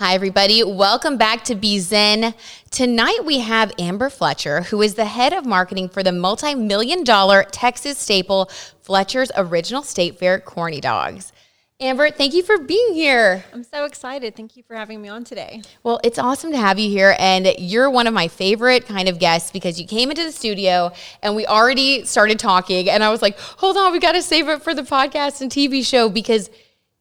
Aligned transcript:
Hi, 0.00 0.14
everybody. 0.14 0.62
Welcome 0.62 1.16
back 1.16 1.42
to 1.46 1.56
B 1.56 1.80
Zen. 1.80 2.32
Tonight 2.70 3.24
we 3.24 3.40
have 3.40 3.72
Amber 3.80 4.08
Fletcher, 4.08 4.60
who 4.62 4.80
is 4.80 4.94
the 4.94 5.06
head 5.06 5.32
of 5.32 5.44
marketing 5.44 5.88
for 5.88 6.04
the 6.04 6.12
multi 6.12 6.54
million 6.54 7.02
dollar 7.02 7.42
Texas 7.42 7.98
staple 7.98 8.48
Fletcher's 8.80 9.32
Original 9.36 9.82
State 9.82 10.16
Fair 10.16 10.38
Corny 10.38 10.80
Dogs. 10.80 11.32
Amber, 11.80 12.12
thank 12.12 12.32
you 12.32 12.44
for 12.44 12.58
being 12.58 12.94
here. 12.94 13.44
I'm 13.52 13.64
so 13.64 13.86
excited. 13.86 14.36
Thank 14.36 14.56
you 14.56 14.62
for 14.62 14.76
having 14.76 15.02
me 15.02 15.08
on 15.08 15.24
today. 15.24 15.62
Well, 15.82 15.98
it's 16.04 16.20
awesome 16.20 16.52
to 16.52 16.58
have 16.58 16.78
you 16.78 16.88
here. 16.88 17.16
And 17.18 17.52
you're 17.58 17.90
one 17.90 18.06
of 18.06 18.14
my 18.14 18.28
favorite 18.28 18.86
kind 18.86 19.08
of 19.08 19.18
guests 19.18 19.50
because 19.50 19.80
you 19.80 19.86
came 19.88 20.10
into 20.10 20.22
the 20.22 20.30
studio 20.30 20.92
and 21.24 21.34
we 21.34 21.44
already 21.44 22.04
started 22.04 22.38
talking. 22.38 22.88
And 22.88 23.02
I 23.02 23.10
was 23.10 23.20
like, 23.20 23.36
hold 23.36 23.76
on, 23.76 23.90
we 23.90 23.98
got 23.98 24.12
to 24.12 24.22
save 24.22 24.48
it 24.48 24.62
for 24.62 24.74
the 24.74 24.82
podcast 24.82 25.40
and 25.40 25.50
TV 25.50 25.84
show 25.84 26.08
because 26.08 26.50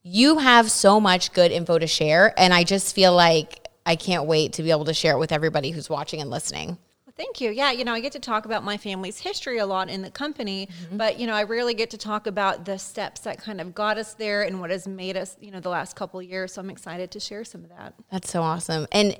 you 0.07 0.37
have 0.37 0.71
so 0.71 0.99
much 0.99 1.33
good 1.33 1.51
info 1.51 1.77
to 1.77 1.87
share. 1.87 2.33
And 2.37 2.53
I 2.53 2.63
just 2.63 2.95
feel 2.95 3.13
like 3.13 3.67
I 3.85 3.95
can't 3.95 4.25
wait 4.25 4.53
to 4.53 4.63
be 4.63 4.71
able 4.71 4.85
to 4.85 4.93
share 4.93 5.13
it 5.13 5.19
with 5.19 5.31
everybody 5.31 5.71
who's 5.71 5.89
watching 5.89 6.21
and 6.21 6.29
listening. 6.29 6.77
Thank 7.15 7.41
you. 7.41 7.49
Yeah, 7.49 7.71
you 7.71 7.83
know, 7.83 7.93
I 7.93 7.99
get 7.99 8.11
to 8.11 8.19
talk 8.19 8.45
about 8.45 8.63
my 8.63 8.77
family's 8.77 9.17
history 9.17 9.57
a 9.57 9.65
lot 9.65 9.89
in 9.89 10.03
the 10.03 10.11
company, 10.11 10.67
mm-hmm. 10.67 10.97
but 10.97 11.19
you 11.19 11.25
know, 11.25 11.33
I 11.33 11.43
rarely 11.43 11.73
get 11.73 11.89
to 11.91 11.97
talk 11.97 12.27
about 12.27 12.65
the 12.65 12.77
steps 12.77 13.21
that 13.21 13.41
kind 13.41 13.59
of 13.59 13.73
got 13.73 13.97
us 13.97 14.13
there 14.13 14.43
and 14.43 14.61
what 14.61 14.69
has 14.69 14.87
made 14.87 15.17
us, 15.17 15.35
you 15.41 15.49
know, 15.49 15.59
the 15.59 15.69
last 15.69 15.95
couple 15.95 16.21
years. 16.21 16.53
So 16.53 16.61
I'm 16.61 16.69
excited 16.69 17.09
to 17.11 17.19
share 17.19 17.43
some 17.43 17.63
of 17.63 17.69
that. 17.71 17.95
That's 18.11 18.29
so 18.29 18.43
awesome. 18.43 18.85
And 18.91 19.17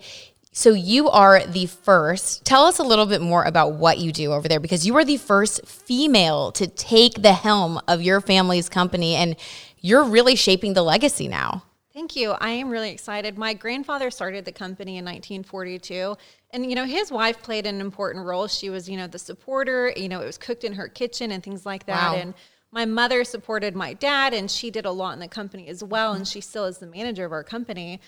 so 0.51 0.73
you 0.73 1.09
are 1.09 1.45
the 1.45 1.65
first. 1.65 2.45
Tell 2.45 2.65
us 2.65 2.79
a 2.79 2.83
little 2.83 3.05
bit 3.07 3.21
more 3.21 3.43
about 3.43 3.73
what 3.73 3.97
you 3.97 4.11
do 4.11 4.31
over 4.31 4.47
there 4.47 4.59
because 4.59 4.85
you 4.85 4.95
are 4.95 5.05
the 5.05 5.17
first 5.17 5.65
female 5.67 6.51
to 6.53 6.67
take 6.67 7.21
the 7.21 7.33
helm 7.33 7.79
of 7.87 8.01
your 8.01 8.21
family's 8.21 8.69
company 8.69 9.15
and 9.15 9.35
you're 9.79 10.03
really 10.03 10.35
shaping 10.35 10.73
the 10.73 10.83
legacy 10.83 11.27
now. 11.27 11.63
Thank 11.93 12.15
you. 12.15 12.31
I 12.31 12.51
am 12.51 12.69
really 12.69 12.91
excited. 12.91 13.39
My 13.39 13.55
grandfather 13.55 14.11
started 14.11 14.45
the 14.45 14.51
company 14.51 14.97
in 14.97 15.05
1942. 15.05 16.15
And, 16.51 16.69
you 16.69 16.75
know, 16.75 16.85
his 16.85 17.11
wife 17.11 17.41
played 17.41 17.65
an 17.65 17.81
important 17.81 18.23
role. 18.23 18.47
She 18.47 18.69
was, 18.69 18.87
you 18.87 18.97
know, 18.97 19.07
the 19.07 19.17
supporter, 19.17 19.91
you 19.95 20.07
know, 20.07 20.21
it 20.21 20.25
was 20.25 20.37
cooked 20.37 20.63
in 20.63 20.73
her 20.73 20.87
kitchen 20.87 21.31
and 21.31 21.41
things 21.41 21.65
like 21.65 21.87
that. 21.87 22.13
Wow. 22.13 22.19
And 22.19 22.33
my 22.71 22.85
mother 22.85 23.23
supported 23.23 23.75
my 23.75 23.93
dad, 23.93 24.33
and 24.33 24.51
she 24.51 24.69
did 24.69 24.85
a 24.85 24.91
lot 24.91 25.13
in 25.13 25.19
the 25.19 25.27
company 25.27 25.69
as 25.69 25.83
well. 25.83 26.13
And 26.13 26.27
she 26.27 26.39
still 26.39 26.65
is 26.65 26.77
the 26.77 26.85
manager 26.85 27.25
of 27.25 27.31
our 27.31 27.43
company. 27.43 27.99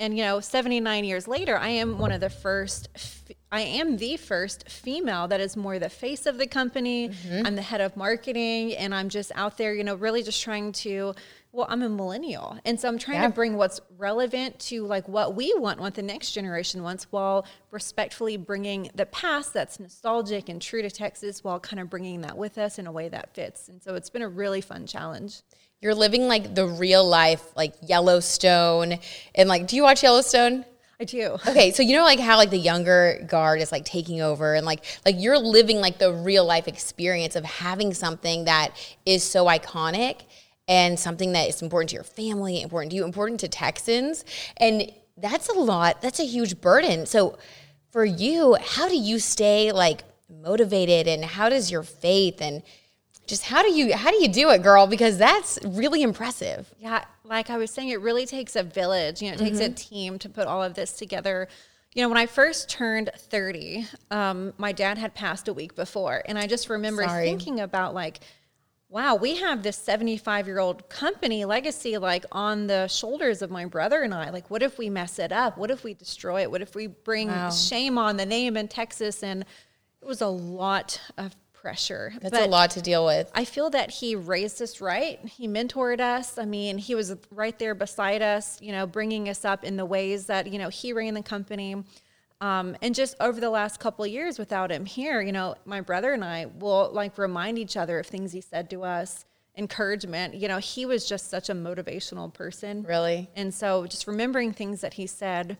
And, 0.00 0.16
you 0.16 0.22
know, 0.22 0.38
79 0.38 1.04
years 1.04 1.26
later, 1.26 1.56
I 1.56 1.70
am 1.70 1.98
one 1.98 2.12
of 2.12 2.20
the 2.20 2.30
first, 2.30 2.88
I 3.50 3.62
am 3.62 3.96
the 3.96 4.16
first 4.16 4.68
female 4.70 5.26
that 5.26 5.40
is 5.40 5.56
more 5.56 5.80
the 5.80 5.88
face 5.88 6.24
of 6.26 6.38
the 6.38 6.46
company. 6.46 7.08
Mm-hmm. 7.08 7.46
I'm 7.46 7.56
the 7.56 7.62
head 7.62 7.80
of 7.80 7.96
marketing, 7.96 8.76
and 8.76 8.94
I'm 8.94 9.08
just 9.08 9.32
out 9.34 9.58
there, 9.58 9.74
you 9.74 9.82
know, 9.82 9.96
really 9.96 10.22
just 10.22 10.40
trying 10.40 10.70
to, 10.72 11.14
well, 11.50 11.66
I'm 11.68 11.82
a 11.82 11.88
millennial. 11.88 12.56
And 12.64 12.78
so 12.78 12.86
I'm 12.86 12.98
trying 12.98 13.22
yeah. 13.22 13.26
to 13.26 13.34
bring 13.34 13.56
what's 13.56 13.80
relevant 13.96 14.60
to 14.60 14.86
like 14.86 15.08
what 15.08 15.34
we 15.34 15.52
want, 15.56 15.80
what 15.80 15.94
the 15.94 16.02
next 16.02 16.30
generation 16.30 16.84
wants, 16.84 17.08
while 17.10 17.44
respectfully 17.72 18.36
bringing 18.36 18.90
the 18.94 19.06
past 19.06 19.52
that's 19.52 19.80
nostalgic 19.80 20.48
and 20.48 20.62
true 20.62 20.82
to 20.82 20.90
Texas, 20.90 21.42
while 21.42 21.58
kind 21.58 21.80
of 21.80 21.90
bringing 21.90 22.20
that 22.20 22.36
with 22.36 22.56
us 22.56 22.78
in 22.78 22.86
a 22.86 22.92
way 22.92 23.08
that 23.08 23.34
fits. 23.34 23.68
And 23.68 23.82
so 23.82 23.96
it's 23.96 24.10
been 24.10 24.22
a 24.22 24.28
really 24.28 24.60
fun 24.60 24.86
challenge 24.86 25.42
you're 25.80 25.94
living 25.94 26.26
like 26.28 26.54
the 26.54 26.66
real 26.66 27.06
life, 27.06 27.44
like 27.56 27.74
Yellowstone. 27.82 28.98
And 29.34 29.48
like, 29.48 29.66
do 29.68 29.76
you 29.76 29.82
watch 29.82 30.02
Yellowstone? 30.02 30.64
I 31.00 31.04
do. 31.04 31.36
Okay, 31.48 31.70
so 31.70 31.82
you 31.82 31.96
know 31.96 32.02
like 32.02 32.18
how 32.18 32.36
like 32.36 32.50
the 32.50 32.58
younger 32.58 33.24
guard 33.28 33.60
is 33.60 33.70
like 33.70 33.84
taking 33.84 34.20
over 34.20 34.54
and 34.54 34.66
like 34.66 34.84
like 35.06 35.14
you're 35.18 35.38
living 35.38 35.80
like 35.80 35.98
the 35.98 36.12
real 36.12 36.44
life 36.44 36.66
experience 36.66 37.36
of 37.36 37.44
having 37.44 37.94
something 37.94 38.44
that 38.46 38.72
is 39.06 39.22
so 39.22 39.46
iconic 39.46 40.22
and 40.66 40.98
something 40.98 41.32
that 41.32 41.48
is 41.48 41.62
important 41.62 41.90
to 41.90 41.94
your 41.94 42.04
family, 42.04 42.60
important 42.60 42.90
to 42.90 42.96
you, 42.96 43.04
important 43.04 43.40
to 43.40 43.48
Texans. 43.48 44.24
And 44.56 44.92
that's 45.16 45.48
a 45.48 45.54
lot. 45.54 46.02
That's 46.02 46.20
a 46.20 46.26
huge 46.26 46.60
burden. 46.60 47.06
So 47.06 47.38
for 47.90 48.04
you, 48.04 48.56
how 48.60 48.88
do 48.88 48.96
you 48.96 49.18
stay 49.18 49.72
like 49.72 50.02
motivated 50.28 51.06
and 51.06 51.24
how 51.24 51.48
does 51.48 51.70
your 51.70 51.82
faith 51.82 52.42
and 52.42 52.62
just 53.28 53.44
how 53.44 53.62
do 53.62 53.70
you 53.72 53.94
how 53.94 54.10
do 54.10 54.20
you 54.20 54.28
do 54.28 54.50
it 54.50 54.62
girl? 54.62 54.86
Because 54.86 55.18
that's 55.18 55.58
really 55.64 56.02
impressive. 56.02 56.74
Yeah 56.78 57.04
like 57.28 57.50
i 57.50 57.56
was 57.56 57.70
saying 57.70 57.90
it 57.90 58.00
really 58.00 58.26
takes 58.26 58.56
a 58.56 58.62
village 58.62 59.22
you 59.22 59.28
know 59.28 59.34
it 59.34 59.38
takes 59.38 59.58
mm-hmm. 59.58 59.72
a 59.72 59.76
team 59.76 60.18
to 60.18 60.28
put 60.28 60.46
all 60.46 60.62
of 60.62 60.74
this 60.74 60.92
together. 60.92 61.48
You 61.94 62.02
know 62.02 62.08
when 62.08 62.18
i 62.18 62.26
first 62.26 62.68
turned 62.68 63.10
30 63.16 63.86
um, 64.10 64.52
my 64.56 64.72
dad 64.72 64.98
had 64.98 65.14
passed 65.14 65.48
a 65.48 65.52
week 65.52 65.74
before 65.74 66.22
and 66.26 66.38
i 66.38 66.46
just 66.46 66.68
remember 66.68 67.02
Sorry. 67.04 67.26
thinking 67.26 67.60
about 67.60 67.94
like 67.94 68.20
wow 68.88 69.14
we 69.14 69.36
have 69.36 69.62
this 69.62 69.76
75 69.78 70.46
year 70.46 70.58
old 70.58 70.88
company 70.88 71.44
legacy 71.44 71.98
like 71.98 72.24
on 72.30 72.66
the 72.66 72.86
shoulders 72.88 73.42
of 73.42 73.50
my 73.50 73.64
brother 73.64 74.02
and 74.02 74.14
i. 74.14 74.30
Like 74.30 74.50
what 74.50 74.62
if 74.62 74.78
we 74.78 74.90
mess 74.90 75.18
it 75.18 75.32
up? 75.32 75.58
What 75.58 75.70
if 75.70 75.82
we 75.82 75.94
destroy 75.94 76.42
it? 76.42 76.50
What 76.50 76.62
if 76.62 76.74
we 76.74 76.86
bring 76.86 77.28
wow. 77.28 77.50
shame 77.50 77.98
on 77.98 78.16
the 78.16 78.26
name 78.26 78.56
in 78.56 78.68
texas? 78.68 79.22
And 79.22 79.44
it 80.00 80.06
was 80.06 80.20
a 80.20 80.28
lot 80.28 81.00
of 81.16 81.34
pressure. 81.60 82.12
That's 82.20 82.32
but 82.32 82.46
a 82.46 82.50
lot 82.50 82.70
to 82.72 82.82
deal 82.82 83.04
with. 83.04 83.30
I 83.34 83.44
feel 83.44 83.70
that 83.70 83.90
he 83.90 84.14
raised 84.14 84.62
us 84.62 84.80
right. 84.80 85.18
He 85.26 85.48
mentored 85.48 86.00
us. 86.00 86.38
I 86.38 86.44
mean, 86.44 86.78
he 86.78 86.94
was 86.94 87.14
right 87.30 87.58
there 87.58 87.74
beside 87.74 88.22
us, 88.22 88.60
you 88.62 88.72
know, 88.72 88.86
bringing 88.86 89.28
us 89.28 89.44
up 89.44 89.64
in 89.64 89.76
the 89.76 89.84
ways 89.84 90.26
that, 90.26 90.46
you 90.46 90.58
know, 90.58 90.68
he 90.68 90.92
ran 90.92 91.14
the 91.14 91.22
company. 91.22 91.82
Um, 92.40 92.76
and 92.82 92.94
just 92.94 93.16
over 93.20 93.40
the 93.40 93.50
last 93.50 93.80
couple 93.80 94.04
of 94.04 94.10
years 94.10 94.38
without 94.38 94.70
him 94.70 94.84
here, 94.84 95.20
you 95.20 95.32
know, 95.32 95.56
my 95.64 95.80
brother 95.80 96.12
and 96.12 96.24
I 96.24 96.46
will 96.46 96.90
like 96.92 97.18
remind 97.18 97.58
each 97.58 97.76
other 97.76 97.98
of 97.98 98.06
things 98.06 98.32
he 98.32 98.40
said 98.40 98.70
to 98.70 98.84
us, 98.84 99.24
encouragement. 99.56 100.34
You 100.34 100.46
know, 100.46 100.58
he 100.58 100.86
was 100.86 101.08
just 101.08 101.28
such 101.28 101.50
a 101.50 101.54
motivational 101.54 102.32
person. 102.32 102.84
Really? 102.84 103.28
And 103.34 103.52
so 103.52 103.86
just 103.86 104.06
remembering 104.06 104.52
things 104.52 104.80
that 104.82 104.94
he 104.94 105.08
said 105.08 105.58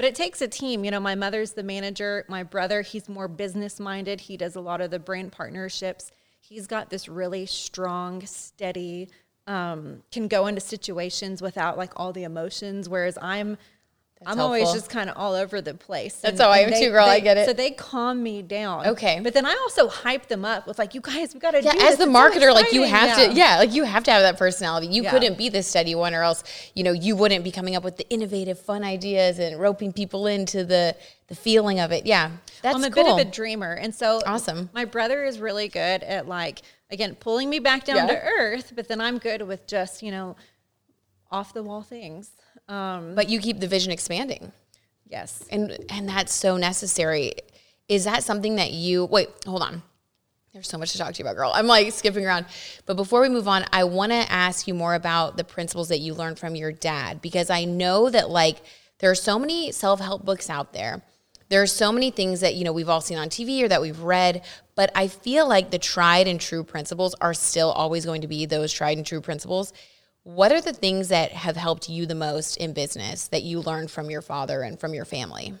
but 0.00 0.06
it 0.06 0.14
takes 0.14 0.40
a 0.40 0.48
team. 0.48 0.82
You 0.82 0.90
know, 0.90 0.98
my 0.98 1.14
mother's 1.14 1.52
the 1.52 1.62
manager. 1.62 2.24
My 2.26 2.42
brother, 2.42 2.80
he's 2.80 3.06
more 3.06 3.28
business 3.28 3.78
minded. 3.78 4.18
He 4.18 4.38
does 4.38 4.56
a 4.56 4.60
lot 4.62 4.80
of 4.80 4.90
the 4.90 4.98
brand 4.98 5.30
partnerships. 5.30 6.10
He's 6.40 6.66
got 6.66 6.88
this 6.88 7.06
really 7.06 7.44
strong, 7.44 8.24
steady, 8.24 9.10
um, 9.46 10.02
can 10.10 10.26
go 10.26 10.46
into 10.46 10.62
situations 10.62 11.42
without 11.42 11.76
like 11.76 11.92
all 11.96 12.14
the 12.14 12.22
emotions. 12.22 12.88
Whereas 12.88 13.18
I'm 13.20 13.58
that's 14.20 14.32
I'm 14.32 14.36
helpful. 14.36 14.60
always 14.66 14.74
just 14.74 14.90
kind 14.90 15.08
of 15.08 15.16
all 15.16 15.32
over 15.32 15.62
the 15.62 15.72
place. 15.72 16.16
That's 16.16 16.32
and, 16.32 16.40
how 16.42 16.50
I 16.50 16.58
am 16.58 16.72
too, 16.78 16.90
girl. 16.90 17.06
They, 17.06 17.12
I 17.12 17.20
get 17.20 17.38
it. 17.38 17.46
So 17.46 17.54
they 17.54 17.70
calm 17.70 18.22
me 18.22 18.42
down. 18.42 18.86
Okay. 18.88 19.18
But 19.22 19.32
then 19.32 19.46
I 19.46 19.52
also 19.62 19.88
hype 19.88 20.26
them 20.26 20.44
up 20.44 20.66
with 20.66 20.78
like, 20.78 20.94
you 20.94 21.00
guys, 21.00 21.32
we 21.32 21.40
got 21.40 21.52
to 21.52 21.62
yeah, 21.62 21.72
as 21.80 21.96
the 21.96 22.04
marketer, 22.04 22.52
like 22.52 22.70
you 22.70 22.82
have 22.82 23.18
yeah. 23.18 23.28
to, 23.28 23.32
yeah, 23.32 23.58
like 23.60 23.72
you 23.72 23.84
have 23.84 24.04
to 24.04 24.10
have 24.10 24.20
that 24.20 24.36
personality. 24.36 24.88
You 24.88 25.04
yeah. 25.04 25.10
couldn't 25.10 25.38
be 25.38 25.48
the 25.48 25.62
steady 25.62 25.94
one, 25.94 26.12
or 26.12 26.22
else 26.22 26.44
you 26.74 26.84
know 26.84 26.92
you 26.92 27.16
wouldn't 27.16 27.44
be 27.44 27.50
coming 27.50 27.76
up 27.76 27.82
with 27.82 27.96
the 27.96 28.06
innovative, 28.10 28.60
fun 28.60 28.84
ideas 28.84 29.38
and 29.38 29.58
roping 29.58 29.90
people 29.90 30.26
into 30.26 30.66
the 30.66 30.94
the 31.28 31.34
feeling 31.34 31.80
of 31.80 31.90
it. 31.90 32.04
Yeah, 32.04 32.32
that's 32.60 32.76
I'm 32.76 32.84
a 32.84 32.90
cool. 32.90 33.04
bit 33.04 33.12
of 33.12 33.18
a 33.20 33.24
dreamer, 33.24 33.72
and 33.72 33.94
so 33.94 34.20
awesome. 34.26 34.68
My 34.74 34.84
brother 34.84 35.24
is 35.24 35.38
really 35.38 35.68
good 35.68 36.02
at 36.02 36.28
like 36.28 36.60
again 36.90 37.14
pulling 37.14 37.48
me 37.48 37.58
back 37.58 37.84
down 37.84 37.96
yeah. 37.96 38.06
to 38.08 38.22
earth, 38.22 38.74
but 38.76 38.86
then 38.86 39.00
I'm 39.00 39.16
good 39.16 39.40
with 39.40 39.66
just 39.66 40.02
you 40.02 40.10
know 40.10 40.36
off 41.30 41.54
the 41.54 41.62
wall 41.62 41.82
things. 41.82 42.32
Um, 42.70 43.14
but 43.14 43.28
you 43.28 43.40
keep 43.40 43.58
the 43.58 43.66
vision 43.66 43.92
expanding. 43.92 44.52
Yes. 45.06 45.44
And 45.50 45.76
and 45.90 46.08
that's 46.08 46.32
so 46.32 46.56
necessary. 46.56 47.34
is 47.88 48.04
that 48.04 48.22
something 48.22 48.56
that 48.56 48.72
you 48.72 49.04
wait? 49.04 49.28
Hold 49.44 49.62
on. 49.62 49.82
There's 50.52 50.68
so 50.68 50.78
much 50.78 50.92
to 50.92 50.98
talk 50.98 51.12
to 51.14 51.18
you 51.18 51.24
about, 51.24 51.36
girl. 51.36 51.52
I'm 51.54 51.66
like 51.66 51.92
skipping 51.92 52.26
around. 52.26 52.46
But 52.86 52.96
before 52.96 53.20
we 53.20 53.28
move 53.28 53.46
on, 53.46 53.64
I 53.72 53.84
want 53.84 54.10
to 54.10 54.32
ask 54.32 54.66
you 54.66 54.74
more 54.74 54.94
about 54.94 55.36
the 55.36 55.44
principles 55.44 55.88
that 55.88 55.98
you 55.98 56.14
learned 56.14 56.38
from 56.38 56.56
your 56.56 56.72
dad 56.72 57.20
because 57.20 57.50
I 57.50 57.64
know 57.64 58.10
that 58.10 58.30
like 58.30 58.62
there 58.98 59.10
are 59.10 59.16
so 59.16 59.38
many 59.38 59.70
self-help 59.72 60.24
books 60.24 60.50
out 60.50 60.72
there. 60.72 61.02
There 61.50 61.62
are 61.62 61.68
so 61.68 61.90
many 61.90 62.10
things 62.10 62.40
that, 62.40 62.54
you 62.54 62.64
know, 62.64 62.72
we've 62.72 62.88
all 62.88 63.00
seen 63.00 63.18
on 63.18 63.28
TV 63.28 63.62
or 63.62 63.68
that 63.68 63.80
we've 63.80 64.00
read, 64.00 64.44
but 64.76 64.90
I 64.94 65.08
feel 65.08 65.48
like 65.48 65.70
the 65.70 65.78
tried 65.78 66.28
and 66.28 66.40
true 66.40 66.62
principles 66.62 67.14
are 67.20 67.34
still 67.34 67.72
always 67.72 68.04
going 68.04 68.20
to 68.20 68.28
be 68.28 68.46
those 68.46 68.72
tried 68.72 68.98
and 68.98 69.06
true 69.06 69.20
principles. 69.20 69.72
What 70.22 70.52
are 70.52 70.60
the 70.60 70.72
things 70.72 71.08
that 71.08 71.32
have 71.32 71.56
helped 71.56 71.88
you 71.88 72.06
the 72.06 72.14
most 72.14 72.56
in 72.58 72.72
business 72.72 73.28
that 73.28 73.42
you 73.42 73.60
learned 73.60 73.90
from 73.90 74.10
your 74.10 74.22
father 74.22 74.62
and 74.62 74.78
from 74.78 74.92
your 74.92 75.04
family? 75.04 75.54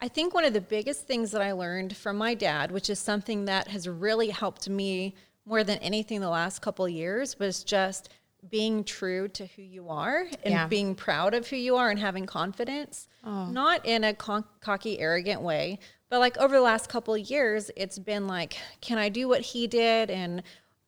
I 0.00 0.08
think 0.08 0.32
one 0.32 0.44
of 0.44 0.52
the 0.52 0.60
biggest 0.60 1.06
things 1.06 1.30
that 1.32 1.42
I 1.42 1.52
learned 1.52 1.96
from 1.96 2.16
my 2.16 2.34
dad, 2.34 2.70
which 2.70 2.88
is 2.88 2.98
something 2.98 3.46
that 3.46 3.68
has 3.68 3.88
really 3.88 4.30
helped 4.30 4.68
me 4.68 5.14
more 5.44 5.64
than 5.64 5.78
anything 5.78 6.20
the 6.20 6.28
last 6.28 6.62
couple 6.62 6.88
years, 6.88 7.38
was 7.38 7.64
just 7.64 8.10
being 8.48 8.84
true 8.84 9.28
to 9.28 9.46
who 9.46 9.62
you 9.62 9.88
are 9.88 10.20
and 10.44 10.54
yeah. 10.54 10.66
being 10.68 10.94
proud 10.94 11.34
of 11.34 11.48
who 11.48 11.56
you 11.56 11.76
are 11.76 11.90
and 11.90 11.98
having 11.98 12.26
confidence, 12.26 13.08
oh. 13.24 13.46
not 13.46 13.84
in 13.84 14.04
a 14.04 14.14
con- 14.14 14.44
cocky, 14.60 15.00
arrogant 15.00 15.42
way, 15.42 15.78
but 16.08 16.20
like 16.20 16.38
over 16.38 16.54
the 16.54 16.62
last 16.62 16.88
couple 16.88 17.14
of 17.14 17.20
years, 17.20 17.70
it's 17.76 17.98
been 17.98 18.26
like, 18.26 18.56
can 18.80 18.98
I 18.98 19.08
do 19.08 19.28
what 19.28 19.40
he 19.40 19.66
did? 19.66 20.10
And 20.10 20.42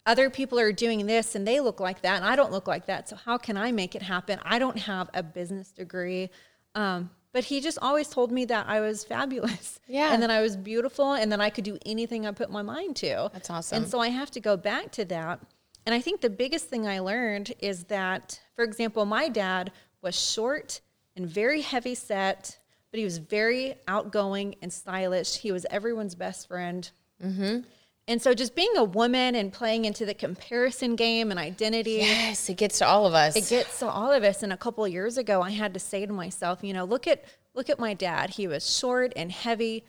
other 0.07 0.31
people 0.31 0.59
are 0.59 0.73
doing 0.73 1.07
this 1.07 1.35
and 1.35 1.47
they 1.47 1.61
look 1.61 1.81
like 1.81 2.03
that 2.03 2.17
and 2.17 2.25
I 2.25 2.37
don't 2.37 2.53
look 2.53 2.67
like 2.67 2.87
that. 2.87 3.09
So 3.09 3.17
how 3.17 3.39
can 3.39 3.57
I 3.57 3.73
make 3.73 3.95
it 3.95 4.03
happen? 4.03 4.39
I 4.43 4.59
don't 4.59 4.79
have 4.79 5.11
a 5.15 5.23
business 5.23 5.71
degree. 5.73 6.31
Um, 6.75 7.11
but 7.33 7.45
he 7.45 7.61
just 7.61 7.79
always 7.81 8.09
told 8.09 8.33
me 8.33 8.45
that 8.47 8.67
I 8.69 8.81
was 8.81 9.05
fabulous. 9.15 9.79
Yeah. 9.87 10.13
And 10.13 10.23
then 10.23 10.31
I 10.31 10.41
was 10.41 10.57
beautiful 10.57 11.13
and 11.13 11.31
then 11.31 11.41
I 11.41 11.51
could 11.51 11.65
do 11.65 11.79
anything 11.87 12.27
I 12.27 12.33
put 12.33 12.51
my 12.51 12.63
mind 12.63 12.97
to. 12.97 13.31
That's 13.33 13.51
awesome. 13.51 13.83
And 13.83 13.89
so 13.89 14.01
I 14.01 14.09
have 14.09 14.31
to 14.33 14.41
go 14.41 14.57
back 14.57 14.91
to 14.93 15.05
that. 15.07 15.41
And 15.87 15.95
I 15.95 16.01
think 16.01 16.21
the 16.21 16.31
biggest 16.31 16.67
thing 16.67 16.87
I 16.87 16.99
learned 17.01 17.53
is 17.59 17.85
that, 17.85 18.41
for 18.55 18.65
example, 18.65 19.05
my 19.07 19.29
dad 19.29 19.73
was 20.03 20.19
short 20.19 20.81
and 21.17 21.27
very 21.27 21.63
heavy 21.63 21.95
set, 21.95 22.59
but 22.91 22.99
he 22.99 23.05
was 23.05 23.19
very 23.19 23.77
outgoing 23.89 24.57
and 24.63 24.73
stylish. 24.73 25.37
He 25.37 25.53
was 25.53 25.67
everyone's 25.71 26.15
best 26.15 26.49
friend. 26.49 26.91
Mm-hmm. 27.23 27.61
And 28.11 28.21
so 28.21 28.35
just 28.35 28.57
being 28.57 28.77
a 28.77 28.83
woman 28.83 29.37
and 29.37 29.53
playing 29.53 29.85
into 29.85 30.05
the 30.05 30.15
comparison 30.15 30.97
game 30.97 31.31
and 31.31 31.39
identity. 31.39 31.99
Yes, 32.01 32.49
it 32.49 32.57
gets 32.57 32.79
to 32.79 32.87
all 32.87 33.07
of 33.07 33.15
us. 33.15 33.37
It 33.37 33.49
gets 33.49 33.79
to 33.79 33.87
all 33.87 34.11
of 34.11 34.25
us. 34.25 34.43
And 34.43 34.53
a 34.53 34.57
couple 34.57 34.85
of 34.85 34.91
years 34.91 35.17
ago 35.17 35.43
I 35.43 35.51
had 35.51 35.73
to 35.75 35.81
say 35.81 36.05
to 36.05 36.13
myself, 36.13 36.59
you 36.63 36.73
know, 36.73 36.85
look 36.85 37.07
at 37.07 37.25
look 37.55 37.71
at 37.71 37.79
my 37.79 37.95
dad. 37.95 38.31
He 38.31 38.49
was 38.49 38.69
short 38.69 39.13
and 39.15 39.31
heavy, 39.31 39.85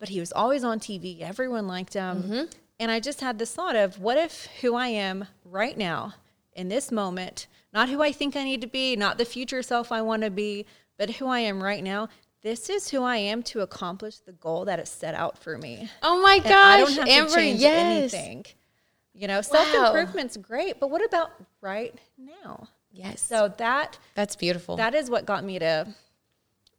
but 0.00 0.08
he 0.08 0.18
was 0.18 0.32
always 0.32 0.64
on 0.64 0.80
TV. 0.80 1.20
Everyone 1.20 1.68
liked 1.68 1.94
him. 1.94 2.22
Mm-hmm. 2.24 2.44
And 2.80 2.90
I 2.90 2.98
just 2.98 3.20
had 3.20 3.38
this 3.38 3.54
thought 3.54 3.76
of 3.76 4.00
what 4.00 4.18
if 4.18 4.48
who 4.62 4.74
I 4.74 4.88
am 4.88 5.28
right 5.44 5.78
now 5.78 6.14
in 6.52 6.68
this 6.68 6.90
moment, 6.90 7.46
not 7.72 7.88
who 7.88 8.02
I 8.02 8.10
think 8.10 8.34
I 8.34 8.42
need 8.42 8.62
to 8.62 8.66
be, 8.66 8.96
not 8.96 9.16
the 9.16 9.24
future 9.24 9.62
self 9.62 9.92
I 9.92 10.02
want 10.02 10.22
to 10.22 10.30
be, 10.30 10.66
but 10.98 11.10
who 11.10 11.28
I 11.28 11.38
am 11.38 11.62
right 11.62 11.84
now, 11.84 12.08
this 12.42 12.70
is 12.70 12.88
who 12.88 13.02
I 13.02 13.16
am 13.16 13.42
to 13.44 13.60
accomplish 13.60 14.18
the 14.18 14.32
goal 14.32 14.64
that 14.64 14.78
is 14.80 14.88
set 14.88 15.14
out 15.14 15.38
for 15.38 15.58
me. 15.58 15.90
Oh 16.02 16.22
my 16.22 16.38
gosh, 16.38 16.52
I 16.52 16.78
don't 16.78 16.92
have 16.94 17.08
Amber, 17.08 17.30
to 17.30 17.34
change 17.36 17.60
yes. 17.60 18.14
anything. 18.14 18.44
You 19.12 19.28
know, 19.28 19.42
self 19.42 19.72
improvement's 19.74 20.36
great, 20.36 20.80
but 20.80 20.90
what 20.90 21.04
about 21.04 21.32
right 21.60 21.94
now? 22.16 22.68
Yes. 22.92 23.20
So 23.20 23.52
that 23.58 23.98
that's 24.14 24.36
beautiful. 24.36 24.76
That 24.76 24.94
is 24.94 25.10
what 25.10 25.26
got 25.26 25.44
me 25.44 25.58
to 25.58 25.86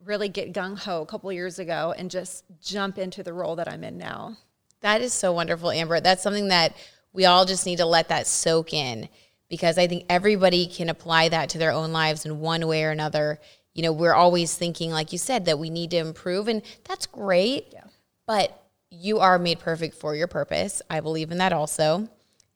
really 0.03 0.29
get 0.29 0.53
gung 0.53 0.77
ho 0.77 1.01
a 1.01 1.05
couple 1.05 1.31
years 1.31 1.59
ago 1.59 1.93
and 1.95 2.09
just 2.09 2.43
jump 2.61 2.97
into 2.97 3.21
the 3.21 3.33
role 3.33 3.55
that 3.57 3.71
I'm 3.71 3.83
in 3.83 3.97
now. 3.97 4.37
That 4.81 5.01
is 5.01 5.13
so 5.13 5.31
wonderful, 5.31 5.69
Amber. 5.69 5.99
That's 5.99 6.23
something 6.23 6.47
that 6.47 6.75
we 7.13 7.25
all 7.25 7.45
just 7.45 7.65
need 7.65 7.77
to 7.77 7.85
let 7.85 8.09
that 8.09 8.25
soak 8.25 8.73
in 8.73 9.07
because 9.47 9.77
I 9.77 9.85
think 9.85 10.05
everybody 10.09 10.65
can 10.65 10.89
apply 10.89 11.29
that 11.29 11.49
to 11.49 11.57
their 11.57 11.71
own 11.71 11.91
lives 11.91 12.25
in 12.25 12.39
one 12.39 12.65
way 12.67 12.83
or 12.83 12.89
another 12.89 13.39
you 13.73 13.83
know, 13.83 13.91
we're 13.91 14.13
always 14.13 14.55
thinking, 14.55 14.91
like 14.91 15.11
you 15.11 15.17
said, 15.17 15.45
that 15.45 15.59
we 15.59 15.69
need 15.69 15.91
to 15.91 15.97
improve, 15.97 16.47
and 16.47 16.61
that's 16.83 17.05
great. 17.05 17.67
Yeah. 17.71 17.83
But 18.27 18.61
you 18.89 19.19
are 19.19 19.39
made 19.39 19.59
perfect 19.59 19.95
for 19.95 20.15
your 20.15 20.27
purpose. 20.27 20.81
I 20.89 20.99
believe 20.99 21.31
in 21.31 21.37
that 21.37 21.53
also. 21.53 22.09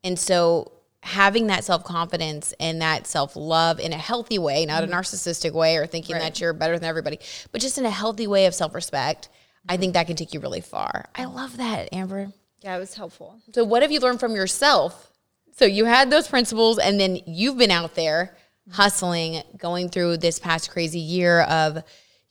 And 0.04 0.20
so 0.20 0.72
having 1.02 1.48
that 1.48 1.64
self 1.64 1.84
confidence 1.84 2.54
and 2.60 2.82
that 2.82 3.08
self 3.08 3.36
love 3.36 3.80
in 3.80 3.94
a 3.94 3.98
healthy 3.98 4.38
way, 4.38 4.66
not 4.66 4.84
mm-hmm. 4.84 4.92
a 4.92 4.96
narcissistic 4.96 5.54
way 5.54 5.78
or 5.78 5.88
thinking 5.88 6.16
right. 6.16 6.22
that 6.22 6.42
you're 6.42 6.54
better 6.54 6.78
than 6.78 6.90
everybody, 6.90 7.20
but 7.52 7.62
just 7.62 7.78
in 7.78 7.86
a 7.86 7.90
healthy 7.90 8.28
way 8.28 8.46
of 8.46 8.54
self 8.54 8.76
respect, 8.76 9.30
mm-hmm. 9.30 9.74
I 9.74 9.78
think 9.78 9.94
that 9.94 10.08
can 10.08 10.16
take 10.16 10.34
you 10.34 10.40
really 10.40 10.62
far. 10.62 11.10
I 11.16 11.26
love 11.26 11.58
that, 11.58 11.94
Amber. 11.94 12.34
Yeah, 12.62 12.76
it 12.76 12.80
was 12.80 12.96
helpful. 12.96 13.40
So, 13.54 13.64
what 13.64 13.82
have 13.82 13.92
you 13.92 14.00
learned 14.00 14.20
from 14.20 14.36
yourself? 14.36 15.12
So, 15.54 15.66
you 15.66 15.86
had 15.86 16.10
those 16.10 16.28
principles, 16.28 16.80
and 16.80 17.00
then 17.00 17.20
you've 17.26 17.58
been 17.58 17.72
out 17.72 17.96
there 17.96 18.36
hustling, 18.72 19.42
going 19.58 19.90
through 19.90 20.18
this 20.18 20.40
past 20.40 20.72
crazy 20.72 21.00
year 21.00 21.42
of, 21.42 21.84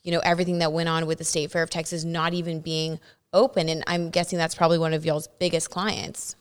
you 0.03 0.13
know, 0.13 0.21
everything 0.21 0.59
that 0.59 0.73
went 0.73 0.89
on 0.89 1.07
with 1.07 1.19
the 1.19 1.25
State 1.25 1.51
Fair 1.51 1.63
of 1.63 1.71
Texas 1.71 2.05
not 2.05 2.35
even 2.35 2.61
being 2.61 2.99
open. 3.33 3.69
And 3.69 3.83
I'm 3.87 4.11
guessing 4.11 4.39
that's 4.39 4.55
probably 4.55 4.79
one 4.79 4.93
of 4.93 5.05
y'all's 5.05 5.29
biggest 5.39 5.71
clients. 5.71 6.37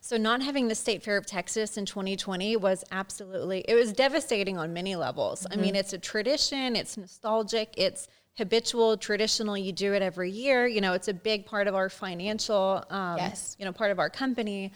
So 0.00 0.16
not 0.16 0.42
having 0.42 0.66
the 0.66 0.74
State 0.74 1.02
Fair 1.02 1.16
of 1.16 1.26
Texas 1.26 1.76
in 1.76 1.86
2020 1.86 2.56
was 2.56 2.82
absolutely 2.90 3.64
it 3.68 3.74
was 3.74 3.92
devastating 3.92 4.58
on 4.58 4.72
many 4.72 4.96
levels. 4.96 5.42
Mm-hmm. 5.42 5.58
I 5.58 5.62
mean, 5.62 5.76
it's 5.76 5.92
a 5.92 5.98
tradition, 5.98 6.74
it's 6.74 6.96
nostalgic, 6.96 7.72
it's 7.76 8.08
habitual, 8.36 8.96
traditional. 8.96 9.56
You 9.56 9.72
do 9.72 9.92
it 9.92 10.02
every 10.02 10.30
year. 10.30 10.66
You 10.66 10.80
know, 10.80 10.94
it's 10.94 11.08
a 11.08 11.14
big 11.14 11.46
part 11.46 11.68
of 11.68 11.74
our 11.74 11.88
financial, 11.88 12.84
um, 12.90 13.18
yes. 13.18 13.56
you 13.58 13.64
know, 13.64 13.72
part 13.72 13.92
of 13.92 13.98
our 13.98 14.10
company. 14.10 14.72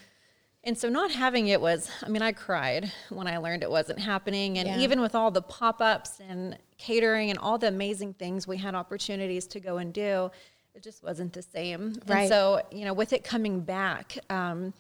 And 0.66 0.76
so 0.76 0.88
not 0.88 1.12
having 1.12 1.46
it 1.46 1.60
was, 1.60 1.88
I 2.02 2.08
mean, 2.08 2.22
I 2.22 2.32
cried 2.32 2.90
when 3.08 3.28
I 3.28 3.38
learned 3.38 3.62
it 3.62 3.70
wasn't 3.70 4.00
happening. 4.00 4.58
And 4.58 4.68
yeah. 4.68 4.80
even 4.80 5.00
with 5.00 5.14
all 5.14 5.30
the 5.30 5.40
pop 5.40 5.80
ups 5.80 6.20
and 6.28 6.58
catering 6.76 7.30
and 7.30 7.38
all 7.38 7.56
the 7.56 7.68
amazing 7.68 8.14
things 8.14 8.48
we 8.48 8.56
had 8.56 8.74
opportunities 8.74 9.46
to 9.48 9.60
go 9.60 9.78
and 9.78 9.94
do, 9.94 10.28
it 10.74 10.82
just 10.82 11.04
wasn't 11.04 11.32
the 11.32 11.42
same. 11.42 11.94
Right. 12.08 12.22
And 12.22 12.28
so, 12.28 12.62
you 12.72 12.84
know, 12.84 12.94
with 12.94 13.12
it 13.12 13.22
coming 13.22 13.60
back, 13.60 14.18
um, 14.28 14.74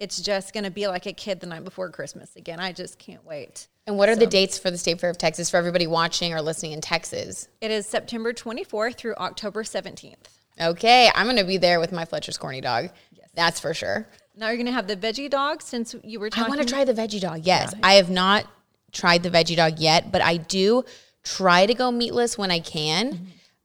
it's 0.00 0.20
just 0.20 0.52
going 0.52 0.64
to 0.64 0.72
be 0.72 0.88
like 0.88 1.06
a 1.06 1.12
kid 1.12 1.38
the 1.38 1.46
night 1.46 1.62
before 1.62 1.88
Christmas 1.90 2.34
again. 2.34 2.58
I 2.58 2.72
just 2.72 2.98
can't 2.98 3.24
wait. 3.24 3.68
And 3.86 3.96
what 3.96 4.08
are 4.08 4.14
so, 4.14 4.20
the 4.20 4.26
dates 4.26 4.58
for 4.58 4.72
the 4.72 4.78
State 4.78 5.00
Fair 5.00 5.08
of 5.08 5.18
Texas 5.18 5.50
for 5.50 5.56
everybody 5.56 5.86
watching 5.86 6.34
or 6.34 6.42
listening 6.42 6.72
in 6.72 6.80
Texas? 6.80 7.48
It 7.60 7.70
is 7.70 7.86
September 7.86 8.32
24th 8.32 8.96
through 8.96 9.14
October 9.14 9.62
17th. 9.62 10.16
Okay, 10.60 11.08
I'm 11.14 11.26
going 11.26 11.36
to 11.36 11.44
be 11.44 11.58
there 11.58 11.78
with 11.78 11.92
my 11.92 12.04
Fletcher's 12.04 12.36
Corny 12.36 12.60
dog. 12.60 12.90
Yes. 13.12 13.28
That's 13.34 13.60
for 13.60 13.72
sure. 13.72 14.08
Now 14.38 14.48
you're 14.48 14.56
going 14.56 14.66
to 14.66 14.72
have 14.72 14.86
the 14.86 14.96
veggie 14.96 15.28
dog 15.28 15.62
since 15.62 15.96
you 16.04 16.20
were 16.20 16.30
talking. 16.30 16.44
I 16.44 16.56
want 16.56 16.60
to 16.60 16.72
try 16.72 16.84
the 16.84 16.94
veggie 16.94 17.20
dog. 17.20 17.40
Yes. 17.44 17.72
Yeah. 17.74 17.80
I 17.82 17.94
have 17.94 18.08
not 18.08 18.46
tried 18.92 19.24
the 19.24 19.30
veggie 19.30 19.56
dog 19.56 19.80
yet, 19.80 20.12
but 20.12 20.22
I 20.22 20.36
do 20.36 20.84
try 21.24 21.66
to 21.66 21.74
go 21.74 21.90
meatless 21.90 22.38
when 22.38 22.50
I 22.50 22.60
can. 22.60 23.12
Mm-hmm. 23.12 23.24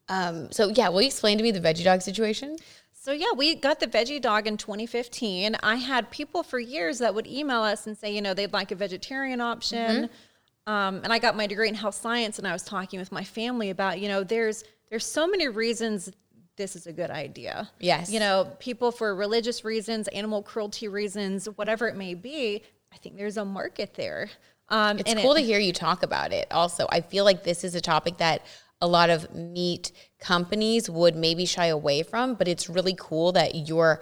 Um, 0.10 0.52
so 0.52 0.70
yeah, 0.70 0.90
will 0.90 1.02
you 1.02 1.08
explain 1.08 1.38
to 1.38 1.44
me 1.44 1.52
the 1.52 1.60
veggie 1.60 1.84
dog 1.84 2.02
situation? 2.02 2.58
So 2.92 3.12
yeah, 3.12 3.34
we 3.36 3.56
got 3.56 3.80
the 3.80 3.88
veggie 3.88 4.22
dog 4.22 4.48
in 4.48 4.58
2015. 4.58 5.58
I 5.62 5.76
had 5.76 6.10
people 6.10 6.42
for 6.42 6.60
years 6.60 7.00
that 7.00 7.14
would 7.14 7.28
email 7.28 7.62
us 7.62 7.86
and 7.86 7.98
say, 7.98 8.14
you 8.14 8.22
know, 8.22 8.34
they'd 8.34 8.54
like 8.54 8.72
a 8.72 8.76
vegetarian 8.76 9.42
option. 9.42 10.06
Mm-hmm. 10.06 10.74
Um, 10.74 11.02
and 11.04 11.12
I 11.12 11.20
got 11.20 11.36
my 11.36 11.46
degree 11.46 11.68
in 11.68 11.76
health 11.76 11.96
science, 11.96 12.40
and 12.40 12.48
I 12.48 12.54
was 12.54 12.64
talking 12.64 13.00
with 13.00 13.12
my 13.12 13.24
family 13.24 13.70
about, 13.70 14.00
you 14.00 14.08
know, 14.08 14.24
there's 14.24 14.64
there's 14.90 15.06
so 15.06 15.28
many 15.28 15.50
reasons 15.50 16.10
this 16.56 16.76
is 16.76 16.88
a 16.88 16.94
good 16.94 17.10
idea. 17.10 17.70
Yes. 17.80 18.12
You 18.12 18.20
know, 18.20 18.52
people 18.60 18.92
for 18.92 19.16
religious 19.16 19.66
reasons, 19.66 20.08
animal 20.10 20.42
cruelty 20.44 20.88
reasons, 20.88 21.46
whatever 21.56 21.88
it 21.88 21.96
may 21.96 22.14
be, 22.14 22.62
I 22.94 22.98
think 22.98 23.18
there's 23.18 23.38
a 23.38 23.46
market 23.46 23.96
there. 23.96 24.30
Um, 24.70 25.00
it's 25.00 25.14
cool 25.16 25.34
it, 25.34 25.42
to 25.42 25.46
hear 25.46 25.60
you 25.60 25.74
talk 25.74 26.04
about 26.04 26.32
it 26.32 26.48
also. 26.52 26.88
I 26.90 27.02
feel 27.02 27.26
like 27.26 27.44
this 27.44 27.64
is 27.64 27.76
a 27.76 27.82
topic 27.82 28.18
that 28.18 28.46
a 28.82 28.88
lot 28.88 29.10
of 29.10 29.34
meat 29.34 29.92
companies 30.20 30.90
would 30.90 31.16
maybe 31.16 31.46
shy 31.46 31.68
away 31.68 32.04
from, 32.04 32.36
but 32.36 32.48
it's 32.48 32.70
really 32.70 32.96
cool 32.98 33.32
that 33.34 33.68
you're 33.68 34.02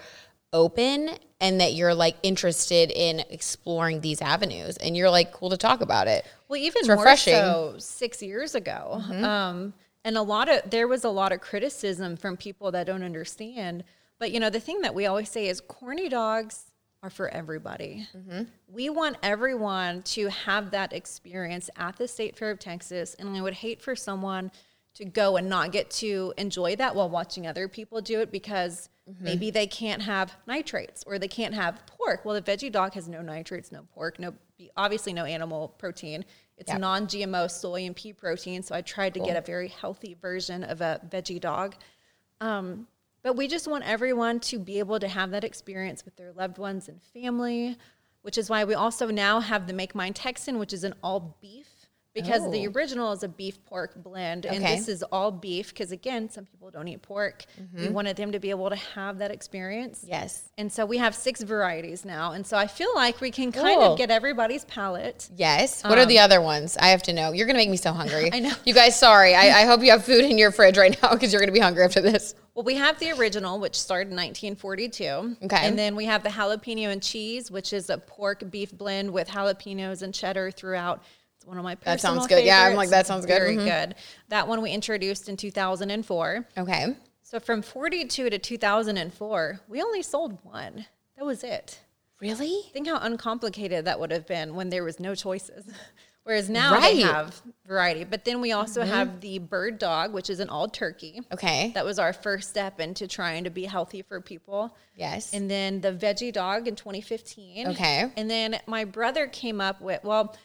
open 0.54 1.12
and 1.40 1.62
that 1.62 1.74
you're 1.74 1.94
like 1.94 2.18
interested 2.24 2.92
in 2.92 3.22
exploring 3.30 4.02
these 4.02 4.22
avenues 4.22 4.78
and 4.78 4.98
you're 4.98 5.10
like 5.10 5.32
cool 5.32 5.50
to 5.50 5.58
talk 5.58 5.82
about 5.82 6.08
it. 6.08 6.26
Well, 6.48 6.60
even 6.60 6.82
it's 6.82 6.90
refreshing. 6.90 7.34
more 7.34 7.44
so 7.44 7.76
six 7.80 8.22
years 8.22 8.56
ago. 8.56 9.02
Mm-hmm. 9.02 9.24
Um, 9.24 9.74
and 10.04 10.18
a 10.18 10.22
lot 10.22 10.50
of 10.50 10.70
there 10.70 10.88
was 10.88 11.04
a 11.04 11.10
lot 11.10 11.32
of 11.32 11.42
criticism 11.42 12.16
from 12.16 12.38
people 12.38 12.72
that 12.72 12.88
don't 12.88 13.04
understand 13.04 13.84
but 14.20 14.32
you 14.32 14.40
know 14.40 14.50
the 14.50 14.60
thing 14.60 14.82
that 14.82 14.94
we 14.94 15.06
always 15.06 15.30
say 15.30 15.48
is 15.48 15.62
corny 15.62 16.10
dogs 16.10 16.66
are 17.04 17.10
for 17.10 17.30
everybody 17.30 18.08
mm-hmm. 18.16 18.44
we 18.68 18.90
want 18.90 19.18
everyone 19.24 20.02
to 20.04 20.28
have 20.30 20.72
that 20.72 20.94
experience 20.94 21.70
at 21.78 21.96
the 21.98 22.08
state 22.08 22.38
fair 22.38 22.52
of 22.52 22.60
texas 22.60 23.16
and 23.16 23.36
i 23.36 23.42
would 23.42 23.54
hate 23.54 23.82
for 23.82 23.96
someone 23.96 24.52
to 24.94 25.06
go 25.06 25.38
and 25.38 25.48
not 25.48 25.72
get 25.72 25.90
to 25.90 26.34
enjoy 26.38 26.76
that 26.76 26.96
while 26.96 27.10
watching 27.10 27.48
other 27.48 27.68
people 27.68 28.02
do 28.02 28.20
it 28.20 28.32
because 28.32 28.90
mm-hmm. 29.10 29.24
maybe 29.24 29.50
they 29.50 29.66
can't 29.66 30.02
have 30.02 30.36
nitrates 30.48 31.04
or 31.08 31.18
they 31.18 31.28
can't 31.28 31.54
have 31.54 31.82
pork 31.86 32.26
well 32.26 32.36
the 32.36 32.42
veggie 32.42 32.72
dog 32.72 32.94
has 32.94 33.08
no 33.08 33.22
nitrates 33.22 33.72
no 33.72 33.88
pork 33.94 34.20
no 34.20 34.34
obviously 34.78 35.14
no 35.14 35.26
animal 35.26 35.70
protein 35.78 36.24
it's 36.62 36.70
yep. 36.70 36.80
non-GMO 36.80 37.50
soy 37.50 37.86
and 37.88 37.96
pea 37.96 38.14
protein, 38.14 38.62
so 38.62 38.76
I 38.76 38.82
tried 38.82 39.16
to 39.16 39.20
cool. 39.20 39.28
get 39.28 39.36
a 39.36 39.42
very 39.42 39.68
healthy 39.68 40.14
version 40.14 40.64
of 40.64 40.80
a 40.80 41.02
veggie 41.10 41.42
dog. 41.42 41.76
Um, 42.40 42.88
But 43.24 43.36
we 43.36 43.48
just 43.48 43.68
want 43.68 43.84
everyone 43.84 44.40
to 44.42 44.60
be 44.60 44.80
able 44.80 45.00
to 45.00 45.08
have 45.08 45.32
that 45.32 45.44
experience 45.44 46.06
with 46.06 46.16
their 46.18 46.32
loved 46.32 46.58
ones 46.60 46.88
and 46.88 47.02
family, 47.02 47.78
which 48.22 48.38
is 48.38 48.48
why 48.50 48.64
we 48.64 48.76
also 48.76 49.08
now 49.08 49.40
have 49.40 49.66
the 49.66 49.74
Make 49.74 49.94
Mine 49.96 50.14
Texan, 50.14 50.60
which 50.60 50.72
is 50.72 50.84
an 50.84 50.94
all 51.04 51.36
beef 51.42 51.71
because 52.14 52.42
the 52.52 52.68
Oh. 52.68 52.72
original 52.76 53.12
is 53.14 53.24
a 53.24 53.28
beef 53.28 53.64
pork 53.66 53.94
blend 53.96 54.46
and 54.46 54.64
this 54.64 54.88
is 54.88 55.02
all 55.12 55.32
beef 55.32 55.70
because 55.70 55.92
again 55.92 56.30
some 56.30 56.46
people 56.46 56.70
don't 56.70 56.88
eat 56.88 57.02
pork 57.02 57.46
we 57.74 57.88
wanted 57.90 58.18
them 58.18 58.32
to 58.34 58.40
be 58.40 58.50
able 58.50 58.70
to 58.70 58.76
have 58.76 59.18
that 59.20 59.32
experience 59.32 60.00
Mm-hmm. 60.00 60.12
Yes. 60.12 60.44
and 60.58 60.72
so 60.72 60.86
we 60.86 60.98
have 60.98 61.16
six 61.16 61.42
varieties 61.42 62.04
now 62.06 62.32
and 62.34 62.46
so 62.46 62.58
i 62.58 62.68
feel 62.68 62.94
like 62.96 63.22
we 63.22 63.32
can 63.32 63.52
kind 63.52 63.80
Cool. 63.80 63.94
of 63.94 63.98
get 63.98 64.12
everybody's 64.12 64.66
palate 64.66 65.30
Yes. 65.36 65.84
What 65.84 65.98
are 65.98 66.06
the 66.06 66.20
other 66.20 66.42
ones? 66.42 66.78
I 66.78 66.88
have 66.88 67.04
to 67.04 67.14
know. 67.14 67.32
You're 67.32 67.48
gonna 67.48 67.58
make 67.58 67.70
me 67.70 67.78
so 67.78 67.92
hungry. 67.94 68.26
Um, 68.26 68.30
I 68.34 68.40
know. 68.40 68.54
You 68.66 68.74
guys, 68.74 68.98
sorry. 69.00 69.34
I, 69.36 69.62
I 69.62 69.66
hope 69.66 69.82
you 69.84 69.92
have 69.92 70.04
food 70.04 70.26
in 70.26 70.38
your 70.38 70.52
fridge 70.52 70.78
right 70.78 70.96
now 71.02 71.12
because 71.12 71.32
you're 71.32 71.42
gonna 71.42 71.52
be 71.52 71.60
hungry 71.60 71.84
after 71.84 72.02
this. 72.02 72.36
well 72.54 72.64
we 72.66 72.76
have 72.76 73.00
the 73.00 73.12
original 73.14 73.60
which 73.60 73.80
started 73.80 74.10
in 74.12 74.16
1942 74.18 75.38
Okay. 75.46 75.68
and 75.68 75.78
then 75.78 75.96
we 75.96 76.06
have 76.06 76.24
the 76.24 76.30
jalapeno 76.30 76.88
and 76.92 77.02
cheese 77.02 77.50
which 77.52 77.74
is 77.74 77.90
a 77.90 77.98
pork 77.98 78.50
beef 78.52 78.72
blend 78.78 79.12
with 79.12 79.28
jalapenos 79.30 80.02
and 80.02 80.14
cheddar 80.14 80.52
throughout 80.52 81.02
it's 81.42 81.48
one 81.48 81.58
of 81.58 81.64
my 81.64 81.74
That 81.86 82.00
sounds 82.00 82.20
personal 82.20 82.40
good. 82.42 82.46
Yeah, 82.46 82.62
I'm 82.66 82.76
like, 82.76 82.90
that 82.90 83.08
sounds 83.08 83.26
good. 83.26 83.34
Very 83.34 83.58
Mhm. 83.58 83.66
good. 83.66 83.96
That 84.30 84.48
one 84.48 84.62
we 84.62 84.70
introduced 84.72 85.28
in 85.28 85.38
2004. 85.38 86.46
Okay. 86.56 86.96
So 87.24 87.40
from 87.40 87.64
42 87.64 88.30
to 88.30 88.38
2004, 88.38 89.62
we 89.68 89.82
only 89.82 90.04
sold 90.04 90.38
one. 90.46 90.86
That 91.18 91.26
was 91.26 91.44
it. 91.44 91.80
Really? 92.20 92.62
Think 92.74 92.88
how 92.88 93.00
uncomplicated 93.00 93.86
that 93.86 94.00
would 94.00 94.12
have 94.12 94.28
been 94.28 94.54
when 94.54 94.70
there 94.70 94.84
was 94.84 95.00
no 95.00 95.16
choices. 95.16 95.66
Whereas 96.24 96.48
now 96.48 96.74
Right. 96.76 96.94
Mm-hmm. 96.94 96.98
they 96.98 97.02
have 97.14 97.42
variety. 97.66 98.04
But 98.04 98.26
then 98.26 98.40
we 98.42 98.52
also 98.52 98.84
have 98.84 99.22
the 99.22 99.40
bird 99.40 99.80
dog, 99.80 100.14
which 100.14 100.30
is 100.30 100.40
an 100.40 100.50
all 100.50 100.68
turkey. 100.68 101.22
Okay. 101.32 101.72
That 101.74 101.84
was 101.84 101.98
our 101.98 102.14
first 102.14 102.52
step 102.52 102.80
into 102.80 103.08
trying 103.08 103.46
to 103.46 103.50
be 103.50 103.66
healthy 103.66 104.04
for 104.04 104.22
people. 104.22 104.78
Yes. 104.96 105.34
And 105.34 105.50
then 105.50 105.82
the 105.82 105.92
veggie 105.92 106.32
dog 106.32 106.68
in 106.68 106.76
2015. 106.76 107.70
Okay. 107.70 108.12
And 108.16 108.30
then 108.30 108.60
my 108.68 108.84
brother 108.86 109.26
came 109.26 109.60
up 109.60 109.82
with, 109.82 110.04
well, 110.04 110.36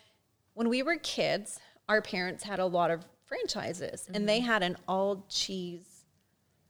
when 0.56 0.68
we 0.68 0.82
were 0.82 0.96
kids, 0.96 1.60
our 1.88 2.02
parents 2.02 2.42
had 2.42 2.58
a 2.58 2.66
lot 2.66 2.90
of 2.90 3.04
franchises 3.26 4.06
and 4.08 4.16
Mm-hmm. 4.16 4.26
they 4.26 4.40
had 4.40 4.62
an 4.62 4.76
all 4.88 5.24
cheese 5.28 5.84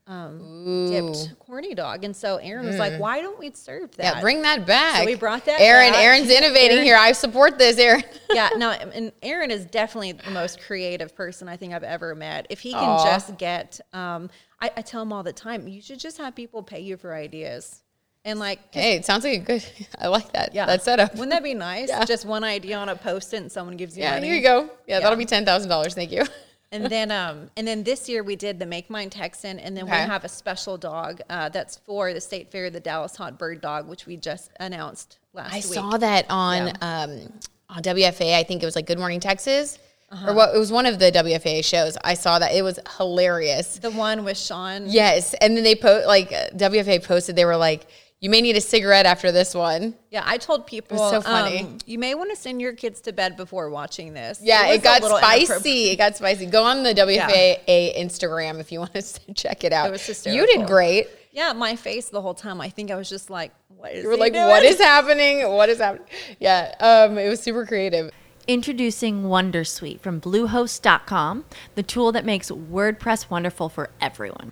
um, 0.07 0.87
dipped 0.89 1.37
corny 1.39 1.73
dog. 1.75 2.03
And 2.05 2.15
so 2.15 2.37
Aaron 2.37 2.65
was 2.65 2.77
like, 2.77 2.97
why 2.97 3.21
don't 3.21 3.37
we 3.37 3.51
serve 3.51 3.91
that? 3.97 4.13
Mm. 4.13 4.15
yeah, 4.15 4.21
bring 4.21 4.41
that 4.43 4.65
back. 4.65 5.05
we 5.05 5.15
brought 5.15 5.43
that 5.45 5.59
Aaron, 5.59 5.91
back. 5.91 6.01
Aaron's 6.03 6.29
innovating 6.29 6.77
Aaron- 6.77 6.83
here. 6.85 6.95
I 6.97 7.11
support 7.11 7.57
this, 7.57 7.77
Aaron. 7.77 8.03
yeah, 8.33 8.49
no, 8.55 8.71
and 8.71 9.11
Aaron 9.21 9.51
is 9.51 9.65
definitely 9.65 10.13
the 10.13 10.31
most 10.31 10.61
creative 10.61 11.13
person 11.13 11.49
I 11.49 11.57
think 11.57 11.73
I've 11.73 11.83
ever 11.83 12.15
met. 12.15 12.47
If 12.49 12.61
he 12.61 12.71
can 12.71 12.83
Aw. 12.83 13.03
just 13.05 13.37
get, 13.37 13.81
um, 13.91 14.29
I, 14.61 14.71
I 14.77 14.81
tell 14.81 15.01
him 15.01 15.11
all 15.11 15.23
the 15.23 15.33
time, 15.33 15.67
you 15.67 15.81
should 15.81 15.99
just 15.99 16.17
have 16.19 16.35
people 16.35 16.63
pay 16.63 16.79
you 16.79 16.95
for 16.95 17.13
ideas. 17.13 17.83
And 18.27 18.39
like, 18.39 18.59
hey, 18.73 18.95
it 18.97 19.05
sounds 19.05 19.23
like 19.23 19.33
a 19.33 19.43
good. 19.43 19.65
I 19.99 20.07
like 20.07 20.33
that. 20.33 20.53
Yeah. 20.53 20.65
That 20.65 20.83
setup. 20.83 21.13
Wouldn't 21.13 21.31
that 21.31 21.43
be 21.43 21.53
nice? 21.53 21.87
Yeah. 21.89 22.03
Just 22.05 22.25
one 22.25 22.43
idea 22.43 22.77
on 22.77 22.89
a 22.89 22.95
post 22.95 23.33
it 23.33 23.37
and 23.37 23.51
someone 23.51 23.77
gives 23.77 23.97
you 23.97 24.03
yeah, 24.03 24.15
money. 24.15 24.27
here 24.27 24.35
you 24.35 24.41
go. 24.43 24.63
Yeah, 24.63 24.69
Yeah. 24.95 24.99
that'll 24.99 25.17
be 25.17 25.25
ten 25.25 25.45
thousand 25.45 25.69
dollars. 25.69 25.95
Thank 25.95 26.11
you. 26.11 26.23
And 26.69 26.87
then 26.87 27.11
um 27.11 27.49
and 27.55 27.65
then 27.65 27.83
this 27.83 28.09
year 28.09 28.23
we 28.23 28.35
did 28.35 28.59
the 28.59 28.65
Make 28.65 28.89
Mine 28.89 29.09
Texan 29.09 29.57
and 29.57 29.75
then 29.77 29.85
Okay. 29.85 30.01
we 30.03 30.09
have 30.09 30.25
a 30.25 30.27
special 30.27 30.75
dog 30.77 31.21
uh, 31.29 31.47
that's 31.47 31.77
for 31.77 32.11
the 32.13 32.19
State 32.19 32.51
Fair, 32.51 32.69
the 32.69 32.81
Dallas 32.81 33.15
Hot 33.15 33.39
Bird 33.39 33.61
Dog, 33.61 33.87
which 33.87 34.05
we 34.05 34.17
just 34.17 34.51
announced 34.59 35.17
last 35.33 35.53
week. 35.53 35.63
I 35.63 35.67
week. 35.69 35.73
saw 35.91 35.97
that 35.97 36.25
on 36.29 36.67
Yeah. 36.67 36.73
um, 36.81 37.31
on 37.69 37.81
WFAA. 37.83 38.35
I 38.35 38.43
think 38.43 38.61
it 38.61 38.65
was 38.65 38.75
like 38.75 38.85
Good 38.85 38.99
Morning 38.99 39.21
Texas, 39.21 39.79
Uh-huh. 40.11 40.29
or 40.29 40.33
what? 40.33 40.53
It 40.53 40.57
was 40.59 40.69
one 40.69 40.85
of 40.85 40.99
the 40.99 41.09
WFAA 41.09 41.63
shows. 41.63 41.97
I 42.03 42.15
saw 42.15 42.37
that 42.37 42.51
it 42.53 42.63
was 42.63 42.81
hilarious. 42.97 43.77
The 43.79 43.91
one 43.91 44.25
with 44.25 44.37
Sean. 44.37 44.89
Yes, 44.89 45.33
and 45.35 45.55
then 45.55 45.63
they 45.63 45.75
post 45.75 46.05
like 46.05 46.31
WFAA 46.57 47.01
posted. 47.01 47.37
They 47.37 47.45
were 47.45 47.55
like, 47.55 47.87
"You 48.19 48.29
may 48.29 48.41
need 48.41 48.55
a 48.55 48.61
cigarette 48.61 49.05
after 49.05 49.31
this 49.31 49.53
one." 49.53 49.95
Yeah, 50.11 50.23
I 50.25 50.37
told 50.37 50.67
people 50.67 50.97
so 50.97 51.21
funny. 51.21 51.61
um, 51.61 51.77
you 51.85 51.99
may 51.99 52.15
want 52.15 52.29
to 52.31 52.35
send 52.35 52.61
your 52.61 52.73
kids 52.73 53.01
to 53.01 53.13
bed 53.13 53.37
before 53.37 53.69
watching 53.69 54.13
this. 54.13 54.39
Yeah, 54.41 54.67
was 54.67 54.77
it, 54.77 54.83
got 54.83 55.03
spicy. 55.03 55.89
It 55.89 55.97
got 55.97 56.17
spicy. 56.17 56.45
Go 56.47 56.63
on 56.63 56.83
the 56.83 56.93
WFAA 56.93 57.97
Instagram 57.97 58.59
if 58.59 58.71
you 58.71 58.79
want 58.79 58.93
to 58.93 59.33
check 59.33 59.63
it 59.63 59.73
out. 59.73 59.87
It 59.87 59.91
was 59.91 60.05
hysterical. 60.05 60.47
You 60.47 60.57
did 60.57 60.67
great. 60.67 61.07
Yeah, 61.31 61.53
my 61.53 61.75
face 61.75 62.09
the 62.09 62.21
whole 62.21 62.33
time. 62.33 62.59
I 62.61 62.69
think 62.69 62.89
I 62.89 62.95
was 62.95 63.09
just 63.09 63.29
like, 63.29 63.51
what 63.67 63.91
is 63.91 64.03
You 64.03 64.09
were 64.09 64.15
he 64.15 64.21
like, 64.21 64.33
doing? 64.33 64.47
"What 64.47 64.63
is 64.63 64.79
happening? 64.79 65.47
What 65.51 65.69
is 65.69 65.77
happening?" 65.77 66.07
Yeah, 66.39 66.73
um, 66.79 67.17
it 67.17 67.29
was 67.29 67.39
super 67.41 67.65
creative. 67.65 68.11
Introducing 68.47 69.23
Wondersuite 69.23 69.99
from 69.99 70.21
Bluehost.com, 70.21 71.43
the 71.75 71.83
tool 71.83 72.11
that 72.13 72.25
makes 72.25 72.49
WordPress 72.49 73.29
wonderful 73.29 73.67
for 73.69 73.89
everyone. 73.99 74.51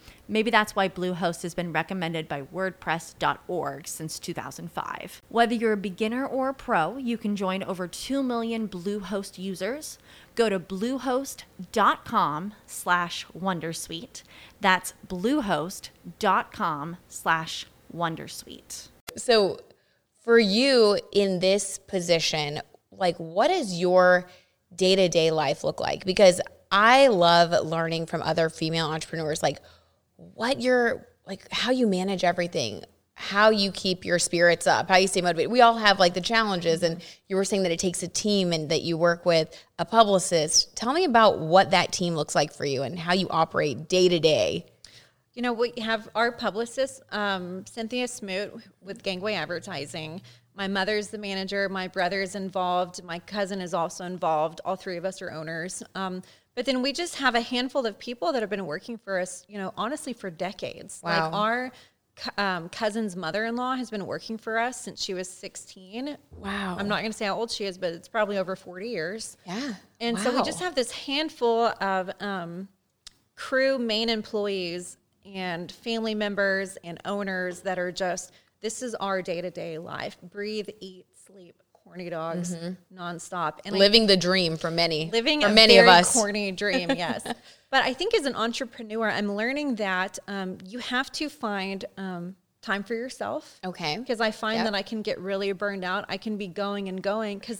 Maybe 0.31 0.49
that's 0.49 0.77
why 0.77 0.87
Bluehost 0.87 1.41
has 1.43 1.53
been 1.53 1.73
recommended 1.73 2.29
by 2.29 2.43
WordPress.org 2.43 3.85
since 3.85 4.17
2005. 4.17 5.21
Whether 5.27 5.53
you're 5.53 5.73
a 5.73 5.77
beginner 5.77 6.25
or 6.25 6.47
a 6.47 6.53
pro, 6.53 6.95
you 6.95 7.17
can 7.17 7.35
join 7.35 7.61
over 7.63 7.85
2 7.85 8.23
million 8.23 8.69
Bluehost 8.69 9.37
users. 9.37 9.99
Go 10.35 10.47
to 10.47 10.57
bluehost.com 10.57 12.53
slash 12.65 13.25
Wondersuite. 13.37 14.23
That's 14.61 14.93
bluehost.com 15.05 16.97
slash 17.09 17.65
Wondersuite. 17.93 18.87
So, 19.17 19.59
for 20.21 20.39
you 20.39 20.97
in 21.11 21.39
this 21.39 21.77
position, 21.77 22.61
like, 22.89 23.17
what 23.17 23.49
does 23.49 23.77
your 23.77 24.29
day 24.73 24.95
to 24.95 25.09
day 25.09 25.31
life 25.31 25.65
look 25.65 25.81
like? 25.81 26.05
Because 26.05 26.39
I 26.71 27.07
love 27.07 27.65
learning 27.65 28.05
from 28.05 28.21
other 28.21 28.47
female 28.47 28.87
entrepreneurs, 28.87 29.43
like, 29.43 29.59
what 30.35 30.61
you're 30.61 31.07
like, 31.25 31.47
how 31.51 31.71
you 31.71 31.87
manage 31.87 32.23
everything, 32.23 32.83
how 33.15 33.49
you 33.49 33.71
keep 33.71 34.05
your 34.05 34.19
spirits 34.19 34.67
up, 34.67 34.89
how 34.89 34.97
you 34.97 35.07
stay 35.07 35.21
motivated. 35.21 35.51
We 35.51 35.61
all 35.61 35.77
have 35.77 35.99
like 35.99 36.13
the 36.13 36.21
challenges, 36.21 36.83
and 36.83 37.01
you 37.27 37.35
were 37.35 37.45
saying 37.45 37.63
that 37.63 37.71
it 37.71 37.79
takes 37.79 38.01
a 38.03 38.07
team 38.07 38.51
and 38.51 38.69
that 38.69 38.81
you 38.81 38.97
work 38.97 39.25
with 39.25 39.55
a 39.77 39.85
publicist. 39.85 40.75
Tell 40.75 40.93
me 40.93 41.05
about 41.05 41.39
what 41.39 41.71
that 41.71 41.91
team 41.91 42.15
looks 42.15 42.35
like 42.35 42.53
for 42.53 42.65
you 42.65 42.83
and 42.83 42.97
how 42.97 43.13
you 43.13 43.27
operate 43.29 43.87
day 43.87 44.09
to 44.09 44.19
day. 44.19 44.65
You 45.33 45.41
know, 45.41 45.53
we 45.53 45.73
have 45.79 46.09
our 46.13 46.31
publicist, 46.31 47.01
um, 47.11 47.65
Cynthia 47.65 48.07
Smoot 48.07 48.53
with 48.81 49.01
Gangway 49.01 49.35
Advertising. 49.35 50.21
My 50.55 50.67
mother's 50.67 51.07
the 51.07 51.17
manager. 51.17 51.69
My 51.69 51.87
brother's 51.87 52.35
involved. 52.35 53.03
My 53.03 53.19
cousin 53.19 53.61
is 53.61 53.73
also 53.73 54.03
involved. 54.03 54.59
All 54.65 54.75
three 54.75 54.97
of 54.97 55.05
us 55.05 55.21
are 55.21 55.31
owners. 55.31 55.81
Um, 55.95 56.21
but 56.55 56.65
then 56.65 56.81
we 56.81 56.93
just 56.93 57.15
have 57.15 57.35
a 57.35 57.41
handful 57.41 57.85
of 57.85 57.97
people 57.97 58.33
that 58.33 58.41
have 58.41 58.49
been 58.49 58.65
working 58.65 58.97
for 58.97 59.19
us, 59.19 59.45
you 59.47 59.57
know, 59.57 59.73
honestly 59.77 60.13
for 60.13 60.29
decades. 60.29 61.01
Wow. 61.03 61.09
Like 61.11 61.33
our 61.33 61.71
um, 62.37 62.69
cousin's 62.69 63.15
mother-in-law 63.15 63.75
has 63.75 63.89
been 63.89 64.05
working 64.05 64.37
for 64.37 64.59
us 64.59 64.81
since 64.81 65.03
she 65.03 65.13
was 65.13 65.29
16. 65.29 66.17
Wow. 66.37 66.75
I'm 66.77 66.87
not 66.87 66.99
going 66.99 67.11
to 67.11 67.17
say 67.17 67.25
how 67.25 67.35
old 67.35 67.51
she 67.51 67.65
is, 67.65 67.77
but 67.77 67.93
it's 67.93 68.07
probably 68.07 68.37
over 68.37 68.55
40 68.55 68.89
years. 68.89 69.37
Yeah. 69.45 69.73
And 69.99 70.19
so 70.19 70.35
we 70.35 70.43
just 70.43 70.59
have 70.59 70.75
this 70.75 70.91
handful 70.91 71.67
of 71.79 72.11
um, 72.19 72.67
crew, 73.35 73.77
main 73.77 74.09
employees, 74.09 74.97
and 75.25 75.71
family 75.71 76.15
members 76.15 76.77
and 76.83 76.99
owners 77.05 77.61
that 77.61 77.77
are 77.77 77.91
just 77.91 78.31
this 78.61 78.81
is 78.81 78.93
our 78.95 79.21
day 79.21 79.41
to 79.41 79.49
day 79.49 79.77
life. 79.77 80.17
Breathe, 80.21 80.69
eat, 80.79 81.05
sleep, 81.25 81.61
corny 81.91 82.09
dogs, 82.09 82.55
nonstop. 82.93 83.59
And 83.65 83.75
I- 83.75 83.77
living 83.77 84.07
the 84.07 84.17
dream 84.17 84.55
for 84.57 84.71
many, 84.71 85.09
living 85.11 85.41
for 85.41 85.47
a 85.47 85.51
many 85.51 85.77
of 85.77 85.87
us. 85.87 86.13
corny 86.13 86.51
dream. 86.51 86.89
Yes, 87.01 87.23
but 87.69 87.83
I 87.83 87.93
think 87.93 88.13
as 88.13 88.25
an 88.25 88.35
entrepreneur, 88.35 89.09
I'm 89.09 89.33
learning 89.35 89.75
that 89.75 90.19
um, 90.27 90.57
you 90.65 90.79
have 90.79 91.11
to 91.13 91.29
find 91.29 91.83
um, 91.97 92.35
time 92.61 92.83
for 92.83 92.93
yourself. 92.95 93.59
Okay. 93.65 93.97
Because 93.97 94.21
I 94.21 94.31
find 94.31 94.57
Yep. 94.57 94.65
that 94.65 94.75
I 94.75 94.81
can 94.83 95.01
get 95.01 95.19
really 95.19 95.51
burned 95.51 95.83
out. 95.83 96.05
I 96.07 96.17
can 96.17 96.37
be 96.37 96.47
going 96.47 96.87
and 96.89 97.01
going 97.01 97.39
because 97.39 97.59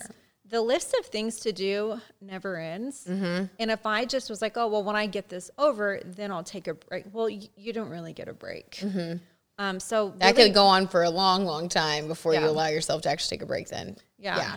the 0.49 0.61
list 0.61 0.93
of 0.99 1.05
things 1.07 1.39
to 1.41 1.51
do 1.53 1.99
never 2.21 2.57
ends. 2.57 3.05
Mm-hmm. 3.09 3.45
And 3.59 3.71
if 3.71 3.85
I 3.85 4.05
just 4.05 4.29
was 4.29 4.41
like, 4.41 4.57
oh, 4.57 4.67
well, 4.67 4.83
when 4.83 4.95
I 4.97 5.07
get 5.07 5.29
this 5.29 5.49
over, 5.57 6.01
then 6.05 6.29
I'll 6.31 6.43
take 6.43 6.67
a 6.67 6.73
break. 6.73 7.05
Well, 7.13 7.27
y- 7.27 7.49
you 7.55 7.71
don't 7.73 7.89
really 7.89 8.13
get 8.13 8.27
a 8.27 8.33
break. 8.33 8.71
Mm-hmm. 8.81 9.17
Um, 9.61 9.79
so 9.79 10.13
That 10.17 10.35
really- 10.35 10.49
could 10.49 10.55
go 10.55 10.65
on 10.65 10.87
for 10.87 11.03
a 11.03 11.09
long, 11.09 11.45
long 11.45 11.69
time 11.69 12.07
before 12.07 12.33
you 12.33 12.39
allow 12.39 12.67
yourself 12.67 13.03
to 13.03 13.09
actually 13.09 13.37
take 13.37 13.43
a 13.43 13.45
break. 13.45 13.67
Then, 13.67 13.95
Yeah. 14.17 14.55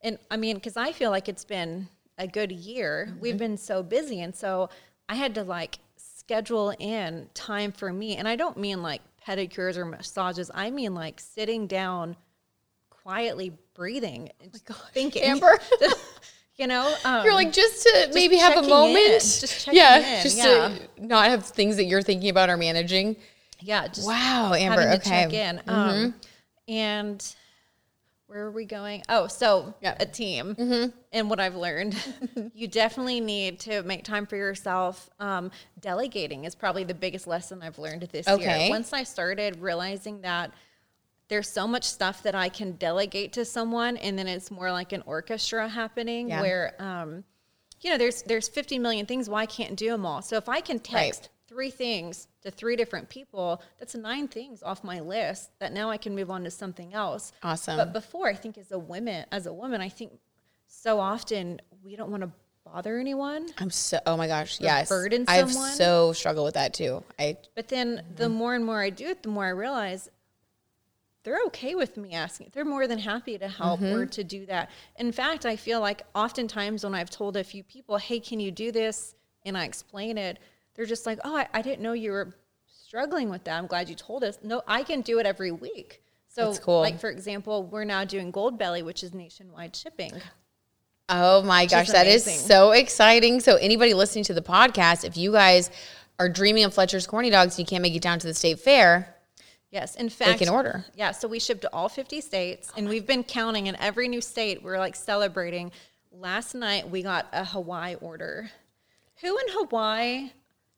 And 0.00 0.18
I 0.30 0.36
mean, 0.36 0.56
because 0.56 0.76
I 0.76 0.92
feel 0.92 1.10
like 1.10 1.28
it's 1.28 1.44
been 1.44 1.88
a 2.18 2.28
good 2.28 2.52
year. 2.52 3.08
Mm-hmm. 3.10 3.20
We've 3.20 3.38
been 3.38 3.56
so 3.56 3.82
busy. 3.82 4.20
And 4.20 4.34
so 4.34 4.68
I 5.08 5.16
had 5.16 5.34
to 5.34 5.42
like 5.42 5.78
schedule 5.96 6.72
in 6.78 7.30
time 7.34 7.72
for 7.72 7.92
me. 7.92 8.16
And 8.16 8.28
I 8.28 8.36
don't 8.36 8.56
mean 8.56 8.80
like 8.80 9.02
pedicures 9.26 9.76
or 9.76 9.84
massages, 9.86 10.50
I 10.54 10.70
mean 10.70 10.94
like 10.94 11.18
sitting 11.18 11.66
down, 11.66 12.14
quietly 12.90 13.52
breathing, 13.74 14.30
and 14.40 14.52
just 14.52 14.66
thinking. 14.92 15.22
Oh 15.24 15.30
Amber. 15.30 15.58
you 16.56 16.68
know, 16.68 16.94
um, 17.04 17.24
You're 17.24 17.34
like 17.34 17.52
just 17.52 17.82
to 17.82 18.10
maybe 18.12 18.36
have 18.36 18.64
a 18.64 18.68
moment. 18.68 18.98
in, 18.98 19.20
just 19.20 19.64
checking 19.64 19.78
yeah, 19.78 20.16
in, 20.18 20.22
just 20.22 20.36
yeah. 20.36 20.44
to 20.44 21.04
not 21.04 21.30
have 21.30 21.44
things 21.44 21.76
that 21.76 21.84
you're 21.84 22.02
thinking 22.02 22.30
about 22.30 22.50
or 22.50 22.56
managing. 22.56 23.16
Yeah, 23.64 23.88
just 23.88 24.06
Wow, 24.06 24.52
Amber. 24.54 24.80
having 24.82 25.00
to 25.00 25.06
okay. 25.06 25.22
check 25.24 25.32
in. 25.32 25.62
Um, 25.66 26.14
and 26.68 27.34
where 28.26 28.40
are 28.44 28.50
we 28.50 28.64
going? 28.64 29.02
Oh, 29.08 29.26
so 29.26 29.74
Yeah. 29.80 29.96
a 29.98 30.06
team. 30.06 30.92
And 31.12 31.30
what 31.30 31.40
I've 31.40 31.54
learned, 31.54 31.94
you 32.54 32.68
definitely 32.68 33.20
need 33.20 33.60
to 33.60 33.82
make 33.84 34.04
time 34.04 34.26
for 34.26 34.36
yourself. 34.36 35.08
Um, 35.18 35.50
delegating 35.80 36.44
is 36.44 36.54
probably 36.54 36.84
the 36.84 36.94
biggest 36.94 37.26
lesson 37.26 37.62
I've 37.62 37.78
learned 37.78 38.02
this 38.12 38.28
Okay. 38.28 38.60
year. 38.66 38.70
Once 38.70 38.92
I 38.92 39.02
started 39.04 39.60
realizing 39.60 40.20
that 40.22 40.52
there's 41.28 41.48
so 41.48 41.66
much 41.66 41.84
stuff 41.84 42.22
that 42.24 42.34
I 42.34 42.50
can 42.50 42.72
delegate 42.72 43.32
to 43.34 43.44
someone, 43.46 43.96
and 43.96 44.18
then 44.18 44.26
it's 44.26 44.50
more 44.50 44.70
like 44.72 44.92
an 44.92 45.02
orchestra 45.06 45.66
happening 45.68 46.28
Yeah. 46.28 46.40
where, 46.40 46.74
um, 46.78 47.24
you 47.80 47.90
know, 47.90 47.96
there's 47.98 48.22
there's 48.22 48.48
50 48.48 48.78
million 48.78 49.06
things. 49.06 49.28
Why 49.28 49.46
can't 49.46 49.74
do 49.76 49.88
them 49.90 50.04
all? 50.04 50.20
So 50.22 50.36
if 50.36 50.48
I 50.50 50.60
can 50.60 50.78
text 50.80 51.30
three 51.54 51.70
things 51.70 52.26
to 52.42 52.50
three 52.50 52.74
different 52.74 53.08
people, 53.08 53.62
that's 53.78 53.94
nine 53.94 54.26
things 54.26 54.60
off 54.62 54.82
my 54.82 54.98
list 54.98 55.50
that 55.60 55.72
now 55.72 55.88
I 55.88 55.96
can 55.96 56.12
move 56.16 56.28
on 56.30 56.42
to 56.44 56.50
something 56.50 56.92
else. 56.92 57.32
Awesome. 57.44 57.76
But 57.76 57.92
before, 57.92 58.26
I 58.28 58.34
think 58.34 58.58
as 58.58 58.72
a 58.72 58.78
woman, 58.78 59.24
as 59.30 59.46
a 59.46 59.52
woman, 59.52 59.80
I 59.80 59.88
think 59.88 60.12
so 60.66 60.98
often 60.98 61.60
we 61.84 61.94
don't 61.94 62.10
want 62.10 62.24
to 62.24 62.30
bother 62.64 62.98
anyone. 62.98 63.46
I'm 63.58 63.70
so. 63.70 64.00
Oh 64.04 64.16
my 64.16 64.26
gosh. 64.26 64.58
Yes. 64.60 64.88
burden 64.88 65.26
I've 65.28 65.52
someone? 65.52 65.70
so 65.76 66.12
struggled 66.12 66.46
with 66.46 66.54
that 66.54 66.74
too. 66.74 67.04
I. 67.20 67.36
But 67.54 67.68
then 67.68 68.02
the 68.16 68.24
Mm-hmm. 68.24 68.32
more 68.34 68.54
and 68.56 68.66
more 68.66 68.82
I 68.82 68.90
do 68.90 69.06
it, 69.06 69.22
the 69.22 69.28
more 69.28 69.44
I 69.44 69.50
realize 69.50 70.10
they're 71.22 71.40
okay 71.46 71.74
with 71.76 71.96
me 71.96 72.12
asking. 72.14 72.50
They're 72.52 72.64
more 72.64 72.86
than 72.88 72.98
happy 72.98 73.38
to 73.38 73.48
help 73.48 73.78
Mm-hmm. 73.80 73.92
or 73.94 74.06
to 74.06 74.24
do 74.24 74.44
that. 74.46 74.70
In 74.96 75.12
fact, 75.12 75.46
I 75.46 75.54
feel 75.56 75.80
like 75.80 76.02
oftentimes 76.16 76.82
when 76.84 76.94
I've 76.96 77.10
told 77.10 77.36
a 77.36 77.44
few 77.44 77.62
people, 77.62 77.96
hey, 77.96 78.18
can 78.18 78.40
you 78.40 78.50
do 78.50 78.72
this? 78.72 79.14
And 79.46 79.56
I 79.56 79.64
explain 79.64 80.18
it, 80.18 80.38
they're 80.74 80.86
just 80.86 81.06
like, 81.06 81.18
oh, 81.24 81.36
I, 81.36 81.48
I 81.52 81.62
didn't 81.62 81.80
know 81.80 81.92
you 81.92 82.12
were 82.12 82.34
struggling 82.66 83.30
with 83.30 83.44
that. 83.44 83.58
I'm 83.58 83.66
glad 83.66 83.88
you 83.88 83.94
told 83.94 84.24
us. 84.24 84.38
No, 84.42 84.62
I 84.66 84.82
can 84.82 85.00
do 85.00 85.18
it 85.18 85.26
every 85.26 85.50
week. 85.50 86.02
So, 86.28 86.54
cool. 86.56 86.80
like, 86.80 86.98
for 86.98 87.10
example, 87.10 87.64
we're 87.64 87.84
now 87.84 88.04
doing 88.04 88.32
Goldbelly, 88.32 88.84
which 88.84 89.04
is 89.04 89.14
nationwide 89.14 89.74
shipping. 89.76 90.12
Oh 91.10 91.42
my 91.42 91.66
gosh, 91.66 91.88
that 91.88 92.06
is 92.06 92.24
so 92.24 92.70
exciting. 92.70 93.40
So 93.40 93.56
anybody 93.56 93.92
listening 93.92 94.24
to 94.24 94.34
the 94.34 94.40
podcast, 94.40 95.04
if 95.04 95.18
you 95.18 95.32
guys 95.32 95.70
are 96.18 96.30
dreaming 96.30 96.64
of 96.64 96.72
Fletcher's 96.72 97.06
Corny 97.06 97.28
Dogs 97.28 97.58
and 97.58 97.58
you 97.58 97.66
can't 97.66 97.82
make 97.82 97.94
it 97.94 98.00
down 98.00 98.18
to 98.20 98.26
the 98.26 98.32
state 98.32 98.58
fair, 98.58 99.14
Yes, 99.74 99.96
in 99.96 100.08
fact, 100.08 100.38
can 100.38 100.48
order. 100.48 100.84
Yeah, 100.94 101.10
so 101.10 101.26
we 101.26 101.40
ship 101.40 101.60
to 101.62 101.72
all 101.72 101.88
50 101.88 102.20
states, 102.20 102.70
and 102.76 102.88
we've 102.88 103.08
been 103.08 103.24
counting 103.24 103.66
in 103.66 103.74
every 103.80 104.06
new 104.06 104.20
state. 104.20 104.62
We're 104.62 104.78
like 104.78 104.94
celebrating. 104.94 105.72
Last 106.12 106.54
night 106.54 106.88
we 106.88 107.02
got 107.02 107.26
a 107.32 107.44
Hawaii 107.44 107.96
order. 107.96 108.50
Who 109.20 109.36
in 109.36 109.44
Hawaii? 109.48 110.30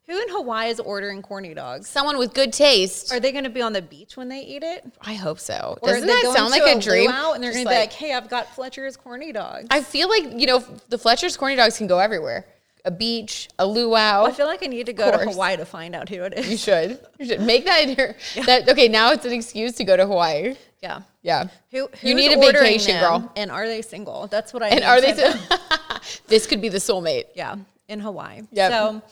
Who 0.09 0.17
in 0.23 0.29
Hawaii 0.29 0.71
is 0.71 0.79
ordering 0.79 1.21
corny 1.21 1.53
dogs? 1.53 1.89
someone 1.89 2.17
with 2.17 2.33
good 2.33 2.53
taste. 2.53 3.13
Are 3.13 3.19
they 3.19 3.33
going 3.33 3.45
to 3.45 3.51
be 3.51 3.61
on 3.61 3.73
the 3.73 3.83
beach 3.83 4.17
when 4.17 4.29
they 4.29 4.41
eat 4.41 4.63
it? 4.63 4.85
I 5.01 5.15
hope 5.15 5.41
so. 5.41 5.79
Or 5.83 5.89
Doesn't 5.91 6.07
that 6.07 6.33
sound 6.35 6.51
like 6.51 6.63
a 6.63 6.81
dream? 6.81 7.11
luau 7.11 7.33
and 7.33 7.43
they're 7.43 7.53
going 7.53 7.65
to 7.65 7.71
be 7.71 7.75
like, 7.77 7.93
"Hey, 7.93 8.13
I've 8.15 8.31
got 8.31 8.55
Fletcher's 8.55 8.97
corny 8.97 9.33
dogs." 9.33 9.67
I 9.71 9.83
feel 9.83 10.09
like 10.09 10.25
you 10.41 10.47
know 10.47 10.65
the 10.89 10.99
Fletcher's 10.99 11.37
Corny 11.37 11.57
Dogs 11.57 11.77
can 11.77 11.87
go 11.89 11.99
everywhere. 11.99 12.47
A 12.85 12.91
beach, 12.93 13.49
a 13.59 13.67
luau. 13.67 14.27
I 14.27 14.31
feel 14.31 14.47
like 14.47 14.63
I 14.63 14.67
need 14.67 14.87
to 14.87 14.93
go 14.93 15.11
to. 15.11 15.19
Hawaii 15.19 15.57
to 15.57 15.65
find 15.65 15.97
out 15.97 16.09
who 16.09 16.23
it 16.23 16.47
you 16.47 16.57
should. 16.57 17.01
You 17.19 17.27
should 17.27 17.41
make 17.41 17.65
that 17.65 17.83
in 17.89 17.97
your. 17.97 18.15
That 18.47 18.69
okay. 18.69 18.87
Now 18.87 19.11
it's 19.11 19.25
an 19.25 19.33
excuse 19.33 19.73
to 19.75 19.85
go 19.85 19.97
to 19.97 20.07
Hawaii. 20.07 20.55
Yeah. 20.85 21.01
Yeah. 21.23 21.49
Who, 21.73 21.89
You 22.03 22.15
need 22.15 22.31
a 22.31 22.39
vacation, 22.39 23.01
girl. 23.01 23.33
And 23.35 23.51
are 23.51 23.67
they 23.67 23.83
single? 23.83 24.29
That's 24.29 24.53
what 24.55 24.63
I 24.63 24.69
And 24.69 24.85
are 24.85 25.01
they? 25.01 25.15
to 25.15 25.61
this 26.29 26.47
could 26.47 26.61
be 26.63 26.69
the 26.69 26.79
soulmate. 26.79 27.25
Yeah, 27.35 27.57
in 27.89 27.99
Hawaii. 27.99 28.43
Yep. 28.53 28.71
So, 28.71 29.03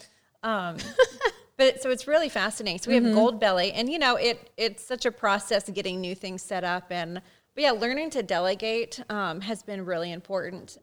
um, 0.44 0.76
but 1.56 1.82
so 1.82 1.90
it's 1.90 2.06
really 2.06 2.28
fascinating. 2.28 2.78
So 2.80 2.90
we 2.90 2.98
Mm-hmm. 2.98 3.06
have 3.08 3.16
Goldbelly, 3.16 3.72
and 3.74 3.88
you 3.90 3.98
know, 3.98 4.14
it 4.16 4.50
it's 4.56 4.84
such 4.84 5.04
a 5.06 5.10
process 5.10 5.68
getting 5.70 6.00
new 6.00 6.14
things 6.14 6.42
set 6.42 6.62
up, 6.62 6.86
and 6.90 7.20
but 7.54 7.62
yeah, 7.62 7.72
learning 7.72 8.10
to 8.10 8.22
delegate 8.22 9.00
um, 9.10 9.40
has 9.40 9.62
been 9.62 9.84
really 9.84 10.12
important. 10.12 10.78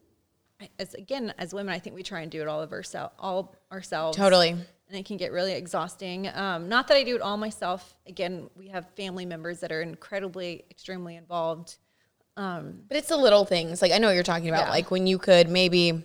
As 0.78 0.94
again, 0.94 1.34
as 1.38 1.52
women, 1.52 1.74
I 1.74 1.78
think 1.78 1.96
we 1.96 2.02
try 2.02 2.20
and 2.20 2.30
do 2.30 2.40
it 2.40 2.48
all 2.48 2.60
of 2.62 2.72
ourselves, 2.72 3.14
all 3.18 3.56
ourselves. 3.72 4.16
Totally. 4.16 4.50
And 4.50 4.98
it 5.00 5.06
can 5.06 5.16
get 5.16 5.32
really 5.32 5.54
exhausting. 5.54 6.28
Um, 6.34 6.68
not 6.68 6.86
that 6.88 6.96
I 6.98 7.02
do 7.02 7.16
it 7.16 7.22
all 7.22 7.36
myself. 7.38 7.94
Again, 8.06 8.50
we 8.54 8.68
have 8.68 8.90
family 8.90 9.24
members 9.24 9.58
that 9.60 9.72
are 9.72 9.80
incredibly, 9.80 10.64
extremely 10.70 11.16
involved. 11.16 11.76
But 12.36 12.74
it's 12.90 13.08
the 13.08 13.16
little 13.16 13.44
things. 13.44 13.80
Like 13.82 13.90
I 13.92 13.98
know 13.98 14.08
what 14.08 14.14
you're 14.14 14.22
talking 14.22 14.48
about. 14.50 14.66
Yeah. 14.66 14.70
Like 14.70 14.90
when 14.90 15.06
you 15.06 15.18
could 15.18 15.48
maybe, 15.48 16.04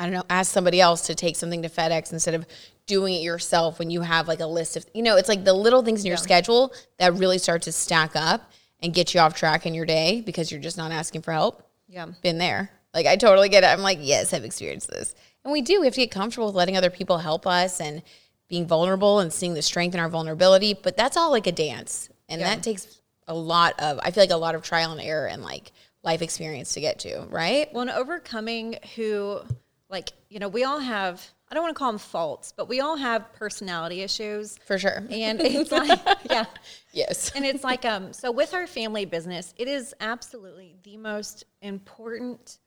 I 0.00 0.04
don't 0.04 0.14
know, 0.14 0.24
ask 0.30 0.50
somebody 0.50 0.80
else 0.80 1.02
to 1.08 1.14
take 1.14 1.36
something 1.36 1.60
to 1.60 1.68
FedEx 1.68 2.10
instead 2.10 2.32
of 2.34 2.46
doing 2.86 3.12
it 3.14 3.20
yourself 3.20 3.78
when 3.78 3.90
you 3.90 4.00
have 4.00 4.28
like 4.28 4.40
a 4.40 4.46
list 4.46 4.76
of, 4.78 4.86
you 4.94 5.02
know, 5.02 5.16
it's 5.16 5.28
like 5.28 5.44
the 5.44 5.52
little 5.52 5.82
things 5.82 6.00
in 6.00 6.06
your 6.06 6.16
schedule 6.16 6.72
that 6.98 7.12
really 7.14 7.36
start 7.36 7.60
to 7.62 7.72
stack 7.72 8.12
up 8.16 8.50
and 8.82 8.94
get 8.94 9.12
you 9.12 9.20
off 9.20 9.34
track 9.34 9.66
in 9.66 9.74
your 9.74 9.84
day 9.84 10.22
because 10.22 10.50
you're 10.50 10.60
just 10.60 10.78
not 10.78 10.90
asking 10.90 11.20
for 11.20 11.32
help. 11.32 11.68
Yeah. 11.86 12.06
Been 12.22 12.38
there. 12.38 12.70
Like 12.94 13.04
I 13.04 13.16
totally 13.16 13.50
get 13.50 13.62
it. 13.62 13.66
I'm 13.66 13.82
like, 13.82 13.98
yes, 14.00 14.32
I've 14.32 14.42
experienced 14.44 14.88
this. 14.88 15.14
And 15.44 15.52
we 15.52 15.60
do. 15.60 15.80
We 15.80 15.86
have 15.86 15.94
to 15.94 16.00
get 16.00 16.10
comfortable 16.10 16.46
with 16.46 16.56
letting 16.56 16.78
other 16.78 16.90
people 16.90 17.18
help 17.18 17.46
us 17.46 17.78
and 17.78 18.02
being 18.48 18.66
vulnerable 18.66 19.20
and 19.20 19.30
seeing 19.30 19.52
the 19.52 19.60
strength 19.62 19.92
in 19.92 20.00
our 20.00 20.08
vulnerability. 20.08 20.72
But 20.72 20.96
that's 20.96 21.18
all 21.18 21.30
like 21.30 21.46
a 21.46 21.52
dance. 21.52 22.08
And 22.28 22.40
Yeah. 22.40 22.54
that 22.54 22.62
takes 22.62 23.02
a 23.28 23.34
lot 23.34 23.78
of 23.78 24.00
I 24.02 24.12
feel 24.12 24.22
like 24.22 24.30
a 24.30 24.36
lot 24.36 24.54
of 24.54 24.62
trial 24.62 24.92
and 24.92 25.00
error 25.00 25.28
and 25.28 25.42
like 25.42 25.72
life 26.02 26.22
experience 26.22 26.72
to 26.72 26.80
get 26.80 26.98
to, 27.00 27.26
right? 27.28 27.68
Well, 27.74 27.82
and 27.82 27.90
overcoming 27.90 28.78
who, 28.96 29.40
like, 29.90 30.12
you 30.28 30.38
know, 30.38 30.48
we 30.48 30.64
all 30.64 30.78
have, 30.78 31.24
I 31.50 31.54
don't 31.54 31.64
want 31.64 31.74
to 31.74 31.78
call 31.78 31.90
them 31.92 31.98
faults, 31.98 32.52
but 32.56 32.68
we 32.68 32.80
all 32.80 32.96
have 32.96 33.32
personality 33.32 34.02
issues. 34.02 34.56
For 34.64 34.78
sure. 34.78 35.02
And 35.10 35.40
it's 35.40 35.72
like, 35.72 35.98
yeah. 36.30 36.44
Yes. 36.92 37.32
And 37.34 37.44
it's 37.44 37.64
like, 37.64 37.84
um, 37.84 38.12
so 38.12 38.30
with 38.30 38.54
our 38.54 38.66
family 38.66 39.04
business, 39.04 39.52
it 39.56 39.66
is 39.68 39.94
absolutely 40.00 40.76
the 40.84 40.96
most 40.96 41.44
important, 41.62 42.58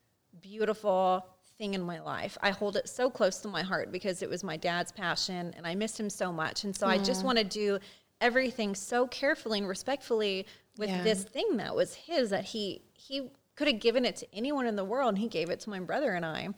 beautiful 0.41 1.25
thing 1.57 1.73
in 1.75 1.81
my 1.81 1.99
life. 2.01 2.38
I 2.41 2.49
hold 2.51 2.75
it 2.75 2.89
so 2.89 3.09
close 3.09 3.38
to 3.39 3.47
my 3.47 3.62
heart 3.62 3.91
because 3.91 4.21
it 4.21 4.29
was 4.29 4.43
my 4.43 4.57
dad's 4.57 4.91
passion 4.91 5.53
and 5.55 5.65
I 5.65 5.75
missed 5.75 5.99
him 5.99 6.09
so 6.09 6.31
much. 6.31 6.63
And 6.63 6.75
so 6.75 6.88
I 6.88 6.97
just 6.97 7.23
want 7.23 7.38
to 7.38 7.43
do 7.43 7.79
everything 8.21 8.73
so 8.75 9.07
carefully 9.07 9.59
and 9.59 9.67
respectfully 9.67 10.45
with 10.77 10.89
Yeah. 10.89 11.03
this 11.03 11.23
thing 11.23 11.57
that 11.57 11.75
was 11.75 11.93
his 11.93 12.31
that 12.31 12.45
he 12.45 12.81
he 12.93 13.29
could 13.55 13.67
have 13.67 13.79
given 13.79 14.03
it 14.05 14.15
to 14.15 14.27
anyone 14.36 14.65
in 14.65 14.75
the 14.75 14.83
world 14.83 15.09
and 15.09 15.17
he 15.19 15.27
gave 15.27 15.49
it 15.51 15.59
to 15.62 15.69
my 15.69 15.79
brother 15.79 16.13
and 16.13 16.25
I. 16.25 16.49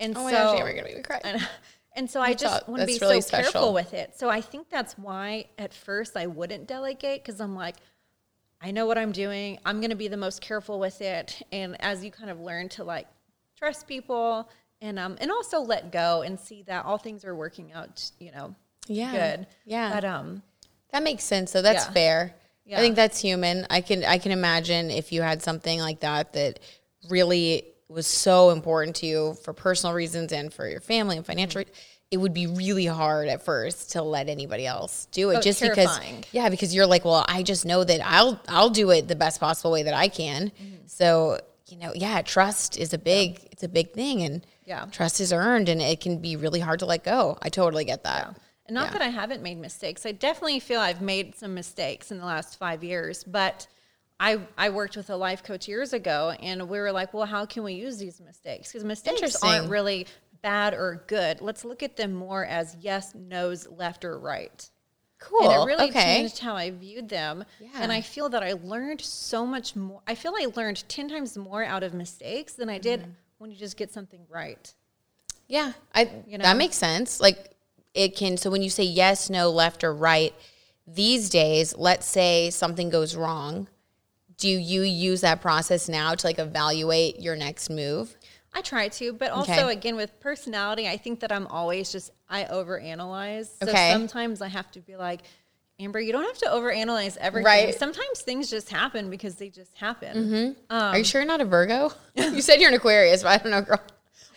And 0.00 0.16
Oh 0.16 0.24
my 0.24 0.30
so 0.30 0.36
gosh, 0.36 0.58
yeah, 0.58 0.64
we're 0.64 0.72
gonna 0.72 0.84
make 0.84 0.96
me 0.96 1.02
cry. 1.02 1.20
and, 1.24 1.48
and 1.96 2.10
so 2.10 2.20
I 2.20 2.30
That's 2.30 2.42
just 2.42 2.68
want 2.68 2.80
to 2.80 2.86
be 2.86 2.98
really 2.98 3.20
so 3.20 3.30
careful 3.30 3.72
with 3.74 3.94
it. 3.94 4.16
So 4.16 4.28
I 4.28 4.40
think 4.40 4.68
that's 4.70 4.96
why 4.96 5.46
at 5.58 5.74
first 5.74 6.16
I 6.16 6.26
wouldn't 6.26 6.66
delegate 6.68 7.24
because 7.24 7.40
I'm 7.40 7.54
like, 7.56 7.76
I 8.60 8.70
know 8.70 8.86
what 8.86 8.98
I'm 8.98 9.12
doing. 9.12 9.58
I'm 9.64 9.80
going 9.80 9.90
to 9.90 9.96
be 9.96 10.08
the 10.08 10.16
most 10.16 10.40
careful 10.40 10.78
with 10.80 11.00
it. 11.00 11.42
And 11.52 11.80
as 11.80 12.04
you 12.04 12.10
kind 12.10 12.30
of 12.30 12.40
learn 12.40 12.68
to 12.70 12.84
like 12.84 13.06
trust 13.56 13.86
people 13.88 14.48
and 14.80 14.98
um 14.98 15.16
and 15.20 15.30
also 15.32 15.60
let 15.60 15.90
go 15.90 16.22
and 16.22 16.38
see 16.38 16.62
that 16.62 16.84
all 16.84 16.98
things 16.98 17.24
are 17.24 17.34
working 17.34 17.72
out, 17.72 18.10
you 18.20 18.30
know, 18.30 18.54
Yeah. 18.86 19.36
good. 19.36 19.46
Yeah. 19.64 19.92
But 19.92 20.04
um 20.04 20.42
That 20.92 21.02
makes 21.02 21.24
sense. 21.24 21.50
So 21.50 21.62
that's 21.62 21.84
Yeah. 21.84 21.92
fair. 21.92 22.34
I 22.70 22.76
think 22.76 22.96
that's 22.96 23.18
human. 23.18 23.66
I 23.70 23.80
can 23.80 24.04
I 24.04 24.18
can 24.18 24.30
imagine 24.30 24.90
if 24.90 25.10
you 25.10 25.22
had 25.22 25.42
something 25.42 25.80
like 25.80 26.00
that 26.00 26.32
that 26.34 26.60
really 27.08 27.64
was 27.88 28.06
so 28.06 28.50
important 28.50 28.96
to 28.96 29.06
you 29.06 29.34
for 29.42 29.52
personal 29.52 29.94
reasons 29.94 30.32
and 30.32 30.52
for 30.52 30.68
your 30.68 30.80
family 30.80 31.16
and 31.16 31.24
financial 31.26 31.62
Mm-hmm. 31.62 31.72
it 32.10 32.16
would 32.18 32.32
be 32.34 32.46
really 32.46 32.86
hard 32.86 33.28
at 33.28 33.42
first 33.44 33.92
to 33.92 34.02
let 34.02 34.28
anybody 34.28 34.66
else 34.66 35.08
do 35.12 35.30
it 35.30 35.36
Oh, 35.36 35.40
just 35.40 35.58
terrifying. 35.60 36.16
because 36.20 36.34
yeah 36.34 36.48
because 36.50 36.74
you're 36.74 36.86
like 36.86 37.04
well 37.04 37.24
I 37.28 37.42
just 37.42 37.64
know 37.64 37.84
that 37.84 38.00
I'll 38.04 38.40
I'll 38.48 38.70
do 38.70 38.90
it 38.90 39.08
the 39.08 39.16
best 39.16 39.40
possible 39.40 39.70
way 39.70 39.82
that 39.84 39.94
I 39.94 40.08
can 40.08 40.50
Mm-hmm. 40.50 40.76
so 40.86 41.40
you 41.66 41.78
know 41.78 41.92
yeah 41.94 42.20
trust 42.22 42.78
is 42.78 42.92
a 42.92 42.98
big 42.98 43.40
it's 43.52 43.62
a 43.62 43.68
big 43.68 43.92
thing 43.92 44.22
and 44.22 44.46
Yeah. 44.66 44.84
trust 44.90 45.20
is 45.20 45.32
earned 45.32 45.68
and 45.68 45.80
it 45.80 46.00
can 46.00 46.18
be 46.18 46.36
really 46.36 46.60
hard 46.60 46.78
to 46.80 46.86
let 46.86 47.04
go 47.04 47.38
I 47.42 47.48
totally 47.48 47.84
get 47.86 48.04
that 48.04 48.36
And 48.66 48.74
not 48.74 48.86
Yeah. 48.88 48.92
that 48.98 49.02
I 49.02 49.08
haven't 49.08 49.42
made 49.42 49.58
mistakes. 49.58 50.04
I 50.04 50.12
definitely 50.12 50.60
feel 50.60 50.80
I've 50.80 51.00
made 51.00 51.34
some 51.36 51.54
mistakes 51.54 52.10
in 52.10 52.18
the 52.18 52.26
last 52.26 52.58
five 52.58 52.84
years, 52.84 53.24
but 53.24 53.66
I, 54.20 54.38
I 54.56 54.70
worked 54.70 54.96
with 54.96 55.10
a 55.10 55.16
life 55.16 55.42
coach 55.44 55.68
years 55.68 55.92
ago 55.92 56.34
and 56.42 56.68
we 56.68 56.78
were 56.78 56.90
like, 56.92 57.14
well, 57.14 57.26
how 57.26 57.46
can 57.46 57.62
we 57.62 57.74
use 57.74 57.98
these 57.98 58.20
mistakes? 58.20 58.72
Because 58.72 58.84
mistakes 58.84 59.36
aren't 59.42 59.68
really 59.70 60.06
bad 60.42 60.74
or 60.74 61.04
good. 61.06 61.40
Let's 61.40 61.64
look 61.64 61.82
at 61.82 61.96
them 61.96 62.14
more 62.14 62.44
as 62.44 62.76
yes, 62.80 63.14
no's, 63.14 63.68
left, 63.68 64.04
or 64.04 64.18
right. 64.18 64.68
Cool. 65.20 65.50
And 65.50 65.62
it 65.62 65.64
really 65.66 65.88
Okay. 65.90 66.16
changed 66.18 66.38
how 66.38 66.56
I 66.56 66.70
viewed 66.70 67.08
them. 67.08 67.44
And 67.74 67.92
I 67.92 68.00
feel 68.00 68.28
that 68.30 68.42
I 68.42 68.52
learned 68.54 69.00
so 69.00 69.44
much 69.46 69.74
more. 69.76 70.00
I 70.06 70.14
feel 70.14 70.32
I 70.36 70.46
learned 70.54 70.84
10 70.88 71.08
times 71.08 71.36
more 71.36 71.64
out 71.64 71.82
of 71.82 71.94
mistakes 71.94 72.54
than 72.54 72.68
I 72.68 72.78
did 72.78 73.00
Mm-hmm. 73.00 73.10
when 73.38 73.50
you 73.50 73.56
just 73.56 73.76
get 73.76 73.92
something 73.92 74.20
right. 74.28 74.72
Yeah, 75.48 75.72
I 75.94 76.10
You 76.26 76.38
know? 76.38 76.42
that 76.42 76.56
makes 76.56 76.76
sense. 76.76 77.20
Like 77.20 77.52
it 77.94 78.16
can. 78.16 78.36
So 78.36 78.50
when 78.50 78.62
you 78.62 78.70
say 78.70 78.84
yes, 78.84 79.30
no, 79.30 79.50
left, 79.50 79.82
or 79.82 79.94
right, 79.94 80.34
these 80.86 81.30
days, 81.30 81.74
let's 81.76 82.06
say 82.06 82.50
something 82.50 82.90
goes 82.90 83.16
wrong, 83.16 83.68
do 84.38 84.48
you 84.48 84.82
use 84.82 85.20
that 85.20 85.40
process 85.42 85.88
now 85.88 86.14
to 86.14 86.26
like 86.26 86.38
evaluate 86.38 87.20
your 87.20 87.36
next 87.36 87.68
move? 87.70 88.16
I 88.54 88.62
try 88.62 88.88
to, 88.88 89.12
but 89.12 89.30
also 89.30 89.52
Okay. 89.52 89.72
again 89.72 89.96
with 89.96 90.18
personality, 90.20 90.88
I 90.88 90.96
think 90.96 91.20
that 91.20 91.30
I'm 91.30 91.46
always 91.48 91.92
just 91.92 92.10
I 92.30 92.44
overanalyze. 92.44 93.48
So 93.62 93.68
Okay. 93.70 93.92
sometimes 93.92 94.40
I 94.40 94.48
have 94.48 94.70
to 94.72 94.80
be 94.80 94.96
like, 94.96 95.20
Amber, 95.80 96.00
you 96.00 96.10
don't 96.12 96.24
have 96.24 96.38
to 96.38 96.46
overanalyze 96.46 97.16
everything. 97.18 97.44
Right. 97.46 97.74
Sometimes 97.78 98.20
things 98.20 98.50
just 98.50 98.68
happen 98.68 99.10
because 99.10 99.36
they 99.36 99.48
just 99.48 99.76
happen. 99.76 100.16
Mm-hmm. 100.16 100.74
Are 100.74 100.88
Um, 100.90 100.96
you 100.96 101.04
sure 101.04 101.20
you're 101.20 101.28
not 101.28 101.40
a 101.40 101.44
Virgo? 101.44 101.92
you 102.14 102.40
said 102.42 102.56
you're 102.60 102.68
an 102.70 102.74
Aquarius, 102.74 103.22
but 103.22 103.28
I 103.28 103.36
don't 103.42 103.52
know, 103.52 103.62
girl. 103.62 103.80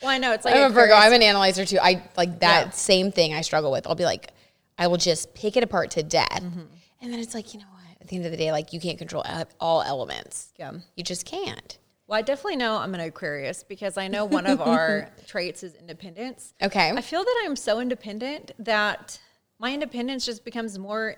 Well, 0.01 0.11
I 0.11 0.17
know 0.17 0.33
it's 0.33 0.45
like 0.45 0.55
I'm 0.55 0.63
a 0.63 0.73
Virgo. 0.73 0.93
I'm 0.93 1.13
an 1.13 1.21
analyzer 1.23 1.65
too. 1.65 1.79
I 1.81 2.03
like 2.17 2.39
that 2.41 2.65
Yeah. 2.67 2.69
same 2.71 3.11
thing. 3.11 3.33
I 3.33 3.41
struggle 3.41 3.71
with. 3.71 3.87
I'll 3.87 3.95
be 3.95 4.05
like, 4.05 4.31
I 4.77 4.87
will 4.87 4.97
just 4.97 5.33
pick 5.35 5.57
it 5.57 5.63
apart 5.63 5.91
to 5.91 6.03
death, 6.03 6.41
Mm-hmm. 6.43 6.61
and 7.01 7.13
then 7.13 7.19
it's 7.19 7.33
like, 7.35 7.53
you 7.53 7.59
know? 7.59 7.65
At 8.01 8.07
the 8.07 8.15
end 8.15 8.25
of 8.25 8.31
the 8.31 8.37
day, 8.37 8.51
like 8.51 8.73
you 8.73 8.79
can't 8.79 8.97
control 8.97 9.23
all 9.59 9.83
elements. 9.83 10.51
Yeah. 10.57 10.73
You 10.95 11.03
just 11.03 11.25
can't. 11.25 11.77
Well, 12.07 12.17
I 12.17 12.23
definitely 12.23 12.57
know 12.57 12.75
I'm 12.77 12.93
an 12.93 12.99
Aquarius 12.99 13.63
because 13.63 13.97
I 13.97 14.07
know 14.09 14.25
one 14.25 14.45
of 14.45 14.59
our 14.59 15.09
traits 15.27 15.63
is 15.63 15.75
independence. 15.75 16.53
Okay. 16.61 16.91
I 16.91 16.99
feel 17.01 17.23
that 17.23 17.41
I'm 17.45 17.55
so 17.55 17.79
independent 17.79 18.51
that 18.59 19.19
my 19.59 19.73
independence 19.73 20.25
just 20.25 20.43
becomes 20.43 20.77
more. 20.77 21.15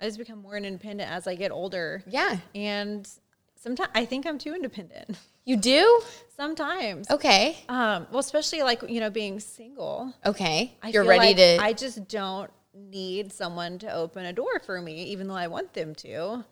I 0.00 0.06
just 0.06 0.18
become 0.18 0.40
more 0.40 0.56
independent 0.56 1.08
as 1.08 1.28
I 1.28 1.36
get 1.36 1.52
older. 1.52 2.02
Yeah. 2.08 2.38
And 2.54 3.08
sometimes 3.54 3.90
I 3.94 4.06
think 4.06 4.26
I'm 4.26 4.38
too 4.38 4.54
independent. 4.54 5.16
You 5.46 5.58
do? 5.58 6.00
Sometimes. 6.38 7.10
Okay. 7.10 7.58
Um, 7.68 8.06
well, 8.10 8.20
especially 8.20 8.62
like 8.62 8.82
you 8.88 8.98
know 8.98 9.10
being 9.10 9.40
single. 9.40 10.10
Okay. 10.24 10.74
I 10.82 10.88
You're 10.88 11.04
ready 11.04 11.26
like 11.26 11.36
to. 11.36 11.58
I 11.60 11.74
just 11.74 12.08
don't 12.08 12.50
need 12.74 13.32
someone 13.32 13.78
to 13.80 13.92
open 13.92 14.24
a 14.24 14.32
door 14.32 14.60
for 14.64 14.80
me, 14.80 15.04
even 15.04 15.28
though 15.28 15.34
I 15.36 15.46
want 15.46 15.74
them 15.74 15.94
to. 15.96 16.44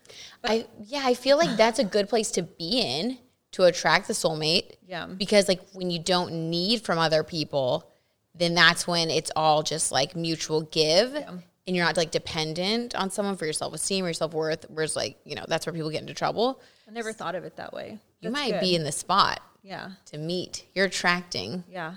I 0.45 0.67
yeah, 0.85 1.03
I 1.05 1.15
feel 1.15 1.37
like 1.37 1.57
that's 1.57 1.79
a 1.79 1.85
good 1.85 2.09
place 2.09 2.31
to 2.33 2.43
be 2.43 2.81
in 2.81 3.19
to 3.53 3.65
attract 3.65 4.09
the 4.09 4.15
soulmate. 4.15 4.77
Yeah. 4.87 5.07
Because 5.07 5.49
like 5.49 5.61
when 5.73 5.91
you 5.91 5.99
don't 5.99 6.51
need 6.51 6.83
from 6.83 6.99
other 6.99 7.23
people, 7.23 7.91
then 8.35 8.55
that's 8.55 8.87
when 8.87 9.11
it's 9.11 9.31
all 9.37 9.63
just 9.63 9.93
like 9.93 10.17
mutual 10.17 10.63
give. 10.63 11.15
And 11.15 11.77
you're 11.77 11.85
not 11.85 11.97
like 11.97 12.11
dependent 12.11 12.95
on 12.97 13.11
someone 13.11 13.37
for 13.37 13.45
your 13.45 13.53
self 13.53 13.73
esteem 13.75 14.05
or 14.05 14.09
your 14.09 14.15
self 14.15 14.35
worth. 14.35 14.65
Whereas 14.69 14.97
like, 14.97 15.19
you 15.25 15.35
know, 15.37 15.45
that's 15.49 15.67
where 15.67 15.73
people 15.73 15.91
get 15.91 16.01
into 16.01 16.15
trouble. 16.15 16.61
I 16.89 16.93
never 16.93 17.13
thought 17.13 17.35
of 17.35 17.45
it 17.45 17.57
that 17.57 17.73
way. 17.73 17.99
You 18.21 18.31
might 18.31 18.53
good. 18.53 18.61
be 18.61 18.75
in 18.75 18.85
the 18.85 18.93
spot 18.93 19.41
Yeah. 19.63 19.91
to 20.07 20.19
meet. 20.19 20.65
You're 20.75 20.87
attracting. 20.87 21.63
Yeah. 21.69 21.95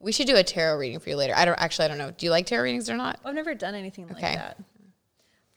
We 0.00 0.12
should 0.12 0.26
do 0.26 0.36
a 0.36 0.44
tarot 0.44 0.78
reading 0.78 0.98
for 1.00 1.08
you 1.10 1.16
later. 1.16 1.32
I 1.36 1.44
don't 1.44 1.58
actually 1.60 1.86
I 1.86 1.88
don't 1.88 1.98
know. 1.98 2.10
Do 2.10 2.26
you 2.26 2.30
like 2.30 2.46
tarot 2.46 2.64
readings 2.64 2.88
or 2.90 2.96
not? 2.96 3.18
I've 3.24 3.34
never 3.34 3.54
done 3.54 3.74
anything 3.74 4.06
like 4.08 4.16
Okay. 4.18 4.34
that. 4.34 4.58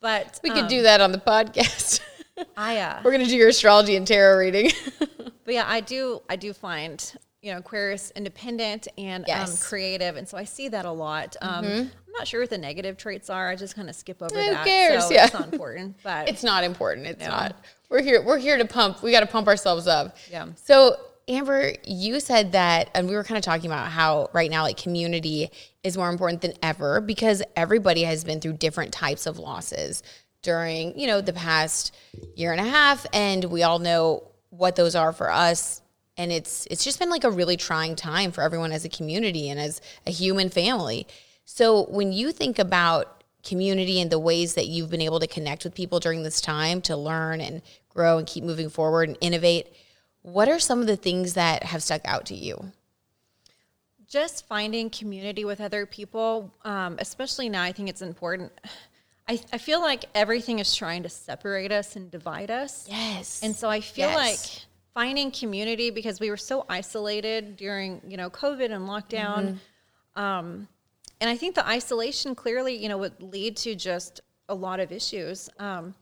But 0.02 0.40
We 0.44 0.50
could 0.50 0.64
um, 0.64 0.68
do 0.70 0.84
that 0.84 1.02
on 1.02 1.12
the 1.12 1.18
podcast. 1.18 2.00
I 2.58 2.78
uh, 2.80 3.02
We're 3.04 3.12
gonna 3.12 3.26
do 3.26 3.36
your 3.36 3.50
astrology 3.50 3.96
and 3.98 4.08
tarot 4.08 4.38
reading. 4.40 4.72
but 5.46 5.54
yeah, 5.54 5.66
I 5.68 5.82
do 5.82 6.22
I 6.30 6.36
do 6.38 6.54
find 6.54 7.14
you 7.42 7.52
know 7.52 7.58
Aquarius 7.60 8.12
independent 8.16 8.88
and 8.98 9.24
um, 9.24 9.28
Yes. 9.28 9.52
Mm-hmm. 9.56 9.70
creative, 9.70 10.16
and 10.16 10.28
so 10.28 10.38
I 10.38 10.46
see 10.46 10.70
that 10.70 10.86
a 10.86 10.92
lot. 10.92 11.36
Um, 11.42 11.66
I'm 11.66 11.92
not 12.14 12.28
sure 12.28 12.40
what 12.40 12.50
the 12.50 12.58
negative 12.58 12.96
traits 12.98 13.30
are. 13.30 13.50
I 13.50 13.56
just 13.58 13.76
kind 13.76 13.90
of 13.90 13.96
skip 13.96 14.22
over 14.22 14.34
Who 14.34 14.52
that. 14.52 14.66
cares? 14.66 15.06
So 15.08 15.14
Yeah. 15.14 15.26
it's 15.26 15.34
not 15.34 15.52
important. 15.54 15.98
But 16.04 16.30
It's 16.30 16.44
not 16.44 16.64
important. 16.64 17.08
It's 17.08 17.26
not. 17.26 17.56
We're 17.90 18.02
here. 18.02 18.22
We're 18.22 18.38
here 18.40 18.58
to 18.58 18.66
pump. 18.66 19.04
We 19.04 19.12
got 19.12 19.20
to 19.22 19.26
pump 19.26 19.48
ourselves 19.48 19.86
up. 19.88 20.16
Yeah. 20.32 20.48
So 20.56 20.98
Amber, 21.30 21.74
you 21.86 22.20
said 22.20 22.54
that, 22.54 22.90
and 22.96 23.08
we 23.08 23.16
were 23.16 23.24
kind 23.24 23.38
of 23.38 23.44
talking 23.44 23.68
about 23.68 23.92
how 23.92 24.30
right 24.34 24.50
now, 24.50 24.64
like 24.64 24.78
community 24.78 25.52
is 25.84 25.96
more 25.96 26.10
important 26.10 26.42
than 26.42 26.54
ever 26.64 27.00
because 27.02 27.44
everybody 27.56 28.02
has 28.02 28.24
been 28.24 28.42
through 28.42 28.54
different 28.54 28.92
types 28.92 29.28
of 29.28 29.38
losses 29.38 30.02
during, 30.42 30.98
you 30.98 31.06
know, 31.06 31.22
the 31.22 31.34
past 31.34 31.96
year 32.36 32.52
and 32.52 32.60
a 32.60 32.70
half, 32.70 33.06
and 33.14 33.46
we 33.46 33.62
all 33.62 33.78
know 33.78 34.28
what 34.50 34.76
those 34.76 34.96
are 34.96 35.14
for 35.14 35.32
us. 35.32 35.84
And 36.18 36.32
it's 36.32 36.68
it's 36.72 36.84
just 36.84 37.00
been 37.00 37.12
like 37.12 37.24
a 37.24 37.32
really 37.32 37.56
trying 37.56 37.96
time 37.96 38.32
for 38.32 38.42
everyone 38.42 38.72
as 38.72 38.84
a 38.84 38.90
community 38.90 39.50
and 39.50 39.60
as 39.60 39.80
a 40.08 40.12
human 40.12 40.50
family. 40.50 41.08
So 41.46 41.86
when 41.86 42.12
you 42.12 42.32
think 42.32 42.58
about 42.60 43.24
community 43.44 44.02
and 44.02 44.12
the 44.12 44.20
ways 44.20 44.56
that 44.56 44.68
you've 44.68 44.90
been 44.90 45.00
able 45.00 45.20
to 45.20 45.28
connect 45.28 45.64
with 45.64 45.76
people 45.76 46.00
during 46.00 46.24
this 46.24 46.42
time 46.42 46.82
to 46.82 46.98
learn 46.98 47.40
and 47.40 47.62
grow 47.88 48.18
and 48.18 48.28
keep 48.28 48.44
moving 48.44 48.70
forward 48.70 49.08
and 49.08 49.18
innovate, 49.22 49.68
what 50.34 50.48
are 50.50 50.60
some 50.60 50.80
of 50.82 50.88
the 50.88 50.96
things 50.98 51.34
that 51.34 51.64
have 51.64 51.82
stuck 51.84 52.02
out 52.06 52.26
to 52.28 52.36
you? 52.36 52.72
just 54.08 54.48
finding 54.48 54.90
community 54.90 55.46
with 55.46 55.62
other 55.62 55.86
people, 55.86 56.52
um, 56.66 56.96
especially 56.98 57.48
now, 57.48 57.62
I 57.62 57.72
think 57.72 57.90
it's 57.90 58.02
important. 58.02 58.52
I, 59.28 59.40
I 59.54 59.60
feel 59.60 59.82
like 59.82 60.06
everything 60.16 60.58
is 60.58 60.74
trying 60.74 61.04
to 61.04 61.10
separate 61.10 61.72
us 61.72 61.96
and 61.96 62.10
divide 62.10 62.50
us. 62.50 62.88
Yes. 62.90 63.42
And 63.44 63.56
so 63.56 63.70
I 63.70 63.82
feel 63.82 64.10
Yes. 64.10 64.18
like 64.18 64.66
finding 64.96 65.30
community 65.30 65.92
because 65.92 66.20
we 66.20 66.32
were 66.32 66.38
so 66.38 66.66
isolated 66.68 67.56
during, 67.56 68.02
you 68.08 68.18
know, 68.18 68.32
COVID 68.32 68.72
and 68.72 68.88
lockdown. 68.90 69.60
Um, 70.16 70.68
and 71.22 71.30
I 71.30 71.38
think 71.38 71.54
the 71.54 71.68
isolation 71.68 72.34
clearly, 72.34 72.76
you 72.76 72.90
know, 72.90 72.98
would 72.98 73.22
lead 73.22 73.58
to 73.58 73.76
just 73.76 74.22
a 74.48 74.56
lot 74.56 74.80
of 74.80 74.92
issues. 74.92 75.52
Um, 75.60 75.94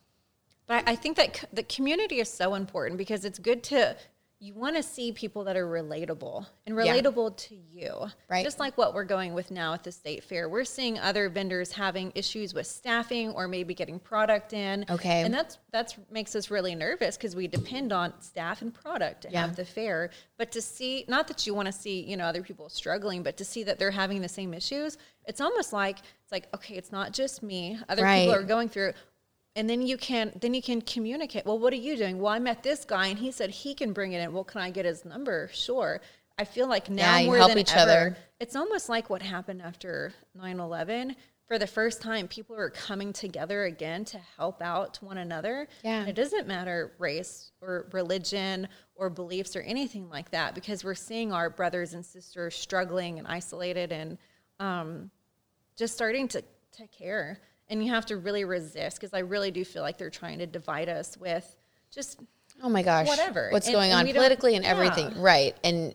but 0.65 0.87
I, 0.87 0.93
I 0.93 0.95
think 0.95 1.17
that 1.17 1.35
c- 1.35 1.47
the 1.51 1.63
community 1.63 2.21
is 2.21 2.29
so 2.31 2.53
important 2.55 2.97
because 2.97 3.25
it's 3.25 3.37
good 3.37 3.63
to, 3.63 3.97
you 4.39 4.53
want 4.53 4.75
to 4.75 4.83
see 4.83 5.11
people 5.11 5.43
that 5.45 5.57
are 5.57 5.65
relatable 5.65 6.45
and 6.67 6.75
Yeah. 6.77 6.95
relatable 6.95 7.35
to 7.37 7.55
you. 7.55 8.05
Right. 8.29 8.43
Just 8.43 8.59
like 8.59 8.77
what 8.77 8.93
we're 8.93 9.03
going 9.03 9.33
with 9.33 9.49
now 9.49 9.73
at 9.73 9.83
the 9.83 9.91
state 9.91 10.23
fair. 10.23 10.47
We're 10.47 10.63
seeing 10.63 10.99
other 10.99 11.27
vendors 11.27 11.71
having 11.71 12.11
issues 12.13 12.53
with 12.53 12.67
staffing 12.67 13.31
or 13.31 13.47
maybe 13.47 13.73
getting 13.73 13.99
product 13.99 14.53
in. 14.53 14.85
Okay. 14.89 15.23
And 15.23 15.33
that's 15.33 15.57
that's 15.71 15.95
makes 16.11 16.35
us 16.35 16.51
really 16.51 16.75
nervous 16.75 17.17
because 17.17 17.35
we 17.35 17.47
depend 17.47 17.91
on 17.91 18.13
staff 18.21 18.61
and 18.61 18.71
product 18.71 19.21
to 19.23 19.31
Yeah. 19.31 19.41
have 19.41 19.55
the 19.55 19.65
fair. 19.65 20.11
But 20.37 20.51
to 20.51 20.61
see, 20.61 21.05
not 21.07 21.27
that 21.29 21.47
you 21.47 21.55
want 21.55 21.65
to 21.65 21.71
see, 21.71 22.01
you 22.01 22.15
know, 22.15 22.25
other 22.25 22.43
people 22.43 22.69
struggling, 22.69 23.23
but 23.23 23.37
to 23.37 23.45
see 23.45 23.63
that 23.63 23.79
they're 23.79 23.89
having 23.91 24.21
the 24.21 24.29
same 24.29 24.53
issues, 24.53 24.97
it's 25.25 25.41
almost 25.41 25.73
like 25.73 25.97
it's 26.23 26.31
like, 26.31 26.47
okay, 26.53 26.75
it's 26.75 26.91
not 26.91 27.11
just 27.11 27.41
me. 27.41 27.79
Other 27.89 28.05
people 28.05 28.35
are 28.35 28.43
going 28.43 28.69
through. 28.69 28.93
And 29.57 29.67
then 29.69 29.81
you 29.81 29.97
can 29.97 30.31
then 30.39 30.53
you 30.53 30.61
can 30.61 30.81
communicate. 30.81 31.45
Well, 31.45 31.57
what 31.59 31.73
are 31.73 31.77
you 31.87 31.97
doing? 31.97 32.19
Well, 32.19 32.31
I 32.31 32.39
met 32.39 32.61
this 32.63 32.85
guy 32.85 33.07
and 33.07 33.17
he 33.19 33.31
said 33.31 33.49
he 33.49 33.73
can 33.73 33.91
bring 33.91 34.13
it 34.13 34.21
in. 34.21 34.31
Well, 34.31 34.43
can 34.43 34.61
I 34.61 34.69
get 34.69 34.85
his 34.85 35.03
number? 35.03 35.49
Sure. 35.51 35.99
I 36.37 36.45
feel 36.45 36.67
like 36.69 36.89
now 36.89 37.17
Yeah, 37.17 37.25
more 37.25 37.47
than 37.47 37.57
each 37.57 37.71
ever, 37.73 37.81
other. 37.81 38.17
it's 38.39 38.55
almost 38.55 38.87
like 38.87 39.09
what 39.09 39.23
happened 39.23 39.61
after 39.63 40.13
9-11 40.39 41.15
for 41.47 41.57
the 41.57 41.65
first 41.65 41.99
time 42.01 42.27
people 42.27 42.55
are 42.55 42.69
coming 42.69 43.11
together 43.11 43.63
again 43.63 44.05
to 44.05 44.19
help 44.37 44.61
out 44.61 44.97
one 45.01 45.17
another 45.17 45.67
Yeah. 45.83 46.01
And 46.01 46.09
it 46.09 46.13
doesn't 46.15 46.45
matter 46.47 46.91
race 46.99 47.51
or 47.61 47.87
religion 47.91 48.67
or 48.95 49.09
beliefs 49.09 49.55
or 49.55 49.61
anything 49.61 50.07
like 50.09 50.29
that 50.31 50.53
because 50.53 50.83
we're 50.83 50.93
seeing 50.93 51.33
our 51.33 51.49
brothers 51.49 51.95
and 51.95 52.05
sisters 52.05 52.53
struggling 52.53 53.17
and 53.17 53.27
isolated 53.27 53.91
and 53.91 54.19
um, 54.59 55.09
just 55.75 55.95
starting 55.95 56.27
to, 56.27 56.43
to 56.73 56.85
care 56.87 57.39
and 57.69 57.83
you 57.83 57.91
have 57.91 58.05
to 58.05 58.17
really 58.17 58.43
resist 58.45 58.97
because 58.97 59.13
i 59.13 59.19
really 59.19 59.51
do 59.51 59.63
feel 59.65 59.81
like 59.81 59.97
they're 59.97 60.09
trying 60.09 60.39
to 60.39 60.47
divide 60.47 60.89
us 60.89 61.17
with 61.17 61.55
just 61.93 62.19
Oh 62.63 62.69
my 62.69 62.81
gosh. 62.81 63.05
Whatever. 63.07 63.49
What's 63.51 63.67
And- 63.67 63.75
going 63.75 63.91
and 63.91 64.07
on 64.09 64.13
politically 64.15 64.55
and 64.55 64.65
yeah. 64.65 64.71
everything. 64.71 65.21
Right. 65.21 65.55
And 65.63 65.93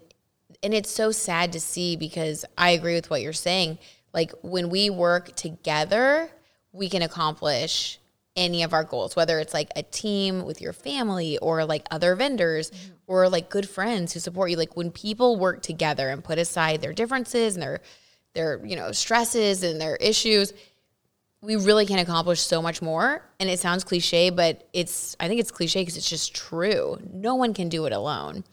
and 0.62 0.72
it's 0.72 0.92
so 0.92 1.11
sad 1.11 1.54
to 1.54 1.61
see 1.61 1.96
because 1.96 2.44
I 2.56 2.70
agree 2.70 2.94
with 2.94 3.11
what 3.11 3.20
you're 3.20 3.32
saying. 3.32 3.78
Like 4.14 4.30
when 4.42 4.70
we 4.70 4.88
work 4.88 5.35
together, 5.35 6.30
we 6.70 6.88
can 6.88 7.02
accomplish 7.02 7.98
any 8.37 8.62
of 8.62 8.72
our 8.72 8.85
goals, 8.85 9.16
whether 9.16 9.40
it's 9.40 9.52
like 9.52 9.70
a 9.74 9.82
team 9.82 10.44
with 10.44 10.61
your 10.61 10.72
family 10.72 11.37
or 11.38 11.64
like 11.64 11.85
other 11.90 12.14
vendors 12.14 12.70
Mm-hmm. 12.70 12.92
or 13.08 13.28
like 13.28 13.50
good 13.50 13.68
friends 13.68 14.12
who 14.12 14.20
support 14.20 14.48
you. 14.52 14.56
Like 14.56 14.76
when 14.76 14.92
people 14.92 15.40
work 15.40 15.62
together 15.62 16.11
and 16.11 16.22
put 16.22 16.38
aside 16.38 16.80
their 16.80 16.92
differences 16.92 17.56
and 17.56 17.62
their 17.64 17.80
their, 18.35 18.64
you 18.64 18.76
know, 18.76 18.92
stresses 18.92 19.64
and 19.64 19.80
their 19.80 19.96
issues, 19.96 20.52
we 21.42 21.57
really 21.57 21.85
can 21.87 21.98
accomplish 21.98 22.40
so 22.40 22.62
much 22.62 22.81
more. 22.81 23.22
And 23.40 23.50
it 23.50 23.59
sounds 23.59 23.85
cliche, 23.85 24.31
but 24.31 24.66
it's, 24.72 25.16
I 25.20 25.28
think 25.28 25.40
it's 25.40 25.50
cliche 25.50 25.81
because 25.83 25.96
it's 25.96 26.09
just 26.09 26.35
true. 26.35 26.98
No 27.12 27.35
one 27.35 27.52
can 27.52 27.68
do 27.68 27.85
it 27.87 27.92
alone. 27.92 28.44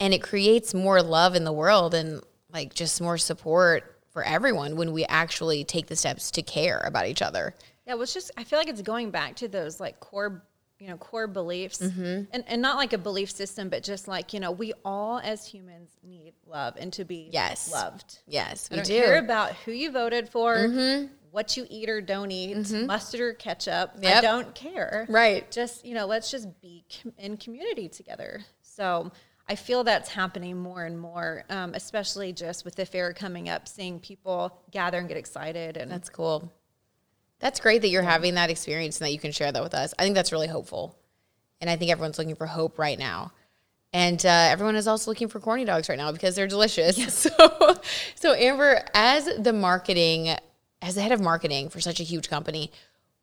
And 0.00 0.12
it 0.12 0.22
creates 0.22 0.74
more 0.74 1.00
love 1.02 1.34
in 1.36 1.44
the 1.44 1.52
world 1.52 1.94
and 1.94 2.22
like 2.52 2.74
just 2.74 3.00
more 3.00 3.16
support 3.16 3.96
for 4.10 4.22
everyone 4.24 4.76
when 4.76 4.92
we 4.92 5.04
actually 5.04 5.62
take 5.64 5.86
the 5.86 5.96
steps 5.96 6.30
to 6.32 6.42
care 6.42 6.80
about 6.84 7.06
each 7.06 7.22
other. 7.22 7.54
Yeah, 7.86 7.92
it 7.94 7.98
was 7.98 8.12
just 8.12 8.30
I 8.36 8.44
feel 8.44 8.58
like 8.58 8.68
it's 8.68 8.82
going 8.82 9.10
back 9.10 9.36
to 9.36 9.48
those 9.48 9.78
like 9.78 10.00
core, 10.00 10.42
you 10.80 10.88
know, 10.88 10.96
core 10.96 11.26
beliefs, 11.26 11.78
Mm-hmm. 11.80 12.24
and 12.32 12.44
and 12.46 12.60
not 12.60 12.76
like 12.76 12.92
a 12.92 12.98
belief 12.98 13.30
system, 13.30 13.68
but 13.68 13.82
just 13.82 14.08
like 14.08 14.32
you 14.34 14.40
know, 14.40 14.50
we 14.50 14.72
all 14.84 15.18
as 15.18 15.46
humans 15.46 15.90
need 16.02 16.32
love 16.46 16.74
and 16.78 16.92
to 16.94 17.04
be 17.04 17.30
Yes. 17.32 17.70
loved. 17.72 18.18
Yes, 18.26 18.68
I 18.70 18.74
we 18.74 18.76
don't 18.78 18.86
do. 18.86 19.00
care 19.00 19.18
about 19.18 19.52
who 19.64 19.72
you 19.72 19.90
voted 19.92 20.28
for, 20.28 20.56
Mm-hmm. 20.56 21.06
What 21.36 21.54
you 21.54 21.66
eat 21.68 21.90
or 21.90 22.00
don't 22.00 22.30
eat, 22.30 22.72
mustard 22.72 23.20
or 23.20 23.34
ketchup. 23.34 23.92
I 24.02 24.22
don't 24.22 24.54
care. 24.54 25.04
Right. 25.06 25.48
Just, 25.50 25.84
you 25.84 25.94
know, 25.94 26.06
let's 26.06 26.30
just 26.30 26.48
be 26.62 26.82
in 27.18 27.36
community 27.36 27.90
together. 27.90 28.40
So 28.62 29.12
I 29.46 29.54
feel 29.54 29.84
that's 29.84 30.08
happening 30.08 30.56
more 30.56 30.86
and 30.86 30.98
more, 30.98 31.44
um, 31.50 31.74
especially 31.74 32.32
just 32.32 32.64
with 32.64 32.74
the 32.74 32.86
fair 32.86 33.12
coming 33.12 33.50
up, 33.50 33.68
seeing 33.68 34.00
people 34.00 34.62
gather 34.70 34.96
and 34.96 35.08
get 35.08 35.18
excited. 35.18 35.76
And 35.76 35.90
That's 35.90 36.08
cool. 36.08 36.50
That's 37.38 37.60
great 37.60 37.82
that 37.82 37.90
you're 37.90 38.00
having 38.00 38.36
that 38.36 38.48
experience 38.48 38.98
and 38.98 39.06
that 39.06 39.12
you 39.12 39.18
can 39.18 39.30
share 39.30 39.52
that 39.52 39.62
with 39.62 39.74
us. 39.74 39.92
I 39.98 40.04
think 40.04 40.14
that's 40.14 40.32
really 40.32 40.48
hopeful. 40.48 40.96
And 41.60 41.68
I 41.68 41.76
think 41.76 41.90
everyone's 41.90 42.18
looking 42.18 42.36
for 42.36 42.46
hope 42.46 42.78
right 42.78 42.98
now. 42.98 43.32
And 43.92 44.24
uh, 44.24 44.28
everyone 44.50 44.76
is 44.76 44.88
also 44.88 45.10
looking 45.10 45.28
for 45.28 45.38
corny 45.40 45.66
dogs 45.66 45.90
right 45.90 45.98
now 45.98 46.12
because 46.12 46.34
they're 46.34 46.46
delicious. 46.46 46.96
So, 47.10 47.78
so 48.14 48.34
Amber, 48.34 48.82
as 48.94 49.28
the 49.38 49.52
marketing, 49.52 50.36
as 50.82 50.94
the 50.94 51.02
head 51.02 51.12
of 51.12 51.20
marketing 51.20 51.68
for 51.68 51.80
such 51.80 52.00
a 52.00 52.02
huge 52.02 52.28
company, 52.28 52.70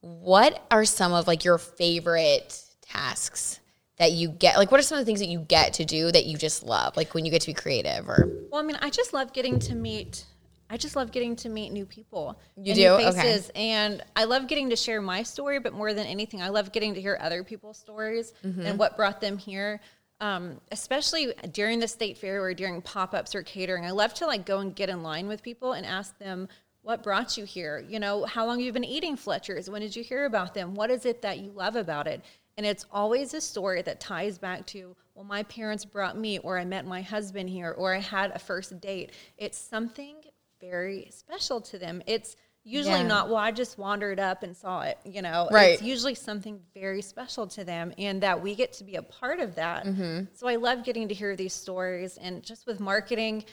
what 0.01 0.65
are 0.71 0.85
some 0.85 1.13
of 1.13 1.27
like 1.27 1.43
your 1.43 1.57
favorite 1.57 2.61
tasks 2.81 3.59
that 3.97 4.11
you 4.11 4.29
get? 4.29 4.57
Like, 4.57 4.71
what 4.71 4.79
are 4.79 4.83
some 4.83 4.97
of 4.97 5.01
the 5.01 5.05
things 5.05 5.19
that 5.19 5.27
you 5.27 5.39
get 5.39 5.73
to 5.75 5.85
do 5.85 6.11
that 6.11 6.25
you 6.25 6.37
just 6.37 6.63
love? 6.63 6.97
Like 6.97 7.13
when 7.13 7.25
you 7.25 7.31
get 7.31 7.41
to 7.41 7.47
be 7.47 7.53
creative 7.53 8.09
or 8.09 8.29
Well, 8.51 8.61
I 8.61 8.65
mean, 8.65 8.77
I 8.81 8.89
just 8.89 9.13
love 9.13 9.33
getting 9.33 9.59
to 9.59 9.75
meet. 9.75 10.25
I 10.69 10.77
just 10.77 10.95
love 10.95 11.11
getting 11.11 11.35
to 11.37 11.49
meet 11.49 11.71
new 11.71 11.85
people. 11.85 12.39
You 12.57 12.71
and 12.71 12.75
do? 12.75 12.97
New 12.97 13.07
Okay. 13.09 13.41
and 13.55 14.03
I 14.15 14.23
love 14.23 14.47
getting 14.47 14.71
to 14.71 14.75
share 14.75 15.01
my 15.01 15.21
story. 15.21 15.59
But 15.59 15.73
more 15.73 15.93
than 15.93 16.07
anything, 16.07 16.41
I 16.41 16.49
love 16.49 16.71
getting 16.71 16.95
to 16.95 17.01
hear 17.01 17.17
other 17.21 17.43
people's 17.43 17.77
stories 17.77 18.33
Mm-hmm. 18.43 18.61
and 18.65 18.79
what 18.79 18.97
brought 18.97 19.21
them 19.21 19.37
here. 19.37 19.79
Um, 20.19 20.61
especially 20.71 21.33
during 21.51 21.79
the 21.79 21.87
state 21.87 22.17
fair 22.17 22.41
or 22.41 22.53
during 22.53 22.81
pop-ups 22.81 23.35
or 23.35 23.43
catering, 23.43 23.85
I 23.85 23.91
love 23.91 24.13
to 24.15 24.25
like 24.25 24.45
go 24.45 24.59
and 24.59 24.73
get 24.75 24.89
in 24.89 25.03
line 25.03 25.27
with 25.27 25.43
people 25.43 25.73
and 25.73 25.85
ask 25.85 26.17
them 26.17 26.47
what 26.83 27.01
brought 27.01 27.37
you 27.37 27.45
here. 27.45 27.83
You 27.87 27.99
know, 27.99 28.25
how 28.25 28.45
long 28.45 28.59
you've 28.59 28.73
been 28.73 28.83
eating 28.83 29.15
Fletcher's? 29.15 29.69
When 29.69 29.81
did 29.81 29.95
you 29.95 30.03
hear 30.03 30.25
about 30.25 30.53
them? 30.53 30.75
What 30.75 30.91
is 30.91 31.05
it 31.05 31.21
that 31.23 31.39
you 31.39 31.51
love 31.51 31.75
about 31.75 32.07
it? 32.07 32.21
And 32.55 32.65
it's 32.65 32.85
always 32.91 33.33
a 33.33 33.41
story 33.41 33.81
that 33.81 33.99
ties 33.99 34.37
back 34.37 34.67
to, 34.67 34.95
well, 35.15 35.25
my 35.25 35.43
parents 35.43 35.85
brought 35.85 36.17
me, 36.17 36.37
or 36.39 36.59
I 36.59 36.65
met 36.65 36.85
my 36.85 37.01
husband 37.01 37.49
here, 37.49 37.71
or 37.71 37.95
I 37.95 37.99
had 37.99 38.31
a 38.31 38.39
first 38.39 38.79
date. 38.79 39.11
It's 39.37 39.57
something 39.57 40.15
very 40.61 41.07
special 41.09 41.61
to 41.61 41.79
them. 41.79 42.03
It's 42.05 42.35
usually 42.63 42.99
Yeah. 42.99 43.07
not, 43.07 43.27
well, 43.27 43.37
I 43.37 43.51
just 43.51 43.77
wandered 43.77 44.19
up 44.19 44.43
and 44.43 44.55
saw 44.55 44.81
it, 44.81 44.97
you 45.03 45.21
know? 45.21 45.47
Right. 45.51 45.71
It's 45.71 45.81
usually 45.81 46.15
something 46.15 46.61
very 46.73 47.01
special 47.01 47.47
to 47.47 47.63
them, 47.63 47.93
and 47.97 48.21
that 48.21 48.41
we 48.41 48.55
get 48.55 48.73
to 48.73 48.83
be 48.83 48.95
a 48.95 49.01
part 49.01 49.39
of 49.39 49.55
that. 49.55 49.85
Mm-hmm. 49.85 50.25
So 50.33 50.47
I 50.47 50.57
love 50.57 50.83
getting 50.83 51.07
to 51.07 51.13
hear 51.13 51.35
these 51.35 51.53
stories, 51.53 52.17
and 52.17 52.43
just 52.43 52.67
with 52.67 52.79
marketing 52.79 53.45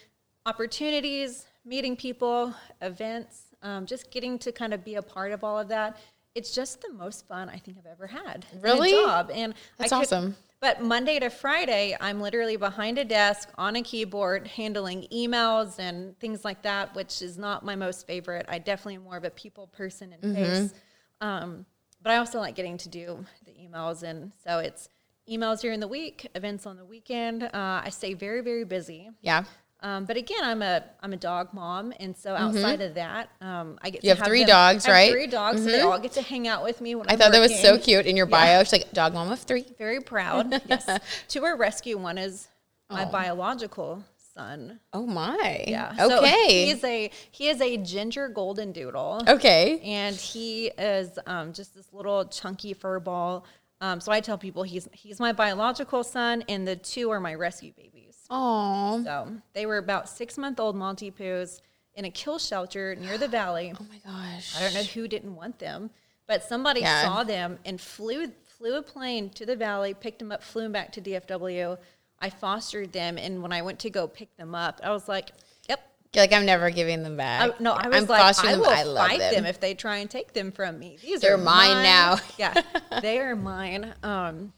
opportunities, 0.46 1.46
meeting 1.64 1.96
people, 1.96 2.54
events, 2.80 3.42
um, 3.62 3.86
just 3.86 4.10
getting 4.10 4.38
to 4.40 4.52
kind 4.52 4.72
of 4.74 4.84
be 4.84 4.94
a 4.96 5.02
part 5.02 5.32
of 5.32 5.44
all 5.44 5.58
of 5.58 5.68
that. 5.68 5.98
It's 6.34 6.54
just 6.54 6.80
the 6.80 6.92
most 6.92 7.26
fun 7.26 7.48
I 7.48 7.56
think 7.58 7.76
I've 7.78 7.90
ever 7.90 8.06
had. 8.06 8.46
Really? 8.60 8.90
job. 8.92 9.30
And 9.32 9.54
That's 9.78 9.92
I 9.92 9.96
could- 9.98 10.02
awesome. 10.04 10.36
But 10.60 10.82
Monday 10.82 11.18
to 11.18 11.30
Friday, 11.30 11.96
I'm 12.02 12.20
literally 12.20 12.56
behind 12.58 12.98
a 12.98 13.04
desk 13.04 13.48
on 13.56 13.76
a 13.76 13.82
keyboard 13.82 14.46
handling 14.46 15.06
emails 15.10 15.78
and 15.78 16.18
things 16.20 16.44
like 16.44 16.60
that, 16.62 16.94
which 16.94 17.22
is 17.22 17.38
not 17.38 17.64
my 17.64 17.74
most 17.74 18.06
favorite. 18.06 18.44
I 18.46 18.58
definitely 18.58 18.96
am 18.96 19.04
more 19.04 19.16
of 19.16 19.24
a 19.24 19.30
people 19.30 19.68
person 19.68 20.12
and 20.12 20.22
Mm-hmm. 20.22 20.34
face. 20.34 20.74
Um, 21.22 21.64
but 22.02 22.12
I 22.12 22.16
also 22.18 22.40
like 22.40 22.54
getting 22.56 22.76
to 22.76 22.90
do 22.90 23.24
the 23.46 23.52
emails. 23.52 24.02
And 24.02 24.32
so 24.44 24.58
it's 24.58 24.90
emails 25.26 25.60
during 25.62 25.80
the 25.80 25.88
week, 25.88 26.26
events 26.34 26.66
on 26.66 26.76
the 26.76 26.84
weekend. 26.84 27.42
Uh, 27.44 27.80
I 27.84 27.88
stay 27.88 28.12
very, 28.12 28.42
very 28.42 28.64
busy. 28.64 29.08
yeah? 29.22 29.44
Um, 29.82 30.04
but 30.04 30.16
again, 30.16 30.40
I'm 30.42 30.60
a 30.62 30.84
I'm 31.02 31.12
a 31.12 31.16
dog 31.16 31.54
mom, 31.54 31.92
and 31.98 32.16
so 32.16 32.34
outside 32.34 32.80
of 32.82 32.94
that, 32.94 33.30
um, 33.40 33.78
I 33.82 33.90
get 33.90 34.00
Mm-hmm. 34.02 34.06
You 34.08 34.12
to 34.14 34.18
have 34.18 34.26
three 34.26 34.40
them- 34.40 34.48
dogs, 34.48 34.84
have 34.84 34.92
right? 34.92 35.06
Mm-hmm. 35.08 35.12
Three 35.14 35.26
dogs, 35.26 35.64
so 35.64 35.70
they 35.70 35.80
all 35.80 35.98
get 35.98 36.12
to 36.12 36.22
hang 36.22 36.46
out 36.48 36.62
with 36.64 36.80
me. 36.80 36.94
When 36.94 37.08
I 37.08 37.14
I'm 37.14 37.18
thought 37.18 37.32
that 37.32 37.40
was 37.40 37.58
so 37.60 37.78
cute 37.78 38.06
in 38.06 38.16
your 38.16 38.26
bio. 38.26 38.62
She's 38.64 38.72
like, 38.72 38.92
dog 38.92 39.14
mom 39.14 39.32
of 39.32 39.38
three. 39.40 39.64
Very 39.78 40.00
proud. 40.00 40.52
yes, 40.68 40.86
two 41.28 41.44
are 41.44 41.56
rescue. 41.56 41.96
One 41.96 42.18
is 42.18 42.48
my 42.90 43.04
biological 43.06 44.04
son. 44.34 44.80
Oh 44.92 45.06
my. 45.06 45.64
Yeah. 45.66 45.94
So 45.96 46.18
Okay. 46.18 46.66
he's 46.66 46.84
a 46.84 47.10
he 47.30 47.48
is 47.48 47.60
a 47.60 47.76
ginger 47.78 48.28
golden 48.28 48.72
doodle. 48.72 49.22
okay. 49.28 49.80
And 49.80 50.14
he 50.16 50.66
is 50.78 51.18
um, 51.26 51.52
just 51.52 51.74
this 51.74 51.86
little 51.92 52.26
chunky 52.26 52.74
fur 52.74 53.00
ball. 53.00 53.44
Um, 53.80 53.98
so 54.00 54.12
I 54.12 54.20
tell 54.20 54.36
people 54.36 54.62
he's 54.62 54.88
he's 54.92 55.18
my 55.20 55.32
biological 55.32 56.04
son, 56.04 56.44
and 56.48 56.68
the 56.68 56.76
two 56.76 57.10
are 57.10 57.18
my 57.20 57.34
rescue 57.34 57.72
babies. 57.76 57.99
Oh. 58.30 59.02
So 59.04 59.32
they 59.54 59.66
were 59.66 59.78
about 59.78 60.08
six 60.08 60.38
month 60.38 60.60
old 60.60 60.76
Maltipoos 60.76 61.60
in 61.94 62.04
a 62.04 62.10
kill 62.10 62.38
shelter 62.38 62.94
near 62.94 63.18
the 63.18 63.28
valley. 63.28 63.72
Oh 63.80 63.86
my 63.90 63.98
gosh. 64.10 64.56
I 64.56 64.60
don't 64.60 64.74
know 64.74 64.82
who 64.84 65.08
didn't 65.08 65.34
want 65.34 65.58
them, 65.58 65.90
but 66.26 66.42
somebody 66.44 66.80
Yeah. 66.80 67.02
saw 67.04 67.24
them 67.24 67.58
and 67.64 67.80
flew 67.80 68.32
flew 68.46 68.76
a 68.76 68.82
plane 68.82 69.30
to 69.30 69.46
the 69.46 69.56
valley, 69.56 69.94
picked 69.94 70.18
them 70.18 70.30
up, 70.30 70.42
flew 70.42 70.62
them 70.62 70.72
back 70.72 70.92
to 70.92 71.00
DFW. 71.00 71.78
I 72.20 72.28
fostered 72.28 72.92
them, 72.92 73.16
and 73.16 73.42
when 73.42 73.52
I 73.52 73.62
went 73.62 73.78
to 73.80 73.88
go 73.90 74.06
pick 74.06 74.36
them 74.36 74.54
up, 74.54 74.80
I 74.84 74.90
was 74.90 75.08
like, 75.08 75.30
"Yep." 75.70 75.80
You're 76.12 76.24
like, 76.24 76.32
I'm 76.34 76.44
never 76.44 76.68
giving 76.68 77.02
them 77.02 77.16
back. 77.16 77.52
I, 77.58 77.62
no, 77.62 77.72
I 77.72 77.88
was 77.88 78.02
I'm 78.02 78.06
like, 78.06 78.20
fostering 78.20 78.50
I 78.50 78.52
them. 78.56 78.60
will 78.60 78.68
I 78.68 78.82
love 78.82 79.08
fight 79.08 79.18
them. 79.20 79.34
them. 79.36 79.46
if 79.46 79.58
they 79.60 79.72
try 79.72 79.96
and 79.98 80.10
take 80.10 80.34
them 80.34 80.52
from 80.52 80.78
me. 80.78 80.98
These 81.00 81.22
They're 81.22 81.34
are 81.34 81.38
mine 81.38 81.82
now. 81.82 82.18
yeah, 82.36 82.52
they 83.00 83.18
are 83.18 83.34
mine. 83.34 83.94
Um, 84.02 84.52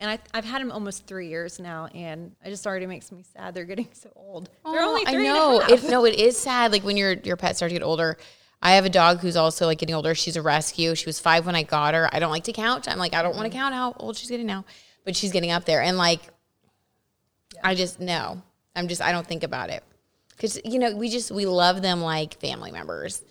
and 0.00 0.10
I, 0.10 0.18
I've 0.34 0.44
had 0.44 0.60
them 0.60 0.70
almost 0.72 1.06
three 1.06 1.28
years 1.28 1.58
now, 1.58 1.86
and 1.94 2.34
it 2.44 2.50
just 2.50 2.66
already 2.66 2.86
makes 2.86 3.10
me 3.12 3.24
sad. 3.36 3.54
They're 3.54 3.64
getting 3.64 3.88
so 3.92 4.10
old. 4.16 4.46
They're 4.64 4.80
Oh, 4.82 4.88
only 4.90 5.06
I 5.06 5.12
three 5.12 5.26
and 5.26 5.36
a 5.36 5.38
know. 5.38 5.60
It, 5.68 5.84
no, 5.90 6.04
it 6.04 6.14
is 6.14 6.36
sad. 6.38 6.72
Like 6.72 6.84
when 6.84 6.96
your 6.96 7.12
your 7.24 7.36
pets 7.36 7.58
start 7.58 7.70
to 7.70 7.74
get 7.74 7.82
older. 7.84 8.16
I 8.60 8.72
have 8.72 8.84
a 8.84 8.90
dog 8.90 9.20
who's 9.20 9.36
also 9.36 9.66
like 9.66 9.78
getting 9.78 9.94
older. 9.94 10.16
She's 10.16 10.34
a 10.36 10.42
rescue. 10.42 10.96
She 10.96 11.06
was 11.06 11.20
five 11.20 11.46
when 11.46 11.54
I 11.54 11.62
got 11.62 11.94
her. 11.94 12.08
I 12.12 12.18
don't 12.18 12.32
like 12.32 12.42
to 12.44 12.52
count. 12.52 12.88
I'm 12.88 12.98
like, 12.98 13.14
I 13.14 13.22
don't 13.22 13.30
Mm-hmm. 13.30 13.40
want 13.40 13.52
to 13.52 13.56
count 13.56 13.72
how 13.72 13.94
old 14.00 14.16
she's 14.16 14.28
getting 14.30 14.46
now, 14.46 14.64
but 15.04 15.14
she's 15.14 15.30
getting 15.30 15.52
up 15.52 15.64
there. 15.64 15.80
And 15.80 15.96
like, 15.96 16.20
I 17.62 17.74
just 17.74 18.00
no. 18.00 18.42
I'm 18.74 18.88
just 18.88 19.00
I 19.02 19.12
don't 19.12 19.26
think 19.26 19.42
about 19.42 19.70
it 19.70 19.82
because 20.30 20.60
you 20.64 20.78
know 20.78 20.94
we 20.96 21.08
just 21.08 21.30
we 21.30 21.46
love 21.46 21.82
them 21.82 22.00
like 22.00 22.34
family 22.40 22.70
members. 22.70 23.24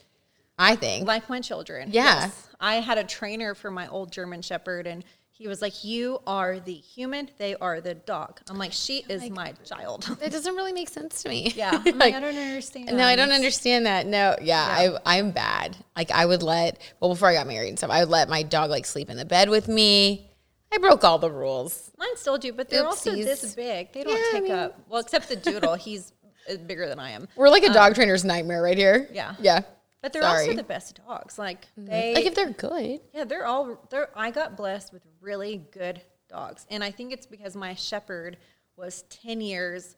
I 0.59 0.75
think. 0.75 1.05
like 1.07 1.29
my 1.29 1.39
children. 1.39 1.89
Yeah. 1.91 2.31
I 2.59 2.75
had 2.77 2.97
a 2.97 3.03
trainer 3.03 3.53
for 3.53 3.69
my 3.69 3.87
old 3.89 4.11
German 4.11 4.41
Shepherd, 4.41 4.87
and 4.87 5.03
he 5.37 5.47
was 5.47 5.61
like, 5.61 5.83
"You 5.83 6.19
are 6.25 6.59
the 6.59 6.73
human; 6.73 7.29
they 7.37 7.55
are 7.55 7.79
the 7.79 7.93
dog." 7.93 8.39
I'm 8.49 8.57
like, 8.57 8.73
"She 8.73 9.03
is 9.07 9.29
my 9.29 9.53
child." 9.63 10.07
It 10.21 10.31
doesn't 10.31 10.55
really 10.55 10.73
make 10.73 10.89
sense 10.89 11.21
to 11.23 11.29
me. 11.29 11.53
Yeah, 11.55 11.71
I'm 11.85 11.97
like, 11.97 12.15
I 12.15 12.19
don't 12.19 12.35
understand. 12.35 12.87
No, 12.97 13.05
I 13.05 13.15
don't 13.15 13.31
understand 13.31 13.85
that. 13.85 14.07
No, 14.07 14.35
yeah, 14.41 14.63
I, 14.63 15.17
I'm 15.17 15.31
bad. 15.31 15.77
Like 15.95 16.11
I 16.11 16.25
would 16.25 16.41
let 16.43 16.79
well 16.99 17.11
before 17.11 17.27
I 17.29 17.33
got 17.33 17.45
married 17.47 17.69
and 17.69 17.77
stuff, 17.77 17.91
I 17.91 17.99
would 17.99 18.09
let 18.09 18.29
my 18.29 18.43
dog 18.43 18.69
like 18.71 18.85
sleep 18.85 19.09
in 19.09 19.17
the 19.17 19.25
bed 19.25 19.49
with 19.49 19.67
me. 19.67 20.29
I 20.73 20.79
broke 20.79 21.03
all 21.03 21.17
the 21.19 21.31
rules. 21.31 21.91
Mine 21.97 22.09
still 22.17 22.37
do, 22.37 22.51
but 22.51 22.69
they're 22.69 22.85
also 22.85 23.11
this 23.15 23.55
big. 23.55 23.93
They 23.93 24.03
don't 24.03 24.13
Yeah, 24.13 24.19
I 24.19 24.31
take 24.33 24.43
mean- 24.43 24.51
up. 24.51 24.79
Well, 24.89 24.99
except 24.99 25.29
the 25.29 25.37
doodle, 25.37 25.75
he's 25.75 26.11
uh, 26.51 26.55
bigger 26.57 26.89
than 26.89 26.99
I 26.99 27.11
am. 27.11 27.27
We're 27.37 27.49
like 27.49 27.63
a 27.63 27.71
dog 27.71 27.95
trainer's 27.95 28.25
nightmare 28.25 28.61
right 28.61 28.77
here. 28.77 29.05
Um, 29.09 29.15
Yeah. 29.15 29.35
yeah. 29.39 29.61
But 30.01 30.13
they're 30.13 30.21
Sorry. 30.21 30.41
also 30.45 30.55
the 30.55 30.63
best 30.63 30.99
dogs. 31.07 31.39
Like 31.39 31.67
they, 31.75 32.13
Like 32.13 32.25
if 32.25 32.35
they're 32.35 32.51
good. 32.51 33.01
yeah, 33.13 33.23
they're 33.23 33.45
all. 33.45 33.87
They're. 33.89 34.09
I 34.15 34.31
got 34.31 34.55
blessed 34.55 34.93
with 34.93 35.01
really 35.21 35.63
good 35.71 36.01
dogs, 36.29 36.65
and 36.69 36.83
I 36.83 36.91
think 36.91 37.11
it's 37.11 37.25
because 37.25 37.55
my 37.55 37.73
shepherd 37.73 38.37
was 38.75 39.03
ten 39.09 39.41
years 39.41 39.95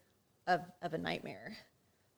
of 0.48 0.62
of 0.82 0.94
a 0.94 0.98
nightmare. 0.98 1.58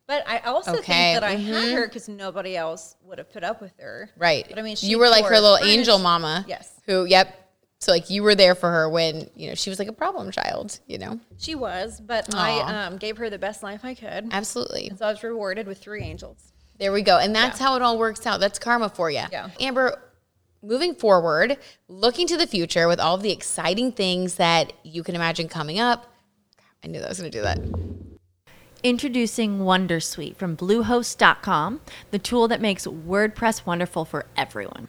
But 0.06 0.28
I 0.28 0.38
also 0.40 0.72
Okay, 0.72 0.82
think 0.82 1.20
that 1.20 1.24
I 1.24 1.34
had 1.36 1.72
her 1.72 1.86
because 1.86 2.08
nobody 2.08 2.56
else 2.56 2.96
would 3.04 3.18
have 3.18 3.32
put 3.32 3.44
up 3.44 3.60
with 3.60 3.72
her. 3.78 4.10
Right. 4.16 4.44
But 4.48 4.58
I 4.58 4.62
mean, 4.62 4.76
she 4.76 4.88
you 4.88 4.98
were 4.98 5.08
like 5.08 5.24
her 5.24 5.40
little 5.40 5.58
angel 5.58 5.98
mama. 5.98 6.44
Yes. 6.48 6.80
Who? 6.86 7.04
Yep. 7.04 7.38
So 7.80 7.90
like 7.90 8.10
you 8.10 8.22
were 8.22 8.34
there 8.34 8.54
for 8.54 8.70
her 8.70 8.88
when 8.88 9.28
you 9.34 9.48
know 9.48 9.54
she 9.54 9.70
was 9.70 9.78
like 9.78 9.88
a 9.88 9.92
problem 9.92 10.30
child. 10.30 10.78
You 10.86 10.98
know. 10.98 11.20
She 11.38 11.54
was, 11.56 12.00
but 12.00 12.32
Aw. 12.34 12.38
I 12.38 12.84
um, 12.86 12.96
gave 12.98 13.16
her 13.16 13.28
the 13.28 13.38
best 13.38 13.62
life 13.62 13.84
I 13.84 13.94
could. 13.94 14.28
Absolutely. 14.30 14.88
And 14.88 14.98
so 14.98 15.06
I 15.06 15.10
was 15.10 15.22
rewarded 15.22 15.66
with 15.66 15.78
three 15.78 16.02
angels. 16.02 16.51
There 16.82 16.90
we 16.90 17.02
go. 17.02 17.16
And 17.18 17.32
that's 17.32 17.60
Yeah. 17.60 17.66
how 17.66 17.76
it 17.76 17.82
all 17.82 17.96
works 17.96 18.26
out. 18.26 18.40
That's 18.40 18.58
karma 18.58 18.88
for 18.88 19.08
you. 19.08 19.22
Yeah. 19.30 19.50
Amber, 19.60 20.02
moving 20.64 20.96
forward, 20.96 21.56
looking 21.86 22.26
to 22.26 22.36
the 22.36 22.44
future 22.44 22.88
with 22.88 22.98
all 22.98 23.16
the 23.18 23.30
exciting 23.30 23.92
things 23.92 24.34
that 24.34 24.72
you 24.82 25.04
can 25.04 25.14
imagine 25.14 25.46
coming 25.46 25.78
up. 25.78 26.06
I 26.82 26.88
knew 26.88 26.98
that 26.98 27.06
I 27.06 27.08
was 27.10 27.20
going 27.20 27.30
to 27.30 27.38
do 27.38 27.42
that. 27.42 27.60
Introducing 28.82 29.60
Wondersuite 29.60 30.34
from 30.34 30.56
Bluehost.com, 30.56 31.82
the 32.10 32.18
tool 32.18 32.48
that 32.48 32.60
makes 32.60 32.84
WordPress 32.84 33.64
wonderful 33.64 34.04
for 34.04 34.26
everyone. 34.36 34.88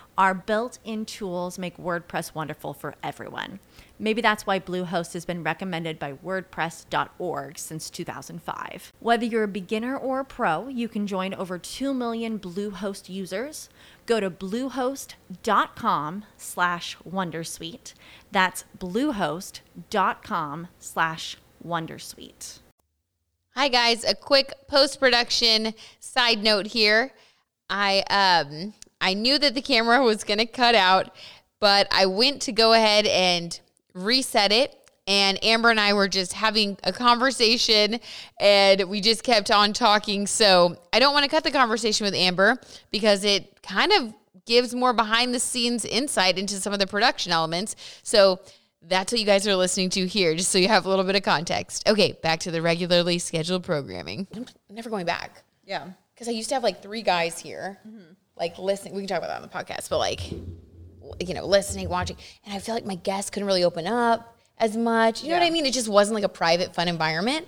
Our 0.21 0.35
built 0.35 0.77
in 0.83 1.05
tools 1.07 1.57
make 1.57 1.77
WordPress 1.77 2.35
wonderful 2.35 2.75
for 2.75 2.93
everyone. 3.01 3.57
Maybe 3.97 4.21
that's 4.21 4.45
why 4.45 4.59
Bluehost 4.59 5.13
has 5.13 5.25
been 5.25 5.41
recommended 5.41 5.97
by 5.97 6.13
WordPress.org 6.13 7.57
since 7.57 7.89
2005. 7.89 8.93
Whether 8.99 9.25
you're 9.25 9.45
a 9.45 9.47
beginner 9.47 9.97
or 9.97 10.19
a 10.19 10.23
pro, 10.23 10.67
you 10.67 10.87
can 10.87 11.07
join 11.07 11.33
over 11.33 11.57
2 11.57 11.91
million 11.95 12.37
Bluehost 12.37 13.09
users. 13.09 13.67
Go 14.05 14.19
to 14.19 14.29
bluehost.com 14.29 16.25
slash 16.37 16.97
Wondersuite. 16.97 17.95
That's 18.31 18.65
bluehost.com 18.77 20.67
slash 20.77 21.37
Wondersuite. 21.65 22.59
Hi 23.55 23.69
guys, 23.69 24.03
a 24.03 24.13
quick 24.13 24.53
post-production 24.67 25.73
side 25.99 26.43
note 26.43 26.67
here. 26.67 27.11
I 27.71 28.03
um 28.07 28.75
I 29.01 29.13
knew 29.13 29.37
that 29.39 29.55
the 29.55 29.61
camera 29.61 30.01
was 30.03 30.23
going 30.23 30.37
to 30.37 30.45
cut 30.45 30.75
out, 30.75 31.13
but 31.59 31.87
I 31.91 32.05
went 32.05 32.43
to 32.43 32.51
go 32.51 32.73
ahead 32.73 33.05
and 33.07 33.59
reset 33.93 34.51
it. 34.51 34.77
And 35.07 35.43
Amber 35.43 35.71
and 35.71 35.79
I 35.79 35.93
were 35.93 36.07
just 36.07 36.33
having 36.33 36.77
a 36.83 36.93
conversation 36.93 37.99
and 38.39 38.83
we 38.83 39.01
just 39.01 39.23
kept 39.23 39.49
on 39.49 39.73
talking. 39.73 40.27
So 40.27 40.77
I 40.93 40.99
don't 40.99 41.13
want 41.13 41.25
to 41.25 41.29
cut 41.29 41.43
the 41.43 41.51
conversation 41.51 42.05
with 42.05 42.13
Amber 42.13 42.61
because 42.91 43.23
it 43.25 43.61
kind 43.63 43.91
of 43.91 44.13
gives 44.45 44.75
more 44.75 44.93
behind 44.93 45.33
the 45.33 45.39
scenes 45.39 45.85
insight 45.85 46.37
into 46.37 46.55
some 46.55 46.71
of 46.71 46.79
the 46.79 46.87
production 46.87 47.31
elements. 47.31 47.75
So 48.03 48.39
that's 48.83 49.11
what 49.11 49.19
you 49.19 49.25
guys 49.25 49.47
are 49.47 49.55
listening 49.55 49.89
to 49.91 50.07
here, 50.07 50.35
just 50.35 50.51
so 50.51 50.57
you 50.57 50.67
have 50.67 50.85
a 50.85 50.89
little 50.89 51.05
bit 51.05 51.15
of 51.15 51.23
context. 51.23 51.87
Okay, 51.89 52.13
back 52.23 52.39
to 52.41 52.51
the 52.51 52.61
regularly 52.61 53.19
scheduled 53.19 53.63
programming. 53.63 54.27
I'm 54.33 54.45
never 54.69 54.89
going 54.89 55.05
back. 55.05 55.43
Yeah. 55.65 55.89
Because 56.21 56.35
I 56.35 56.37
used 56.37 56.49
to 56.49 56.55
have 56.55 56.61
like 56.61 56.83
three 56.83 57.01
guys 57.01 57.39
here, 57.39 57.79
mm-hmm. 57.87 58.13
like 58.37 58.59
listening. 58.59 58.93
We 58.93 59.01
can 59.01 59.07
talk 59.07 59.17
about 59.17 59.29
that 59.29 59.37
on 59.37 59.41
the 59.41 59.47
podcast, 59.47 59.89
but 59.89 59.97
like, 59.97 60.29
you 60.29 61.33
know, 61.33 61.47
listening, 61.47 61.89
watching. 61.89 62.15
And 62.45 62.53
I 62.53 62.59
feel 62.59 62.75
like 62.75 62.85
my 62.85 62.93
guests 62.93 63.31
couldn't 63.31 63.47
really 63.47 63.63
open 63.63 63.87
up 63.87 64.37
as 64.59 64.77
much. 64.77 65.23
You 65.23 65.29
know 65.29 65.39
what 65.39 65.47
I 65.47 65.49
mean? 65.49 65.65
It 65.65 65.73
just 65.73 65.89
wasn't 65.89 66.13
like 66.13 66.23
a 66.23 66.29
private, 66.29 66.75
fun 66.75 66.87
environment. 66.87 67.47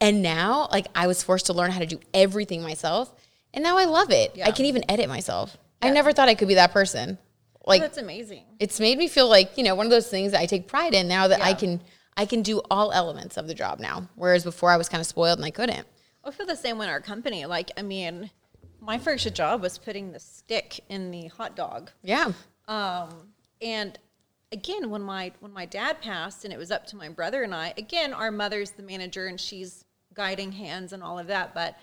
And 0.00 0.22
now, 0.22 0.68
like, 0.72 0.86
I 0.94 1.06
was 1.06 1.22
forced 1.22 1.44
to 1.46 1.52
learn 1.52 1.70
how 1.70 1.80
to 1.80 1.86
do 1.86 2.00
everything 2.14 2.62
myself. 2.62 3.14
And 3.52 3.62
now 3.62 3.76
I 3.76 3.84
love 3.84 4.10
it. 4.10 4.34
Yeah. 4.34 4.46
I 4.46 4.52
can 4.52 4.64
even 4.64 4.90
edit 4.90 5.06
myself. 5.06 5.58
Yeah. 5.82 5.90
I 5.90 5.92
never 5.92 6.10
thought 6.14 6.30
I 6.30 6.34
could 6.34 6.48
be 6.48 6.54
that 6.54 6.72
person. 6.72 7.18
Like 7.66 7.82
oh, 7.82 7.84
that's 7.84 7.98
amazing. 7.98 8.44
It's 8.58 8.80
made 8.80 8.96
me 8.96 9.06
feel 9.06 9.28
like, 9.28 9.58
you 9.58 9.64
know, 9.64 9.74
one 9.74 9.84
of 9.84 9.90
those 9.90 10.08
things 10.08 10.32
that 10.32 10.40
I 10.40 10.46
take 10.46 10.66
pride 10.66 10.94
in 10.94 11.08
now 11.08 11.28
that 11.28 11.40
yeah. 11.40 11.44
I 11.44 11.52
can 11.52 11.82
I 12.16 12.24
can 12.24 12.40
do 12.40 12.62
all 12.70 12.90
elements 12.90 13.36
of 13.36 13.48
the 13.48 13.54
job 13.54 13.80
now. 13.80 14.08
Whereas 14.14 14.44
before 14.44 14.70
I 14.70 14.78
was 14.78 14.88
kind 14.88 15.02
of 15.02 15.06
spoiled 15.06 15.38
and 15.38 15.44
I 15.44 15.50
couldn't. 15.50 15.86
I 16.24 16.30
feel 16.30 16.46
the 16.46 16.56
same 16.56 16.80
in 16.80 16.88
our 16.88 17.00
company. 17.00 17.44
Like, 17.46 17.70
I 17.76 17.82
mean, 17.82 18.30
my 18.80 18.98
first 18.98 19.32
job 19.34 19.62
was 19.62 19.78
putting 19.78 20.12
the 20.12 20.20
stick 20.20 20.80
in 20.88 21.10
the 21.10 21.28
hot 21.28 21.56
dog. 21.56 21.90
Yeah. 22.02 22.32
Um, 22.68 23.32
and 23.60 23.98
again, 24.52 24.90
when 24.90 25.02
my 25.02 25.32
when 25.40 25.52
my 25.52 25.66
dad 25.66 26.00
passed, 26.00 26.44
and 26.44 26.52
it 26.52 26.58
was 26.58 26.70
up 26.70 26.86
to 26.88 26.96
my 26.96 27.08
brother 27.08 27.42
and 27.42 27.54
I. 27.54 27.74
Again, 27.76 28.12
our 28.12 28.30
mother's 28.30 28.70
the 28.70 28.82
manager, 28.82 29.26
and 29.26 29.40
she's 29.40 29.84
guiding 30.14 30.52
hands 30.52 30.92
and 30.92 31.02
all 31.02 31.18
of 31.18 31.26
that. 31.26 31.54
But 31.54 31.76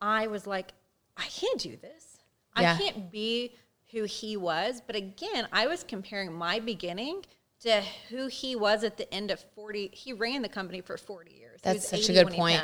I 0.00 0.26
was 0.26 0.46
like, 0.46 0.72
I 1.16 1.24
can't 1.24 1.60
do 1.60 1.76
this. 1.76 2.18
Yeah. 2.58 2.74
I 2.74 2.78
can't 2.78 3.10
be 3.10 3.54
who 3.92 4.04
he 4.04 4.36
was. 4.36 4.82
But 4.86 4.96
again, 4.96 5.48
I 5.52 5.66
was 5.66 5.84
comparing 5.84 6.32
my 6.32 6.60
beginning 6.60 7.24
to 7.60 7.82
who 8.08 8.26
he 8.26 8.56
was 8.56 8.84
at 8.84 8.96
the 8.96 9.12
end 9.12 9.30
of 9.30 9.40
40. 9.54 9.90
He 9.92 10.12
ran 10.12 10.42
the 10.42 10.48
company 10.48 10.80
for 10.80 10.96
40 10.96 11.32
years. 11.32 11.60
That's 11.62 11.88
such 11.88 12.08
a 12.08 12.12
good 12.12 12.30
point. 12.30 12.60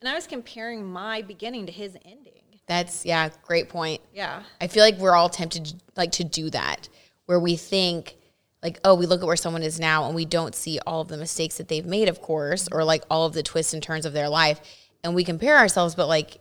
And 0.00 0.08
I 0.08 0.14
was 0.14 0.26
comparing 0.26 0.84
my 0.84 1.22
beginning 1.22 1.66
to 1.66 1.72
his 1.72 1.96
ending. 2.04 2.32
That's 2.66 3.04
yeah, 3.04 3.28
great 3.42 3.68
point. 3.68 4.00
Yeah. 4.14 4.42
I 4.60 4.68
feel 4.68 4.84
like 4.84 4.96
we're 4.98 5.14
all 5.14 5.28
tempted 5.28 5.74
like 5.96 6.12
to 6.12 6.24
do 6.24 6.50
that 6.50 6.88
where 7.26 7.40
we 7.40 7.56
think 7.56 8.16
like 8.62 8.78
oh, 8.84 8.94
we 8.94 9.06
look 9.06 9.20
at 9.20 9.26
where 9.26 9.36
someone 9.36 9.62
is 9.62 9.80
now 9.80 10.06
and 10.06 10.14
we 10.14 10.24
don't 10.24 10.54
see 10.54 10.78
all 10.86 11.00
of 11.00 11.08
the 11.08 11.16
mistakes 11.16 11.56
that 11.58 11.68
they've 11.68 11.86
made, 11.86 12.08
of 12.08 12.22
course, 12.22 12.68
or 12.70 12.84
like 12.84 13.04
all 13.10 13.26
of 13.26 13.32
the 13.32 13.42
twists 13.42 13.72
and 13.72 13.82
turns 13.82 14.06
of 14.06 14.12
their 14.12 14.28
life 14.28 14.60
and 15.02 15.14
we 15.14 15.24
compare 15.24 15.56
ourselves 15.56 15.94
but 15.94 16.08
like 16.08 16.38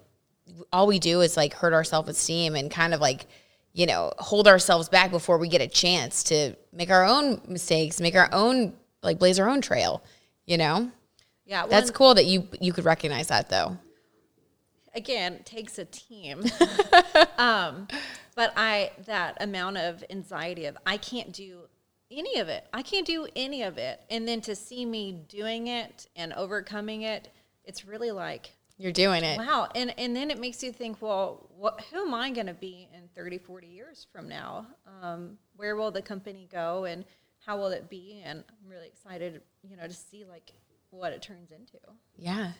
all 0.73 0.85
we 0.85 0.99
do 0.99 1.21
is 1.21 1.37
like 1.37 1.53
hurt 1.53 1.73
our 1.73 1.83
self-esteem 1.83 2.55
and 2.55 2.69
kind 2.69 2.93
of 2.93 2.99
like 2.99 3.25
you 3.73 3.85
know, 3.85 4.11
hold 4.17 4.47
ourselves 4.47 4.89
back 4.89 5.11
before 5.11 5.37
we 5.37 5.47
get 5.47 5.61
a 5.61 5.67
chance 5.67 6.23
to 6.23 6.55
make 6.73 6.89
our 6.89 7.05
own 7.05 7.41
mistakes, 7.47 8.01
make 8.01 8.15
our 8.15 8.29
own 8.31 8.73
like 9.03 9.19
blaze 9.19 9.39
our 9.39 9.47
own 9.47 9.61
trail, 9.61 10.03
you 10.45 10.57
know? 10.57 10.91
Yeah. 11.49 11.61
Well, 11.61 11.71
That's 11.71 11.89
cool 11.89 12.13
that 12.13 12.27
you 12.27 12.47
you 12.61 12.71
could 12.71 12.85
recognize 12.85 13.27
that 13.29 13.49
though. 13.49 13.75
Again, 14.93 15.41
takes 15.45 15.79
a 15.79 15.85
team. 15.85 16.45
um, 17.39 17.87
but 18.35 18.53
I 18.55 18.91
that 19.07 19.41
amount 19.41 19.77
of 19.77 20.03
anxiety 20.11 20.65
of 20.65 20.77
I 20.85 20.97
can't 20.97 21.33
do 21.33 21.61
any 22.11 22.39
of 22.39 22.49
it. 22.49 22.67
I 22.71 22.83
can't 22.83 23.05
do 23.05 23.27
any 23.35 23.63
of 23.63 23.79
it. 23.79 23.99
And 24.11 24.27
then 24.27 24.41
to 24.41 24.55
see 24.55 24.85
me 24.85 25.11
doing 25.27 25.67
it 25.67 26.05
and 26.15 26.33
overcoming 26.33 27.01
it, 27.01 27.29
it's 27.63 27.83
really 27.83 28.11
like 28.11 28.51
you're 28.77 28.91
doing 28.91 29.23
it. 29.23 29.39
Wow. 29.39 29.69
And 29.73 29.91
and 29.97 30.15
then 30.15 30.29
it 30.29 30.39
makes 30.39 30.61
you 30.61 30.71
think, 30.71 31.01
well, 31.01 31.49
what, 31.57 31.81
who 31.91 32.05
am 32.05 32.13
I 32.13 32.29
going 32.29 32.45
to 32.45 32.53
be 32.53 32.87
in 32.93 33.09
30, 33.15 33.39
40 33.39 33.65
years 33.65 34.05
from 34.11 34.29
now? 34.29 34.67
Um, 35.01 35.39
where 35.55 35.75
will 35.75 35.89
the 35.89 36.03
company 36.03 36.47
go 36.51 36.85
and 36.85 37.05
how 37.43 37.57
will 37.57 37.69
it 37.69 37.89
be? 37.89 38.21
And 38.23 38.43
I'm 38.47 38.69
really 38.69 38.85
excited, 38.85 39.41
you 39.63 39.77
know, 39.77 39.87
to 39.87 39.93
see 39.93 40.25
like 40.25 40.51
what 40.91 41.13
it 41.13 41.21
turns 41.21 41.51
into. 41.51 41.77
Yeah. 42.17 42.51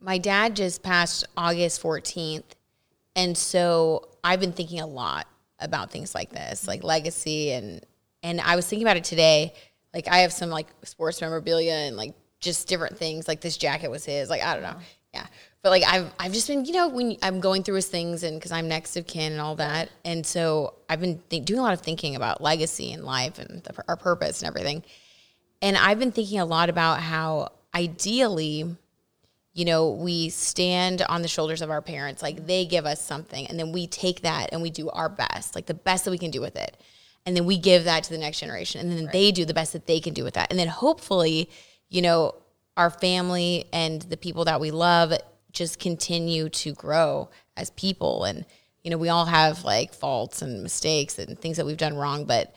My 0.00 0.18
dad 0.18 0.56
just 0.56 0.82
passed 0.82 1.24
August 1.36 1.82
14th. 1.82 2.44
And 3.14 3.36
so 3.36 4.08
I've 4.24 4.40
been 4.40 4.52
thinking 4.52 4.80
a 4.80 4.86
lot 4.86 5.26
about 5.58 5.90
things 5.90 6.14
like 6.14 6.30
this, 6.30 6.66
like 6.66 6.82
legacy 6.82 7.52
and 7.52 7.84
and 8.24 8.40
I 8.40 8.54
was 8.54 8.66
thinking 8.66 8.86
about 8.86 8.96
it 8.96 9.04
today. 9.04 9.52
Like 9.92 10.08
I 10.08 10.18
have 10.18 10.32
some 10.32 10.48
like 10.50 10.68
sports 10.84 11.20
memorabilia 11.20 11.72
and 11.72 11.96
like 11.96 12.14
just 12.40 12.68
different 12.68 12.96
things. 12.96 13.28
Like 13.28 13.40
this 13.40 13.56
jacket 13.56 13.90
was 13.90 14.04
his. 14.04 14.30
Like 14.30 14.42
I 14.42 14.54
don't 14.54 14.62
know 14.62 14.70
uh-huh. 14.70 14.80
yeah. 15.14 15.26
But 15.62 15.70
like 15.70 15.84
I've 15.86 16.12
I've 16.18 16.32
just 16.32 16.48
been 16.48 16.64
you 16.64 16.72
know 16.72 16.88
when 16.88 17.16
I'm 17.22 17.40
going 17.40 17.62
through 17.62 17.76
his 17.76 17.88
things 17.88 18.22
and 18.22 18.38
because 18.38 18.52
I'm 18.52 18.68
next 18.68 18.96
of 18.96 19.06
kin 19.06 19.32
and 19.32 19.40
all 19.40 19.56
that 19.56 19.90
and 20.04 20.24
so 20.26 20.74
I've 20.88 21.00
been 21.00 21.20
th- 21.28 21.44
doing 21.44 21.60
a 21.60 21.62
lot 21.62 21.74
of 21.74 21.80
thinking 21.80 22.16
about 22.16 22.40
legacy 22.40 22.92
and 22.92 23.04
life 23.04 23.38
and 23.38 23.62
the, 23.62 23.84
our 23.88 23.96
purpose 23.96 24.42
and 24.42 24.48
everything, 24.48 24.82
and 25.62 25.76
I've 25.76 25.98
been 25.98 26.12
thinking 26.12 26.40
a 26.40 26.44
lot 26.44 26.68
about 26.68 27.00
how 27.00 27.52
ideally, 27.74 28.76
you 29.54 29.64
know, 29.64 29.90
we 29.90 30.28
stand 30.28 31.02
on 31.02 31.22
the 31.22 31.28
shoulders 31.28 31.62
of 31.62 31.70
our 31.70 31.80
parents 31.80 32.22
like 32.22 32.46
they 32.46 32.66
give 32.66 32.84
us 32.84 33.02
something 33.02 33.46
and 33.46 33.58
then 33.58 33.72
we 33.72 33.86
take 33.86 34.22
that 34.22 34.50
and 34.52 34.60
we 34.60 34.70
do 34.70 34.90
our 34.90 35.08
best 35.08 35.54
like 35.54 35.66
the 35.66 35.74
best 35.74 36.04
that 36.04 36.10
we 36.10 36.18
can 36.18 36.30
do 36.30 36.40
with 36.40 36.56
it, 36.56 36.76
and 37.24 37.36
then 37.36 37.46
we 37.46 37.56
give 37.56 37.84
that 37.84 38.04
to 38.04 38.10
the 38.10 38.18
next 38.18 38.40
generation 38.40 38.80
and 38.80 38.90
then 38.92 39.04
right. 39.04 39.12
they 39.12 39.30
do 39.32 39.44
the 39.44 39.54
best 39.54 39.72
that 39.72 39.86
they 39.86 40.00
can 40.00 40.12
do 40.12 40.24
with 40.24 40.34
that. 40.34 40.50
And 40.50 40.58
then 40.58 40.68
hopefully, 40.68 41.48
you 41.88 42.02
know 42.02 42.34
our 42.76 42.90
family 42.90 43.66
and 43.72 44.00
the 44.02 44.16
people 44.16 44.46
that 44.46 44.60
we 44.60 44.70
love 44.70 45.12
just 45.52 45.78
continue 45.78 46.48
to 46.48 46.72
grow 46.72 47.28
as 47.54 47.68
people. 47.70 48.24
And 48.24 48.46
you 48.82 48.90
know 48.90 48.98
we 48.98 49.08
all 49.08 49.26
have 49.26 49.64
like 49.64 49.94
faults 49.94 50.42
and 50.42 50.62
mistakes 50.62 51.18
and 51.18 51.38
things 51.38 51.56
that 51.56 51.66
we've 51.66 51.76
done 51.76 51.96
wrong 51.96 52.24
but 52.24 52.54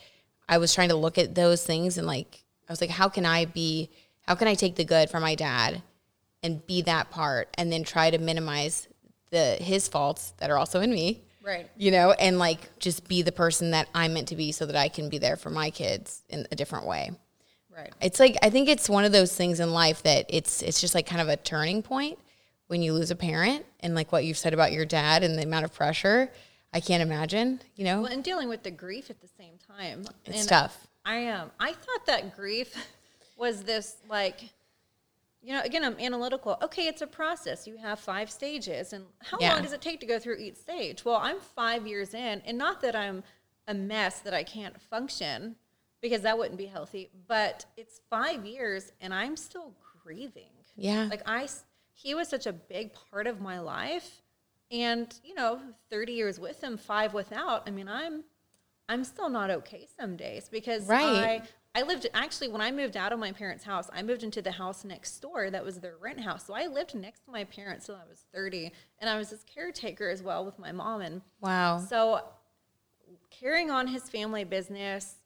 i 0.48 0.58
was 0.58 0.74
trying 0.74 0.88
to 0.88 0.96
look 0.96 1.18
at 1.18 1.34
those 1.34 1.64
things 1.64 1.98
and 1.98 2.06
like 2.06 2.44
i 2.68 2.72
was 2.72 2.80
like 2.80 2.90
how 2.90 3.08
can 3.08 3.26
i 3.26 3.44
be 3.44 3.90
how 4.22 4.34
can 4.34 4.48
i 4.48 4.54
take 4.54 4.76
the 4.76 4.84
good 4.84 5.10
from 5.10 5.22
my 5.22 5.34
dad 5.34 5.82
and 6.42 6.66
be 6.66 6.82
that 6.82 7.10
part 7.10 7.48
and 7.58 7.72
then 7.72 7.82
try 7.82 8.10
to 8.10 8.18
minimize 8.18 8.88
the 9.30 9.56
his 9.60 9.88
faults 9.88 10.32
that 10.38 10.50
are 10.50 10.58
also 10.58 10.80
in 10.80 10.90
me 10.90 11.22
right 11.42 11.68
you 11.76 11.90
know 11.90 12.12
and 12.12 12.38
like 12.38 12.78
just 12.78 13.08
be 13.08 13.22
the 13.22 13.32
person 13.32 13.70
that 13.72 13.88
i'm 13.94 14.14
meant 14.14 14.28
to 14.28 14.36
be 14.36 14.52
so 14.52 14.66
that 14.66 14.76
i 14.76 14.88
can 14.88 15.08
be 15.08 15.18
there 15.18 15.36
for 15.36 15.50
my 15.50 15.70
kids 15.70 16.22
in 16.28 16.46
a 16.50 16.56
different 16.56 16.86
way 16.86 17.10
Right. 17.76 17.92
It's 18.00 18.18
like 18.18 18.38
I 18.42 18.48
think 18.48 18.68
it's 18.68 18.88
one 18.88 19.04
of 19.04 19.12
those 19.12 19.34
things 19.34 19.60
in 19.60 19.72
life 19.72 20.02
that 20.04 20.26
it's 20.28 20.62
it's 20.62 20.80
just 20.80 20.94
like 20.94 21.06
kind 21.06 21.20
of 21.20 21.28
a 21.28 21.36
turning 21.36 21.82
point 21.82 22.18
when 22.68 22.82
you 22.82 22.94
lose 22.94 23.10
a 23.10 23.16
parent 23.16 23.66
and 23.80 23.94
like 23.94 24.12
what 24.12 24.24
you've 24.24 24.38
said 24.38 24.54
about 24.54 24.72
your 24.72 24.86
dad 24.86 25.22
and 25.22 25.38
the 25.38 25.42
amount 25.42 25.64
of 25.64 25.74
pressure. 25.74 26.32
I 26.72 26.80
can't 26.80 27.02
imagine, 27.02 27.60
you 27.74 27.84
know. 27.84 28.02
Well, 28.02 28.12
and 28.12 28.24
dealing 28.24 28.48
with 28.48 28.62
the 28.62 28.70
grief 28.70 29.08
at 29.08 29.20
the 29.20 29.28
same 29.38 29.54
time. 29.78 30.04
It's 30.24 30.40
and 30.40 30.48
tough. 30.48 30.86
I 31.06 31.16
am. 31.16 31.44
Um, 31.44 31.50
I 31.58 31.72
thought 31.72 32.06
that 32.06 32.36
grief 32.36 32.74
was 33.38 33.62
this 33.62 33.96
like 34.08 34.50
you 35.42 35.52
know, 35.52 35.62
again, 35.62 35.84
I'm 35.84 35.96
analytical. 36.00 36.58
Okay, 36.60 36.88
it's 36.88 37.02
a 37.02 37.06
process. 37.06 37.68
You 37.68 37.76
have 37.76 38.00
five 38.00 38.32
stages. 38.32 38.92
And 38.92 39.04
how 39.20 39.38
yeah. 39.40 39.52
long 39.52 39.62
does 39.62 39.72
it 39.72 39.80
take 39.80 40.00
to 40.00 40.06
go 40.06 40.18
through 40.18 40.38
each 40.38 40.56
stage? 40.56 41.04
Well, 41.04 41.20
I'm 41.22 41.38
five 41.38 41.86
years 41.86 42.14
in, 42.14 42.42
and 42.44 42.58
not 42.58 42.80
that 42.80 42.96
I'm 42.96 43.22
a 43.68 43.74
mess 43.74 44.18
that 44.20 44.34
I 44.34 44.42
can't 44.42 44.80
function, 44.80 45.54
because 46.00 46.22
that 46.22 46.36
wouldn't 46.36 46.58
be 46.58 46.66
healthy. 46.66 47.10
But 47.28 47.64
it's 47.76 48.00
five 48.10 48.44
years 48.44 48.92
and 49.00 49.14
I'm 49.14 49.36
still 49.36 49.72
grieving. 50.02 50.50
Yeah. 50.76 51.08
Like 51.10 51.22
I, 51.26 51.48
he 51.94 52.14
was 52.14 52.28
such 52.28 52.46
a 52.46 52.52
big 52.52 52.92
part 53.10 53.26
of 53.26 53.40
my 53.40 53.58
life. 53.60 54.22
And, 54.70 55.12
you 55.24 55.34
know, 55.34 55.60
30 55.90 56.12
years 56.12 56.40
with 56.40 56.62
him, 56.62 56.76
five 56.76 57.14
without, 57.14 57.64
I 57.66 57.70
mean, 57.70 57.88
I'm 57.88 58.24
I'm 58.88 59.04
still 59.04 59.28
not 59.28 59.50
okay 59.50 59.86
some 59.98 60.16
days 60.16 60.48
because 60.48 60.88
Right. 60.88 61.02
I 61.04 61.42
I 61.78 61.82
lived 61.82 62.06
actually 62.14 62.48
when 62.48 62.62
I 62.62 62.70
moved 62.70 62.96
out 62.96 63.12
of 63.12 63.18
my 63.18 63.32
parents' 63.32 63.62
house, 63.64 63.90
I 63.92 64.02
moved 64.02 64.22
into 64.22 64.40
the 64.40 64.52
house 64.52 64.82
next 64.82 65.20
door 65.20 65.50
that 65.50 65.62
was 65.62 65.78
their 65.78 65.98
rent 65.98 66.20
house. 66.20 66.46
So 66.46 66.54
I 66.54 66.68
lived 66.68 66.94
next 66.94 67.26
to 67.26 67.30
my 67.30 67.44
parents 67.44 67.84
till 67.84 67.96
I 67.96 68.08
was 68.08 68.24
30 68.32 68.72
and 68.98 69.10
I 69.10 69.18
was 69.18 69.28
his 69.28 69.44
caretaker 69.44 70.08
as 70.08 70.22
well 70.22 70.44
with 70.44 70.58
my 70.58 70.72
mom 70.72 71.02
and 71.02 71.20
Wow. 71.40 71.78
so 71.78 72.22
carrying 73.30 73.70
on 73.70 73.86
his 73.86 74.08
family 74.08 74.44
business, 74.44 75.16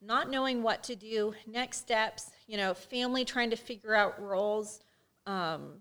not 0.00 0.30
knowing 0.30 0.62
what 0.62 0.82
to 0.84 0.96
do, 0.96 1.34
next 1.46 1.78
steps, 1.78 2.30
you 2.46 2.56
know, 2.56 2.72
family 2.72 3.24
trying 3.24 3.50
to 3.50 3.56
figure 3.56 3.94
out 3.94 4.20
roles, 4.22 4.80
um, 5.26 5.74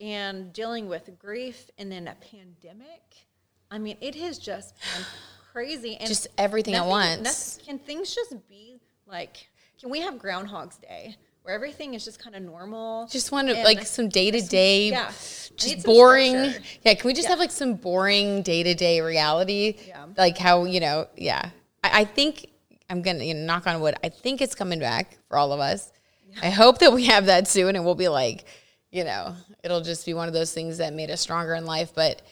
and 0.00 0.52
dealing 0.52 0.88
with 0.88 1.18
grief 1.18 1.70
and 1.78 1.90
then 1.90 2.06
a 2.06 2.14
pandemic. 2.14 3.26
I 3.70 3.78
mean, 3.78 3.96
it 4.00 4.14
has 4.14 4.38
just 4.38 4.76
been 4.76 5.04
crazy 5.58 5.96
and 5.96 6.08
Just 6.08 6.26
everything 6.36 6.74
at 6.74 6.84
once. 6.84 7.22
nothing- 7.22 7.64
Can 7.64 7.78
things 7.78 8.14
just 8.14 8.34
be 8.48 8.80
like? 9.06 9.48
Can 9.80 9.88
we 9.90 10.00
have 10.00 10.18
Groundhog's 10.18 10.76
Day 10.78 11.16
where 11.42 11.54
everything 11.54 11.94
is 11.94 12.04
just 12.04 12.18
kind 12.18 12.34
of 12.34 12.42
normal? 12.42 13.06
Just 13.06 13.30
want 13.32 13.48
to 13.48 13.54
like 13.62 13.86
some 13.86 14.08
day 14.08 14.30
to 14.32 14.40
day, 14.40 14.90
yeah. 14.90 15.12
Just 15.56 15.84
boring. 15.84 16.50
structure. 16.50 16.62
Yeah, 16.84 16.94
can 16.94 17.06
we 17.06 17.12
just 17.14 17.26
Yeah. 17.26 17.30
have 17.30 17.38
like 17.38 17.50
some 17.52 17.74
boring 17.74 18.42
day 18.42 18.62
to 18.64 18.74
day 18.74 19.00
reality? 19.00 19.76
Yeah. 19.86 20.06
Like 20.16 20.36
how 20.38 20.64
you 20.64 20.80
know, 20.80 21.06
yeah. 21.16 21.50
I, 21.84 22.00
I 22.00 22.04
think 22.04 22.50
I'm 22.90 23.02
gonna 23.02 23.22
you 23.24 23.34
know, 23.34 23.44
knock 23.44 23.66
on 23.68 23.80
wood. 23.80 23.94
I 24.02 24.08
think 24.08 24.40
it's 24.42 24.54
coming 24.56 24.80
back 24.80 25.18
for 25.28 25.36
all 25.38 25.52
of 25.52 25.60
us. 25.60 25.92
I 26.42 26.50
hope 26.50 26.78
that 26.78 26.92
we 26.92 27.04
have 27.04 27.26
that 27.26 27.46
soon, 27.46 27.76
and 27.76 27.84
we'll 27.84 27.94
be 27.94 28.08
like, 28.08 28.44
you 28.90 29.04
know, 29.04 29.36
it'll 29.62 29.82
just 29.82 30.04
be 30.04 30.14
one 30.14 30.26
of 30.26 30.34
those 30.34 30.52
things 30.52 30.78
that 30.78 30.92
made 30.92 31.10
us 31.10 31.20
stronger 31.20 31.54
in 31.54 31.64
life. 31.64 31.92
But 31.94 32.22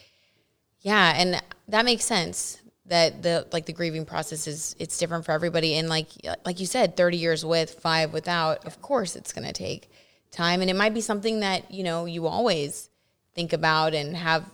yeah, 0.81 1.13
and 1.17 1.41
that 1.69 1.85
makes 1.85 2.05
sense. 2.05 2.59
That 2.87 3.23
the 3.23 3.47
like 3.53 3.67
the 3.67 3.73
grieving 3.73 4.05
process 4.05 4.47
is 4.49 4.75
it's 4.79 4.99
different 4.99 5.25
for 5.25 5.33
everybody, 5.33 5.75
and 5.75 5.89
like 5.89 6.09
like 6.45 6.59
you 6.59 6.67
said, 6.67 6.97
thirty 6.97 7.17
years 7.17 7.45
with, 7.45 7.79
five 7.81 8.13
without. 8.13 8.67
Of 8.67 8.83
course, 8.83 9.15
it's 9.15 9.33
gonna 9.33 9.53
take 9.53 9.89
time, 10.33 10.63
and 10.63 10.71
it 10.71 10.75
might 10.75 10.93
be 10.93 11.01
something 11.01 11.41
that 11.41 11.71
you 11.71 11.85
know 11.85 12.07
you 12.07 12.27
always 12.27 12.91
think 13.35 13.53
about 13.53 13.95
and 13.95 14.17
have 14.17 14.45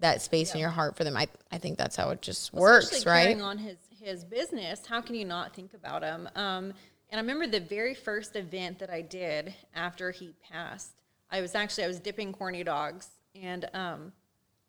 that 0.00 0.20
space 0.22 0.54
in 0.54 0.60
your 0.60 0.70
heart 0.70 0.96
for 0.96 1.04
them. 1.04 1.16
I 1.16 1.28
I 1.50 1.58
think 1.58 1.78
that's 1.78 1.96
how 1.96 2.10
it 2.10 2.20
just 2.20 2.52
works, 2.52 3.06
right? 3.06 3.40
On 3.40 3.56
his 3.56 3.78
his 3.98 4.24
business, 4.24 4.84
how 4.86 5.00
can 5.00 5.14
you 5.14 5.24
not 5.24 5.54
think 5.54 5.72
about 5.74 6.02
him? 6.02 6.28
Um, 6.34 6.74
and 7.10 7.18
I 7.18 7.20
remember 7.20 7.46
the 7.46 7.60
very 7.60 7.94
first 7.94 8.36
event 8.36 8.78
that 8.78 8.90
I 8.90 9.02
did 9.02 9.54
after 9.74 10.10
he 10.10 10.34
passed. 10.50 10.92
I 11.30 11.40
was 11.40 11.54
actually 11.54 11.84
I 11.84 11.88
was 11.88 11.98
dipping 11.98 12.32
corny 12.32 12.64
dogs, 12.64 13.08
and 13.34 13.68
um, 13.74 14.12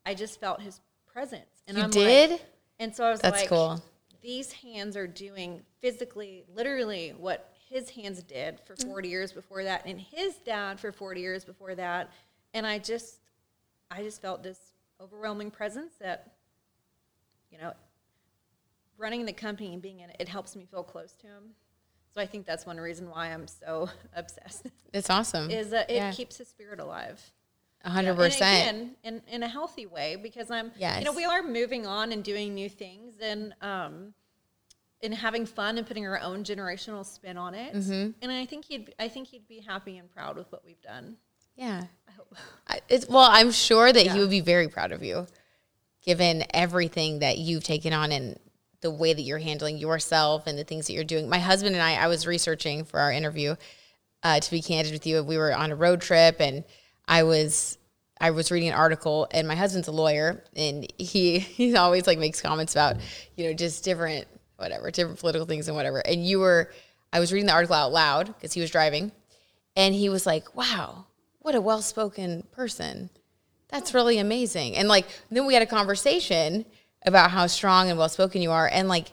I 0.06 0.14
just 0.14 0.40
felt 0.40 0.62
his 0.62 0.80
presence. 1.12 1.64
And 1.68 1.78
You 1.78 1.84
I'm 1.84 1.90
did? 1.90 2.32
Like, 2.32 2.42
and 2.82 2.96
so 2.96 3.06
I 3.06 3.12
was 3.12 3.22
That's 3.22 3.42
like, 3.42 3.48
cool. 3.50 3.82
These 4.22 4.52
hands 4.52 4.98
are 4.98 5.08
doing 5.08 5.62
physically, 5.82 6.44
literally, 6.54 7.12
what 7.18 7.56
his 7.70 7.92
hands 7.92 8.22
did 8.24 8.60
for 8.60 8.76
Mm. 8.76 8.88
40 8.88 9.10
years 9.10 9.32
before 9.32 9.64
that, 9.64 9.86
and 9.86 10.00
his 10.00 10.36
dad 10.38 10.80
for 10.80 10.92
40 10.92 11.22
years 11.22 11.46
before 11.46 11.76
that. 11.76 12.12
And 12.54 12.66
I 12.68 12.80
just, 12.80 13.20
I 13.90 14.02
just 14.04 14.22
felt 14.22 14.44
this 14.44 14.60
overwhelming 15.00 15.52
presence 15.52 15.94
that, 16.00 16.34
you 17.52 17.58
know, 17.60 17.74
running 18.98 19.26
the 19.26 19.34
company 19.34 19.74
and 19.74 19.82
being 19.82 20.00
in 20.00 20.10
it, 20.10 20.16
it 20.20 20.28
helps 20.28 20.56
me 20.56 20.66
feel 20.66 20.84
close 20.84 21.14
to 21.22 21.28
him. 21.28 21.56
So 22.14 22.20
I 22.22 22.26
think 22.26 22.46
that's 22.46 22.66
one 22.66 22.78
reason 22.78 23.10
why 23.10 23.28
I'm 23.28 23.48
so 23.48 23.90
obsessed. 24.16 24.68
It's 24.94 25.10
awesome. 25.10 25.50
Is 25.50 25.70
that 25.70 25.90
it 25.90 25.96
Yeah. 25.96 26.12
keeps 26.12 26.38
his 26.38 26.48
spirit 26.48 26.80
alive. 26.80 27.22
Hundred 27.84 28.16
percent. 28.16 28.96
in, 29.04 29.22
in 29.28 29.44
a 29.44 29.48
healthy 29.48 29.86
way, 29.86 30.16
because 30.16 30.52
I'm, 30.52 30.72
you 30.78 31.04
know, 31.04 31.14
we 31.14 31.26
are 31.26 31.42
moving 31.42 31.86
on 31.88 32.12
and 32.12 32.24
doing 32.24 32.54
new 32.54 32.70
things 32.70 33.16
and, 33.22 33.54
um, 33.62 34.14
and 35.02 35.14
having 35.16 35.46
fun 35.48 35.78
and 35.80 35.88
putting 35.88 36.06
our 36.06 36.20
own 36.20 36.44
generational 36.44 37.04
spin 37.06 37.38
on 37.38 37.56
it. 37.56 37.74
Mm-hmm. 37.74 38.12
And 38.22 38.32
I 38.32 38.46
think 38.46 38.66
he'd, 38.66 38.94
I 39.00 39.08
think 39.08 39.28
he'd 39.30 39.48
be 39.48 39.60
happy 39.60 39.98
and 39.98 40.10
proud 40.12 40.38
with 40.38 40.52
what 40.52 40.64
we've 40.64 40.82
done. 40.82 41.18
Yeah. 41.56 41.84
I 42.08 42.12
hope. 42.12 42.36
I- 42.68 42.82
It's 42.88 43.08
well, 43.08 43.28
I'm 43.30 43.52
sure 43.52 43.92
that 43.92 44.06
Yeah. 44.06 44.14
he 44.14 44.20
would 44.20 44.30
be 44.30 44.42
very 44.42 44.68
proud 44.68 44.92
of 44.92 45.04
you, 45.04 45.26
given 46.04 46.44
everything 46.54 47.20
that 47.20 47.40
you've 47.40 47.64
taken 47.64 47.94
on 47.94 48.12
and 48.12 48.40
the 48.82 48.92
way 48.92 49.14
that 49.14 49.22
you're 49.22 49.40
handling 49.40 49.78
yourself 49.78 50.48
and 50.48 50.58
the 50.58 50.64
things 50.64 50.88
that 50.88 50.94
you're 50.94 51.04
doing. 51.04 51.30
My 51.30 51.40
husband 51.40 51.76
and 51.76 51.84
I, 51.84 51.96
I 51.96 52.08
was 52.08 52.26
researching 52.28 52.84
for 52.84 53.00
our 53.00 53.12
interview. 53.12 53.56
Uh, 54.24 54.40
to 54.40 54.52
be 54.52 54.62
candid 54.62 54.94
with 54.94 55.08
you, 55.08 55.24
we 55.24 55.38
were 55.38 55.52
on 55.54 55.72
a 55.72 55.76
road 55.76 56.00
trip 56.00 56.38
and 56.40 56.64
I 57.12 57.24
was 57.24 57.78
I 58.22 58.32
was 58.32 58.52
reading 58.52 58.70
an 58.70 58.76
article 58.76 59.28
and 59.32 59.46
my 59.46 59.56
husband's 59.56 59.90
a 59.90 59.92
lawyer 59.92 60.44
and 60.56 60.88
he 60.98 61.40
he 61.40 61.76
always 61.76 62.08
like 62.08 62.18
makes 62.18 62.42
comments 62.42 62.74
about 62.74 62.96
you 63.36 63.46
know 63.46 63.54
just 63.54 63.84
different 63.84 64.28
whatever 64.56 64.90
different 64.90 65.20
political 65.20 65.46
things 65.46 65.68
and 65.68 65.76
whatever. 65.76 66.00
And 66.00 66.26
you 66.26 66.40
were 66.40 66.72
I 67.12 67.20
was 67.20 67.34
reading 67.34 67.48
the 67.48 67.54
article 67.54 67.76
out 67.76 67.92
loud 67.92 68.28
because 68.28 68.54
he 68.54 68.62
was 68.62 68.72
driving 68.72 69.12
and 69.76 69.94
he 69.94 70.08
was 70.08 70.26
like, 70.26 70.56
"Wow, 70.56 71.08
what 71.40 71.56
a 71.56 71.62
well-spoken 71.62 72.48
person. 72.52 73.10
That's 73.68 73.94
really 73.94 74.18
amazing." 74.18 74.78
And 74.78 74.88
like 74.88 75.06
then 75.30 75.46
we 75.46 75.54
had 75.54 75.64
a 75.64 75.68
conversation 75.68 76.66
about 77.06 77.32
how 77.32 77.48
strong 77.48 77.90
and 77.90 78.00
well-spoken 78.00 78.42
you 78.42 78.52
are 78.52 78.70
and 78.72 78.88
like 78.88 79.12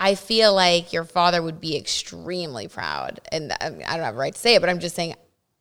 I 0.00 0.16
feel 0.16 0.52
like 0.52 0.92
your 0.92 1.04
father 1.04 1.40
would 1.40 1.60
be 1.60 1.76
extremely 1.76 2.66
proud. 2.66 3.20
And 3.30 3.52
I, 3.60 3.70
mean, 3.70 3.84
I 3.84 3.96
don't 3.96 4.04
have 4.04 4.16
a 4.16 4.18
right 4.18 4.34
to 4.34 4.40
say 4.40 4.56
it, 4.56 4.60
but 4.60 4.68
I'm 4.68 4.80
just 4.80 4.96
saying 4.96 5.14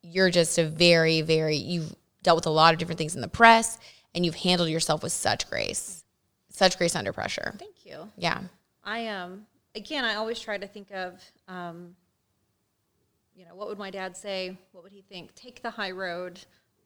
you're 0.03 0.29
just 0.29 0.57
a 0.57 0.65
very 0.65 1.21
very 1.21 1.55
you've 1.57 1.95
dealt 2.23 2.35
with 2.37 2.45
a 2.45 2.49
lot 2.51 2.73
of 2.73 2.79
different 2.79 2.97
things 2.97 3.15
in 3.15 3.21
the 3.21 3.27
press 3.27 3.77
and 4.13 4.25
you've 4.25 4.35
handled 4.35 4.69
yourself 4.69 5.03
with 5.03 5.11
such 5.11 5.49
grace. 5.49 6.03
Such 6.49 6.77
grace 6.77 6.95
under 6.95 7.13
pressure. 7.13 7.55
Thank 7.57 7.85
you. 7.85 8.09
Yeah. 8.17 8.41
I 8.83 9.07
um 9.07 9.45
again 9.75 10.03
I 10.05 10.15
always 10.15 10.39
try 10.39 10.57
to 10.57 10.67
think 10.67 10.91
of 10.91 11.19
um 11.47 11.95
you 13.35 13.45
know 13.45 13.55
what 13.55 13.67
would 13.69 13.77
my 13.79 13.89
dad 13.89 14.15
say 14.17 14.57
what 14.71 14.83
would 14.83 14.91
he 14.91 15.01
think 15.01 15.33
take 15.35 15.61
the 15.61 15.69
high 15.71 15.91
road 15.91 16.39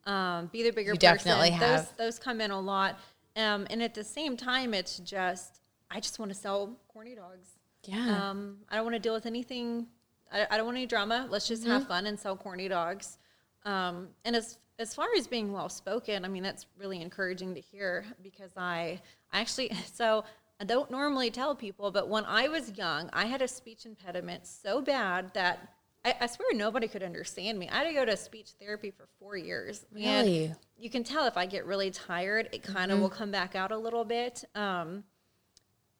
um, 0.06 0.46
be 0.52 0.62
the 0.62 0.70
bigger 0.70 0.92
You 0.92 0.98
person 0.98 1.16
definitely 1.16 1.50
those 1.50 1.58
have. 1.60 1.96
those 1.96 2.18
come 2.18 2.40
in 2.40 2.50
a 2.52 2.60
lot 2.60 2.98
um, 3.34 3.66
and 3.70 3.82
at 3.82 3.92
the 3.92 4.04
same 4.04 4.36
time 4.36 4.72
it's 4.72 4.98
just 5.00 5.60
I 5.90 5.98
just 6.00 6.18
want 6.18 6.30
to 6.30 6.38
sell 6.38 6.76
corny 6.88 7.14
dogs 7.16 7.48
Yeah. 7.84 8.30
um, 8.30 8.58
I 8.70 8.76
don't 8.76 8.84
want 8.84 8.94
to 8.94 9.00
deal 9.00 9.14
with 9.14 9.26
anything. 9.26 9.86
I, 10.32 10.46
I 10.50 10.56
don't 10.56 10.66
want 10.66 10.76
any 10.76 10.86
drama. 10.86 11.26
Let's 11.30 11.48
just 11.48 11.62
Mm-hmm. 11.62 11.72
have 11.72 11.86
fun 11.88 12.06
and 12.06 12.18
sell 12.18 12.36
corny 12.36 12.68
dogs. 12.68 13.18
Um, 13.64 14.08
and 14.24 14.36
as 14.36 14.58
as 14.78 14.94
far 14.94 15.06
as 15.16 15.26
being 15.26 15.52
well 15.52 15.68
spoken, 15.68 16.24
I 16.24 16.28
mean 16.28 16.42
that's 16.42 16.66
really 16.78 17.00
encouraging 17.00 17.54
to 17.54 17.60
hear 17.60 18.04
because 18.22 18.50
I 18.56 19.00
I 19.32 19.40
actually 19.40 19.70
so 19.92 20.24
I 20.60 20.64
don't 20.64 20.90
normally 20.90 21.30
tell 21.30 21.54
people, 21.54 21.90
but 21.90 22.08
when 22.08 22.24
I 22.24 22.48
was 22.48 22.76
young, 22.78 23.10
I 23.12 23.26
had 23.26 23.42
a 23.42 23.48
speech 23.48 23.84
impediment 23.86 24.46
so 24.46 24.80
bad 24.80 25.34
that 25.34 25.68
I, 26.04 26.14
I 26.20 26.26
swear 26.26 26.48
nobody 26.54 26.88
could 26.88 27.02
understand 27.02 27.58
me. 27.58 27.68
I 27.68 27.78
had 27.78 27.84
to 27.88 27.92
go 27.92 28.04
to 28.06 28.16
speech 28.16 28.50
therapy 28.58 28.90
for 28.90 29.06
four 29.18 29.36
years. 29.36 29.84
Really? 29.92 30.46
And 30.46 30.56
you 30.78 30.88
can 30.88 31.04
tell 31.04 31.26
if 31.26 31.36
I 31.36 31.44
get 31.46 31.66
really 31.66 31.90
tired, 31.90 32.48
it 32.52 32.62
kind 32.62 32.90
of 32.90 33.00
will 33.00 33.10
come 33.10 33.30
back 33.30 33.54
out 33.54 33.70
a 33.70 33.76
little 33.76 34.04
bit. 34.04 34.44
Um, 34.54 35.04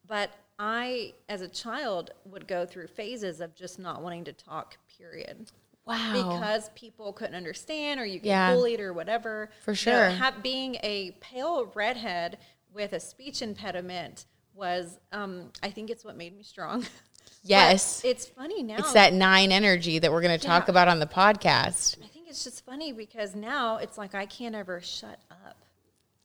but 0.07 0.31
I, 0.59 1.13
as 1.29 1.41
a 1.41 1.47
child, 1.47 2.11
would 2.25 2.47
go 2.47 2.65
through 2.65 2.87
phases 2.87 3.41
of 3.41 3.53
just 3.55 3.77
not 3.79 4.01
wanting 4.01 4.23
to 4.25 4.33
talk, 4.33 4.77
period. 4.97 5.51
wow. 5.85 6.13
Because 6.13 6.69
people 6.75 7.13
couldn't 7.13 7.35
understand 7.35 7.99
or 7.99 8.05
you 8.05 8.19
get 8.19 8.29
Yeah. 8.29 8.53
bullied 8.53 8.79
or 8.81 8.91
whatever. 8.93 9.49
For 9.63 9.71
You 9.71 9.75
sure. 9.75 10.09
know, 10.09 10.15
have, 10.15 10.41
being 10.43 10.75
a 10.83 11.11
pale 11.21 11.65
redhead 11.75 12.39
with 12.73 12.91
a 12.93 12.99
speech 12.99 13.41
impediment 13.41 14.25
was, 14.53 14.99
um, 15.13 15.51
I 15.63 15.69
think 15.69 15.89
it's 15.89 16.03
what 16.03 16.15
made 16.17 16.35
me 16.35 16.43
strong. 16.43 16.85
But 17.43 17.49
yes. 17.51 18.01
it's 18.03 18.25
funny 18.25 18.63
now. 18.63 18.75
It's 18.77 18.93
that 18.93 19.13
nine 19.13 19.51
energy 19.53 19.99
that 19.99 20.11
we're 20.11 20.21
going 20.21 20.37
to 20.37 20.45
talk 20.45 20.67
Yeah. 20.67 20.71
about 20.71 20.87
on 20.89 20.99
the 20.99 21.05
podcast. 21.05 21.97
I 22.03 22.07
think 22.07 22.27
it's 22.27 22.43
just 22.43 22.65
funny 22.65 22.91
because 22.91 23.35
now 23.35 23.77
it's 23.77 23.97
like 23.97 24.15
I 24.15 24.25
can't 24.25 24.55
ever 24.55 24.81
shut 24.81 25.19
up. 25.31 25.57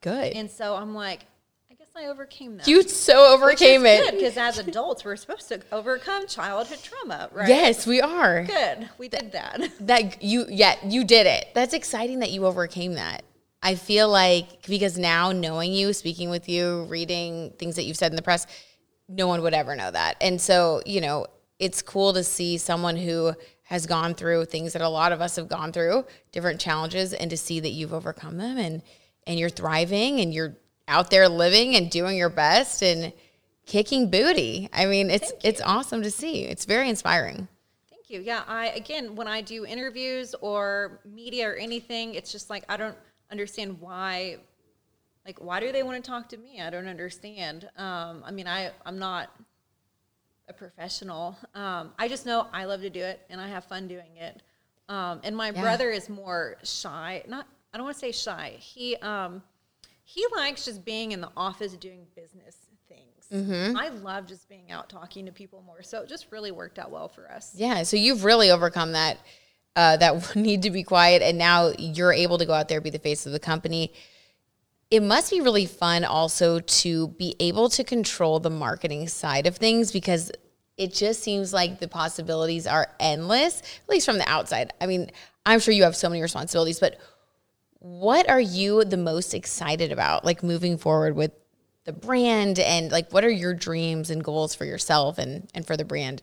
Good. 0.01 0.33
And 0.33 0.51
so 0.51 0.75
I'm 0.75 0.95
like, 0.95 1.27
I 1.95 2.07
overcame 2.07 2.57
that. 2.57 2.67
you 2.67 2.83
so 2.83 3.35
overcame 3.35 3.85
it. 3.85 4.13
because 4.13 4.37
as 4.37 4.59
adults 4.59 5.05
we're 5.05 5.17
supposed 5.17 5.49
to 5.49 5.61
overcome 5.71 6.27
childhood 6.27 6.79
trauma, 6.83 7.29
right? 7.33 7.49
Yes, 7.49 7.87
we 7.87 8.01
are. 8.01 8.45
Good. 8.45 8.89
We 8.99 9.09
did 9.09 9.33
that. 9.33 9.71
That 9.81 10.23
you, 10.23 10.47
yeah, 10.49 10.77
you 10.85 11.05
did 11.05 11.27
it. 11.27 11.49
That's 11.55 11.75
exciting 11.75 12.21
that 12.21 12.31
you 12.31 12.47
overcame 12.47 12.95
that. 12.95 13.25
I 13.63 13.75
feel 13.75 14.09
like 14.09 14.67
because 14.67 14.99
now 14.99 15.33
knowing 15.33 15.73
you, 15.73 15.93
speaking 15.93 16.31
with 16.31 16.49
you, 16.49 16.85
reading 16.85 17.53
things 17.59 17.77
that 17.77 17.85
you've 17.85 17.97
said 17.97 18.11
in 18.11 18.17
the 18.17 18.23
press, 18.23 18.47
no 19.09 19.29
one 19.29 19.43
would 19.43 19.55
ever 19.55 19.77
know 19.77 19.91
that. 19.91 20.17
And 20.21 20.41
so, 20.41 20.83
you 20.87 21.01
know, 21.01 21.27
it's 21.59 21.83
cool 21.83 22.13
to 22.15 22.25
see 22.25 22.59
someone 22.59 22.97
who 22.97 23.35
has 23.65 23.87
gone 23.87 24.15
through 24.15 24.47
things 24.47 24.73
that 24.73 24.83
a 24.83 24.89
lot 24.89 25.13
of 25.13 25.21
us 25.21 25.37
have 25.37 25.49
gone 25.49 25.73
through, 25.73 26.05
different 26.33 26.61
challenges, 26.61 27.13
and 27.13 27.31
to 27.31 27.37
see 27.37 27.61
that 27.61 27.71
you've 27.71 27.93
overcome 27.93 28.39
them 28.39 28.59
and 28.59 28.83
and 29.27 29.39
you're 29.39 29.49
thriving 29.49 30.21
and 30.21 30.35
you're 30.35 30.57
out 30.93 31.11
there 31.11 31.29
living 31.29 31.75
and 31.75 31.91
doing 31.91 32.17
your 32.19 32.29
best 32.29 32.83
and 32.83 33.13
kicking 33.65 34.11
booty. 34.11 34.69
I 34.73 34.85
mean, 34.85 35.09
it's 35.11 35.33
it's 35.43 35.61
awesome 35.63 36.03
to 36.03 36.11
see. 36.11 36.45
It's 36.45 36.67
very 36.67 36.89
inspiring. 36.91 37.49
Thank 37.91 38.11
you. 38.11 38.21
Yeah, 38.21 38.43
I 38.47 38.69
again, 38.69 39.17
when 39.17 39.27
I 39.27 39.41
do 39.41 39.65
interviews 39.65 40.35
or 40.41 41.01
media 41.05 41.49
or 41.49 41.55
anything, 41.55 42.15
it's 42.15 42.31
just 42.31 42.51
like 42.51 42.65
I 42.69 42.77
don't 42.77 42.97
understand 43.31 43.81
why. 43.81 44.37
Like, 45.25 45.41
why 45.41 45.61
do 45.61 45.71
they 45.73 45.85
want 45.85 46.05
to 46.05 46.11
talk 46.11 46.29
to 46.31 46.37
me? 46.37 46.61
I 46.61 46.69
don't 46.69 46.89
understand. 46.89 47.71
Um, 47.77 48.23
I 48.27 48.31
mean, 48.31 48.47
I 48.47 48.71
I'm 48.85 48.99
not 48.99 49.31
a 50.49 50.53
professional. 50.53 51.37
Um, 51.55 51.93
I 51.99 52.09
just 52.09 52.27
know 52.27 52.49
I 52.53 52.65
love 52.67 52.83
to 52.83 52.91
do 52.91 53.01
it 53.01 53.21
and 53.31 53.41
I 53.41 53.49
have 53.49 53.65
fun 53.65 53.89
doing 53.89 54.17
it. 54.19 54.43
Um, 54.89 55.21
and 55.23 55.35
my 55.37 55.51
Yeah. 55.53 55.63
brother 55.63 55.91
is 55.91 56.09
more 56.11 56.57
shy. 56.65 57.23
Not 57.29 57.47
I 57.73 57.79
don't 57.79 57.85
want 57.85 57.95
to 57.97 58.01
say 58.01 58.13
shy. 58.13 58.57
He 58.59 58.97
um, 58.97 59.43
he 60.05 60.25
likes 60.35 60.65
just 60.65 60.85
being 60.85 61.13
in 61.13 61.21
the 61.21 61.31
office 61.37 61.73
doing 61.75 62.07
business 62.15 62.57
things. 62.89 63.49
Mm-hmm. 63.49 63.77
I 63.77 63.89
love 63.89 64.27
just 64.27 64.49
being 64.49 64.71
out 64.71 64.89
talking 64.89 65.27
to 65.27 65.33
people 65.33 65.63
more. 65.63 65.83
So 65.83 66.03
it 66.03 66.09
just 66.09 66.27
really 66.31 66.51
worked 66.51 66.79
out 66.79 66.91
well 66.91 67.09
for 67.09 67.31
us. 67.31 67.53
Yeah, 67.55 67.83
so 67.83 67.97
you've 67.97 68.25
really 68.25 68.51
overcome 68.51 68.93
that 68.93 69.19
uh, 69.75 69.97
that 69.99 70.37
need 70.37 70.63
to 70.63 70.71
be 70.71 70.83
quiet, 70.83 71.23
and 71.23 71.39
now 71.39 71.73
you're 71.79 72.13
able 72.13 72.39
to 72.39 72.47
go 72.47 72.53
out 72.53 72.69
there 72.69 72.81
be 72.81 72.91
the 72.91 72.99
face 72.99 73.27
of 73.27 73.33
the 73.33 73.41
company. 73.41 73.93
It 74.91 75.03
must 75.03 75.31
be 75.31 75.41
really 75.41 75.65
fun 75.65 76.05
also 76.05 76.61
to 76.61 77.09
be 77.09 77.35
able 77.41 77.71
to 77.71 77.83
control 77.83 78.41
the 78.41 78.51
marketing 78.51 79.09
side 79.09 79.47
of 79.47 79.57
things 79.57 79.91
because 79.91 80.31
it 80.77 80.93
just 80.93 81.23
seems 81.23 81.55
like 81.55 81.81
the 81.81 81.89
possibilities 81.89 82.67
are 82.67 82.89
endless, 83.01 83.61
at 83.61 83.89
least 83.89 84.05
from 84.05 84.19
the 84.19 84.29
outside. 84.29 84.73
I 84.83 84.87
mean, 84.87 85.11
I'm 85.47 85.61
sure 85.61 85.73
you 85.73 85.85
have 85.85 85.97
so 85.97 86.11
many 86.11 86.21
responsibilities, 86.21 86.79
but 86.79 86.99
what 87.83 88.31
are 88.31 88.41
you 88.41 88.85
the 88.85 88.97
most 88.97 89.35
excited 89.35 89.91
about, 89.91 90.25
like 90.25 90.45
moving 90.45 90.79
forward 90.79 91.17
with 91.17 91.33
the 91.85 91.93
brand, 91.93 92.61
and 92.61 92.93
like 92.93 93.13
what 93.13 93.25
are 93.25 93.31
your 93.31 93.55
dreams 93.55 94.09
and 94.09 94.23
goals 94.23 94.55
for 94.55 94.65
yourself 94.65 95.19
and 95.19 95.49
and 95.53 95.67
for 95.67 95.77
the 95.77 95.85
brand? 95.85 96.23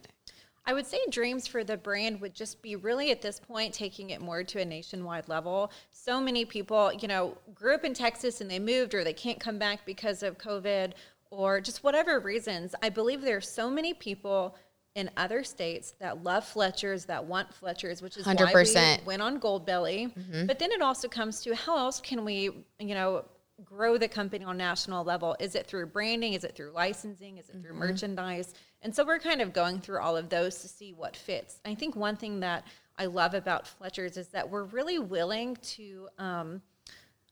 I 0.66 0.74
would 0.74 0.88
say 0.88 1.00
dreams 1.10 1.48
for 1.48 1.64
the 1.64 1.76
brand 1.76 2.22
would 2.22 2.34
just 2.34 2.62
be 2.62 2.78
really 2.78 3.12
at 3.12 3.22
this 3.22 3.40
point 3.40 3.74
taking 3.74 4.12
it 4.12 4.22
more 4.22 4.44
to 4.44 4.62
a 4.62 4.66
nationwide 4.66 5.28
level. 5.28 5.72
So 5.92 6.22
many 6.22 6.46
people, 6.46 6.94
you 6.94 7.08
know, 7.08 7.38
grew 7.54 7.74
up 7.74 7.84
in 7.84 7.94
Texas 7.94 8.40
and 8.40 8.50
they 8.50 8.60
moved 8.60 8.94
or 8.94 9.04
they 9.04 9.14
can't 9.14 9.40
come 9.40 9.58
back 9.58 9.86
because 9.86 10.24
of 10.24 10.38
COVID 10.38 10.94
or 11.32 11.60
just 11.60 11.84
whatever 11.84 12.20
reasons. 12.20 12.74
I 12.82 12.90
believe 12.90 13.22
there 13.22 13.38
are 13.38 13.42
so 13.42 13.70
many 13.70 13.94
people 13.94 14.56
in 14.96 15.10
other 15.18 15.44
states 15.44 15.94
that 16.00 16.24
love 16.24 16.46
Fletchers, 16.46 17.06
that 17.06 17.24
want 17.24 17.54
Fletchers, 17.54 18.02
which 18.02 18.18
is 18.18 18.26
why 18.26 18.36
100%. 18.36 19.00
we 19.02 19.06
went 19.06 19.22
on 19.22 19.40
Goldbelly. 19.40 20.12
But 20.48 20.60
then 20.60 20.72
it 20.72 20.82
also 20.82 21.08
comes 21.08 21.42
to 21.44 21.56
how 21.56 21.78
else 21.78 22.00
can 22.02 22.26
we, 22.26 22.50
you 22.80 22.96
know, 22.96 23.26
grow 23.64 23.98
the 23.98 24.08
company 24.08 24.46
on 24.46 24.58
national 24.58 25.04
level? 25.04 25.36
Is 25.40 25.56
it 25.56 25.68
through 25.68 25.88
branding? 25.88 26.34
Is 26.34 26.44
it 26.44 26.56
through 26.56 26.72
licensing? 26.72 27.38
Is 27.38 27.50
it 27.50 27.62
through 27.62 27.74
merchandise? 27.74 28.54
And 28.82 28.96
so 28.96 29.06
we're 29.06 29.20
kind 29.20 29.42
of 29.42 29.54
going 29.54 29.80
through 29.80 30.00
all 30.00 30.16
of 30.16 30.30
those 30.30 30.60
to 30.62 30.68
see 30.68 30.94
what 30.94 31.16
fits. 31.16 31.60
I 31.66 31.76
think 31.76 31.96
one 31.96 32.16
thing 32.16 32.40
that 32.40 32.66
I 32.98 33.06
love 33.06 33.34
about 33.34 33.68
Fletcher's 33.68 34.18
is 34.18 34.28
that 34.30 34.50
we're 34.50 34.64
really 34.64 35.00
willing 35.00 35.56
to, 35.58 36.08
um, 36.18 36.62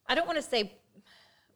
I 0.07 0.15
don't 0.15 0.27
want 0.27 0.37
to 0.37 0.43
say 0.43 0.73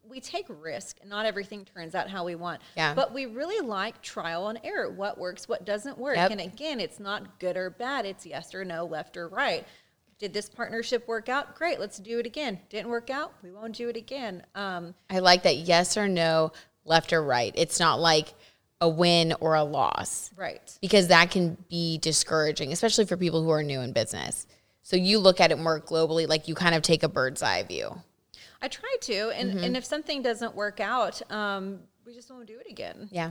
we 0.08 0.20
take 0.20 0.46
risk 0.48 0.98
and 1.00 1.08
not 1.08 1.26
everything 1.26 1.64
turns 1.64 1.94
out 1.94 2.08
how 2.08 2.24
we 2.24 2.34
want. 2.34 2.60
Yeah. 2.76 2.94
But 2.94 3.14
we 3.14 3.26
really 3.26 3.66
like 3.66 4.02
trial 4.02 4.48
and 4.48 4.58
error. 4.64 4.90
What 4.90 5.18
works, 5.18 5.48
what 5.48 5.64
doesn't 5.64 5.98
work. 5.98 6.16
Yep. 6.16 6.30
And 6.32 6.40
again, 6.40 6.80
it's 6.80 7.00
not 7.00 7.38
good 7.38 7.56
or 7.56 7.70
bad. 7.70 8.04
It's 8.04 8.26
yes 8.26 8.54
or 8.54 8.64
no, 8.64 8.84
left 8.84 9.16
or 9.16 9.28
right. 9.28 9.66
Did 10.18 10.32
this 10.32 10.48
partnership 10.48 11.08
work 11.08 11.28
out? 11.28 11.56
Great, 11.56 11.80
let's 11.80 11.98
do 11.98 12.18
it 12.18 12.26
again. 12.26 12.60
Didn't 12.68 12.90
work 12.90 13.10
out? 13.10 13.32
We 13.42 13.50
won't 13.50 13.74
do 13.74 13.88
it 13.88 13.96
again. 13.96 14.44
Um, 14.54 14.94
I 15.10 15.18
like 15.18 15.42
that 15.44 15.56
yes 15.56 15.96
or 15.96 16.06
no, 16.06 16.52
left 16.84 17.12
or 17.12 17.22
right. 17.22 17.52
It's 17.56 17.80
not 17.80 17.98
like 17.98 18.34
a 18.80 18.88
win 18.88 19.32
or 19.40 19.54
a 19.54 19.62
loss 19.62 20.30
right. 20.36 20.76
because 20.80 21.08
that 21.08 21.30
can 21.30 21.56
be 21.70 21.98
discouraging, 21.98 22.72
especially 22.72 23.04
for 23.04 23.16
people 23.16 23.42
who 23.42 23.50
are 23.50 23.62
new 23.62 23.80
in 23.80 23.92
business. 23.92 24.46
So 24.82 24.96
you 24.96 25.20
look 25.20 25.40
at 25.40 25.52
it 25.52 25.58
more 25.58 25.80
globally, 25.80 26.28
like 26.28 26.48
you 26.48 26.54
kind 26.54 26.74
of 26.74 26.82
take 26.82 27.04
a 27.04 27.08
bird's 27.08 27.42
eye 27.42 27.62
view. 27.62 28.02
I 28.62 28.68
try 28.68 28.94
to, 29.02 29.30
and, 29.30 29.50
Mm-hmm. 29.54 29.64
and 29.64 29.76
if 29.76 29.84
something 29.84 30.22
doesn't 30.22 30.54
work 30.54 30.78
out, 30.80 31.20
um, 31.30 31.80
we 32.06 32.14
just 32.14 32.30
won't 32.30 32.46
do 32.46 32.58
it 32.58 32.70
again. 32.70 33.08
Yeah. 33.10 33.30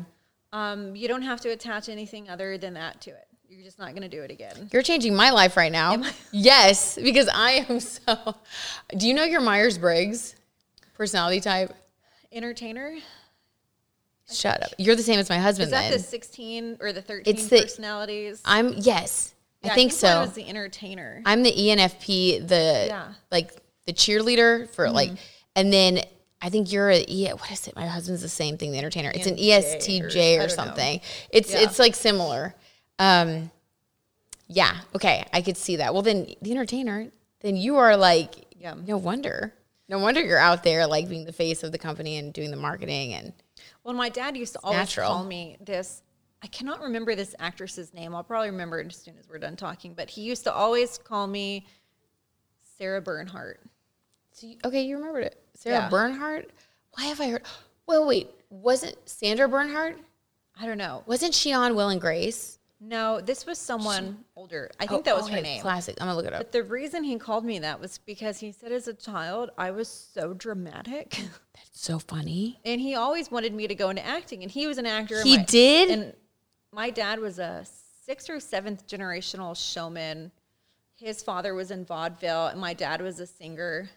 Um, 0.53 0.95
you 0.95 1.07
don't 1.07 1.21
have 1.21 1.39
to 1.41 1.49
attach 1.49 1.87
anything 1.89 2.29
other 2.29 2.57
than 2.57 2.73
that 2.75 2.99
to 3.01 3.11
it. 3.11 3.27
You're 3.47 3.63
just 3.63 3.79
not 3.79 3.89
going 3.91 4.01
to 4.03 4.09
do 4.09 4.21
it 4.23 4.31
again. 4.31 4.69
You're 4.71 4.81
changing 4.81 5.15
my 5.15 5.29
life 5.31 5.55
right 5.57 5.71
now. 5.71 6.03
Yes, 6.33 6.97
because 7.01 7.27
I 7.33 7.65
am 7.69 7.79
so. 7.79 8.35
Do 8.97 9.07
you 9.07 9.13
know 9.13 9.23
your 9.25 9.41
Myers 9.41 9.77
Briggs 9.77 10.35
personality 10.93 11.39
type? 11.41 11.73
Entertainer? 12.31 12.97
Shut 14.31 14.63
up. 14.63 14.69
You're 14.77 14.95
the 14.95 15.03
same 15.03 15.19
as 15.19 15.29
my 15.29 15.37
husband 15.37 15.65
Is 15.67 15.71
that 15.71 15.83
then. 15.89 15.91
the 15.93 15.99
16 15.99 16.77
or 16.79 16.93
the 16.93 17.01
13 17.01 17.33
It's 17.33 17.47
the- 17.47 17.61
personalities? 17.61 18.41
I'm, 18.45 18.73
yes, 18.77 19.33
Yeah, 19.63 19.71
I 19.71 19.75
think 19.75 19.91
mine 19.91 19.97
so. 19.97 20.21
was 20.21 20.31
the 20.33 20.47
entertainer. 20.47 21.21
I'm 21.25 21.43
the 21.43 21.51
ENFP, 21.51 22.47
the 22.47 22.85
Yeah. 22.87 23.13
Like 23.29 23.51
the 23.91 23.97
cheerleader 23.97 24.69
for 24.69 24.89
like, 24.89 25.11
and 25.55 25.71
then 25.71 26.01
I 26.41 26.49
think 26.49 26.71
you're 26.71 26.89
a 26.89 27.03
yeah. 27.07 27.33
What 27.33 27.51
is 27.51 27.67
it? 27.67 27.75
My 27.75 27.85
husband's 27.87 28.21
the 28.21 28.29
same 28.29 28.57
thing, 28.57 28.71
the 28.71 28.77
entertainer. 28.77 29.11
It's 29.13 29.27
an 29.27 29.35
ESTJ 29.37 30.33
I 30.33 30.35
or 30.35 30.47
don't 30.47 30.49
know. 30.49 30.63
something. 30.63 31.01
It's 31.31 31.51
Yeah. 31.53 31.59
it's 31.61 31.77
like 31.79 31.95
similar. 31.95 32.55
Um, 32.99 33.51
yeah. 34.47 34.77
Okay, 34.95 35.25
I 35.33 35.41
could 35.41 35.57
see 35.57 35.77
that. 35.77 35.93
Well, 35.93 36.03
then 36.03 36.33
the 36.41 36.51
entertainer. 36.51 37.07
Then 37.41 37.55
you 37.57 37.77
are 37.77 37.97
like, 37.97 38.35
Yeah. 38.59 38.75
no 38.75 38.97
wonder. 38.97 39.53
No 39.89 39.99
wonder 39.99 40.21
you're 40.21 40.37
out 40.37 40.63
there 40.63 40.85
like 40.87 41.09
being 41.09 41.25
the 41.25 41.33
face 41.33 41.63
of 41.63 41.71
the 41.71 41.77
company 41.77 42.17
and 42.17 42.31
doing 42.33 42.51
the 42.51 42.57
marketing 42.57 43.13
and 43.13 43.33
Well, 43.83 43.93
my 43.95 44.09
dad 44.09 44.37
used 44.37 44.53
to 44.53 44.59
always 44.63 44.77
natural. 44.79 45.09
call 45.09 45.23
me 45.23 45.57
this. 45.59 46.01
I 46.43 46.47
cannot 46.47 46.81
remember 46.81 47.13
this 47.15 47.35
actress's 47.39 47.93
name. 47.93 48.15
I'll 48.15 48.23
probably 48.23 48.49
remember 48.49 48.79
it 48.79 48.87
as 48.87 48.95
soon 48.95 49.15
as 49.19 49.27
we're 49.29 49.37
done 49.39 49.55
talking. 49.55 49.93
But 49.93 50.09
he 50.09 50.21
used 50.21 50.43
to 50.45 50.53
always 50.53 50.97
call 50.97 51.27
me 51.27 51.67
Sarah 52.77 53.01
Bernhardt. 53.01 53.59
So 54.41 54.47
you, 54.47 54.57
okay, 54.65 54.81
you 54.81 54.97
remembered 54.97 55.25
it. 55.25 55.39
Sarah 55.53 55.81
Yeah. 55.83 55.89
Bernhardt. 55.89 56.49
Why 56.97 57.05
have 57.05 57.21
I 57.21 57.29
heard? 57.29 57.43
Well, 57.85 58.07
wait. 58.07 58.31
Wasn't 58.49 58.95
Sandra 59.07 59.47
Bernhard? 59.47 59.97
I 60.59 60.65
don't 60.65 60.79
know. 60.79 61.03
Wasn't 61.05 61.35
she 61.35 61.53
on 61.53 61.75
Will 61.75 61.89
and 61.89 62.01
Grace? 62.01 62.57
No, 62.79 63.21
this 63.21 63.45
was 63.45 63.59
someone 63.59 64.25
older. 64.35 64.71
I 64.79 64.87
think 64.87 65.05
that 65.05 65.15
was 65.15 65.29
Oh, 65.29 65.33
her 65.33 65.41
name. 65.41 65.61
Classic. 65.61 65.95
I'm 66.01 66.07
gonna 66.07 66.17
look 66.17 66.25
it 66.25 66.33
up. 66.33 66.39
But 66.39 66.51
the 66.51 66.63
reason 66.63 67.03
he 67.03 67.19
called 67.19 67.45
me 67.45 67.59
that 67.59 67.79
was 67.79 67.99
because 67.99 68.39
he 68.39 68.51
said 68.51 68.71
as 68.71 68.87
a 68.87 68.95
child 68.95 69.51
I 69.59 69.69
was 69.69 69.87
so 69.87 70.33
dramatic. 70.33 71.11
That's 71.53 71.79
so 71.79 71.99
funny. 71.99 72.59
and 72.65 72.81
he 72.81 72.95
always 72.95 73.29
wanted 73.29 73.53
me 73.53 73.67
to 73.67 73.75
go 73.75 73.91
into 73.91 74.03
acting 74.03 74.41
and 74.41 74.51
he 74.51 74.65
was 74.65 74.79
an 74.79 74.87
actor 74.87 75.21
He 75.21 75.37
My- 75.37 75.43
did? 75.43 75.91
and 75.91 76.13
my 76.73 76.89
dad 76.89 77.19
was 77.19 77.37
a 77.37 77.63
sixth 78.03 78.27
or 78.31 78.39
seventh 78.39 78.87
generational 78.87 79.55
showman 79.55 80.31
his 80.95 81.21
father 81.21 81.53
was 81.53 81.69
in 81.69 81.85
vaudeville 81.85 82.47
and 82.47 82.59
my 82.59 82.73
dad 82.73 83.01
was 83.01 83.19
a 83.19 83.27
singer 83.27 83.89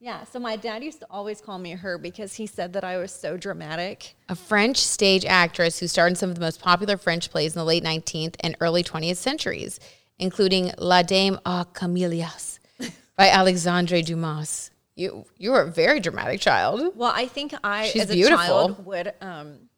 yeah 0.00 0.24
so 0.24 0.38
my 0.38 0.56
dad 0.56 0.82
used 0.84 1.00
to 1.00 1.06
always 1.10 1.40
call 1.40 1.58
me 1.58 1.72
her 1.72 1.98
because 1.98 2.34
he 2.34 2.46
said 2.46 2.72
that 2.72 2.84
i 2.84 2.96
was 2.96 3.10
so 3.12 3.36
dramatic 3.36 4.14
A 4.28 4.34
French 4.36 4.76
stage 4.78 5.24
actress 5.24 5.78
who 5.80 5.86
starred 5.88 6.10
in 6.12 6.16
some 6.16 6.28
of 6.30 6.34
the 6.36 6.40
most 6.40 6.60
popular 6.60 6.96
French 6.96 7.30
plays 7.30 7.54
in 7.54 7.58
the 7.58 7.64
late 7.64 7.82
19th 7.84 8.36
and 8.40 8.56
early 8.60 8.82
20th 8.84 9.16
centuries, 9.16 9.80
including 10.18 10.72
La 10.78 11.02
Dame 11.02 11.38
aux 11.46 11.64
Camélias 11.72 12.58
by 13.16 13.28
Alexandre 13.30 14.02
Dumas. 14.02 14.70
You 14.94 15.24
you 15.36 15.50
were 15.52 15.62
a 15.62 15.70
very 15.70 16.00
dramatic 16.00 16.40
child. 16.40 16.92
well 16.96 17.12
i 17.14 17.26
think 17.26 17.54
i 17.64 17.86
She's 17.86 18.02
as 18.02 18.10
a 18.10 18.14
beautiful. 18.14 18.44
child 18.46 18.84
would 18.86 19.12
um 19.20 19.68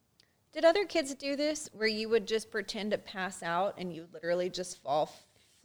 did 0.53 0.65
other 0.65 0.83
kids 0.85 1.13
do 1.15 1.35
this 1.35 1.69
where 1.73 1.87
you 1.87 2.09
would 2.09 2.27
just 2.27 2.51
pretend 2.51 2.91
to 2.91 2.97
pass 2.97 3.41
out 3.43 3.75
and 3.77 3.93
you 3.93 4.07
literally 4.13 4.49
just 4.49 4.81
fall 4.83 5.05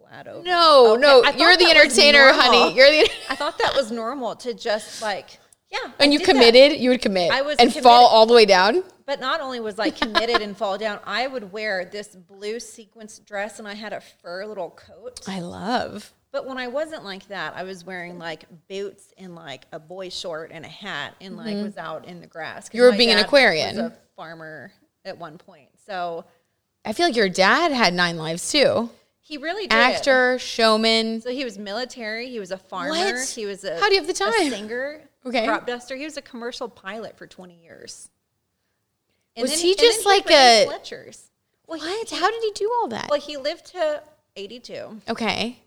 flat 0.09 0.27
over 0.29 0.43
No, 0.43 0.93
Okay, 0.93 1.01
no, 1.01 1.23
I 1.25 1.31
you're 1.37 1.57
the 1.57 1.71
entertainer, 1.71 2.33
honey. 2.33 2.75
You're 2.75 2.91
the 2.91 3.11
I 3.31 3.35
thought 3.35 3.59
that 3.59 3.75
was 3.75 3.91
normal 3.91 4.37
to 4.37 4.55
just 4.55 5.03
like, 5.03 5.39
yeah. 5.71 5.79
I 5.83 5.93
and 6.05 6.13
you 6.13 6.19
did 6.19 6.29
that. 6.29 6.33
committed. 6.33 6.81
You 6.81 6.91
would 6.91 7.03
commit. 7.03 7.31
I 7.31 7.43
was 7.43 7.57
and 7.59 7.71
committed. 7.71 7.83
fall 7.83 8.07
all 8.07 8.27
the 8.27 8.35
way 8.35 8.45
down. 8.47 8.83
But 9.05 9.21
not 9.21 9.41
only 9.41 9.61
was 9.61 9.79
I 9.79 9.91
committed 9.91 10.43
and 10.43 10.57
fall 10.57 10.79
down, 10.79 10.99
I 11.05 11.27
would 11.27 11.53
wear 11.53 11.85
this 11.85 12.09
blue 12.17 12.59
sequence 12.59 13.19
dress 13.21 13.59
and 13.59 13.69
I 13.69 13.75
had 13.75 13.93
a 13.93 14.01
fur 14.01 14.45
little 14.47 14.71
coat. 14.71 15.21
I 15.29 15.41
love. 15.41 16.13
But 16.33 16.47
when 16.47 16.59
I 16.59 16.67
wasn't 16.69 17.05
like 17.05 17.29
that, 17.29 17.55
I 17.57 17.63
was 17.63 17.85
wearing 17.85 18.19
like 18.19 18.45
boots 18.69 19.15
and 19.17 19.35
like 19.35 19.65
a 19.73 19.79
boy 19.79 20.09
short 20.11 20.51
and 20.53 20.65
a 20.65 20.69
hat 20.69 21.15
and 21.21 21.37
like 21.37 21.57
was 21.57 21.77
out 21.79 22.05
in 22.07 22.21
the 22.21 22.27
grass. 22.27 22.67
Mm-hmm. 22.69 22.77
You 22.77 22.83
were 22.83 22.93
being 22.93 23.11
an 23.11 23.19
Aquarian. 23.19 23.77
Was 23.77 23.87
a 23.87 23.99
farmer 24.17 24.73
at 25.05 25.17
one 25.17 25.39
point, 25.39 25.69
so 25.87 26.25
I 26.85 26.93
feel 26.93 27.07
like 27.07 27.17
your 27.17 27.29
dad 27.29 27.73
had 27.73 27.95
nine 27.95 28.17
lives 28.17 28.51
too. 28.51 28.91
He 29.29 29.39
really 29.39 29.67
did. 29.67 29.73
Actor, 29.77 30.39
showman. 30.39 31.21
So 31.21 31.31
he 31.31 31.43
was 31.45 31.59
military. 31.59 32.29
He 32.31 32.39
was 32.39 32.53
a 32.53 32.57
farmer. 32.59 32.91
What? 32.91 33.29
He 33.29 33.45
was 33.45 33.65
a 33.65 33.77
How 33.81 33.89
do 33.89 33.95
you 33.97 34.01
have 34.01 34.07
the 34.07 34.13
time? 34.15 34.33
singer. 34.51 35.01
Okay. 35.25 35.45
crop 35.45 35.67
duster. 35.67 35.97
He 35.97 36.05
was 36.05 36.17
a 36.17 36.23
commercial 36.23 36.69
pilot 36.69 37.19
for 37.19 37.27
twenty 37.27 37.59
years. 37.61 38.09
And 39.35 39.43
Was 39.43 39.51
then 39.51 39.61
he 39.61 39.75
just 39.75 40.07
like 40.07 40.31
a- 40.31 40.65
Fletcher's? 40.67 41.31
Well, 41.67 41.81
What? 41.81 42.09
he- 42.09 42.17
How 42.17 42.31
did 42.31 42.41
he 42.45 42.53
do 42.53 42.71
all 42.81 42.87
that? 42.89 43.09
well, 43.11 43.21
he 43.21 43.37
lived 43.37 43.67
to 43.73 44.01
eighty-two, 44.37 45.01
Okay. 45.09 45.59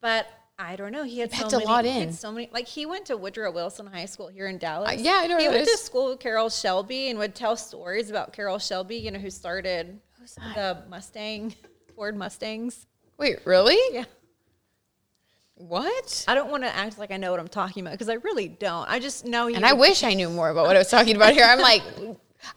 but 0.00 0.26
I 0.58 0.74
don't 0.74 0.90
know. 0.90 1.04
He 1.04 1.20
had 1.20 1.32
so 1.32 1.46
a 1.46 1.50
many. 1.52 1.64
lot 1.64 1.84
he 1.84 1.90
had 1.92 2.02
in. 2.08 2.12
so 2.12 2.32
many. 2.32 2.50
Like 2.52 2.66
he 2.66 2.86
went 2.86 3.06
to 3.06 3.16
Woodrow 3.16 3.52
Wilson 3.52 3.86
High 3.86 4.06
School 4.06 4.26
here 4.26 4.48
in 4.48 4.58
Dallas. 4.58 4.88
Uh, 4.90 4.96
yeah, 4.98 5.20
I 5.22 5.28
know 5.28 5.38
He 5.38 5.48
went 5.48 5.68
to 5.68 5.76
school 5.76 6.08
with 6.10 6.18
Carroll 6.18 6.48
Shelby 6.50 7.08
and 7.10 7.18
would 7.20 7.36
tell 7.36 7.56
stories 7.56 8.10
about 8.10 8.32
Carroll 8.32 8.58
Shelby. 8.58 8.96
You 8.96 9.12
know 9.12 9.20
who 9.20 9.30
started 9.30 10.00
the 10.56 10.82
Mustang, 10.90 11.54
Ford 11.94 12.16
Mustangs. 12.16 12.86
Wait, 13.18 13.38
really? 13.44 13.78
Yeah. 13.92 14.04
What? 15.54 16.24
I 16.28 16.34
don't 16.34 16.50
want 16.50 16.64
to 16.64 16.74
act 16.76 16.98
like 16.98 17.10
I 17.10 17.16
know 17.16 17.30
what 17.30 17.40
I'm 17.40 17.48
talking 17.48 17.82
about 17.82 17.92
because 17.92 18.10
I 18.10 18.14
really 18.14 18.48
don't. 18.48 18.88
I 18.90 18.98
just 18.98 19.24
know 19.24 19.46
you. 19.46 19.56
And 19.56 19.64
I 19.64 19.72
wish 19.72 20.02
I 20.04 20.12
knew 20.12 20.28
more 20.28 20.50
about 20.50 20.66
what 20.66 20.76
I 20.76 20.78
was 20.78 20.90
talking 20.90 21.16
about 21.16 21.32
here. 21.32 21.44
I'm 21.44 21.60
like, 21.60 21.82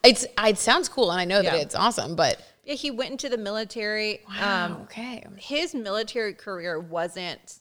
it's 0.03 0.25
it 0.37 0.57
sounds 0.57 0.89
cool, 0.89 1.09
and 1.11 1.19
I 1.19 1.25
know 1.25 1.41
that 1.41 1.55
it's 1.55 1.75
awesome, 1.75 2.15
but 2.15 2.41
Yeah, 2.65 2.73
he 2.73 2.91
went 2.91 3.11
into 3.11 3.29
the 3.29 3.37
military. 3.37 4.19
wow, 4.27 4.65
Um, 4.65 4.71
okay, 4.83 5.25
his 5.37 5.73
military 5.73 6.33
career 6.33 6.77
wasn't. 6.79 7.59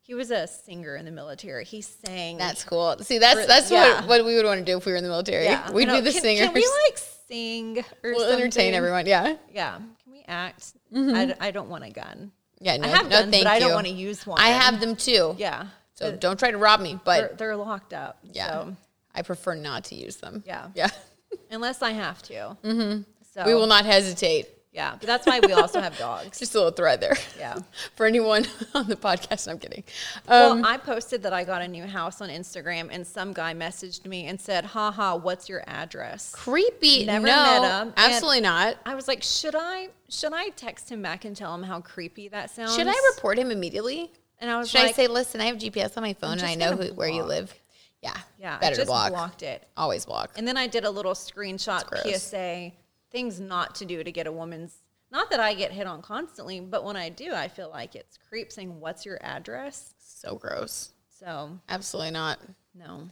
He 0.00 0.12
was 0.12 0.30
a 0.32 0.46
singer 0.48 0.96
in 0.96 1.04
the 1.04 1.12
military. 1.12 1.64
He 1.64 1.80
sang. 1.80 2.36
that's 2.36 2.64
cool. 2.64 2.96
See, 3.00 3.18
that's 3.18 3.46
that's 3.46 3.70
yeah. 3.70 4.00
what 4.00 4.08
what 4.08 4.24
we 4.24 4.34
would 4.34 4.44
want 4.44 4.58
to 4.58 4.64
do 4.64 4.76
if 4.78 4.86
we 4.86 4.92
were 4.92 4.98
in 4.98 5.04
the 5.04 5.08
military. 5.08 5.44
yeah. 5.44 5.70
We'd 5.70 5.88
be 5.88 6.00
the 6.00 6.10
can, 6.10 6.20
singers. 6.20 6.46
Can 6.46 6.54
we 6.54 6.68
like 6.88 6.98
sing 6.98 7.78
or 8.02 8.10
we'll 8.10 8.18
something? 8.18 8.40
entertain 8.40 8.74
everyone. 8.74 9.06
Yeah, 9.06 9.36
Yeah. 9.52 9.78
Act? 10.26 10.72
I, 10.94 11.26
d- 11.26 11.34
I 11.40 11.50
don't 11.50 11.68
want 11.68 11.84
a 11.84 11.90
gun. 11.90 12.32
yeah. 12.60 12.76
No, 12.76 12.84
I 12.88 12.90
have 12.90 13.04
no, 13.04 13.10
guns, 13.20 13.30
thank 13.30 13.44
but 13.44 13.50
I 13.52 13.58
don't 13.58 13.68
you. 13.70 13.74
want 13.74 13.86
to 13.86 13.92
use 13.92 14.26
one. 14.26 14.40
I 14.40 14.48
have 14.48 14.80
them 14.80 14.96
too. 14.96 15.34
Yeah. 15.38 15.66
So 15.94 16.16
don't 16.16 16.38
try 16.38 16.50
to 16.50 16.58
rob 16.58 16.80
me, 16.80 16.98
they're, 17.04 17.28
but 17.28 17.38
they're 17.38 17.56
locked 17.56 17.92
up. 17.92 18.18
yeah, 18.24 18.48
So, 18.48 18.76
I 19.14 19.22
prefer 19.22 19.54
not 19.54 19.84
to 19.84 19.94
use 19.94 20.16
them. 20.16 20.42
Yeah. 20.46 20.68
yeah. 20.74 20.88
unless 21.50 21.82
I 21.82 21.90
have 21.92 22.20
to. 22.24 22.56
Mm-hmm. 22.64 23.02
So 23.32 23.44
We 23.46 23.54
will 23.54 23.66
not 23.68 23.84
hesitate. 23.84 24.48
Yeah, 24.74 24.96
but 24.98 25.06
that's 25.06 25.24
why 25.24 25.38
we 25.38 25.52
also 25.52 25.80
have 25.80 25.96
dogs. 25.96 26.36
Just 26.40 26.54
a 26.56 26.58
little 26.58 26.72
thread 26.72 27.00
there. 27.00 27.16
Yeah. 27.38 27.60
For 27.94 28.06
anyone 28.06 28.44
on 28.74 28.88
the 28.88 28.96
podcast, 28.96 29.48
I'm 29.48 29.60
kidding. 29.60 29.84
Um, 30.26 30.62
well, 30.62 30.66
I 30.66 30.78
posted 30.78 31.22
that 31.22 31.32
I 31.32 31.44
got 31.44 31.62
a 31.62 31.68
new 31.68 31.86
house 31.86 32.20
on 32.20 32.28
Instagram, 32.28 32.88
and 32.90 33.06
some 33.06 33.32
guy 33.32 33.54
messaged 33.54 34.04
me 34.04 34.26
and 34.26 34.40
said, 34.40 34.64
"Haha, 34.64 35.16
what's 35.16 35.48
your 35.48 35.62
address?" 35.68 36.32
creepy. 36.34 37.04
Never 37.06 37.24
no, 37.24 37.60
met 37.60 37.82
him, 37.82 37.92
absolutely 37.96 38.40
not. 38.40 38.76
I 38.84 38.96
was 38.96 39.06
like, 39.06 39.22
"Should 39.22 39.54
I? 39.54 39.90
Should 40.08 40.32
I 40.32 40.48
text 40.50 40.90
him 40.90 41.00
back 41.02 41.24
and 41.24 41.36
tell 41.36 41.54
him 41.54 41.62
how 41.62 41.80
creepy 41.80 42.26
that 42.28 42.50
sounds?" 42.50 42.74
Should 42.74 42.88
I 42.88 43.12
report 43.14 43.38
him 43.38 43.52
immediately? 43.52 44.10
And 44.40 44.50
I 44.50 44.58
was 44.58 44.70
Should 44.70 44.80
like, 44.80 44.90
I 44.90 44.92
say, 44.92 45.06
listen, 45.06 45.40
I 45.40 45.44
have 45.44 45.56
GPS 45.58 45.96
on 45.96 46.02
my 46.02 46.14
phone 46.14 46.32
and 46.32 46.42
I 46.42 46.56
know 46.56 46.74
who, 46.76 46.92
where 46.94 47.08
you 47.08 47.22
live? 47.22 47.54
Yeah. 48.02 48.16
"Yeah, 48.40 48.58
Better 48.58 48.66
I 48.66 48.76
just 48.76 48.80
to 48.80 48.86
block. 48.86 49.10
blocked 49.10 49.42
it." 49.44 49.68
Always 49.76 50.04
block. 50.04 50.32
And 50.36 50.48
then 50.48 50.56
I 50.56 50.66
did 50.66 50.84
a 50.84 50.90
little 50.90 51.14
screenshot. 51.14 51.84
PSA 52.02 52.72
things 53.14 53.38
not 53.38 53.76
to 53.76 53.84
do 53.84 54.02
to 54.02 54.10
get 54.12 54.26
a 54.26 54.32
woman's. 54.32 54.78
Not 55.12 55.30
that 55.30 55.38
I 55.38 55.54
get 55.54 55.70
hit 55.70 55.86
on 55.86 56.02
constantly, 56.02 56.58
but 56.58 56.84
when 56.84 56.96
I 56.96 57.08
do, 57.08 57.32
I 57.32 57.46
feel 57.46 57.70
like 57.70 57.94
it's 57.94 58.18
creep 58.28 58.50
saying, 58.50 58.80
"What's 58.80 59.06
your 59.06 59.18
address?" 59.22 59.94
so 59.98 60.34
gross. 60.34 60.90
So 61.08 61.60
Absolutely 61.68 62.10
not. 62.10 62.40
no. 62.74 63.08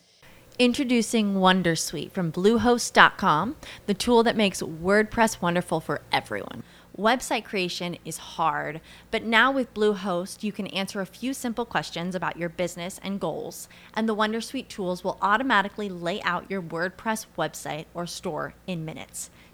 Introducing 0.58 1.34
Wondersuite 1.36 2.10
from 2.10 2.30
Bluehost.com, 2.30 3.56
the 3.86 3.94
tool 3.94 4.22
that 4.24 4.36
makes 4.36 4.60
WordPress 4.60 5.40
wonderful 5.40 5.80
for 5.80 6.02
everyone. 6.10 6.62
Website 6.98 7.44
creation 7.44 7.96
is 8.04 8.18
hard, 8.18 8.82
but 9.10 9.22
now 9.24 9.50
with 9.50 9.72
Bluehost, 9.72 10.42
you 10.42 10.52
can 10.52 10.66
answer 10.66 11.00
a 11.00 11.06
few 11.06 11.32
simple 11.32 11.64
questions 11.64 12.14
about 12.14 12.36
your 12.36 12.50
business 12.50 13.00
and 13.02 13.18
goals, 13.18 13.66
and 13.94 14.06
the 14.06 14.16
Wondersuite 14.16 14.68
tools 14.68 15.02
will 15.02 15.16
automatically 15.22 15.88
lay 15.88 16.20
out 16.22 16.50
your 16.50 16.60
WordPress 16.60 17.26
website 17.38 17.86
or 17.94 18.06
store 18.06 18.52
in 18.66 18.84
minutes. 18.84 19.30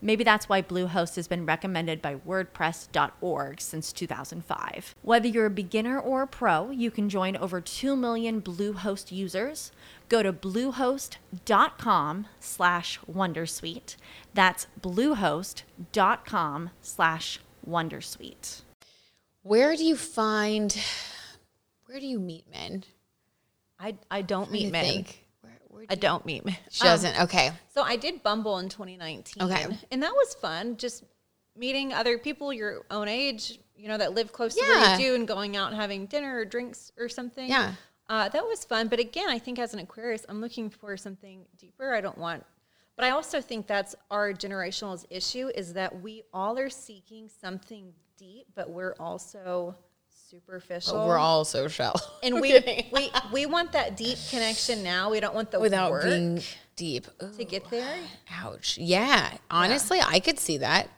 Maybe 0.00 0.22
that's 0.24 0.48
why 0.48 0.62
Bluehost 0.62 1.16
has 1.16 1.26
been 1.26 1.44
recommended 1.44 2.00
by 2.00 2.16
WordPress.org 2.16 3.60
since 3.60 3.92
2005. 3.92 4.94
Whether 5.02 5.28
you're 5.28 5.46
a 5.46 5.50
beginner 5.50 5.98
or 5.98 6.22
a 6.22 6.26
pro, 6.26 6.70
you 6.70 6.90
can 6.90 7.08
join 7.08 7.36
over 7.36 7.60
2 7.60 7.96
million 7.96 8.40
Bluehost 8.40 9.10
users. 9.10 9.72
Go 10.08 10.22
to 10.22 10.32
bluehost.com 10.32 12.26
slash 12.40 13.00
Wondersuite. 13.10 13.96
That's 14.34 14.66
bluehost.com 14.80 16.70
slash 16.80 17.40
Wondersuite. 17.68 18.62
Where 19.42 19.76
do 19.76 19.84
you 19.84 19.96
find, 19.96 20.76
where 21.86 22.00
do 22.00 22.06
you 22.06 22.18
meet 22.18 22.44
men? 22.50 22.84
I, 23.78 23.96
I 24.10 24.22
don't 24.22 24.50
meet 24.50 24.72
men. 24.72 24.84
think. 24.84 25.27
Where, 25.78 25.86
do 25.86 25.92
I 25.92 25.94
don't 25.94 26.26
meet. 26.26 26.42
She 26.70 26.82
doesn't. 26.82 27.20
Okay. 27.22 27.52
So 27.72 27.82
I 27.82 27.96
did 27.96 28.22
Bumble 28.22 28.58
in 28.58 28.68
2019. 28.68 29.42
Okay. 29.44 29.66
And 29.90 30.02
that 30.02 30.12
was 30.12 30.34
fun. 30.34 30.76
Just 30.76 31.04
meeting 31.56 31.92
other 31.92 32.18
people 32.18 32.52
your 32.52 32.84
own 32.90 33.08
age, 33.08 33.58
you 33.76 33.88
know, 33.88 33.96
that 33.96 34.12
live 34.12 34.32
close 34.32 34.54
to 34.54 34.60
where 34.60 34.92
you 34.92 35.04
do 35.06 35.14
and 35.14 35.28
going 35.28 35.56
out 35.56 35.70
and 35.70 35.80
having 35.80 36.06
dinner 36.06 36.38
or 36.38 36.44
drinks 36.44 36.92
or 36.98 37.08
something. 37.08 37.48
Yeah. 37.48 37.74
Uh, 38.08 38.28
that 38.28 38.44
was 38.44 38.64
fun. 38.64 38.88
But 38.88 38.98
again, 38.98 39.28
I 39.28 39.38
think 39.38 39.58
as 39.58 39.74
an 39.74 39.80
Aquarius, 39.80 40.24
I'm 40.28 40.40
looking 40.40 40.70
for 40.70 40.96
something 40.96 41.44
deeper. 41.58 41.94
I 41.94 42.00
don't 42.00 42.18
want, 42.18 42.44
but 42.96 43.04
I 43.04 43.10
also 43.10 43.40
think 43.40 43.66
that's 43.66 43.94
our 44.10 44.32
generational 44.32 45.04
issue 45.10 45.50
is 45.54 45.74
that 45.74 46.00
we 46.02 46.22
all 46.32 46.58
are 46.58 46.70
seeking 46.70 47.28
something 47.40 47.92
deep, 48.16 48.46
but 48.54 48.70
we're 48.70 48.96
also 48.98 49.76
superficial. 50.28 50.94
But 50.94 51.06
we're 51.06 51.18
all 51.18 51.44
so 51.44 51.68
shallow. 51.68 52.00
and 52.22 52.40
we, 52.40 52.86
we 52.92 53.10
we 53.32 53.46
want 53.46 53.72
that 53.72 53.96
deep 53.96 54.18
connection 54.30 54.82
now. 54.82 55.10
We 55.10 55.20
don't 55.20 55.34
want 55.34 55.50
the 55.50 55.60
without 55.60 55.90
work 55.90 56.04
being 56.04 56.40
deep. 56.76 57.06
to 57.36 57.44
get 57.44 57.70
there. 57.70 57.96
Ouch. 58.30 58.78
Yeah. 58.78 59.36
Honestly, 59.50 60.00
I 60.04 60.20
could 60.20 60.38
see 60.38 60.58
that. 60.58 60.88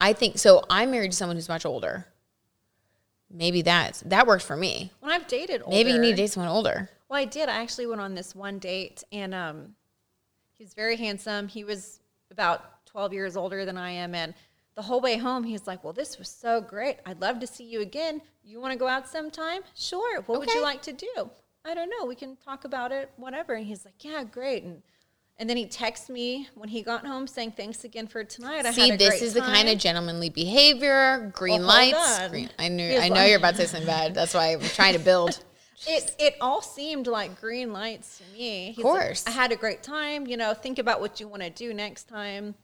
I 0.00 0.12
think 0.12 0.38
so. 0.38 0.64
I'm 0.68 0.90
married 0.90 1.12
to 1.12 1.16
someone 1.16 1.36
who's 1.36 1.48
much 1.48 1.64
older. 1.64 2.06
Maybe 3.30 3.62
that's 3.62 4.00
that 4.02 4.26
worked 4.26 4.44
for 4.44 4.56
me. 4.56 4.92
When 5.00 5.10
I've 5.10 5.26
dated 5.26 5.62
older, 5.62 5.74
Maybe 5.74 5.90
you 5.90 5.98
need 5.98 6.10
to 6.12 6.16
date 6.16 6.30
someone 6.30 6.50
older. 6.50 6.90
Well, 7.08 7.18
I 7.18 7.24
did. 7.24 7.48
I 7.48 7.62
actually 7.62 7.86
went 7.86 8.00
on 8.00 8.14
this 8.14 8.34
one 8.34 8.58
date, 8.58 9.02
and 9.12 9.34
um, 9.34 9.74
he 10.52 10.64
was 10.64 10.74
very 10.74 10.96
handsome. 10.96 11.48
He 11.48 11.64
was 11.64 12.00
about 12.30 12.86
12 12.86 13.12
years 13.12 13.36
older 13.36 13.64
than 13.64 13.76
I 13.76 13.90
am, 13.90 14.14
and 14.14 14.34
the 14.74 14.82
whole 14.82 15.00
way 15.00 15.16
home, 15.16 15.44
he's 15.44 15.66
like, 15.66 15.84
"Well, 15.84 15.92
this 15.92 16.18
was 16.18 16.28
so 16.28 16.60
great. 16.60 16.96
I'd 17.06 17.20
love 17.20 17.38
to 17.40 17.46
see 17.46 17.64
you 17.64 17.80
again. 17.80 18.20
You 18.42 18.60
want 18.60 18.72
to 18.72 18.78
go 18.78 18.88
out 18.88 19.08
sometime? 19.08 19.62
Sure. 19.74 20.20
What 20.22 20.40
would 20.40 20.50
you 20.52 20.62
like 20.62 20.82
to 20.82 20.92
do? 20.92 21.30
I 21.64 21.74
don't 21.74 21.88
know. 21.88 22.06
We 22.06 22.14
can 22.14 22.36
talk 22.36 22.64
about 22.64 22.92
it. 22.92 23.10
Whatever." 23.16 23.54
And 23.54 23.66
he's 23.66 23.84
like, 23.84 24.04
"Yeah, 24.04 24.24
great." 24.24 24.62
And 24.64 24.82
and 25.36 25.50
then 25.50 25.56
he 25.56 25.66
texts 25.66 26.08
me 26.08 26.48
when 26.54 26.68
he 26.68 26.82
got 26.82 27.06
home 27.06 27.26
saying, 27.26 27.52
"Thanks 27.56 27.84
again 27.84 28.06
for 28.06 28.22
tonight. 28.24 28.66
I 28.66 28.70
See, 28.72 28.88
had 28.88 29.00
a 29.00 29.04
this 29.04 29.22
is 29.22 29.34
the 29.34 29.40
kind 29.40 29.68
of 29.68 29.78
gentlemanly 29.78 30.30
behavior. 30.30 31.32
Green 31.34 31.60
Well, 31.60 31.68
lights. 31.68 32.28
Green, 32.28 32.50
I 32.58 32.68
knew. 32.68 32.96
I 32.98 33.08
know 33.08 33.16
like- 33.16 33.28
you're 33.28 33.38
about 33.38 33.56
to 33.56 33.62
say 33.62 33.66
something 33.66 33.86
bad. 33.86 34.14
That's 34.14 34.34
why 34.34 34.52
I'm 34.52 34.60
trying 34.60 34.92
to 34.94 35.00
build. 35.00 35.42
it 35.88 36.14
it 36.18 36.36
all 36.40 36.62
seemed 36.62 37.06
like 37.06 37.40
green 37.40 37.72
lights 37.72 38.18
to 38.18 38.24
me. 38.32 38.72
He's 38.76 38.78
Of 38.84 38.84
like, 38.84 39.00
course. 39.02 39.24
I 39.26 39.30
had 39.30 39.50
a 39.52 39.56
great 39.56 39.82
time. 39.82 40.26
You 40.26 40.36
know, 40.36 40.54
think 40.54 40.78
about 40.78 41.00
what 41.00 41.18
you 41.20 41.26
want 41.28 41.42
to 41.42 41.50
do 41.50 41.74
next 41.74 42.04
time. 42.08 42.54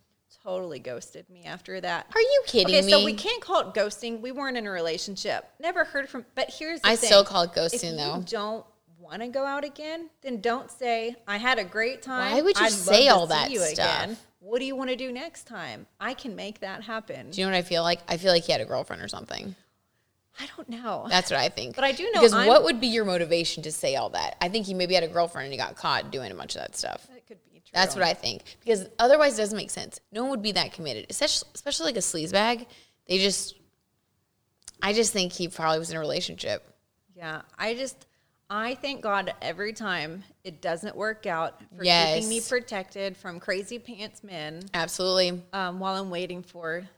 Totally 0.42 0.78
ghosted 0.78 1.28
me 1.28 1.44
after 1.44 1.80
that. 1.80 2.06
Are 2.14 2.20
you 2.20 2.42
kidding 2.46 2.74
okay, 2.74 2.86
me? 2.86 2.90
so 2.92 3.04
we 3.04 3.12
can't 3.12 3.42
call 3.42 3.60
it 3.60 3.74
ghosting. 3.74 4.20
We 4.20 4.32
weren't 4.32 4.56
in 4.56 4.66
a 4.66 4.70
relationship. 4.70 5.46
Never 5.60 5.84
heard 5.84 6.08
from. 6.08 6.24
But 6.34 6.50
here's 6.50 6.80
the 6.80 6.88
I 6.88 6.96
thing. 6.96 7.08
still 7.08 7.24
call 7.24 7.42
it 7.42 7.50
if 7.54 7.72
ghosting, 7.72 7.90
you 7.92 7.96
though. 7.96 8.22
Don't 8.26 8.64
want 8.98 9.20
to 9.20 9.28
go 9.28 9.44
out 9.44 9.64
again? 9.64 10.08
Then 10.22 10.40
don't 10.40 10.70
say 10.70 11.16
I 11.28 11.36
had 11.36 11.58
a 11.58 11.64
great 11.64 12.00
time. 12.02 12.32
Why 12.32 12.40
would 12.40 12.58
you 12.58 12.64
I'd 12.64 12.72
say 12.72 13.08
all 13.08 13.26
that 13.26 13.50
you 13.50 13.58
stuff? 13.60 14.04
Again. 14.04 14.16
What 14.40 14.60
do 14.60 14.64
you 14.64 14.74
want 14.74 14.88
to 14.88 14.96
do 14.96 15.12
next 15.12 15.46
time? 15.46 15.86
I 16.00 16.14
can 16.14 16.34
make 16.34 16.60
that 16.60 16.82
happen. 16.84 17.30
Do 17.30 17.40
you 17.40 17.46
know 17.46 17.52
what 17.52 17.58
I 17.58 17.62
feel 17.62 17.82
like? 17.82 18.00
I 18.08 18.16
feel 18.16 18.32
like 18.32 18.44
he 18.44 18.52
had 18.52 18.62
a 18.62 18.64
girlfriend 18.64 19.02
or 19.02 19.08
something. 19.08 19.54
I 20.40 20.46
don't 20.56 20.70
know. 20.70 21.06
That's 21.10 21.30
what 21.30 21.38
I 21.38 21.50
think. 21.50 21.74
But 21.74 21.84
I 21.84 21.92
do 21.92 22.04
know 22.04 22.20
because 22.20 22.32
I'm- 22.32 22.46
what 22.48 22.64
would 22.64 22.80
be 22.80 22.86
your 22.86 23.04
motivation 23.04 23.62
to 23.64 23.72
say 23.72 23.96
all 23.96 24.08
that? 24.10 24.36
I 24.40 24.48
think 24.48 24.64
he 24.64 24.72
maybe 24.72 24.94
had 24.94 25.04
a 25.04 25.08
girlfriend 25.08 25.44
and 25.46 25.52
he 25.52 25.58
got 25.58 25.76
caught 25.76 26.10
doing 26.10 26.32
a 26.32 26.34
bunch 26.34 26.54
of 26.54 26.62
that 26.62 26.74
stuff. 26.76 27.06
that 27.08 27.26
could 27.26 27.38
be 27.44 27.49
true. 27.64 27.70
That's 27.74 27.94
what 27.94 28.04
I 28.04 28.14
think. 28.14 28.42
Because 28.60 28.86
otherwise, 28.98 29.34
it 29.38 29.42
doesn't 29.42 29.56
make 29.56 29.70
sense. 29.70 30.00
No 30.12 30.22
one 30.22 30.30
would 30.30 30.42
be 30.42 30.52
that 30.52 30.72
committed, 30.72 31.06
especially, 31.10 31.48
especially 31.54 31.86
like 31.86 31.96
a 31.96 32.00
sleaze 32.00 32.32
bag. 32.32 32.66
They 33.08 33.18
just, 33.18 33.56
I 34.82 34.92
just 34.92 35.12
think 35.12 35.32
he 35.32 35.48
probably 35.48 35.78
was 35.78 35.90
in 35.90 35.96
a 35.96 36.00
relationship. 36.00 36.66
Yeah, 37.14 37.42
I 37.58 37.74
just 37.74 38.06
I 38.48 38.74
thank 38.76 39.02
God 39.02 39.32
every 39.42 39.72
time 39.72 40.24
it 40.42 40.60
doesn't 40.60 40.96
work 40.96 41.26
out 41.26 41.60
for 41.76 41.84
Yes. 41.84 42.14
keeping 42.14 42.28
me 42.28 42.40
protected 42.40 43.16
from 43.16 43.38
crazy 43.38 43.78
pants 43.78 44.24
men 44.24 44.62
Absolutely, 44.74 45.42
um, 45.52 45.78
while 45.80 45.94
I'm 46.00 46.10
waiting 46.10 46.42
for 46.42 46.88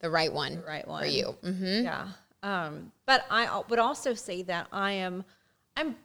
the 0.00 0.10
right 0.10 0.32
one, 0.32 0.56
the 0.56 0.62
right 0.62 0.86
one 0.86 1.02
for 1.02 1.08
you. 1.08 1.36
hmm 1.42 1.82
Yeah, 1.82 2.08
um, 2.42 2.92
but 3.04 3.24
I 3.30 3.62
would 3.68 3.78
also 3.80 4.14
say 4.14 4.42
that 4.42 4.68
I 4.72 4.92
am 4.92 5.24
I'm 5.76 5.96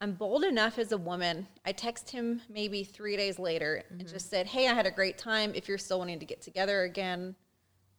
I'm 0.00 0.12
bold 0.12 0.44
enough 0.44 0.78
as 0.78 0.92
a 0.92 0.98
woman. 0.98 1.46
I 1.66 1.72
text 1.72 2.10
him 2.10 2.40
maybe 2.48 2.84
three 2.84 3.16
days 3.16 3.38
later 3.38 3.82
and 3.90 4.00
Mm-hmm. 4.00 4.12
just 4.12 4.30
said, 4.30 4.46
"Hey, 4.46 4.66
I 4.68 4.72
had 4.74 4.86
a 4.86 4.90
great 4.90 5.18
time. 5.18 5.52
If 5.54 5.68
you're 5.68 5.78
still 5.78 5.98
wanting 5.98 6.18
to 6.20 6.26
get 6.26 6.40
together 6.40 6.82
again." 6.82 7.34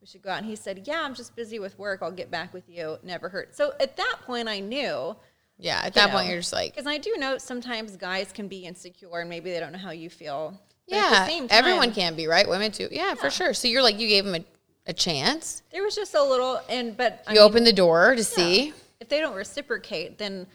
We 0.02 0.08
should 0.08 0.24
go 0.24 0.32
out. 0.32 0.39
And 0.39 0.47
he 0.47 0.56
said, 0.56 0.88
Yeah, 0.88 1.04
I'm 1.04 1.14
just 1.14 1.36
busy 1.36 1.60
with 1.60 1.78
work. 1.78 1.99
I'll 2.02 2.10
get 2.12 2.32
back 2.32 2.56
with 2.56 2.68
you. 2.68 2.97
Never 3.04 3.30
hurt. 3.30 3.56
So 3.56 3.74
at 3.80 3.95
that 3.97 4.16
point, 4.26 4.47
I 4.49 4.60
knew 4.60 5.16
Yeah, 5.60 5.80
at 5.84 5.93
that 5.93 6.08
know. 6.08 6.16
point 6.16 6.28
you're 6.28 6.39
just 6.39 6.52
like, 6.54 6.74
Because 6.74 6.88
I 6.88 6.97
do 6.97 7.16
know 7.20 7.38
sometimes 7.38 7.97
guys 7.97 8.32
can 8.32 8.47
be 8.47 8.66
insecure 8.66 9.20
and 9.20 9.30
maybe 9.30 9.52
they 9.52 9.60
don't 9.60 9.72
know 9.72 9.78
how 9.78 9.91
you 9.91 10.10
feel. 10.10 10.60
But 10.89 10.95
yeah, 10.95 11.28
time, 11.30 11.45
everyone 11.52 11.93
can 11.93 12.16
be 12.16 12.26
right. 12.26 12.49
Women 12.49 12.72
too. 12.72 12.88
Yeah, 12.89 13.14
for 13.14 13.30
sure. 13.30 13.54
So 13.54 13.68
you're 13.68 13.84
like, 13.84 13.99
you 13.99 14.08
gave 14.08 14.26
him 14.26 14.34
a, 14.34 14.43
a 14.88 14.93
chance. 14.93 15.62
There 15.72 15.84
was 15.84 15.93
just 15.95 16.16
a 16.16 16.24
little, 16.24 16.60
and 16.68 16.97
but 16.97 17.24
I 17.28 17.34
You 17.34 17.39
mean, 17.41 17.47
opened 17.47 17.68
the 17.68 17.74
door 17.74 18.16
to 18.16 18.24
see. 18.24 18.74
If 18.99 19.08
they 19.08 19.20
don't 19.20 19.36
reciprocate, 19.36 20.18
then 20.18 20.47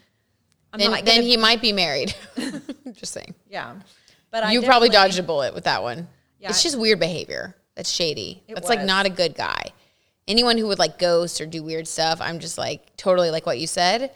I'm 0.73 0.79
Then, 0.79 1.05
then 1.05 1.21
he 1.23 1.37
might 1.37 1.61
be 1.61 1.71
married. 1.71 2.13
just 2.93 3.13
saying. 3.13 3.33
yeah. 3.49 3.75
But 4.29 4.43
I 4.43 4.51
you 4.51 4.61
probably 4.61 4.89
dodged 4.89 5.17
a 5.19 5.23
bullet 5.23 5.53
with 5.53 5.63
that 5.63 5.81
one. 5.81 6.07
Yeah. 6.39 6.49
It's 6.49 6.61
just 6.61 6.77
weird 6.77 6.99
behavior. 6.99 7.55
That's 7.75 7.89
shady. 7.89 8.43
That's 8.49 8.69
like 8.69 8.83
not 8.83 9.05
a 9.05 9.09
good 9.09 9.35
guy. 9.35 9.71
Anyone 10.27 10.57
who 10.57 10.67
would 10.67 10.79
like 10.79 10.99
ghost 10.99 11.39
or 11.39 11.45
do 11.45 11.63
weird 11.63 11.87
stuff, 11.87 12.19
I'm 12.21 12.39
just 12.39 12.57
like 12.57 12.95
totally 12.97 13.31
like 13.31 13.45
what 13.45 13.59
you 13.59 13.67
said. 13.67 14.11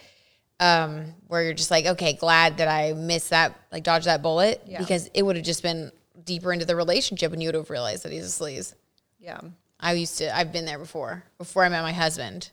Um, 0.60 1.16
where 1.28 1.42
you're 1.44 1.54
just 1.54 1.72
like, 1.72 1.86
okay, 1.88 2.14
glad 2.14 2.58
that 2.58 2.68
I 2.68 2.94
missed 2.94 3.32
that, 3.32 3.58
like 3.72 3.84
dodged 3.84 4.06
that 4.06 4.22
bullet 4.22 4.62
Yeah. 4.68 4.78
because 4.80 5.10
it 5.14 5.24
would 5.24 5.36
have 5.36 5.46
just 5.46 5.64
been 5.64 5.92
deeper 6.24 6.54
into 6.54 6.66
the 6.66 6.76
relationship 6.76 7.32
and 7.34 7.42
you 7.42 7.48
would 7.48 7.56
have 7.56 7.70
realized 7.72 8.04
that 8.04 8.12
he's 8.12 8.26
a 8.26 8.44
sleaze. 8.44 8.76
Yeah. 9.20 9.40
I 9.80 9.94
used 9.94 10.20
to, 10.20 10.36
I've 10.38 10.52
been 10.52 10.66
there 10.66 10.78
before, 10.78 11.24
before 11.40 11.64
I 11.64 11.70
met 11.70 11.82
my 11.82 11.94
husband. 11.94 12.52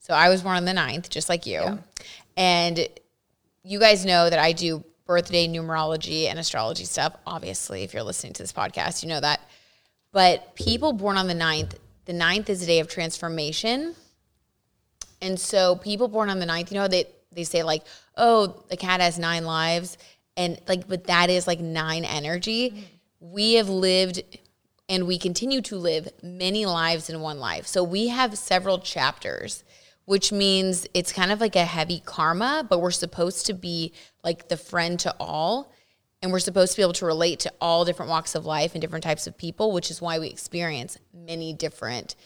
So 0.00 0.14
I 0.14 0.28
was 0.30 0.42
born 0.42 0.56
on 0.56 0.64
the 0.64 0.72
ninth, 0.72 1.10
just 1.10 1.28
like 1.28 1.46
you. 1.46 1.78
And 2.36 2.88
you 3.64 3.80
guys 3.80 4.04
know 4.04 4.30
that 4.30 4.38
I 4.38 4.52
do 4.52 4.84
birthday 5.06 5.48
numerology 5.48 6.26
and 6.26 6.38
astrology 6.38 6.84
stuff. 6.84 7.16
Obviously, 7.26 7.82
if 7.82 7.92
you're 7.92 8.02
listening 8.02 8.34
to 8.34 8.42
this 8.42 8.52
podcast, 8.52 9.02
you 9.02 9.08
know 9.08 9.20
that. 9.20 9.40
But 10.12 10.54
people 10.54 10.92
born 10.92 11.16
on 11.16 11.26
the 11.26 11.34
9th, 11.34 11.74
the 12.04 12.12
9th 12.12 12.48
is 12.48 12.62
a 12.62 12.66
day 12.66 12.78
of 12.78 12.88
transformation. 12.88 13.94
And 15.20 15.40
so 15.40 15.76
people 15.76 16.08
born 16.08 16.30
on 16.30 16.38
the 16.38 16.46
9th, 16.46 16.70
you 16.70 16.76
know, 16.78 16.86
they, 16.86 17.06
they 17.32 17.44
say 17.44 17.62
like, 17.62 17.82
oh, 18.16 18.62
the 18.68 18.76
cat 18.76 19.00
has 19.00 19.18
nine 19.18 19.44
lives. 19.44 19.98
And 20.36 20.60
like, 20.68 20.86
but 20.86 21.04
that 21.04 21.30
is 21.30 21.46
like 21.46 21.60
nine 21.60 22.04
energy. 22.04 22.88
We 23.20 23.54
have 23.54 23.68
lived 23.68 24.22
and 24.88 25.06
we 25.06 25.18
continue 25.18 25.62
to 25.62 25.76
live 25.76 26.08
many 26.22 26.66
lives 26.66 27.08
in 27.08 27.20
one 27.20 27.38
life. 27.38 27.66
So 27.66 27.82
we 27.82 28.08
have 28.08 28.36
several 28.36 28.78
chapters, 28.78 29.64
which 30.04 30.32
means 30.32 30.86
it's 30.94 31.12
kind 31.12 31.32
of 31.32 31.40
like 31.40 31.56
a 31.56 31.64
heavy 31.64 32.00
karma, 32.04 32.66
but 32.68 32.80
we're 32.80 32.90
supposed 32.90 33.46
to 33.46 33.54
be 33.54 33.92
like 34.22 34.48
the 34.48 34.56
friend 34.56 34.98
to 35.00 35.14
all. 35.18 35.72
And 36.22 36.32
we're 36.32 36.38
supposed 36.38 36.72
to 36.72 36.76
be 36.78 36.82
able 36.82 36.94
to 36.94 37.04
relate 37.06 37.40
to 37.40 37.52
all 37.60 37.84
different 37.84 38.08
walks 38.10 38.34
of 38.34 38.46
life 38.46 38.72
and 38.74 38.80
different 38.80 39.04
types 39.04 39.26
of 39.26 39.36
people, 39.36 39.72
which 39.72 39.90
is 39.90 40.00
why 40.00 40.18
we 40.18 40.28
experience 40.28 40.96
many 41.12 41.52
different, 41.52 42.16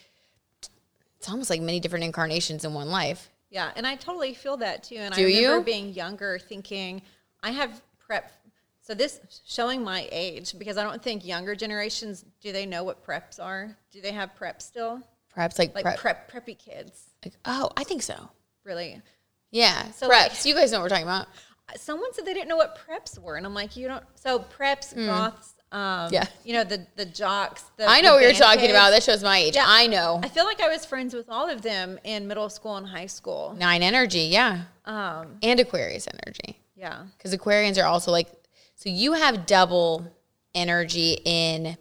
it's 1.19 1.29
almost 1.29 1.51
like 1.51 1.61
many 1.61 1.81
different 1.81 2.05
incarnations 2.05 2.65
in 2.65 2.75
one 2.75 2.91
life. 2.91 3.29
Yeah, 3.51 3.73
and 3.75 3.87
I 3.87 3.97
totally 3.97 4.35
feel 4.35 4.57
that 4.59 4.85
too. 4.85 4.97
And 4.97 5.13
Do 5.15 5.23
I 5.23 5.25
remember 5.25 5.59
you? 5.59 5.65
being 5.65 5.93
younger, 5.93 6.39
thinking 6.39 7.03
I 7.43 7.51
have 7.51 7.83
prep. 7.99 8.31
So 8.83 8.95
this 8.95 9.21
showing 9.45 9.83
my 9.83 10.09
age 10.13 10.57
because 10.59 10.77
I 10.79 10.85
don't 10.85 11.03
think 11.03 11.25
younger 11.25 11.57
generations 11.57 12.25
do 12.41 12.53
they 12.53 12.67
know 12.67 12.85
what 12.85 13.05
preps 13.05 13.43
are? 13.43 13.77
Do 13.91 14.01
they 14.01 14.13
have 14.13 14.35
prep 14.37 14.63
still? 14.63 15.03
Perhaps 15.39 15.57
like, 15.57 15.73
Like 15.73 15.85
prep. 15.85 16.29
prep, 16.29 16.33
preppy 16.47 16.59
kids, 16.59 17.05
like, 17.25 17.33
oh, 17.45 17.71
I 17.77 17.85
think 17.85 18.03
so. 18.03 18.29
really. 18.65 19.01
Yeah. 19.53 19.89
So, 19.93 20.09
preps. 20.09 20.11
like- 20.11 20.45
you 20.45 20.53
guys 20.53 20.73
know 20.73 20.79
what 20.81 20.87
we're 20.87 20.89
talking 20.89 21.05
about. 21.05 21.29
Someone 21.77 22.13
said 22.13 22.25
they 22.27 22.35
didn't 22.35 22.49
know 22.49 22.57
what 22.57 22.77
preps 22.89 23.17
were, 23.23 23.37
and 23.37 23.47
I'm 23.47 23.55
like, 23.55 23.77
you 23.77 23.87
don't. 23.87 24.03
So 24.17 24.41
preps, 24.41 24.97
goths, 25.07 25.55
um. 25.71 26.13
Yeah. 26.13 26.25
you 26.45 26.55
know 26.55 26.65
the 26.65 26.85
the 26.97 27.05
jocks. 27.05 27.63
The, 27.77 27.87
I 27.89 28.01
know 28.01 28.15
what 28.15 28.23
you're 28.23 28.33
talking 28.33 28.63
kids. 28.63 28.73
about. 28.73 28.91
That 28.91 29.05
shows 29.05 29.23
my 29.23 29.39
age. 29.39 29.55
Yeah. 29.55 29.65
I 29.69 29.87
know. 29.87 30.19
I 30.25 30.29
feel 30.29 30.45
like 30.45 30.61
I 30.61 30.67
was 30.69 30.85
friends 30.85 31.15
with 31.15 31.29
all 31.29 31.49
of 31.49 31.63
them 31.63 32.01
in 32.03 32.27
middle 32.27 32.49
school 32.49 32.75
and 32.77 32.87
high 32.89 33.07
school. 33.07 33.55
Nine 33.57 33.85
energy, 33.85 34.23
yeah. 34.23 34.63
Um, 34.87 35.37
And 35.43 35.61
Aquarius 35.61 36.09
energy. 36.25 36.59
yeah, 36.75 37.05
Because 37.17 37.33
Aquarians 37.33 37.81
are 37.81 37.87
also 37.87 38.11
like, 38.11 38.29
so 38.75 38.89
you 38.89 39.13
have 39.13 39.47
double 39.47 40.05
energy 40.55 41.21
in. 41.25 41.77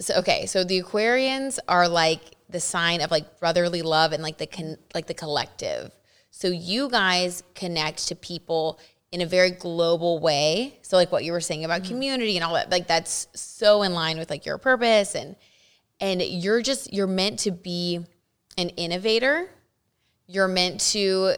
So 0.00 0.14
okay, 0.20 0.46
so 0.46 0.64
the 0.64 0.80
Aquarians 0.82 1.58
are 1.68 1.86
like 1.86 2.20
the 2.52 2.60
sign 2.60 3.00
of 3.00 3.10
like 3.10 3.40
brotherly 3.40 3.82
love 3.82 4.12
and 4.12 4.22
like 4.22 4.38
the 4.38 4.46
con, 4.46 4.76
like 4.94 5.06
the 5.06 5.14
collective. 5.14 5.90
So 6.30 6.48
you 6.48 6.88
guys 6.88 7.42
connect 7.54 8.08
to 8.08 8.14
people 8.14 8.78
in 9.10 9.20
a 9.20 9.26
very 9.26 9.50
global 9.50 10.18
way. 10.18 10.78
So 10.82 10.96
like 10.96 11.12
what 11.12 11.24
you 11.24 11.32
were 11.32 11.40
saying 11.40 11.64
about 11.64 11.82
mm-hmm. 11.82 11.92
community 11.92 12.36
and 12.36 12.44
all 12.44 12.54
that, 12.54 12.70
like 12.70 12.86
that's 12.86 13.26
so 13.34 13.82
in 13.82 13.92
line 13.92 14.18
with 14.18 14.30
like 14.30 14.46
your 14.46 14.58
purpose 14.58 15.14
and 15.14 15.36
and 16.00 16.20
you're 16.20 16.62
just 16.62 16.92
you're 16.92 17.06
meant 17.06 17.40
to 17.40 17.50
be 17.50 18.04
an 18.58 18.70
innovator. 18.70 19.48
You're 20.26 20.48
meant 20.48 20.80
to 20.92 21.34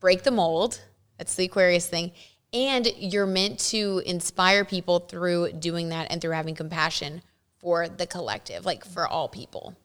break 0.00 0.22
the 0.22 0.30
mold. 0.30 0.80
That's 1.18 1.34
the 1.34 1.46
Aquarius 1.46 1.86
thing. 1.86 2.12
And 2.52 2.86
you're 2.96 3.26
meant 3.26 3.58
to 3.70 4.02
inspire 4.06 4.64
people 4.64 5.00
through 5.00 5.52
doing 5.52 5.90
that 5.90 6.06
and 6.10 6.20
through 6.20 6.32
having 6.32 6.54
compassion 6.54 7.22
for 7.58 7.88
the 7.88 8.06
collective, 8.06 8.64
like 8.64 8.84
for 8.84 9.06
all 9.06 9.28
people. 9.28 9.76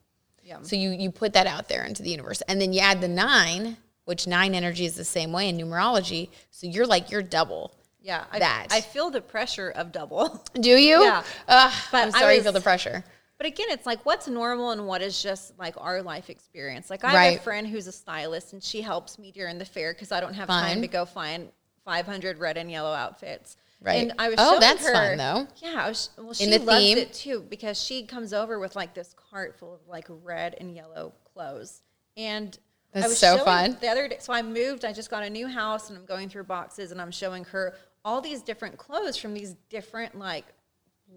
Yeah. 0.44 0.58
So 0.62 0.76
you 0.76 0.90
you 0.92 1.10
put 1.12 1.34
that 1.34 1.48
out 1.48 1.70
there 1.70 1.86
into 1.86 2.04
the 2.04 2.10
universe. 2.10 2.42
And 2.48 2.60
then 2.62 2.74
you 2.74 2.80
add 2.82 3.02
the 3.02 3.08
nine, 3.08 3.78
which 4.06 4.28
nine 4.28 4.54
energy 4.56 4.86
is 4.86 4.96
the 4.96 5.06
same 5.06 5.32
way 5.32 5.48
in 5.50 5.58
numerology. 5.58 6.30
So 6.52 6.68
you're 6.68 6.86
like 6.88 7.10
you're 7.12 7.22
double. 7.24 7.74
yeah. 8.02 8.26
I, 8.32 8.40
That. 8.40 8.68
I 8.72 8.82
feel 8.82 9.10
the 9.10 9.22
pressure 9.22 9.70
of 9.70 9.92
double. 9.92 10.44
Do 10.60 10.70
you? 10.72 11.02
Yeah. 11.04 11.24
Ugh, 11.48 11.74
But 11.92 12.08
I'm 12.10 12.16
I 12.16 12.20
sorry 12.20 12.36
you 12.36 12.44
feel 12.44 12.52
the 12.52 12.62
pressure. 12.62 13.04
But 13.38 13.48
again, 13.48 13.68
it's 13.72 13.86
like 13.86 14.06
what's 14.06 14.28
normal 14.28 14.72
and 14.72 14.86
what 14.88 15.02
is 15.02 15.22
just 15.22 15.58
like 15.58 15.76
our 15.78 16.02
life 16.02 16.30
experience. 16.30 16.90
Like 16.90 17.04
I 17.04 17.08
have 17.10 17.16
Right. 17.16 17.38
a 17.40 17.42
friend 17.42 17.66
who's 17.68 17.88
a 17.88 17.92
stylist 17.92 18.54
and 18.54 18.62
she 18.64 18.82
helps 18.82 19.18
me 19.18 19.32
during 19.32 19.58
the 19.58 19.66
fair 19.66 19.94
because 19.94 20.12
I 20.12 20.20
don't 20.22 20.34
have 20.34 20.48
Fun. 20.48 20.64
time 20.64 20.82
to 20.82 20.88
go 20.88 21.04
find 21.06 21.50
500 21.86 22.38
red 22.38 22.58
and 22.58 22.70
yellow 22.72 22.92
outfits. 22.94 23.58
Right. 23.84 24.02
And 24.04 24.14
I 24.18 24.30
was 24.30 24.36
Oh, 24.40 24.52
showing 24.52 24.60
that's 24.62 24.86
her, 24.86 24.94
fun, 24.94 25.18
though. 25.18 25.48
Yeah. 25.58 25.84
I 25.86 25.90
was, 25.90 26.10
well, 26.18 26.34
she 26.34 26.46
In 26.46 26.52
the 26.52 26.60
loves 26.60 26.80
theme. 26.86 26.98
it 26.98 27.14
too 27.14 27.46
because 27.50 27.78
she 27.82 28.04
comes 28.06 28.32
over 28.34 28.58
with 28.58 28.76
like 28.78 28.94
this 28.94 29.14
cart 29.30 29.56
full 29.60 29.74
of 29.76 29.82
like 29.88 30.06
red 30.10 30.56
and 30.60 30.74
yellow 30.74 31.14
clothes. 31.34 31.82
And 32.16 32.58
I 32.96 33.00
That's 33.02 33.10
was 33.10 33.18
so 33.20 33.44
fun. 33.44 33.78
The 33.82 33.90
other 33.90 34.08
day, 34.08 34.18
so 34.20 34.32
I 34.32 34.42
moved. 34.42 34.86
I 34.86 34.94
just 34.94 35.10
got 35.10 35.24
a 35.24 35.30
new 35.30 35.48
house 35.48 35.90
and 35.90 35.98
I'm 36.00 36.06
going 36.06 36.30
through 36.30 36.46
boxes 36.46 36.92
and 36.92 37.02
I'm 37.02 37.12
showing 37.12 37.44
her 37.46 37.76
all 38.06 38.22
these 38.22 38.42
different 38.42 38.78
clothes 38.78 39.18
from 39.18 39.34
these 39.34 39.56
different 39.70 40.18
like 40.18 40.46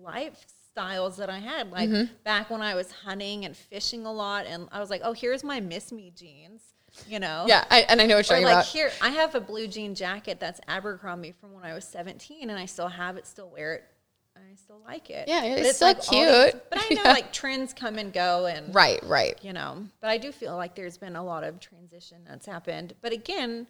lifestyles 0.04 1.16
that 1.16 1.30
I 1.30 1.38
had. 1.38 1.70
Like 1.70 1.88
Mm-hmm. 1.88 2.12
back 2.24 2.50
when 2.50 2.62
I 2.62 2.74
was 2.74 2.90
hunting 2.90 3.44
and 3.44 3.56
fishing 3.56 4.06
a 4.06 4.12
lot, 4.12 4.46
and 4.46 4.68
I 4.72 4.80
was 4.80 4.90
like, 4.90 5.02
oh, 5.04 5.12
here's 5.12 5.44
my 5.44 5.60
Miss 5.60 5.92
Me 5.92 6.12
jeans, 6.16 6.74
you 7.08 7.18
know? 7.20 7.44
Yeah, 7.46 7.64
I, 7.70 7.80
and 7.88 8.00
I 8.00 8.06
know 8.06 8.16
what 8.16 8.28
you're 8.28 8.38
Or 8.38 8.42
like 8.42 8.52
about. 8.52 8.66
here, 8.66 8.90
I 9.00 9.10
have 9.10 9.34
a 9.34 9.40
blue 9.40 9.66
jean 9.68 9.94
jacket 9.94 10.38
that's 10.40 10.60
Abercrombie 10.68 11.32
from 11.32 11.52
when 11.52 11.64
I 11.64 11.74
was 11.74 11.84
17, 11.84 12.48
and 12.50 12.58
I 12.58 12.66
still 12.66 12.88
have 12.88 13.16
it, 13.16 13.26
still 13.26 13.48
wear 13.50 13.74
it. 13.74 13.84
I 14.36 14.54
still 14.56 14.80
like 14.86 15.08
it. 15.10 15.28
Yeah, 15.28 15.40
But 15.40 15.58
it's 15.64 15.76
still 15.76 15.94
these- 15.94 16.08
cute. 16.08 16.62
but 16.70 16.78
I 16.78 16.94
know 16.94 17.02
Yeah. 17.04 17.12
like 17.12 17.32
trends 17.32 17.72
come 17.72 17.96
and 17.98 18.12
go, 18.12 18.46
and 18.46 18.74
Right, 18.74 19.02
right. 19.04 19.38
you 19.42 19.52
know. 19.52 19.86
But 20.00 20.10
I 20.10 20.18
do 20.18 20.30
feel 20.32 20.56
like 20.56 20.74
there's 20.74 20.98
been 20.98 21.16
a 21.16 21.24
lot 21.24 21.42
of 21.44 21.58
transition 21.60 22.18
that's 22.28 22.44
happened. 22.46 22.94
But 23.00 23.12
again, 23.12 23.66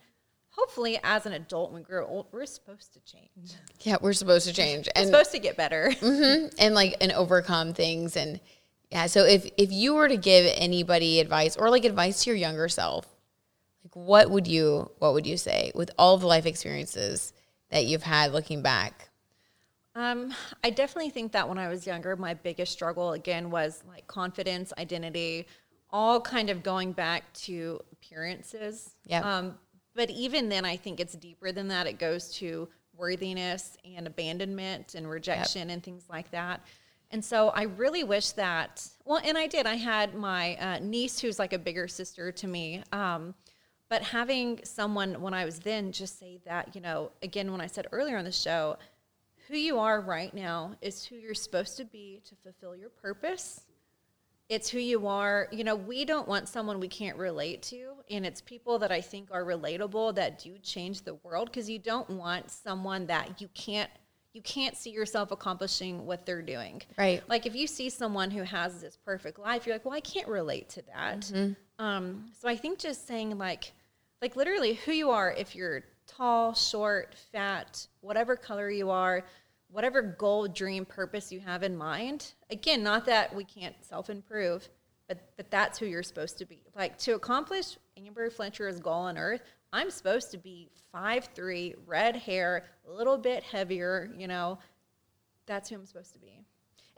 hopefully, 0.50 0.98
as 1.04 1.24
an 1.26 1.32
adult, 1.34 1.70
when 1.72 1.82
we 1.82 1.84
grow 1.86 2.06
old, 2.06 2.26
we're 2.32 2.46
supposed 2.46 2.92
to 2.94 3.00
change. 3.00 3.52
Yeah, 3.82 3.96
we're 4.00 4.12
supposed 4.12 4.46
to 4.48 4.52
change. 4.54 4.88
and 4.96 5.06
We're 5.06 5.12
supposed 5.12 5.32
to 5.32 5.38
get 5.38 5.56
better. 5.56 5.92
Mm-hmm, 6.00 6.48
and 6.58 6.74
like 6.74 6.96
and 7.00 7.12
overcome 7.12 7.72
things 7.72 8.16
and 8.16 8.40
yeah 8.90 9.06
so 9.06 9.24
if 9.24 9.44
if 9.56 9.72
you 9.72 9.94
were 9.94 10.08
to 10.08 10.16
give 10.16 10.50
anybody 10.56 11.18
advice 11.20 11.56
or 11.56 11.70
like 11.70 11.84
advice 11.84 12.22
to 12.24 12.30
your 12.30 12.36
younger 12.36 12.68
self 12.68 13.04
like 13.06 13.15
what 13.94 14.30
would 14.30 14.46
you 14.46 14.90
what 14.98 15.12
would 15.12 15.26
you 15.26 15.36
say 15.36 15.72
with 15.74 15.90
all 15.98 16.16
the 16.18 16.26
life 16.26 16.46
experiences 16.46 17.32
that 17.70 17.84
you've 17.86 18.02
had 18.02 18.32
looking 18.32 18.62
back 18.62 19.08
Um, 19.94 20.34
I 20.62 20.70
definitely 20.70 21.10
think 21.10 21.32
that 21.32 21.48
when 21.48 21.58
I 21.58 21.68
was 21.68 21.86
younger, 21.86 22.16
my 22.16 22.34
biggest 22.34 22.70
struggle 22.72 23.12
again 23.12 23.50
was 23.50 23.82
like 23.88 24.06
confidence, 24.06 24.72
identity, 24.76 25.46
all 25.90 26.20
kind 26.20 26.50
of 26.50 26.62
going 26.62 26.92
back 26.92 27.32
to 27.32 27.80
appearances. 27.92 28.94
Yeah. 29.06 29.20
Um, 29.20 29.54
but 29.94 30.10
even 30.10 30.50
then, 30.50 30.66
I 30.66 30.76
think 30.76 31.00
it's 31.00 31.14
deeper 31.14 31.50
than 31.50 31.68
that. 31.68 31.86
It 31.86 31.98
goes 31.98 32.30
to 32.34 32.68
worthiness 32.94 33.78
and 33.96 34.06
abandonment 34.06 34.94
and 34.94 35.08
rejection 35.08 35.70
and 35.70 35.82
things 35.82 36.04
like 36.10 36.30
that. 36.32 36.60
And 37.10 37.24
so 37.24 37.48
I 37.50 37.62
really 37.62 38.04
wish 38.04 38.32
that, 38.32 38.86
well, 39.06 39.20
and 39.24 39.38
I 39.38 39.46
did. 39.46 39.64
I 39.66 39.76
had 39.76 40.14
my 40.14 40.56
uh, 40.56 40.78
niece 40.80 41.18
who's 41.20 41.38
like 41.38 41.54
a 41.54 41.58
bigger 41.58 41.88
sister 41.88 42.32
to 42.32 42.46
me. 42.46 42.82
Um, 42.92 43.34
but 43.88 44.02
having 44.02 44.60
someone 44.64 45.20
when 45.20 45.34
I 45.34 45.44
was 45.44 45.60
then 45.60 45.92
just 45.92 46.18
say 46.18 46.40
that, 46.44 46.74
you 46.74 46.80
know, 46.80 47.12
again, 47.22 47.52
when 47.52 47.60
I 47.60 47.66
said 47.66 47.86
earlier 47.92 48.16
on 48.16 48.24
the 48.24 48.32
show, 48.32 48.76
who 49.48 49.56
you 49.56 49.78
are 49.78 50.00
right 50.00 50.34
now 50.34 50.74
is 50.80 51.04
who 51.04 51.16
you're 51.16 51.34
supposed 51.34 51.76
to 51.76 51.84
be 51.84 52.20
to 52.24 52.34
fulfill 52.42 52.74
your 52.74 52.90
purpose. 52.90 53.60
It's 54.48 54.68
who 54.68 54.78
you 54.78 55.06
are. 55.06 55.48
You 55.52 55.64
know, 55.64 55.76
we 55.76 56.04
don't 56.04 56.26
want 56.26 56.48
someone 56.48 56.80
we 56.80 56.88
can't 56.88 57.16
relate 57.16 57.62
to. 57.64 57.94
And 58.10 58.26
it's 58.26 58.40
people 58.40 58.78
that 58.80 58.92
I 58.92 59.00
think 59.00 59.28
are 59.30 59.44
relatable 59.44 60.14
that 60.16 60.40
do 60.42 60.58
change 60.58 61.02
the 61.02 61.14
world 61.14 61.50
because 61.50 61.68
you 61.68 61.78
don't 61.78 62.08
want 62.10 62.50
someone 62.50 63.06
that 63.06 63.40
you 63.40 63.48
can't 63.54 63.90
you 64.32 64.42
can't 64.42 64.76
see 64.76 64.90
yourself 64.90 65.30
accomplishing 65.30 66.04
what 66.04 66.26
they're 66.26 66.42
doing. 66.42 66.82
Right. 66.98 67.22
Like 67.26 67.46
if 67.46 67.54
you 67.56 67.66
see 67.66 67.88
someone 67.88 68.30
who 68.30 68.42
has 68.42 68.82
this 68.82 68.98
perfect 69.02 69.38
life, 69.38 69.66
you're 69.66 69.74
like, 69.74 69.86
well, 69.86 69.94
I 69.94 70.00
can't 70.00 70.28
relate 70.28 70.68
to 70.70 70.82
that. 70.94 71.32
Um, 71.78 72.26
so 72.38 72.46
I 72.46 72.54
think 72.54 72.78
just 72.78 73.06
saying 73.06 73.38
like, 73.38 73.72
like 74.22 74.36
literally 74.36 74.74
who 74.74 74.92
you 74.92 75.10
are 75.10 75.32
if 75.32 75.54
you're 75.54 75.82
tall, 76.06 76.54
short, 76.54 77.14
fat, 77.32 77.86
whatever 78.00 78.36
color 78.36 78.70
you 78.70 78.90
are, 78.90 79.24
whatever 79.70 80.02
goal, 80.02 80.48
dream, 80.48 80.84
purpose 80.84 81.32
you 81.32 81.40
have 81.40 81.62
in 81.62 81.76
mind. 81.76 82.32
Again, 82.50 82.82
not 82.82 83.04
that 83.06 83.34
we 83.34 83.44
can't 83.44 83.74
self 83.82 84.08
improve, 84.10 84.68
but 85.08 85.18
but 85.36 85.50
that's 85.50 85.78
who 85.78 85.86
you're 85.86 86.02
supposed 86.02 86.38
to 86.38 86.46
be. 86.46 86.62
Like 86.74 86.98
to 86.98 87.14
accomplish 87.14 87.76
Amber 87.96 88.30
Fletcher's 88.30 88.80
goal 88.80 88.94
on 88.94 89.18
earth, 89.18 89.42
I'm 89.72 89.90
supposed 89.90 90.30
to 90.30 90.38
be 90.38 90.70
five 90.92 91.28
three, 91.34 91.74
red 91.86 92.16
hair, 92.16 92.64
a 92.88 92.92
little 92.92 93.18
bit 93.18 93.42
heavier, 93.42 94.10
you 94.16 94.28
know. 94.28 94.58
That's 95.46 95.68
who 95.68 95.76
I'm 95.76 95.86
supposed 95.86 96.12
to 96.14 96.18
be. 96.18 96.44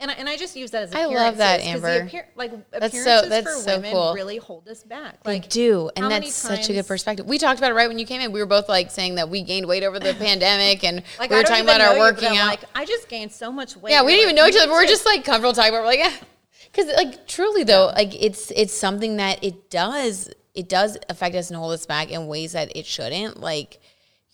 And 0.01 0.13
I, 0.13 0.15
and 0.15 0.29
I 0.29 0.37
just 0.37 0.55
use 0.55 0.71
that 0.71 0.85
as 0.85 0.95
I 0.95 1.07
love 1.07 1.39
that, 1.39 1.59
appearances, 1.59 1.85
Amber. 1.85 2.07
appear- 2.07 2.29
like 2.37 2.71
That's 2.71 2.95
so- 2.95 3.01
appearances 3.01 3.29
that's 3.31 3.47
for 3.49 3.61
so 3.63 3.77
women 3.79 3.93
cool. 3.93 4.15
really 4.15 4.37
hold 4.37 4.69
us 4.69 4.85
back. 4.85 5.25
They 5.25 5.33
Like 5.35 5.49
do, 5.49 5.91
and 5.97 6.09
that's 6.09 6.33
such 6.35 6.71
a 6.71 6.73
good 6.73 6.87
perspective. 6.87 7.27
We 7.27 7.37
talked 7.37 7.59
about 7.59 7.73
it 7.73 7.75
right 7.75 7.89
when 7.89 7.99
you 7.99 8.07
came 8.07 8.21
in. 8.21 8.31
We 8.31 8.39
were 8.39 8.47
both 8.47 8.69
like 8.69 8.93
saying 8.93 9.17
that 9.17 9.29
we 9.29 9.43
gained 9.43 9.67
weight 9.67 9.83
over 9.83 9.99
the 9.99 10.15
pandemic, 10.19 10.85
and 10.85 11.03
Like 11.19 11.31
we 11.31 11.37
were 11.37 11.43
talking 11.43 11.65
about 11.65 11.81
our 11.81 11.89
know 11.89 11.95
you, 11.95 12.01
working 12.01 12.37
out. 12.39 12.47
Like 12.47 12.61
I 12.77 12.85
just 12.85 13.09
gained 13.09 13.33
so 13.33 13.51
much 13.51 13.77
weight. 13.77 13.91
yeah, 13.91 14.03
we 14.05 14.13
didn't 14.13 14.27
We're 14.27 14.31
even 14.31 14.37
know 14.37 14.47
each 14.47 14.55
other. 14.57 14.67
but 14.69 14.75
We're 14.75 14.87
just 14.87 15.05
like 15.05 15.25
comfortable 15.25 15.53
talking 15.53 15.71
about. 15.71 15.79
it. 15.79 15.83
We're 15.83 15.87
like, 15.87 15.99
yeah, 15.99 16.17
because 16.73 16.95
like 16.97 17.27
truly 17.27 17.65
though, 17.65 17.87
like 17.97 18.15
it's 18.23 18.53
it's 18.53 18.73
something 18.75 19.17
that 19.17 19.43
it 19.43 19.69
does 19.69 20.31
it 20.55 20.69
does 20.69 20.97
affect 21.09 21.35
us 21.35 21.51
and 21.51 21.57
hold 21.59 21.73
us 21.73 21.87
back 21.87 22.11
in 22.13 22.29
ways 22.29 22.53
that 22.53 22.77
it 22.77 22.87
shouldn't. 22.87 23.41
Like 23.41 23.81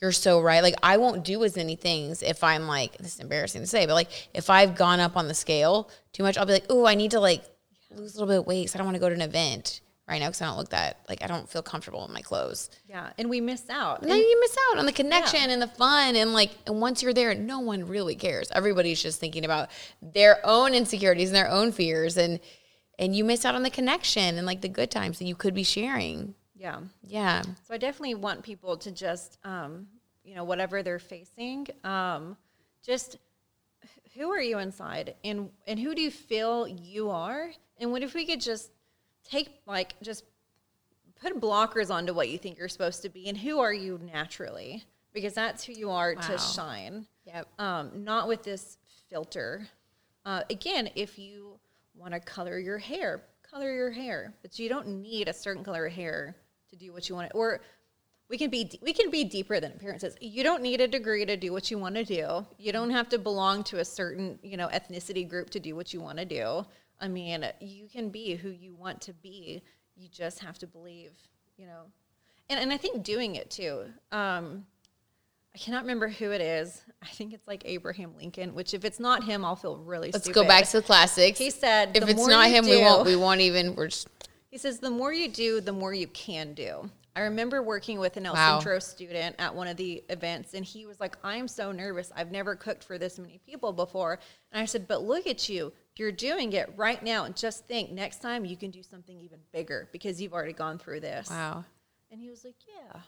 you're 0.05 0.13
so 0.13 0.41
right. 0.41 0.63
Like 0.63 0.75
I 0.83 0.99
won't 0.99 1.25
do 1.25 1.43
as 1.45 1.57
many 1.57 1.77
things 1.77 2.23
if 2.23 2.45
I'm 2.45 2.67
like 2.69 2.97
this 2.99 3.15
is 3.15 3.21
embarrassing 3.21 3.63
to 3.63 3.67
say, 3.67 3.87
but 3.87 3.95
like 3.95 4.11
if 4.35 4.51
I've 4.51 4.75
gone 4.75 5.01
up 5.01 5.17
on 5.17 5.29
the 5.29 5.35
scale 5.35 5.89
too 6.13 6.23
much, 6.23 6.37
I'll 6.37 6.45
be 6.47 6.53
like, 6.53 6.67
oh, 6.71 6.87
I 6.87 6.95
need 6.95 7.13
to 7.13 7.21
like 7.21 7.43
lose 7.91 8.15
a 8.15 8.19
little 8.19 8.29
bit 8.35 8.41
of 8.41 8.47
weight. 8.47 8.67
'cause 8.67 8.75
I 8.75 8.79
don't 8.79 8.87
want 8.87 8.97
to 8.97 9.01
go 9.01 9.09
to 9.09 9.15
an 9.15 9.23
event 9.23 9.81
right 10.07 10.19
now 10.21 10.27
because 10.27 10.43
I 10.43 10.47
don't 10.47 10.59
look 10.59 10.69
that 10.71 10.99
like 11.09 11.23
I 11.25 11.27
don't 11.27 11.49
feel 11.49 11.63
comfortable 11.63 12.05
in 12.07 12.13
my 12.13 12.21
clothes. 12.21 12.69
Yeah, 12.87 13.09
and 13.17 13.31
we 13.31 13.41
miss 13.41 13.71
out. 13.71 14.03
And 14.03 14.11
then 14.11 14.19
you 14.21 14.39
miss 14.41 14.57
out 14.71 14.79
on 14.79 14.85
the 14.87 14.93
connection 14.93 15.45
Yeah. 15.47 15.51
and 15.55 15.63
the 15.63 15.67
fun 15.69 16.15
and 16.17 16.35
like 16.35 16.51
and 16.67 16.81
once 16.81 17.03
you're 17.03 17.15
there, 17.15 17.35
no 17.35 17.61
one 17.61 17.87
really 17.89 18.15
cares. 18.15 18.49
Everybody's 18.53 19.03
just 19.03 19.19
thinking 19.19 19.45
about 19.47 19.71
their 20.03 20.41
own 20.45 20.75
insecurities 20.75 21.31
and 21.31 21.37
their 21.37 21.51
own 21.51 21.73
fears 21.73 22.19
and 22.19 22.39
and 22.99 23.17
you 23.17 23.25
miss 23.25 23.45
out 23.47 23.55
on 23.55 23.63
the 23.63 23.71
connection 23.71 24.37
and 24.37 24.47
like 24.47 24.61
the 24.61 24.69
good 24.69 24.91
times 24.91 25.19
that 25.19 25.25
you 25.25 25.35
could 25.35 25.55
be 25.55 25.65
sharing. 25.65 26.35
yeah. 26.55 26.81
Yeah. 27.07 27.43
So 27.67 27.75
I 27.75 27.79
definitely 27.79 28.15
want 28.15 28.43
people 28.43 28.77
to 28.79 28.91
just, 28.91 29.39
um, 29.45 29.89
you 30.25 30.35
know, 30.35 30.45
whatever 30.45 30.83
they're 30.83 30.99
facing, 30.99 31.67
um, 31.85 32.37
just 32.83 33.19
who 34.17 34.31
are 34.31 34.41
you 34.41 34.59
inside, 34.59 35.15
and 35.25 35.51
and 35.67 35.79
who 35.79 35.95
do 35.95 36.03
you 36.03 36.11
feel 36.11 36.67
you 36.67 37.11
are, 37.11 37.51
and 37.79 37.93
what 37.93 38.03
if 38.03 38.15
we 38.15 38.25
could 38.27 38.41
just 38.41 38.71
take 39.29 39.51
like 39.67 39.95
just 40.03 40.25
put 41.21 41.39
blockers 41.41 41.91
onto 41.91 42.13
what 42.13 42.29
you 42.29 42.39
think 42.39 42.59
you're 42.59 42.69
supposed 42.69 43.03
to 43.03 43.09
be, 43.09 43.29
and 43.29 43.37
who 43.39 43.61
are 43.61 43.73
you 43.73 43.99
naturally, 44.13 44.85
because 45.13 45.35
that's 45.35 45.65
who 45.65 45.73
you 45.73 45.91
are 45.91 46.15
Wow. 46.15 46.21
to 46.29 46.39
shine. 46.39 47.07
Yep. 47.27 47.49
um, 47.59 48.05
not 48.05 48.29
with 48.29 48.43
this 48.43 48.77
filter. 49.09 49.67
Uh, 50.27 50.43
again, 50.51 50.91
if 50.95 51.19
you 51.19 51.59
want 51.95 52.13
to 52.13 52.21
color 52.21 52.59
your 52.59 52.77
hair, 52.77 53.23
color 53.43 53.73
your 53.75 53.91
hair, 53.91 54.35
but 54.43 54.59
you 54.59 54.69
don't 54.69 54.87
need 55.01 55.29
a 55.29 55.33
certain 55.33 55.65
color 55.65 55.87
of 55.87 55.93
hair 55.93 56.37
to 56.69 56.77
do 56.77 56.93
what 56.93 57.09
you 57.09 57.15
want. 57.15 57.33
Or 57.35 57.61
we 58.29 58.39
can 58.39 58.51
be 58.51 58.79
we 58.83 58.93
can 58.93 59.11
be 59.11 59.25
deeper 59.25 59.61
than 59.61 59.73
appearances. 59.73 60.17
You 60.21 60.43
don't 60.43 60.63
need 60.63 60.81
a 60.81 60.89
degree 60.89 61.25
to 61.27 61.37
do 61.37 61.53
what 61.53 61.71
you 61.71 61.79
want 61.79 61.95
to 61.97 62.05
do. 62.05 62.47
You 62.59 62.73
don't 62.73 62.91
have 62.91 63.09
to 63.11 63.19
belong 63.19 63.65
to 63.65 63.79
a 63.79 63.85
certain 63.85 64.39
you 64.43 64.57
know 64.57 64.69
ethnicity 64.69 65.29
group 65.29 65.51
to 65.51 65.61
do 65.61 65.77
what 65.77 65.93
you 65.93 66.01
want 66.01 66.19
to 66.19 66.25
do. 66.25 66.65
I 67.01 67.09
mean, 67.09 67.47
you 67.61 67.87
can 67.89 68.09
be 68.09 68.35
who 68.35 68.49
you 68.49 68.75
want 68.75 69.01
to 69.03 69.13
be. 69.13 69.63
You 69.97 70.09
just 70.09 70.39
have 70.41 70.59
to 70.59 70.67
believe, 70.67 71.13
you 71.57 71.67
know. 71.67 71.83
And 72.49 72.61
and 72.61 72.73
I 72.73 72.77
think 72.77 73.03
doing 73.03 73.35
it 73.35 73.51
too. 73.51 73.85
Um, 74.11 74.67
I 75.55 75.59
cannot 75.59 75.83
remember 75.83 76.09
who 76.09 76.33
it 76.33 76.41
is. 76.41 76.83
I 77.03 77.07
think 77.07 77.33
it's 77.33 77.47
like 77.47 77.63
Abraham 77.65 78.15
Lincoln. 78.17 78.55
Which 78.55 78.75
if 78.75 78.85
it's 78.85 78.99
not 78.99 79.23
him, 79.23 79.45
I'll 79.45 79.55
feel 79.55 79.77
really. 79.77 80.09
Sorry. 80.09 80.13
Let's 80.13 80.25
stupid. 80.25 80.43
go 80.43 80.49
back 80.49 80.67
to 80.67 80.79
the 80.79 80.83
classics. 80.83 81.39
He 81.39 81.51
said, 81.51 81.97
if 81.97 82.05
"The 82.05 82.11
it's 82.11 82.27
not 82.27 82.49
him, 82.49 82.65
we 82.65 82.79
won't 82.79 83.07
we 83.07 83.17
won't 83.17 83.41
even 83.41 83.75
we're 83.77 83.89
just 83.89 84.09
He 84.51 84.59
says, 84.59 84.79
the 84.79 84.91
more 84.91 85.13
you 85.13 85.29
do, 85.29 85.61
the 85.61 85.73
more 85.73 85.93
you 85.93 86.07
can 86.09 86.55
do. 86.55 86.91
I 87.17 87.21
remember 87.21 87.63
working 87.63 88.01
with 88.01 88.17
an 88.17 88.27
El 88.27 88.35
Wow. 88.35 88.59
Centro 88.59 88.79
student 88.81 89.37
at 89.39 89.55
one 89.55 89.69
of 89.69 89.77
the 89.77 90.03
events, 90.09 90.55
and 90.55 90.65
he 90.65 90.85
was 90.85 90.99
like, 90.99 91.17
I'm 91.23 91.47
so 91.47 91.71
nervous. 91.71 92.11
I've 92.17 92.33
never 92.33 92.57
cooked 92.57 92.83
for 92.83 92.99
this 92.99 93.19
many 93.21 93.39
people 93.47 93.73
before. 93.73 94.19
And 94.51 94.61
I 94.61 94.65
said, 94.65 94.89
But 94.89 95.03
look 95.03 95.27
at 95.27 95.49
you. 95.49 95.73
You're 95.97 96.11
doing 96.11 96.53
it 96.55 96.73
right 96.77 97.01
now. 97.05 97.25
And 97.25 97.37
just 97.37 97.67
think 97.67 97.93
next 97.93 98.21
time 98.21 98.45
you 98.45 98.57
can 98.57 98.73
do 98.73 98.83
something 98.83 99.17
even 99.21 99.39
bigger 99.53 99.89
because 99.93 100.21
you've 100.21 100.33
already 100.33 100.53
gone 100.53 100.77
through 100.79 101.01
this. 101.01 101.31
wow. 101.31 101.65
And 102.11 102.21
he 102.21 102.31
was 102.31 102.45
like, 102.45 102.57
Yeah. 102.67 103.01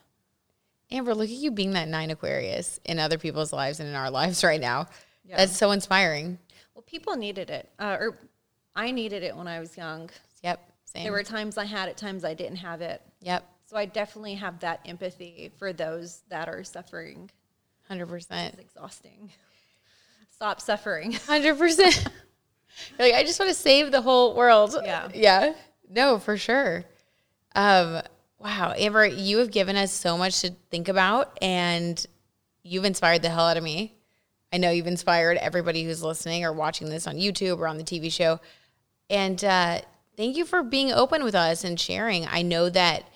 Amber, 0.92 1.14
look 1.14 1.28
at 1.28 1.34
you 1.34 1.50
being 1.50 1.72
that 1.72 1.88
nine 1.88 2.10
Aquarius 2.10 2.78
in 2.84 3.00
other 3.00 3.18
people's 3.18 3.52
lives 3.52 3.80
and 3.80 3.88
in 3.88 3.94
our 3.96 4.10
lives 4.20 4.44
right 4.44 4.60
now. 4.60 4.86
Yeah. 5.24 5.38
That's 5.38 5.56
so 5.56 5.72
inspiring. 5.72 6.38
Well, 6.74 6.82
people 6.82 7.16
needed 7.16 7.50
it. 7.50 7.68
Uh, 7.80 7.96
or 7.98 8.18
I 8.76 8.92
needed 8.92 9.24
it 9.24 9.36
when 9.36 9.48
I 9.48 9.58
was 9.58 9.76
young. 9.76 10.10
Yep. 10.44 10.60
Same. 10.84 11.02
There 11.02 11.12
were 11.12 11.24
times 11.24 11.58
I 11.58 11.64
had 11.64 11.88
it, 11.88 11.96
times 11.96 12.24
I 12.24 12.34
didn't 12.34 12.58
have 12.58 12.82
it. 12.82 13.02
yep. 13.20 13.44
So 13.66 13.76
I 13.76 13.84
definitely 13.84 14.34
have 14.34 14.60
that 14.60 14.80
empathy 14.86 15.52
for 15.58 15.72
those 15.72 16.22
that 16.28 16.48
are 16.48 16.62
suffering. 16.64 17.30
Hundred 17.88 18.06
percent. 18.06 18.54
It's 18.54 18.62
exhausting. 18.62 19.32
Stop 20.30 20.60
suffering. 20.60 21.12
Hundred 21.26 21.58
percent. 21.58 22.06
Like 22.98 23.14
I 23.14 23.22
just 23.22 23.40
want 23.40 23.50
to 23.50 23.54
save 23.54 23.90
the 23.90 24.02
whole 24.02 24.34
world. 24.34 24.76
Yeah. 24.84 25.08
Yeah. 25.12 25.54
No, 25.90 26.18
for 26.18 26.36
sure. 26.36 26.84
Um. 27.54 28.02
Wow, 28.38 28.74
Amber, 28.76 29.06
you 29.06 29.38
have 29.38 29.50
given 29.50 29.76
us 29.76 29.90
so 29.90 30.18
much 30.18 30.42
to 30.42 30.50
think 30.70 30.88
about, 30.88 31.38
and 31.40 32.04
you've 32.62 32.84
inspired 32.84 33.22
the 33.22 33.30
hell 33.30 33.46
out 33.46 33.56
of 33.56 33.64
me. 33.64 33.96
I 34.52 34.58
know 34.58 34.70
you've 34.70 34.86
inspired 34.86 35.38
everybody 35.38 35.84
who's 35.84 36.02
listening 36.02 36.44
or 36.44 36.52
watching 36.52 36.90
this 36.90 37.06
on 37.06 37.16
YouTube 37.16 37.58
or 37.58 37.66
on 37.66 37.78
the 37.78 37.82
TV 37.82 38.12
show. 38.12 38.40
And 39.08 39.42
uh, 39.42 39.80
thank 40.16 40.36
you 40.36 40.44
for 40.44 40.62
being 40.62 40.92
open 40.92 41.24
with 41.24 41.34
us 41.34 41.64
and 41.64 41.80
sharing. 41.80 42.26
I 42.26 42.42
know 42.42 42.68
that 42.68 43.08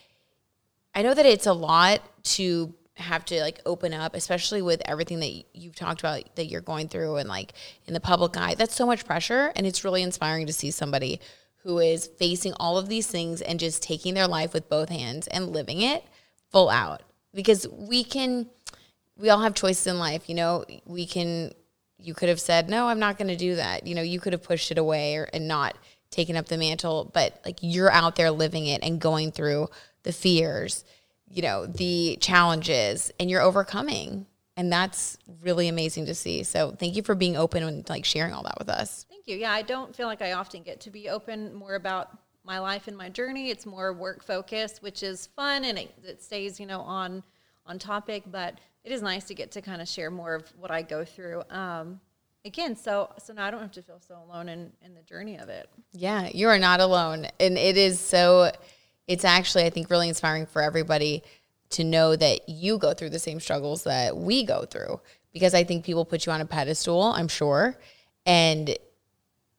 I 0.94 1.02
know 1.02 1.14
that 1.14 1.26
it's 1.26 1.46
a 1.46 1.52
lot 1.52 2.00
to 2.22 2.74
have 3.00 3.24
to 3.26 3.40
like 3.40 3.60
open 3.64 3.94
up, 3.94 4.14
especially 4.14 4.62
with 4.62 4.82
everything 4.84 5.20
that 5.20 5.44
you've 5.54 5.74
talked 5.74 6.00
about 6.00 6.22
that 6.36 6.46
you're 6.46 6.60
going 6.60 6.88
through 6.88 7.16
and 7.16 7.28
like 7.28 7.52
in 7.86 7.94
the 7.94 8.00
public 8.00 8.36
eye. 8.36 8.54
That's 8.54 8.74
so 8.74 8.86
much 8.86 9.04
pressure. 9.04 9.52
And 9.56 9.66
it's 9.66 9.84
really 9.84 10.02
inspiring 10.02 10.46
to 10.46 10.52
see 10.52 10.70
somebody 10.70 11.20
who 11.62 11.78
is 11.78 12.06
facing 12.18 12.54
all 12.54 12.78
of 12.78 12.88
these 12.88 13.06
things 13.06 13.40
and 13.40 13.60
just 13.60 13.82
taking 13.82 14.14
their 14.14 14.28
life 14.28 14.52
with 14.52 14.68
both 14.68 14.88
hands 14.88 15.26
and 15.28 15.50
living 15.50 15.82
it 15.82 16.04
full 16.50 16.68
out. 16.70 17.02
Because 17.34 17.66
we 17.68 18.02
can, 18.02 18.48
we 19.16 19.30
all 19.30 19.40
have 19.40 19.54
choices 19.54 19.86
in 19.86 19.98
life. 19.98 20.28
You 20.28 20.34
know, 20.34 20.64
we 20.84 21.06
can, 21.06 21.52
you 21.98 22.14
could 22.14 22.28
have 22.28 22.40
said, 22.40 22.68
no, 22.68 22.88
I'm 22.88 22.98
not 22.98 23.18
going 23.18 23.28
to 23.28 23.36
do 23.36 23.56
that. 23.56 23.86
You 23.86 23.94
know, 23.94 24.02
you 24.02 24.20
could 24.20 24.32
have 24.32 24.42
pushed 24.42 24.70
it 24.70 24.78
away 24.78 25.16
or, 25.16 25.28
and 25.32 25.46
not 25.46 25.76
taken 26.10 26.34
up 26.34 26.46
the 26.46 26.58
mantle, 26.58 27.10
but 27.12 27.40
like 27.44 27.58
you're 27.60 27.90
out 27.90 28.16
there 28.16 28.30
living 28.30 28.66
it 28.66 28.82
and 28.82 29.00
going 29.00 29.30
through 29.30 29.68
the 30.02 30.12
fears, 30.12 30.84
you 31.28 31.42
know, 31.42 31.66
the 31.66 32.18
challenges 32.20 33.10
and 33.18 33.30
you're 33.30 33.42
overcoming. 33.42 34.26
And 34.56 34.70
that's 34.70 35.16
really 35.42 35.68
amazing 35.68 36.06
to 36.06 36.14
see. 36.14 36.42
So 36.42 36.72
thank 36.72 36.94
you 36.94 37.02
for 37.02 37.14
being 37.14 37.36
open 37.36 37.62
and 37.62 37.88
like 37.88 38.04
sharing 38.04 38.32
all 38.32 38.42
that 38.42 38.58
with 38.58 38.68
us. 38.68 39.06
Thank 39.08 39.26
you. 39.26 39.36
Yeah, 39.36 39.52
I 39.52 39.62
don't 39.62 39.94
feel 39.94 40.06
like 40.06 40.22
I 40.22 40.32
often 40.32 40.62
get 40.62 40.80
to 40.82 40.90
be 40.90 41.08
open 41.08 41.54
more 41.54 41.76
about 41.76 42.18
my 42.44 42.58
life 42.58 42.88
and 42.88 42.96
my 42.96 43.08
journey. 43.08 43.50
It's 43.50 43.64
more 43.64 43.92
work 43.92 44.22
focused, 44.22 44.82
which 44.82 45.02
is 45.02 45.28
fun 45.28 45.64
and 45.64 45.78
it, 45.78 45.94
it 46.02 46.22
stays, 46.22 46.58
you 46.60 46.66
know, 46.66 46.80
on 46.80 47.22
on 47.66 47.78
topic. 47.78 48.24
But 48.26 48.58
it 48.84 48.92
is 48.92 49.02
nice 49.02 49.24
to 49.24 49.34
get 49.34 49.50
to 49.52 49.62
kind 49.62 49.80
of 49.80 49.88
share 49.88 50.10
more 50.10 50.34
of 50.34 50.52
what 50.58 50.70
I 50.70 50.82
go 50.82 51.04
through. 51.04 51.42
Um, 51.50 52.00
again, 52.44 52.76
so 52.76 53.10
so 53.18 53.32
now 53.32 53.46
I 53.46 53.50
don't 53.50 53.60
have 53.60 53.72
to 53.72 53.82
feel 53.82 54.00
so 54.06 54.18
alone 54.26 54.48
in 54.48 54.72
in 54.84 54.94
the 54.94 55.02
journey 55.02 55.38
of 55.38 55.48
it. 55.48 55.68
Yeah, 55.92 56.28
you 56.32 56.48
are 56.48 56.58
not 56.58 56.80
alone. 56.80 57.26
And 57.38 57.58
it 57.58 57.76
is 57.76 58.00
so, 58.00 58.52
it's 59.10 59.24
actually, 59.24 59.64
I 59.64 59.70
think, 59.70 59.90
really 59.90 60.08
inspiring 60.08 60.46
for 60.46 60.62
everybody 60.62 61.24
to 61.70 61.82
know 61.82 62.14
that 62.14 62.48
you 62.48 62.78
go 62.78 62.94
through 62.94 63.10
the 63.10 63.18
same 63.18 63.40
struggles 63.40 63.82
that 63.82 64.16
we 64.16 64.44
go 64.44 64.64
through. 64.64 65.00
Because 65.32 65.52
I 65.52 65.64
think 65.64 65.84
people 65.84 66.04
put 66.04 66.26
you 66.26 66.32
on 66.32 66.40
a 66.40 66.46
pedestal, 66.46 67.02
I'm 67.02 67.26
sure. 67.26 67.76
And 68.24 68.76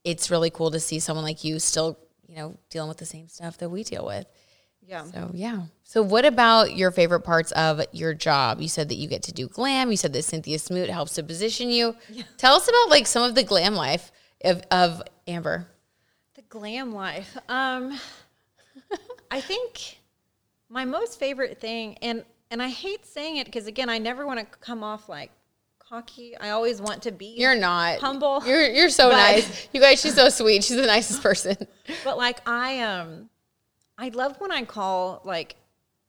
it's 0.06 0.32
really 0.32 0.52
cool 0.52 0.72
to 0.72 0.80
see 0.80 1.00
someone 1.00 1.26
like 1.26 1.44
you 1.44 1.60
still, 1.60 2.00
you 2.28 2.38
know, 2.38 2.58
dealing 2.70 2.88
with 2.88 2.98
the 2.98 3.06
same 3.06 3.28
stuff 3.28 3.58
that 3.58 3.68
we 3.68 3.84
deal 3.84 4.06
with. 4.06 4.26
Yeah. 4.88 5.04
So, 5.04 5.32
yeah. 5.34 5.64
So, 5.84 6.02
what 6.02 6.24
about 6.24 6.78
your 6.78 6.92
favorite 6.92 7.22
parts 7.22 7.52
of 7.52 7.82
your 7.92 8.14
job? 8.14 8.62
You 8.62 8.70
said 8.70 8.88
that 8.88 8.96
you 8.96 9.10
get 9.10 9.24
to 9.24 9.34
do 9.34 9.50
glam. 9.50 9.92
You 9.92 9.98
said 9.98 10.14
that 10.14 10.24
Cynthia 10.24 10.60
Smoot 10.60 10.90
helps 10.90 11.16
to 11.16 11.24
position 11.24 11.70
you. 11.70 11.96
Tell 12.38 12.56
us 12.56 12.70
about 12.70 12.90
like 12.90 13.06
some 13.06 13.24
of 13.24 13.36
the 13.36 13.44
glam 13.44 13.76
life 13.76 14.14
of, 14.46 14.62
of 14.72 15.04
Amber. 15.28 15.68
The 16.36 16.42
glam 16.44 16.94
life. 16.94 17.38
Um, 17.50 18.00
I 19.32 19.42
think 19.42 20.00
my 20.70 20.86
most 20.86 21.18
favorite 21.18 21.60
thing, 21.60 21.98
and 22.02 22.24
and 22.52 22.62
I 22.62 22.68
hate 22.68 23.06
saying 23.06 23.38
it 23.38 23.46
because 23.46 23.66
again, 23.66 23.90
I 23.90 23.98
never 23.98 24.28
want 24.28 24.40
to 24.40 24.46
come 24.60 24.84
off 24.84 25.08
like 25.10 25.32
cocky. 25.80 26.38
I 26.38 26.50
always 26.52 26.82
want 26.82 27.04
to 27.04 27.12
be. 27.12 27.36
You're 27.38 27.56
not 27.56 28.00
humble. 28.00 28.44
You're 28.46 28.68
you're 28.68 28.90
so 28.90 29.10
But- 29.10 29.16
nice. 29.16 29.68
You 29.74 29.82
guys, 29.82 30.02
she's 30.02 30.16
so 30.16 30.30
sweet. 30.30 30.64
She's 30.64 30.78
the 30.78 30.86
nicest 30.86 31.24
person. 31.24 31.56
but 32.04 32.18
like 32.18 32.48
I 32.48 32.82
um, 32.82 33.30
I 33.98 34.10
love 34.10 34.40
when 34.40 34.52
I 34.52 34.64
call 34.66 35.22
like 35.24 35.56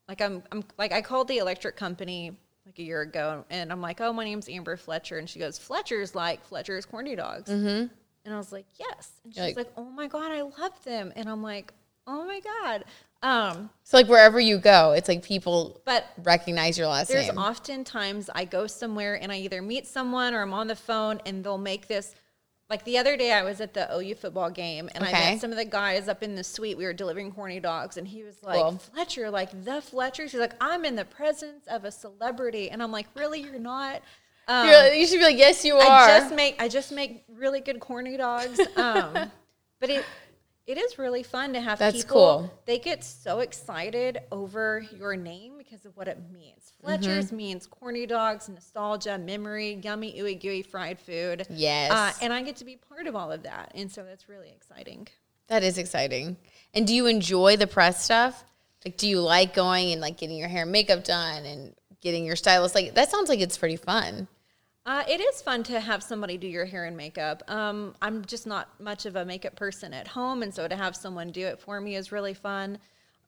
like 0.08 0.20
I'm, 0.20 0.42
I'm 0.50 0.64
like 0.78 0.92
I 0.92 1.00
called 1.00 1.28
the 1.28 1.38
electric 1.38 1.76
company 1.76 2.32
like 2.66 2.78
a 2.78 2.82
year 2.82 3.02
ago, 3.02 3.44
and 3.50 3.72
I'm 3.72 3.80
like, 3.80 4.00
oh, 4.00 4.12
my 4.12 4.24
name's 4.24 4.48
Amber 4.48 4.76
Fletcher, 4.76 5.18
and 5.18 5.28
she 5.28 5.38
goes, 5.38 5.58
Fletcher's 5.58 6.14
like 6.14 6.44
Fletcher's 6.44 6.86
corny 6.86 7.16
dogs, 7.16 7.50
mm-hmm. 7.50 7.86
and 8.24 8.34
I 8.34 8.36
was 8.36 8.52
like, 8.52 8.66
yes, 8.78 9.10
and 9.24 9.32
she's 9.34 9.42
like- 9.42 9.56
like, 9.56 9.72
oh 9.76 9.84
my 9.84 10.06
god, 10.06 10.30
I 10.30 10.42
love 10.42 10.84
them, 10.84 11.12
and 11.16 11.28
I'm 11.28 11.42
like, 11.42 11.72
oh 12.06 12.24
my 12.24 12.40
god, 12.40 12.84
um, 13.22 13.70
So 13.84 13.96
like 13.96 14.08
wherever 14.08 14.40
you 14.40 14.58
go, 14.58 14.92
it's 14.92 15.08
like 15.08 15.22
people 15.22 15.80
but 15.84 16.04
recognize 16.22 16.76
your 16.78 16.88
last 16.88 17.08
there's 17.08 17.28
name. 17.28 17.38
often 17.38 17.84
times 17.84 18.28
I 18.34 18.44
go 18.44 18.66
somewhere 18.66 19.14
and 19.20 19.30
I 19.30 19.38
either 19.38 19.62
meet 19.62 19.86
someone 19.86 20.34
or 20.34 20.42
I'm 20.42 20.52
on 20.54 20.66
the 20.66 20.76
phone 20.76 21.20
and 21.26 21.44
they'll 21.44 21.58
make 21.58 21.88
this. 21.88 22.14
Like 22.70 22.84
the 22.84 22.96
other 22.96 23.18
day, 23.18 23.32
I 23.32 23.42
was 23.42 23.60
at 23.60 23.74
the 23.74 23.86
OU 23.94 24.14
football 24.14 24.48
game 24.50 24.88
and 24.94 25.04
I 25.04 25.12
met 25.12 25.40
some 25.42 25.50
of 25.50 25.58
the 25.58 25.64
guys 25.66 26.08
up 26.08 26.22
in 26.22 26.34
the 26.34 26.42
suite. 26.44 26.78
We 26.78 26.84
were 26.86 26.94
delivering 26.94 27.30
corny 27.30 27.60
dogs, 27.60 27.98
and 27.98 28.08
he 28.08 28.22
was 28.22 28.42
like, 28.42 28.62
Cool. 28.62 28.78
"Fletcher, 28.78 29.28
like 29.30 29.64
the 29.64 29.82
Fletcher." 29.82 30.26
She's 30.26 30.40
like, 30.40 30.54
"I'm 30.58 30.86
in 30.86 30.96
the 30.96 31.04
presence 31.04 31.66
of 31.66 31.84
a 31.84 31.90
celebrity," 31.90 32.70
and 32.70 32.82
I'm 32.82 32.90
like, 32.90 33.08
"Really, 33.14 33.42
you're 33.42 33.58
not." 33.58 34.00
Um, 34.48 34.68
You're- 34.68 34.98
you 34.98 35.06
should 35.06 35.18
be 35.18 35.24
like, 35.24 35.36
yes, 35.38 35.64
you 35.66 35.76
are. 35.76 35.82
I 35.82 36.18
just 36.18 36.34
make 36.34 36.56
I 36.62 36.68
just 36.68 36.92
make 36.92 37.24
really 37.28 37.60
good 37.60 37.78
corny 37.78 38.16
dogs. 38.16 38.58
Um, 38.76 39.12
but 39.80 39.90
it 39.90 40.04
it 40.66 40.78
is 40.78 40.98
really 40.98 41.22
fun 41.22 41.52
to 41.54 41.60
have 41.60 41.78
That's 41.78 41.98
people. 42.04 42.14
cool. 42.16 42.60
They 42.66 42.78
get 42.78 43.02
so 43.04 43.40
excited 43.40 44.20
over 44.30 44.84
your 44.96 45.16
name 45.16 45.54
because 45.58 45.84
of 45.84 45.96
what 45.96 46.08
it 46.08 46.18
means. 46.32 46.72
Fletcher's 46.80 47.26
Mm-hmm. 47.26 47.36
means 47.36 47.66
corny 47.66 48.06
dogs, 48.06 48.48
nostalgia, 48.48 49.18
memory, 49.18 49.80
yummy 49.82 50.12
ooey 50.20 50.40
gooey 50.40 50.62
fried 50.62 50.98
food. 51.00 51.46
Yes. 51.50 51.90
uh, 51.90 52.12
and 52.22 52.32
I 52.32 52.42
get 52.42 52.56
to 52.56 52.64
be 52.64 52.76
part 52.76 53.06
of 53.06 53.16
all 53.16 53.32
of 53.32 53.42
that, 53.42 53.72
and 53.74 53.90
so 53.90 54.04
that's 54.04 54.28
really 54.28 54.50
exciting. 54.50 55.08
that 55.48 55.62
is 55.62 55.78
exciting. 55.78 56.36
And 56.74 56.86
do 56.86 56.94
you 56.94 57.06
enjoy 57.06 57.56
the 57.56 57.66
press 57.66 58.04
stuff? 58.04 58.44
Like, 58.84 58.96
do 58.96 59.08
you 59.08 59.20
like 59.20 59.54
going 59.54 59.92
and 59.92 60.00
like 60.00 60.16
getting 60.16 60.36
your 60.36 60.48
hair 60.48 60.62
and 60.62 60.72
makeup 60.72 61.04
done 61.04 61.44
and 61.44 61.74
getting 62.00 62.24
your 62.24 62.36
stylist? 62.36 62.74
Like, 62.74 62.94
that 62.94 63.10
sounds 63.10 63.28
like 63.28 63.40
it's 63.40 63.58
pretty 63.58 63.76
fun. 63.76 64.26
Uh, 64.84 65.04
it 65.08 65.20
is 65.20 65.40
fun 65.40 65.62
to 65.62 65.78
have 65.78 66.02
somebody 66.02 66.36
do 66.36 66.48
your 66.48 66.64
hair 66.64 66.86
and 66.86 66.96
makeup. 66.96 67.42
Um, 67.46 67.94
I'm 68.02 68.24
just 68.24 68.46
not 68.46 68.68
much 68.80 69.06
of 69.06 69.14
a 69.14 69.24
makeup 69.24 69.54
person 69.54 69.94
at 69.94 70.08
home, 70.08 70.42
and 70.42 70.52
so 70.52 70.66
to 70.66 70.74
have 70.74 70.96
someone 70.96 71.30
do 71.30 71.46
it 71.46 71.60
for 71.60 71.80
me 71.80 71.94
is 71.94 72.10
really 72.10 72.34
fun. 72.34 72.78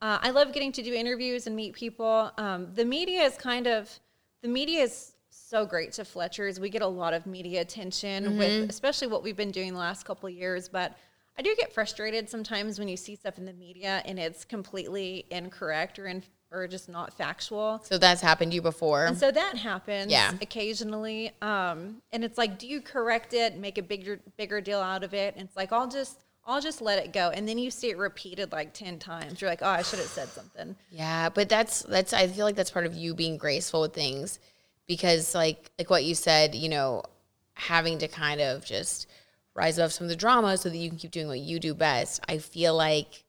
Uh, 0.03 0.19
I 0.21 0.31
love 0.31 0.53
getting 0.53 0.73
to 0.73 0.83
do 0.83 0.93
interviews 0.93 1.47
and 1.47 1.55
meet 1.55 1.75
people. 1.75 2.33
Um, 2.39 2.69
the 2.75 2.85
media 2.85 3.23
is 3.23 3.37
kind 3.37 3.69
of 3.69 3.89
the 4.43 4.49
media 4.49 4.83
is 4.83 5.13
so 5.31 5.65
great 5.65 5.93
to 5.93 6.05
Fletcher's. 6.05 6.59
We 6.59 6.71
get 6.71 6.83
a 6.83 6.87
lot 6.87 7.15
of 7.15 7.25
media 7.25 7.61
attention 7.61 8.37
with, 8.37 8.69
especially 8.69 9.07
what 9.07 9.23
we've 9.23 9.37
been 9.37 9.53
doing 9.53 9.73
the 9.73 9.79
last 9.79 10.05
couple 10.05 10.29
of 10.29 10.35
years. 10.35 10.69
But 10.69 10.97
I 11.39 11.43
do 11.43 11.55
get 11.57 11.73
frustrated 11.73 12.29
sometimes 12.29 12.79
when 12.79 12.89
you 12.89 12.97
see 12.97 13.15
stuff 13.17 13.39
in 13.39 13.45
the 13.45 13.53
media 13.53 14.03
and 14.05 14.19
it's 14.19 14.45
completely 14.45 15.27
incorrect 15.31 15.99
or 15.99 16.07
in, 16.09 16.23
or 16.55 16.67
just 16.69 16.89
not 16.89 17.13
factual. 17.13 17.81
So 17.85 17.99
that's 17.99 18.21
happened 18.21 18.53
to 18.53 18.55
you 18.55 18.63
before. 18.63 19.07
And 19.07 19.19
so 19.19 19.31
that 19.31 19.57
happens 19.57 20.11
Yeah. 20.11 20.33
occasionally. 20.41 21.33
Um, 21.43 22.03
and 22.13 22.25
it's 22.25 22.39
like, 22.39 22.59
do 22.59 22.67
you 22.67 22.81
correct 22.81 23.35
it, 23.35 23.57
make 23.59 23.79
a 23.79 23.83
bigger 23.83 24.21
bigger 24.37 24.61
deal 24.61 24.81
out 24.81 25.03
of 25.05 25.13
it? 25.15 25.35
And 25.37 25.47
it's 25.47 25.57
like, 25.57 25.73
I'll 25.73 25.89
just 25.89 26.21
I'll 26.47 26.61
just 26.61 26.83
let 26.83 26.99
it 27.03 27.13
go. 27.15 27.31
And 27.31 27.49
then 27.49 27.57
you 27.57 27.71
see 27.71 27.89
it 27.91 27.97
repeated 27.99 28.53
like 28.53 28.73
ten 28.75 28.99
times. 28.99 29.41
You're 29.41 29.51
like, 29.51 29.63
oh, 29.63 29.67
I 29.69 29.83
should 29.83 29.99
have 29.99 30.09
said 30.09 30.29
something. 30.29 30.77
Yeah, 30.91 31.29
but 31.31 31.49
that's 31.49 31.83
that's 31.83 32.13
I 32.13 32.27
feel 32.29 32.45
like 32.45 32.55
that's 32.57 32.71
part 32.71 32.87
of 32.87 32.95
you 32.95 33.15
being 33.15 33.37
graceful 33.39 33.81
with 33.81 33.95
things 33.95 34.39
because 34.87 35.35
like 35.35 35.71
like 35.79 35.91
what 35.91 36.05
you 36.05 36.15
said, 36.15 36.55
you 36.55 36.69
know, 36.69 37.03
having 37.55 37.99
to 37.99 38.09
kind 38.09 38.41
of 38.41 38.65
just 38.65 39.07
rise 39.55 39.79
above 39.79 39.93
some 39.93 40.05
of 40.05 40.11
the 40.11 40.17
drama 40.17 40.57
so 40.59 40.69
that 40.69 40.77
you 40.77 40.89
can 40.89 40.99
keep 40.99 41.13
doing 41.13 41.29
what 41.29 41.39
you 41.39 41.59
do 41.61 41.73
best. 41.75 42.21
I 42.29 42.39
feel 42.39 42.75
like 42.77 43.25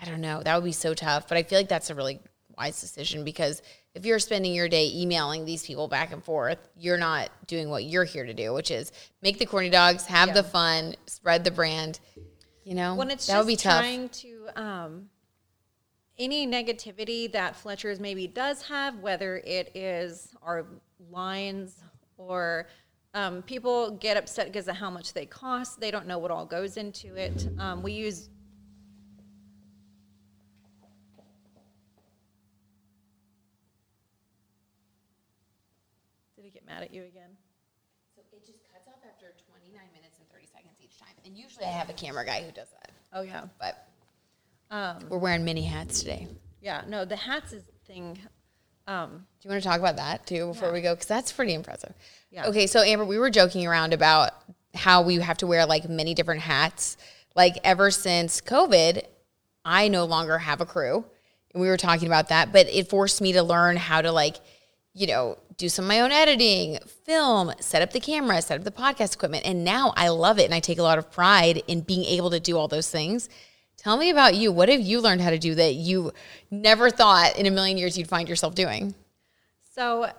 I 0.00 0.04
don't 0.04 0.20
know, 0.20 0.42
that 0.42 0.54
would 0.54 0.64
be 0.64 0.72
so 0.72 0.92
tough, 0.94 1.26
but 1.26 1.38
I 1.38 1.42
feel 1.42 1.58
like 1.58 1.68
that's 1.70 1.88
a 1.90 1.94
really 1.94 2.20
wise 2.56 2.80
decision 2.80 3.24
because 3.24 3.62
if 3.94 4.04
you're 4.04 4.18
spending 4.18 4.54
your 4.54 4.68
day 4.68 4.90
emailing 4.94 5.44
these 5.44 5.64
people 5.64 5.88
back 5.88 6.12
and 6.12 6.22
forth, 6.22 6.58
you're 6.78 6.98
not 6.98 7.30
doing 7.46 7.70
what 7.70 7.84
you're 7.84 8.04
here 8.04 8.26
to 8.26 8.34
do, 8.34 8.52
which 8.52 8.70
is 8.70 8.92
make 9.22 9.38
the 9.38 9.46
corny 9.46 9.70
dogs, 9.70 10.04
have 10.06 10.34
the 10.34 10.42
fun, 10.42 10.94
spread 11.06 11.44
the 11.44 11.50
brand. 11.50 12.00
You 12.64 12.74
know, 12.74 12.94
When 12.96 13.10
it's 13.10 13.26
that 13.26 13.34
just 13.34 13.46
would 13.46 13.50
be 13.50 13.56
tough. 13.56 13.80
trying 13.80 14.08
to 14.08 14.48
um, 14.56 15.08
any 16.18 16.46
negativity 16.46 17.30
that 17.32 17.56
Fletcher's 17.56 18.00
maybe 18.00 18.26
does 18.26 18.62
have, 18.62 18.98
whether 18.98 19.36
it 19.38 19.70
is 19.74 20.34
our 20.42 20.66
lines 21.10 21.76
or 22.16 22.66
um, 23.14 23.42
people 23.42 23.92
get 23.92 24.16
upset 24.16 24.46
because 24.46 24.68
of 24.68 24.76
how 24.76 24.90
much 24.90 25.12
they 25.14 25.26
cost. 25.26 25.80
They 25.80 25.90
don't 25.90 26.06
know 26.06 26.18
what 26.18 26.30
all 26.30 26.44
goes 26.44 26.76
into 26.76 27.14
it. 27.14 27.48
Um, 27.58 27.82
we 27.82 27.92
use 27.92 28.28
Did 36.36 36.44
he 36.44 36.50
get 36.50 36.55
mad 36.66 36.82
at 36.82 36.92
you 36.92 37.02
again? 37.04 37.30
So 38.14 38.22
it 38.32 38.44
just 38.46 38.58
cuts 38.72 38.88
off 38.88 39.00
after 39.08 39.32
29 39.50 39.80
minutes 39.94 40.18
and 40.18 40.28
30 40.30 40.46
seconds 40.46 40.74
each 40.82 40.98
time. 40.98 41.14
And 41.24 41.36
usually 41.36 41.64
I 41.64 41.70
have 41.70 41.88
a 41.90 41.92
camera 41.92 42.24
guy 42.24 42.42
who 42.42 42.50
does 42.52 42.68
that. 42.70 42.90
Oh 43.12 43.22
yeah. 43.22 43.44
But 43.60 43.86
Um, 44.70 45.06
we're 45.08 45.18
wearing 45.18 45.44
mini 45.44 45.62
hats 45.62 46.00
today. 46.00 46.28
yeah. 46.60 46.82
No, 46.88 47.04
the 47.04 47.16
hats 47.16 47.52
is 47.52 47.62
thing. 47.86 48.18
Um, 48.88 49.26
Do 49.40 49.48
you 49.48 49.50
want 49.50 49.62
to 49.62 49.68
talk 49.68 49.78
about 49.80 49.96
that 49.96 50.26
too 50.26 50.48
before 50.48 50.72
we 50.72 50.80
go? 50.80 50.94
Because 50.94 51.08
that's 51.08 51.32
pretty 51.32 51.54
impressive. 51.54 51.92
Yeah. 52.30 52.46
Okay, 52.46 52.66
so 52.66 52.82
Amber, 52.82 53.04
we 53.04 53.18
were 53.18 53.30
joking 53.30 53.66
around 53.66 53.92
about 53.92 54.32
how 54.74 55.02
we 55.02 55.16
have 55.16 55.38
to 55.38 55.46
wear 55.46 55.66
like 55.66 55.88
many 55.88 56.14
different 56.14 56.42
hats. 56.42 56.96
Like 57.34 57.58
ever 57.64 57.90
since 57.90 58.40
COVID, 58.40 59.02
I 59.64 59.88
no 59.88 60.04
longer 60.04 60.38
have 60.38 60.60
a 60.60 60.66
crew. 60.66 61.04
And 61.52 61.60
we 61.60 61.68
were 61.68 61.76
talking 61.76 62.06
about 62.06 62.28
that, 62.28 62.52
but 62.52 62.66
it 62.68 62.88
forced 62.90 63.20
me 63.20 63.32
to 63.32 63.42
learn 63.42 63.76
how 63.76 64.02
to 64.02 64.12
like, 64.12 64.36
you 64.94 65.06
know, 65.06 65.38
do 65.56 65.68
some 65.68 65.86
of 65.86 65.88
my 65.88 66.00
own 66.00 66.12
editing, 66.12 66.78
film, 67.04 67.52
set 67.60 67.82
up 67.82 67.92
the 67.92 68.00
camera, 68.00 68.42
set 68.42 68.58
up 68.58 68.64
the 68.64 68.70
podcast 68.70 69.14
equipment. 69.14 69.46
And 69.46 69.64
now 69.64 69.92
I 69.96 70.08
love 70.08 70.38
it 70.38 70.44
and 70.44 70.54
I 70.54 70.60
take 70.60 70.78
a 70.78 70.82
lot 70.82 70.98
of 70.98 71.10
pride 71.10 71.62
in 71.66 71.80
being 71.80 72.04
able 72.04 72.30
to 72.30 72.40
do 72.40 72.58
all 72.58 72.68
those 72.68 72.90
things. 72.90 73.28
Tell 73.76 73.96
me 73.96 74.10
about 74.10 74.34
you. 74.34 74.52
What 74.52 74.68
have 74.68 74.80
you 74.80 75.00
learned 75.00 75.20
how 75.20 75.30
to 75.30 75.38
do 75.38 75.54
that 75.54 75.74
you 75.74 76.12
never 76.50 76.90
thought 76.90 77.38
in 77.38 77.46
a 77.46 77.50
million 77.50 77.78
years 77.78 77.96
you'd 77.96 78.08
find 78.08 78.28
yourself 78.28 78.54
doing? 78.54 78.94
So 79.62 80.10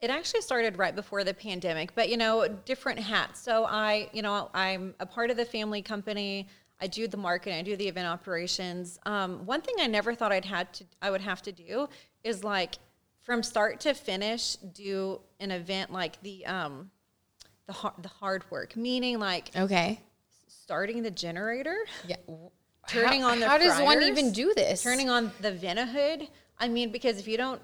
it 0.00 0.10
actually 0.10 0.42
started 0.42 0.78
right 0.78 0.94
before 0.94 1.24
the 1.24 1.34
pandemic, 1.34 1.94
but 1.94 2.08
you 2.08 2.16
know, 2.16 2.46
different 2.64 2.98
hats. 2.98 3.40
So 3.40 3.64
I, 3.64 4.08
you 4.12 4.22
know, 4.22 4.50
I'm 4.54 4.94
a 5.00 5.06
part 5.06 5.30
of 5.30 5.36
the 5.36 5.44
family 5.44 5.82
company. 5.82 6.48
I 6.80 6.86
do 6.86 7.08
the 7.08 7.16
marketing, 7.16 7.58
I 7.58 7.62
do 7.62 7.74
the 7.76 7.88
event 7.88 8.06
operations. 8.06 8.98
Um, 9.06 9.46
one 9.46 9.62
thing 9.62 9.76
I 9.80 9.86
never 9.86 10.14
thought 10.14 10.30
I'd 10.30 10.44
had 10.44 10.72
to, 10.74 10.84
I 11.00 11.10
would 11.10 11.22
have 11.22 11.40
to 11.42 11.52
do 11.52 11.88
is 12.22 12.44
like 12.44 12.74
from 13.26 13.42
start 13.42 13.80
to 13.80 13.92
finish, 13.92 14.54
do 14.54 15.20
an 15.40 15.50
event 15.50 15.92
like 15.92 16.22
the, 16.22 16.46
um, 16.46 16.90
the 17.66 17.72
hard, 17.72 17.94
the 18.00 18.08
hard 18.08 18.48
work, 18.52 18.76
meaning 18.76 19.18
like 19.18 19.50
Okay. 19.56 20.00
starting 20.46 21.02
the 21.02 21.10
generator, 21.10 21.76
Yeah. 22.06 22.16
turning 22.88 23.22
how, 23.22 23.30
on 23.30 23.40
the 23.40 23.48
How 23.48 23.58
does 23.58 23.80
one 23.82 24.00
even 24.04 24.30
do 24.30 24.54
this? 24.54 24.80
Turning 24.80 25.10
on 25.10 25.32
the 25.40 25.50
Ventahood. 25.50 26.28
I 26.60 26.68
mean, 26.68 26.92
because 26.92 27.18
if 27.18 27.26
you 27.26 27.36
don't 27.36 27.60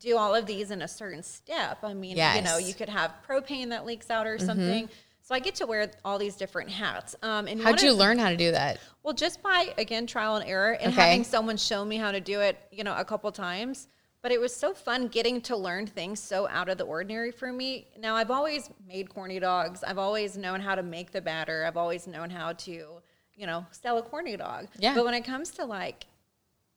do 0.00 0.16
all 0.16 0.34
of 0.34 0.46
these 0.46 0.70
in 0.70 0.80
a 0.80 0.88
certain 0.88 1.22
step, 1.22 1.80
I 1.84 1.92
mean, 1.92 2.16
yes. 2.16 2.36
you 2.36 2.42
know, 2.42 2.56
Mm-hmm. 2.56 2.66
you 2.68 2.74
could 2.74 2.88
have 2.88 3.12
propane 3.28 3.68
that 3.68 3.84
leaks 3.84 4.10
out 4.10 4.26
or 4.26 4.38
something. 4.38 4.88
So 5.24 5.34
I 5.34 5.40
get 5.40 5.56
to 5.56 5.66
wear 5.66 5.90
all 6.06 6.18
these 6.18 6.36
different 6.36 6.70
hats. 6.70 7.14
Um, 7.22 7.46
and 7.48 7.60
How'd 7.60 7.82
you 7.82 7.92
of- 7.92 7.98
learn 7.98 8.18
how 8.18 8.30
to 8.30 8.36
do 8.36 8.50
that? 8.52 8.80
Well, 9.02 9.12
just 9.12 9.42
by 9.42 9.74
again 9.76 10.06
trial 10.06 10.36
and 10.36 10.48
error 10.48 10.72
and 10.72 10.90
Okay. 10.94 11.00
having 11.02 11.24
someone 11.24 11.58
show 11.58 11.84
me 11.84 11.98
how 11.98 12.10
to 12.12 12.20
do 12.20 12.40
it, 12.40 12.56
you 12.72 12.82
know, 12.82 12.96
a 12.96 13.04
couple 13.04 13.30
times. 13.30 13.88
But 14.22 14.30
it 14.30 14.40
was 14.40 14.54
so 14.54 14.72
fun 14.72 15.08
getting 15.08 15.40
to 15.42 15.56
learn 15.56 15.86
things 15.86 16.20
so 16.20 16.48
out 16.48 16.68
of 16.68 16.78
the 16.78 16.84
ordinary 16.84 17.32
for 17.32 17.52
me. 17.52 17.88
Now 17.98 18.14
I've 18.14 18.30
always 18.30 18.70
made 18.86 19.08
corny 19.08 19.40
dogs. 19.40 19.82
I've 19.82 19.98
always 19.98 20.36
known 20.36 20.60
how 20.60 20.76
to 20.76 20.82
make 20.82 21.10
the 21.10 21.20
batter. 21.20 21.64
I've 21.66 21.76
always 21.76 22.06
known 22.06 22.30
how 22.30 22.52
to, 22.52 22.70
you 23.34 23.46
know, 23.46 23.66
sell 23.72 23.98
a 23.98 24.02
corny 24.02 24.36
dog. 24.36 24.68
Yeah. 24.78 24.94
But 24.94 25.04
when 25.04 25.14
it 25.14 25.24
comes 25.24 25.50
to 25.52 25.64
like 25.64 26.06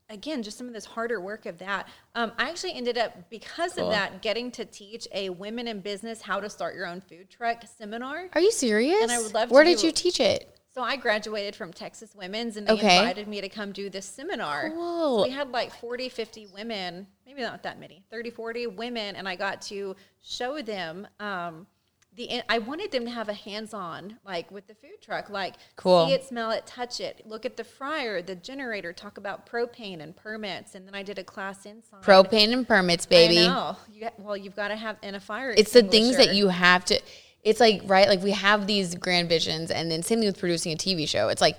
again, 0.09 0.43
just 0.43 0.57
some 0.57 0.67
of 0.67 0.73
this 0.73 0.85
harder 0.85 1.19
work 1.19 1.45
of 1.45 1.57
that. 1.59 1.87
Um, 2.13 2.31
I 2.37 2.49
actually 2.49 2.73
ended 2.73 2.97
up, 2.97 3.29
because 3.29 3.73
Cool. 3.73 3.85
of 3.85 3.91
that, 3.91 4.21
getting 4.21 4.51
to 4.51 4.65
teach 4.65 5.07
a 5.13 5.29
women 5.29 5.67
in 5.67 5.79
business 5.79 6.21
how 6.21 6.39
to 6.39 6.49
start 6.49 6.75
your 6.75 6.85
own 6.85 7.01
food 7.01 7.29
truck 7.29 7.63
seminar. 7.77 8.29
Are 8.33 8.41
you 8.41 8.51
serious? 8.51 9.01
And 9.01 9.11
I 9.11 9.19
would 9.19 9.33
love 9.33 9.49
to 9.49 9.53
Where 9.53 9.63
did 9.63 9.81
you 9.81 9.91
teach 9.91 10.19
it? 10.19 10.54
So 10.75 10.81
I 10.81 10.97
graduated 10.97 11.55
from 11.55 11.71
Texas 11.71 12.13
Women's 12.13 12.57
and 12.57 12.67
they 12.67 12.73
Okay. 12.73 12.97
invited 12.97 13.29
me 13.29 13.39
to 13.39 13.47
come 13.47 13.71
do 13.71 13.89
this 13.89 14.05
seminar. 14.05 14.71
Cool. 14.71 15.19
So 15.19 15.23
we 15.23 15.29
had 15.29 15.49
like 15.51 15.73
40, 15.73 16.09
50 16.09 16.47
women, 16.47 17.07
maybe 17.25 17.41
not 17.41 17.63
that 17.63 17.79
many, 17.79 18.03
30, 18.11 18.29
40 18.29 18.67
women, 18.67 19.15
and 19.15 19.25
I 19.25 19.37
got 19.37 19.61
to 19.63 19.95
show 20.21 20.61
them 20.61 21.07
um, 21.21 21.65
the 22.13 22.41
I 22.49 22.59
wanted 22.59 22.91
them 22.91 23.05
to 23.05 23.11
have 23.11 23.29
a 23.29 23.33
hands-on 23.33 24.19
like 24.25 24.51
with 24.51 24.67
the 24.67 24.75
food 24.75 25.01
truck, 25.01 25.29
like 25.29 25.55
Cool. 25.77 26.07
see 26.07 26.13
it, 26.13 26.25
smell 26.25 26.51
it, 26.51 26.65
touch 26.65 26.99
it, 26.99 27.21
look 27.25 27.45
at 27.45 27.55
the 27.55 27.63
fryer, 27.63 28.21
the 28.21 28.35
generator, 28.35 28.91
talk 28.91 29.17
about 29.17 29.45
propane 29.49 30.01
and 30.01 30.13
permits, 30.13 30.75
and 30.75 30.85
then 30.85 30.93
I 30.93 31.03
did 31.03 31.17
a 31.17 31.23
class 31.23 31.65
inside. 31.65 32.03
Propane 32.03 32.51
and 32.51 32.67
permits, 32.67 33.05
baby. 33.05 33.39
I 33.39 33.47
know. 33.47 33.77
You 33.89 34.09
well, 34.17 34.35
you've 34.35 34.57
got 34.57 34.67
to 34.69 34.75
have 34.75 34.97
in 35.01 35.15
a 35.15 35.21
fire. 35.21 35.53
It's 35.55 35.71
the 35.71 35.83
things 35.83 36.17
that 36.17 36.35
you 36.35 36.49
have 36.49 36.83
to. 36.85 36.99
It's 37.45 37.59
like 37.61 37.81
right, 37.85 38.09
like 38.09 38.21
we 38.21 38.31
have 38.31 38.67
these 38.67 38.95
grand 38.95 39.29
visions, 39.29 39.71
and 39.71 39.89
then 39.89 40.03
same 40.03 40.19
thing 40.19 40.27
with 40.27 40.39
producing 40.39 40.73
a 40.73 40.75
TV 40.75 41.07
show. 41.07 41.29
It's 41.29 41.41
like 41.41 41.57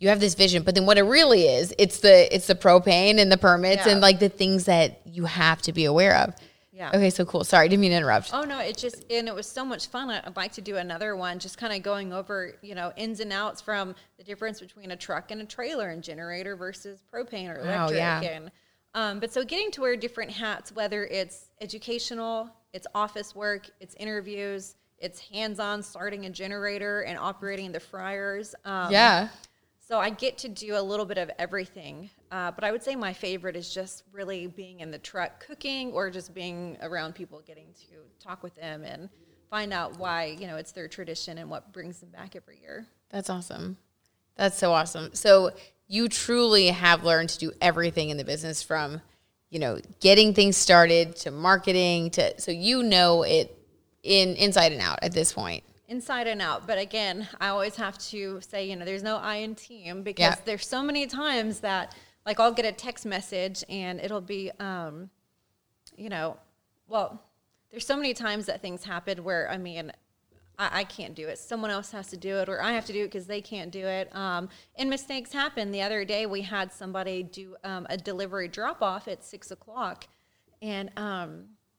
you 0.00 0.08
have 0.10 0.20
this 0.20 0.34
vision, 0.34 0.62
but 0.64 0.74
then 0.74 0.84
what 0.84 0.98
it 0.98 1.02
really 1.04 1.44
is, 1.46 1.72
it's 1.78 2.00
the 2.00 2.32
it's 2.34 2.48
the 2.48 2.54
propane 2.54 3.18
and 3.18 3.32
the 3.32 3.38
permits 3.38 3.86
Yeah. 3.86 3.92
and 3.92 4.00
like 4.00 4.18
the 4.18 4.28
things 4.28 4.64
that 4.66 5.00
you 5.06 5.24
have 5.24 5.62
to 5.62 5.72
be 5.72 5.84
aware 5.86 6.16
of. 6.16 6.34
Yeah. 6.72 6.90
Okay, 6.94 7.10
so 7.10 7.24
cool. 7.24 7.42
Sorry, 7.42 7.68
didn't 7.68 7.80
mean 7.80 7.90
to 7.90 7.96
interrupt. 7.96 8.30
Oh 8.32 8.42
no, 8.42 8.58
it 8.60 8.76
just 8.76 9.04
and 9.10 9.26
it 9.28 9.34
was 9.34 9.46
so 9.48 9.64
much 9.64 9.86
fun. 9.88 10.10
I'd 10.10 10.36
like 10.36 10.52
to 10.52 10.60
do 10.60 10.76
another 10.76 11.16
one, 11.16 11.38
just 11.38 11.56
kind 11.56 11.72
of 11.72 11.82
going 11.82 12.12
over 12.12 12.54
you 12.62 12.74
know 12.74 12.92
ins 12.96 13.20
and 13.20 13.32
outs 13.32 13.60
from 13.60 13.94
the 14.18 14.24
difference 14.24 14.60
between 14.60 14.90
a 14.90 14.96
truck 14.96 15.30
and 15.30 15.40
a 15.40 15.44
trailer 15.44 15.88
and 15.90 16.02
generator 16.02 16.56
versus 16.56 17.02
propane 17.12 17.48
or 17.48 17.62
Wow, 17.64 17.86
electric. 17.88 17.98
yeah. 17.98 18.20
And 18.22 18.50
um, 18.94 19.20
but 19.20 19.32
so 19.32 19.44
getting 19.44 19.70
to 19.72 19.82
wear 19.82 19.96
different 19.96 20.32
hats, 20.32 20.72
whether 20.72 21.04
it's 21.04 21.46
educational, 21.60 22.48
it's 22.72 22.86
office 22.94 23.34
work, 23.36 23.68
it's 23.80 23.94
interviews, 23.96 24.74
it's 24.98 25.20
hands-on 25.20 25.82
starting 25.82 26.26
a 26.26 26.30
generator 26.30 27.02
and 27.02 27.18
operating 27.18 27.72
the 27.72 27.80
fryers. 27.80 28.54
Um, 28.64 28.92
yeah. 28.92 29.28
so 29.78 29.98
I 29.98 30.10
get 30.10 30.38
to 30.38 30.48
do 30.48 30.76
a 30.76 30.82
little 30.82 31.06
bit 31.06 31.18
of 31.18 31.30
everything. 31.38 32.10
Uh, 32.30 32.50
but 32.50 32.64
I 32.64 32.72
would 32.72 32.82
say 32.82 32.96
my 32.96 33.12
favorite 33.12 33.56
is 33.56 33.72
just 33.72 34.04
really 34.12 34.46
being 34.46 34.80
in 34.80 34.90
the 34.90 34.98
truck 34.98 35.44
cooking 35.46 35.92
or 35.92 36.10
just 36.10 36.34
being 36.34 36.76
around 36.82 37.14
people, 37.14 37.42
getting 37.46 37.68
to 37.90 37.96
talk 38.24 38.42
with 38.42 38.54
them 38.54 38.84
and 38.84 39.08
find 39.50 39.72
out 39.72 39.98
why, 39.98 40.36
you 40.38 40.46
know, 40.46 40.56
it's 40.56 40.72
their 40.72 40.88
tradition 40.88 41.38
and 41.38 41.48
what 41.48 41.72
brings 41.72 42.00
them 42.00 42.10
back 42.10 42.36
every 42.36 42.58
year. 42.60 42.86
That's 43.10 43.30
awesome. 43.30 43.78
That's 44.36 44.58
so 44.58 44.72
awesome. 44.72 45.14
So 45.14 45.52
you 45.86 46.08
truly 46.08 46.68
have 46.68 47.02
learned 47.02 47.30
to 47.30 47.38
do 47.38 47.52
everything 47.60 48.10
in 48.10 48.18
the 48.18 48.24
business 48.24 48.62
from, 48.62 49.00
you 49.48 49.58
know, 49.58 49.78
getting 50.00 50.34
things 50.34 50.56
started 50.56 51.16
to 51.16 51.30
marketing 51.30 52.10
to 52.10 52.38
so 52.40 52.50
you 52.50 52.82
know 52.82 53.22
it 53.22 53.57
in 54.08 54.34
inside 54.36 54.72
and 54.72 54.80
out 54.80 54.98
at 55.02 55.12
this 55.12 55.32
point. 55.32 55.62
Inside 55.86 56.26
and 56.26 56.40
out. 56.42 56.66
But 56.66 56.78
again, 56.78 57.28
I 57.40 57.48
always 57.48 57.76
have 57.76 57.98
to 58.10 58.40
say, 58.40 58.68
you 58.68 58.74
know, 58.74 58.84
there's 58.84 59.02
no 59.02 59.16
I 59.18 59.36
in 59.36 59.54
team 59.54 60.02
because 60.02 60.36
Yeah. 60.36 60.42
there's 60.44 60.66
so 60.66 60.82
many 60.82 61.06
times 61.06 61.60
that, 61.60 61.94
like, 62.26 62.40
I'll 62.40 62.52
get 62.52 62.64
a 62.64 62.72
text 62.72 63.04
message 63.06 63.62
and 63.68 64.00
it'll 64.00 64.20
be, 64.22 64.50
um, 64.58 65.10
you 65.96 66.08
know, 66.08 66.36
well, 66.88 67.22
there's 67.70 67.86
so 67.86 67.96
many 67.96 68.14
times 68.14 68.46
that 68.46 68.62
things 68.62 68.82
happen 68.84 69.24
where, 69.24 69.50
I 69.50 69.58
mean, 69.58 69.92
I, 70.58 70.80
I 70.80 70.84
can't 70.84 71.14
do 71.14 71.28
it. 71.28 71.38
Someone 71.38 71.70
else 71.70 71.90
has 71.92 72.08
to 72.08 72.16
do 72.16 72.36
it, 72.36 72.48
or 72.48 72.62
I 72.62 72.72
have 72.72 72.86
to 72.86 72.92
do 72.94 73.02
it 73.02 73.08
because 73.08 73.26
they 73.26 73.42
can't 73.42 73.70
do 73.70 73.86
it. 73.86 74.14
Um, 74.14 74.48
and 74.76 74.88
mistakes 74.88 75.32
happen. 75.32 75.70
The 75.70 75.82
other 75.82 76.04
day, 76.06 76.24
we 76.24 76.40
had 76.42 76.72
somebody 76.72 77.22
do 77.22 77.56
um, 77.62 77.86
a 77.90 77.96
delivery 77.98 78.48
drop 78.48 78.80
off 78.82 79.06
at 79.06 79.22
six 79.22 79.50
o'clock, 79.50 80.06
and 80.62 80.90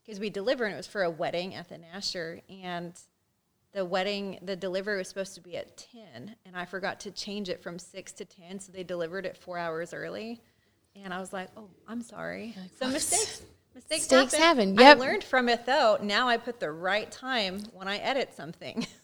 because 0.10 0.20
we 0.20 0.32
deliver, 0.32 0.66
and 0.66 0.74
it 0.74 0.78
was 0.78 0.88
for 0.88 1.03
a 1.03 1.10
wedding 1.10 1.53
at 1.53 1.70
the 1.70 1.76
Nasher, 1.78 2.41
and 2.64 2.93
the 3.74 3.86
wedding, 3.86 4.39
the 4.41 4.55
delivery 4.55 4.97
was 4.97 5.07
supposed 5.07 5.36
to 5.36 5.41
be 5.41 5.55
at 5.55 5.78
ten, 5.78 6.36
and 6.47 6.57
I 6.57 6.66
forgot 6.66 6.99
to 7.01 7.12
change 7.12 7.47
it 7.47 7.62
from 7.62 7.78
six 7.78 8.12
to 8.14 8.26
ten, 8.26 8.60
so 8.60 8.72
they 8.72 8.82
delivered 8.84 9.28
it 9.28 9.38
four 9.38 9.60
hours 9.60 9.93
early. 9.93 10.41
And 10.95 11.14
I 11.14 11.20
was 11.20 11.32
like, 11.32 11.49
"Oh, 11.55 11.70
I'm 11.88 12.01
sorry." 12.01 12.55
so 12.80 12.88
mistakes, 12.88 13.43
mistakes, 13.76 14.10
Mistakes 14.10 14.34
happen. 14.34 14.70
happen, 14.76 14.80
yep. 14.80 14.97
I 14.97 14.99
learned 14.99 15.24
from 15.24 15.47
it 15.47 15.68
though. 15.68 15.99
Now 16.01 16.28
I 16.28 16.38
put 16.38 16.60
the 16.60 16.72
right 16.72 17.12
time 17.12 17.62
when 17.74 17.88
I 17.88 17.97
edit 17.97 18.34
something. 18.36 18.88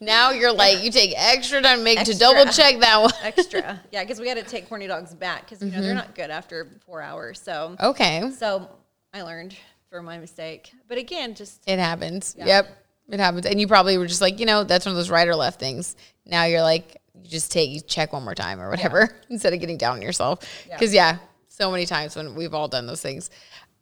Now 0.00 0.32
you're 0.32 0.52
like 0.52 0.82
you 0.82 0.90
take 0.90 1.14
extra 1.16 1.62
time 1.62 1.78
to 1.78 1.84
make 1.84 2.02
to 2.02 2.18
double 2.18 2.44
check 2.50 2.80
that 2.80 3.00
one. 3.02 3.12
Extra, 3.22 3.80
yeah, 3.92 4.02
because 4.02 4.18
we 4.18 4.26
had 4.26 4.36
to 4.36 4.42
take 4.42 4.68
corny 4.68 4.88
dogs 4.88 5.14
back 5.14 5.44
because 5.48 5.62
you 5.62 5.68
know 5.70 5.74
Mm-hmm. 5.78 5.82
they're 5.86 5.94
not 5.94 6.14
good 6.16 6.28
after 6.28 6.66
four 6.84 7.00
hours. 7.00 7.40
So, 7.40 7.76
Okay. 7.80 8.32
so 8.36 8.68
I 9.14 9.22
learned 9.22 9.54
from 9.90 10.04
my 10.04 10.18
mistake. 10.18 10.72
But 10.88 10.98
again, 10.98 11.34
just 11.34 11.62
It 11.66 11.78
happens. 11.78 12.36
Yep. 12.38 12.68
It 13.10 13.20
happens. 13.20 13.44
And 13.44 13.60
you 13.60 13.66
probably 13.66 13.98
were 13.98 14.06
just 14.06 14.20
like, 14.20 14.38
you 14.38 14.46
know, 14.46 14.62
that's 14.62 14.86
one 14.86 14.92
of 14.92 14.96
those 14.96 15.10
right 15.10 15.26
or 15.26 15.34
left 15.34 15.58
things. 15.58 15.96
Now 16.24 16.44
you're 16.44 16.62
like, 16.62 16.96
you 17.14 17.28
just 17.28 17.50
take, 17.50 17.70
you 17.70 17.80
check 17.80 18.12
one 18.12 18.22
more 18.22 18.34
time 18.34 18.60
or 18.60 18.70
whatever 18.70 19.16
instead 19.30 19.52
of 19.52 19.60
getting 19.60 19.76
down 19.76 19.96
on 19.96 20.02
yourself. 20.02 20.40
Because, 20.70 20.94
yeah. 20.94 21.18
so 21.48 21.70
many 21.72 21.86
times 21.86 22.14
when 22.14 22.36
we've 22.36 22.54
all 22.54 22.68
done 22.68 22.86
those 22.86 23.02
things. 23.02 23.30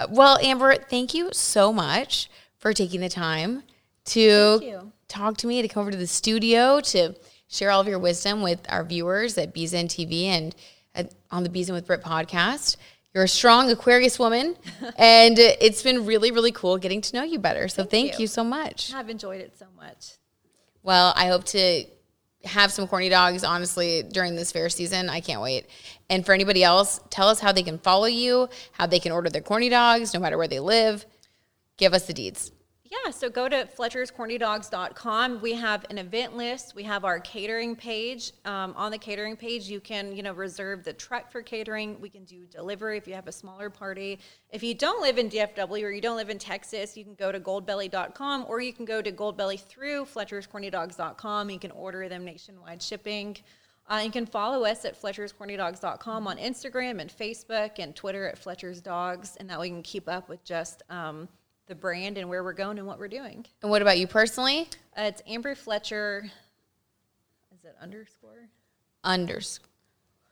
Uh, 0.00 0.06
well, 0.10 0.38
Amber, 0.42 0.74
thank 0.76 1.12
you 1.12 1.28
so 1.32 1.72
much 1.72 2.30
for 2.56 2.72
taking 2.72 3.00
the 3.00 3.10
time 3.10 3.62
to 4.06 4.90
talk 5.08 5.36
to 5.36 5.46
me, 5.46 5.60
to 5.60 5.68
come 5.68 5.82
over 5.82 5.90
to 5.90 5.96
the 5.96 6.06
studio, 6.06 6.80
to 6.80 7.14
share 7.48 7.70
all 7.70 7.80
of 7.80 7.86
your 7.86 7.98
wisdom 7.98 8.40
with 8.40 8.60
our 8.70 8.82
viewers 8.82 9.36
at 9.36 9.54
BZenTV 9.54 10.24
and 10.24 10.56
at, 10.94 11.14
on 11.30 11.42
the 11.42 11.50
B 11.50 11.62
Zen 11.62 11.74
with 11.74 11.86
Brit 11.86 12.02
podcast. 12.02 12.76
You're 13.18 13.24
a 13.24 13.28
strong 13.28 13.68
Aquarius 13.68 14.16
woman, 14.16 14.54
and 14.96 15.40
it's 15.40 15.82
been 15.82 16.06
really, 16.06 16.30
really 16.30 16.52
cool 16.52 16.78
getting 16.78 17.00
to 17.00 17.16
know 17.16 17.24
you 17.24 17.40
better. 17.40 17.66
So 17.66 17.82
thank, 17.82 18.12
you. 18.12 18.20
you. 18.20 18.26
so 18.28 18.44
much. 18.44 18.94
I've 18.94 19.10
enjoyed 19.10 19.40
it 19.40 19.58
so 19.58 19.66
much. 19.76 20.12
Well, 20.84 21.12
I 21.16 21.26
hope 21.26 21.42
to 21.46 21.84
have 22.44 22.70
some 22.70 22.86
corny 22.86 23.08
dogs, 23.08 23.42
honestly, 23.42 24.04
during 24.04 24.36
this 24.36 24.52
fair 24.52 24.68
season. 24.68 25.08
I 25.08 25.18
can't 25.18 25.42
wait. 25.42 25.66
And 26.08 26.24
for 26.24 26.32
anybody 26.32 26.62
else, 26.62 27.00
tell 27.10 27.26
us 27.26 27.40
how 27.40 27.50
they 27.50 27.64
can 27.64 27.78
follow 27.78 28.06
you, 28.06 28.48
how 28.70 28.86
they 28.86 29.00
can 29.00 29.10
order 29.10 29.28
their 29.30 29.42
corny 29.42 29.68
dogs, 29.68 30.14
no 30.14 30.20
matter 30.20 30.38
where 30.38 30.46
they 30.46 30.60
live. 30.60 31.04
Give 31.76 31.94
us 31.94 32.06
the 32.06 32.14
deeds. 32.14 32.52
Yeah, 32.90 33.10
so 33.10 33.28
go 33.28 33.50
to 33.50 33.66
fletcherscornydogs.com. 33.66 35.42
We 35.42 35.52
have 35.52 35.84
an 35.90 35.98
event 35.98 36.38
list. 36.38 36.74
We 36.74 36.84
have 36.84 37.04
our 37.04 37.20
catering 37.20 37.76
page. 37.76 38.32
Um, 38.46 38.72
on 38.78 38.90
the 38.90 38.96
catering 38.96 39.36
page, 39.36 39.68
you 39.68 39.78
can, 39.78 40.16
you 40.16 40.22
know, 40.22 40.32
reserve 40.32 40.84
the 40.84 40.94
truck 40.94 41.30
for 41.30 41.42
catering. 41.42 42.00
We 42.00 42.08
can 42.08 42.24
do 42.24 42.46
delivery 42.46 42.96
if 42.96 43.06
you 43.06 43.12
have 43.12 43.26
a 43.26 43.32
smaller 43.32 43.68
party. 43.68 44.20
If 44.50 44.62
you 44.62 44.72
don't 44.74 45.02
live 45.02 45.18
in 45.18 45.28
DFW 45.28 45.82
or 45.82 45.90
you 45.90 46.00
don't 46.00 46.16
live 46.16 46.30
in 46.30 46.38
Texas, 46.38 46.96
you 46.96 47.04
can 47.04 47.14
go 47.14 47.30
to 47.30 47.38
goldbelly.com 47.38 48.46
or 48.48 48.62
you 48.62 48.72
can 48.72 48.86
go 48.86 49.02
to 49.02 49.12
goldbelly 49.12 49.60
through 49.60 50.06
fletcherscornydogs.com. 50.06 51.50
You 51.50 51.58
can 51.58 51.72
order 51.72 52.08
them 52.08 52.24
nationwide 52.24 52.80
shipping. 52.80 53.36
Uh, 53.86 54.00
you 54.02 54.10
can 54.10 54.24
follow 54.24 54.64
us 54.64 54.86
at 54.86 55.00
fletcherscornydogs.com 55.00 56.26
on 56.26 56.38
Instagram 56.38 57.00
and 57.00 57.10
Facebook 57.10 57.78
and 57.78 57.94
Twitter 57.94 58.28
at 58.28 58.38
Fletcher's 58.38 58.80
Dogs, 58.80 59.36
and 59.36 59.48
that 59.48 59.58
way 59.58 59.68
you 59.68 59.74
can 59.74 59.82
keep 59.82 60.08
up 60.08 60.28
with 60.28 60.44
just 60.44 60.82
um, 60.90 61.26
the 61.68 61.74
brand 61.74 62.18
and 62.18 62.28
where 62.28 62.42
we're 62.42 62.54
going 62.54 62.78
and 62.78 62.86
what 62.86 62.98
we're 62.98 63.08
doing. 63.08 63.46
And 63.62 63.70
what 63.70 63.82
about 63.82 63.98
you 63.98 64.06
personally? 64.06 64.68
Uh, 64.96 65.02
it's 65.02 65.22
Amber 65.26 65.54
Fletcher. 65.54 66.30
Is 67.54 67.64
it 67.64 67.76
underscore? 67.80 68.48
Unders. 69.04 69.60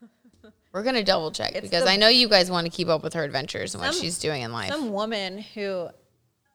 We're 0.72 0.82
gonna 0.82 1.04
double 1.04 1.30
check 1.30 1.52
It's 1.54 1.68
because 1.68 1.84
the- 1.84 1.90
I 1.90 1.96
know 1.96 2.08
you 2.08 2.28
guys 2.28 2.50
want 2.50 2.66
to 2.66 2.70
keep 2.70 2.88
up 2.88 3.02
with 3.02 3.14
her 3.14 3.22
adventures 3.22 3.74
and 3.74 3.82
what 3.82 3.94
she's 3.94 4.18
doing 4.18 4.42
in 4.42 4.52
life. 4.52 4.70
Some 4.70 4.92
woman 4.92 5.38
who 5.38 5.88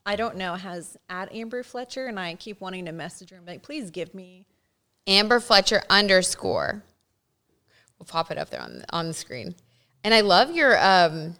I 0.05 0.15
don't 0.15 0.35
know 0.35 0.55
has 0.55 0.97
at 1.09 1.33
Amber 1.33 1.63
Fletcher, 1.63 2.07
and 2.07 2.19
I 2.19 2.35
keep 2.35 2.59
wanting 2.59 2.85
to 2.85 2.91
message 2.91 3.29
her 3.29 3.37
and 3.37 3.45
be 3.45 3.53
like, 3.53 3.63
please 3.63 3.91
give 3.91 4.13
me. 4.13 4.45
Amber 5.07 5.39
Fletcher 5.39 5.81
underscore. 5.89 6.83
We'll 7.97 8.05
pop 8.07 8.31
it 8.31 8.37
up 8.37 8.49
there 8.49 8.61
on 8.61 8.79
the, 8.79 8.85
on 8.91 9.07
the 9.07 9.13
screen. 9.13 9.55
And 10.03 10.13
I 10.13 10.21
love 10.21 10.51
your 10.51 10.77
um 10.83 11.35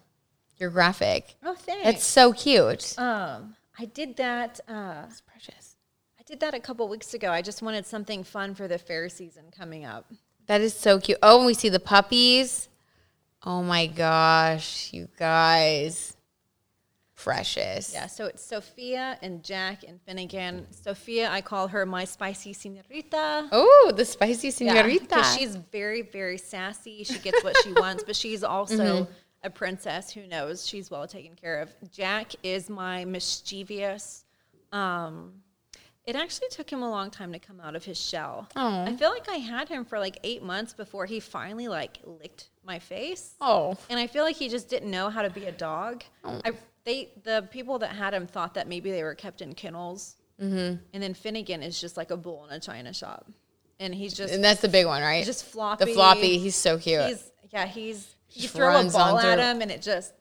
your 0.61 0.69
graphic. 0.69 1.35
Oh, 1.43 1.55
thanks. 1.55 1.83
That's 1.83 2.05
so 2.05 2.31
cute. 2.31 2.97
um, 2.97 3.55
I 3.77 3.85
did 3.85 4.15
that. 4.17 4.59
Uh, 4.67 5.01
That's 5.01 5.21
precious. 5.21 5.75
I 6.19 6.23
did 6.23 6.39
that 6.41 6.53
a 6.53 6.59
couple 6.59 6.87
weeks 6.87 7.13
ago. 7.15 7.31
I 7.31 7.41
just 7.41 7.61
wanted 7.63 7.85
something 7.85 8.23
fun 8.23 8.53
for 8.53 8.67
the 8.67 8.77
fair 8.77 9.09
season 9.09 9.45
coming 9.51 9.83
up. 9.85 10.05
That 10.45 10.61
is 10.61 10.73
so 10.75 10.99
cute. 10.99 11.17
Oh, 11.23 11.37
and 11.39 11.47
we 11.47 11.55
see 11.55 11.69
the 11.69 11.79
puppies. 11.79 12.69
Oh 13.43 13.63
my 13.63 13.87
gosh, 13.87 14.93
you 14.93 15.07
guys. 15.17 16.15
Precious. 17.15 17.93
Yeah, 17.93 18.07
so 18.07 18.25
it's 18.25 18.43
Sophia 18.43 19.17
and 19.21 19.43
Jack 19.43 19.83
and 19.87 20.01
Finnegan. 20.01 20.65
Sophia, 20.71 21.29
I 21.29 21.41
call 21.41 21.67
her 21.67 21.85
my 21.85 22.03
spicy 22.03 22.51
senorita. 22.51 23.47
Oh, 23.51 23.91
the 23.95 24.05
spicy 24.05 24.49
senorita. 24.49 25.05
because 25.07 25.35
she's 25.35 25.55
very, 25.55 26.01
very 26.01 26.39
sassy. 26.39 27.03
She 27.03 27.19
gets 27.19 27.43
what 27.43 27.55
she 27.63 27.73
wants, 27.73 28.03
but 28.03 28.15
she's 28.15 28.43
also 28.43 28.77
Mm-hmm. 29.05 29.11
A 29.43 29.49
princess 29.49 30.11
who 30.11 30.27
knows 30.27 30.67
she's 30.67 30.91
well 30.91 31.07
taken 31.07 31.35
care 31.35 31.61
of. 31.61 31.73
Jack 31.91 32.33
is 32.43 32.69
my 32.69 33.05
mischievous. 33.05 34.25
Um, 34.71 35.33
it 36.05 36.15
actually 36.15 36.49
took 36.49 36.69
him 36.69 36.81
a 36.81 36.89
long 36.89 37.11
time 37.11 37.31
to 37.33 37.39
come 37.39 37.59
out 37.59 37.75
of 37.75 37.85
his 37.85 37.99
shell. 37.99 38.47
Aw. 38.55 38.85
I 38.85 38.95
feel 38.95 39.09
like 39.09 39.29
I 39.29 39.35
had 39.35 39.69
him 39.69 39.85
for 39.85 39.99
like 39.99 40.17
eight 40.23 40.41
months 40.41 40.73
before 40.73 41.05
he 41.05 41.19
finally 41.19 41.67
like 41.67 41.99
licked 42.03 42.49
my 42.65 42.79
face. 42.79 43.35
oh. 43.41 43.77
And 43.89 43.99
I 43.99 44.07
feel 44.07 44.23
like 44.23 44.35
he 44.35 44.49
just 44.49 44.67
didn't 44.69 44.89
know 44.89 45.09
how 45.09 45.21
to 45.21 45.29
be 45.29 45.45
a 45.45 45.51
dog. 45.51 46.03
I, 46.23 46.53
they 46.85 47.09
the 47.23 47.47
people 47.51 47.79
that 47.79 47.91
had 47.91 48.13
him 48.13 48.27
thought 48.27 48.55
that 48.55 48.67
maybe 48.67 48.91
they 48.91 49.03
were 49.03 49.15
kept 49.15 49.41
in 49.41 49.53
kennels. 49.53 50.15
Mm-hmm. 50.41 50.83
And 50.93 51.03
then 51.03 51.13
Finnegan 51.13 51.61
is 51.61 51.79
just 51.79 51.97
like 51.97 52.09
a 52.09 52.17
bull 52.17 52.45
in 52.49 52.55
a 52.55 52.59
china 52.59 52.93
shop, 52.93 53.29
and 53.79 53.93
he's 53.93 54.13
just 54.13 54.33
And 54.33 54.43
that's 54.43 54.61
the 54.61 54.69
big 54.69 54.87
one, 54.87 55.03
right? 55.03 55.23
just 55.23 55.45
floppy. 55.45 55.85
the 55.85 55.93
floppy. 55.93 56.39
He's 56.39 56.55
so 56.55 56.79
cute. 56.79 57.05
He's 57.05 57.31
yeah. 57.51 57.67
He's 57.67 58.15
you 58.33 58.47
throw 58.47 58.79
a 58.79 58.83
ball 58.89 59.17
at 59.19 59.35
through. 59.35 59.43
him 59.43 59.61
and 59.61 59.71
it 59.71 59.81
just 59.81 60.13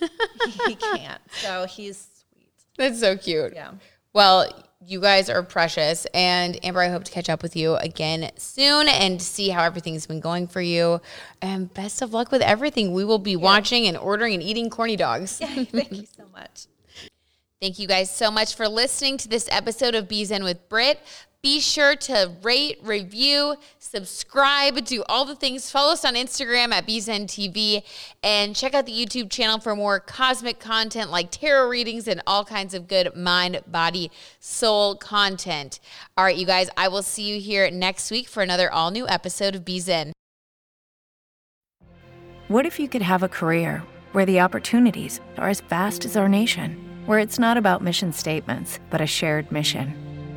he 0.66 0.74
can't. 0.74 1.20
So 1.30 1.66
he's 1.66 2.08
sweet. 2.32 2.48
That's 2.78 3.00
so 3.00 3.16
cute. 3.16 3.52
Yeah. 3.54 3.72
Well, 4.12 4.50
you 4.84 5.00
guys 5.00 5.28
are 5.28 5.42
precious. 5.42 6.06
And 6.14 6.62
Amber, 6.64 6.80
I 6.80 6.88
hope 6.88 7.04
to 7.04 7.12
catch 7.12 7.28
up 7.28 7.42
with 7.42 7.56
you 7.56 7.74
again 7.76 8.30
soon 8.36 8.88
and 8.88 9.20
see 9.20 9.48
how 9.48 9.64
everything's 9.64 10.06
been 10.06 10.20
going 10.20 10.46
for 10.46 10.60
you. 10.60 11.00
And 11.42 11.72
best 11.74 12.02
of 12.02 12.12
luck 12.12 12.30
with 12.30 12.42
everything. 12.42 12.92
We 12.92 13.04
will 13.04 13.18
be 13.18 13.36
watching 13.36 13.86
and 13.86 13.96
ordering 13.96 14.34
and 14.34 14.42
eating 14.42 14.70
corny 14.70 14.96
dogs. 14.96 15.38
Thank 15.38 15.72
you 15.72 16.06
so 16.16 16.24
much. 16.32 16.66
Thank 17.60 17.78
you 17.78 17.88
guys 17.88 18.14
so 18.14 18.30
much 18.30 18.54
for 18.54 18.68
listening 18.68 19.16
to 19.18 19.28
this 19.28 19.48
episode 19.50 19.94
of 19.94 20.08
B 20.08 20.24
Zen 20.24 20.44
with 20.44 20.68
Brit. 20.68 21.00
Be 21.46 21.60
sure 21.60 21.94
to 21.94 22.32
rate, 22.42 22.80
review, 22.82 23.54
subscribe, 23.78 24.84
do 24.84 25.04
all 25.08 25.24
the 25.24 25.36
things. 25.36 25.70
Follow 25.70 25.92
us 25.92 26.04
on 26.04 26.14
Instagram 26.14 26.72
at 26.72 26.88
BZenTV 26.88 27.84
and 28.20 28.56
check 28.56 28.74
out 28.74 28.84
the 28.84 28.90
YouTube 28.92 29.30
channel 29.30 29.60
for 29.60 29.76
more 29.76 30.00
cosmic 30.00 30.58
content 30.58 31.12
like 31.12 31.30
tarot 31.30 31.68
readings 31.68 32.08
and 32.08 32.20
all 32.26 32.44
kinds 32.44 32.74
of 32.74 32.88
good 32.88 33.14
mind, 33.14 33.60
body, 33.68 34.10
soul 34.40 34.96
content. 34.96 35.78
All 36.16 36.24
right, 36.24 36.34
you 36.34 36.46
guys, 36.46 36.68
I 36.76 36.88
will 36.88 37.04
see 37.04 37.32
you 37.32 37.40
here 37.40 37.70
next 37.70 38.10
week 38.10 38.26
for 38.26 38.42
another 38.42 38.68
all 38.68 38.90
new 38.90 39.06
episode 39.06 39.54
of 39.54 39.64
BZen. 39.64 40.10
What 42.48 42.66
if 42.66 42.80
you 42.80 42.88
could 42.88 43.02
have 43.02 43.22
a 43.22 43.28
career 43.28 43.84
where 44.10 44.26
the 44.26 44.40
opportunities 44.40 45.20
are 45.38 45.48
as 45.48 45.60
vast 45.60 46.04
as 46.04 46.16
our 46.16 46.28
nation, 46.28 47.04
where 47.06 47.20
it's 47.20 47.38
not 47.38 47.56
about 47.56 47.84
mission 47.84 48.12
statements, 48.12 48.80
but 48.90 49.00
a 49.00 49.06
shared 49.06 49.52
mission? 49.52 50.05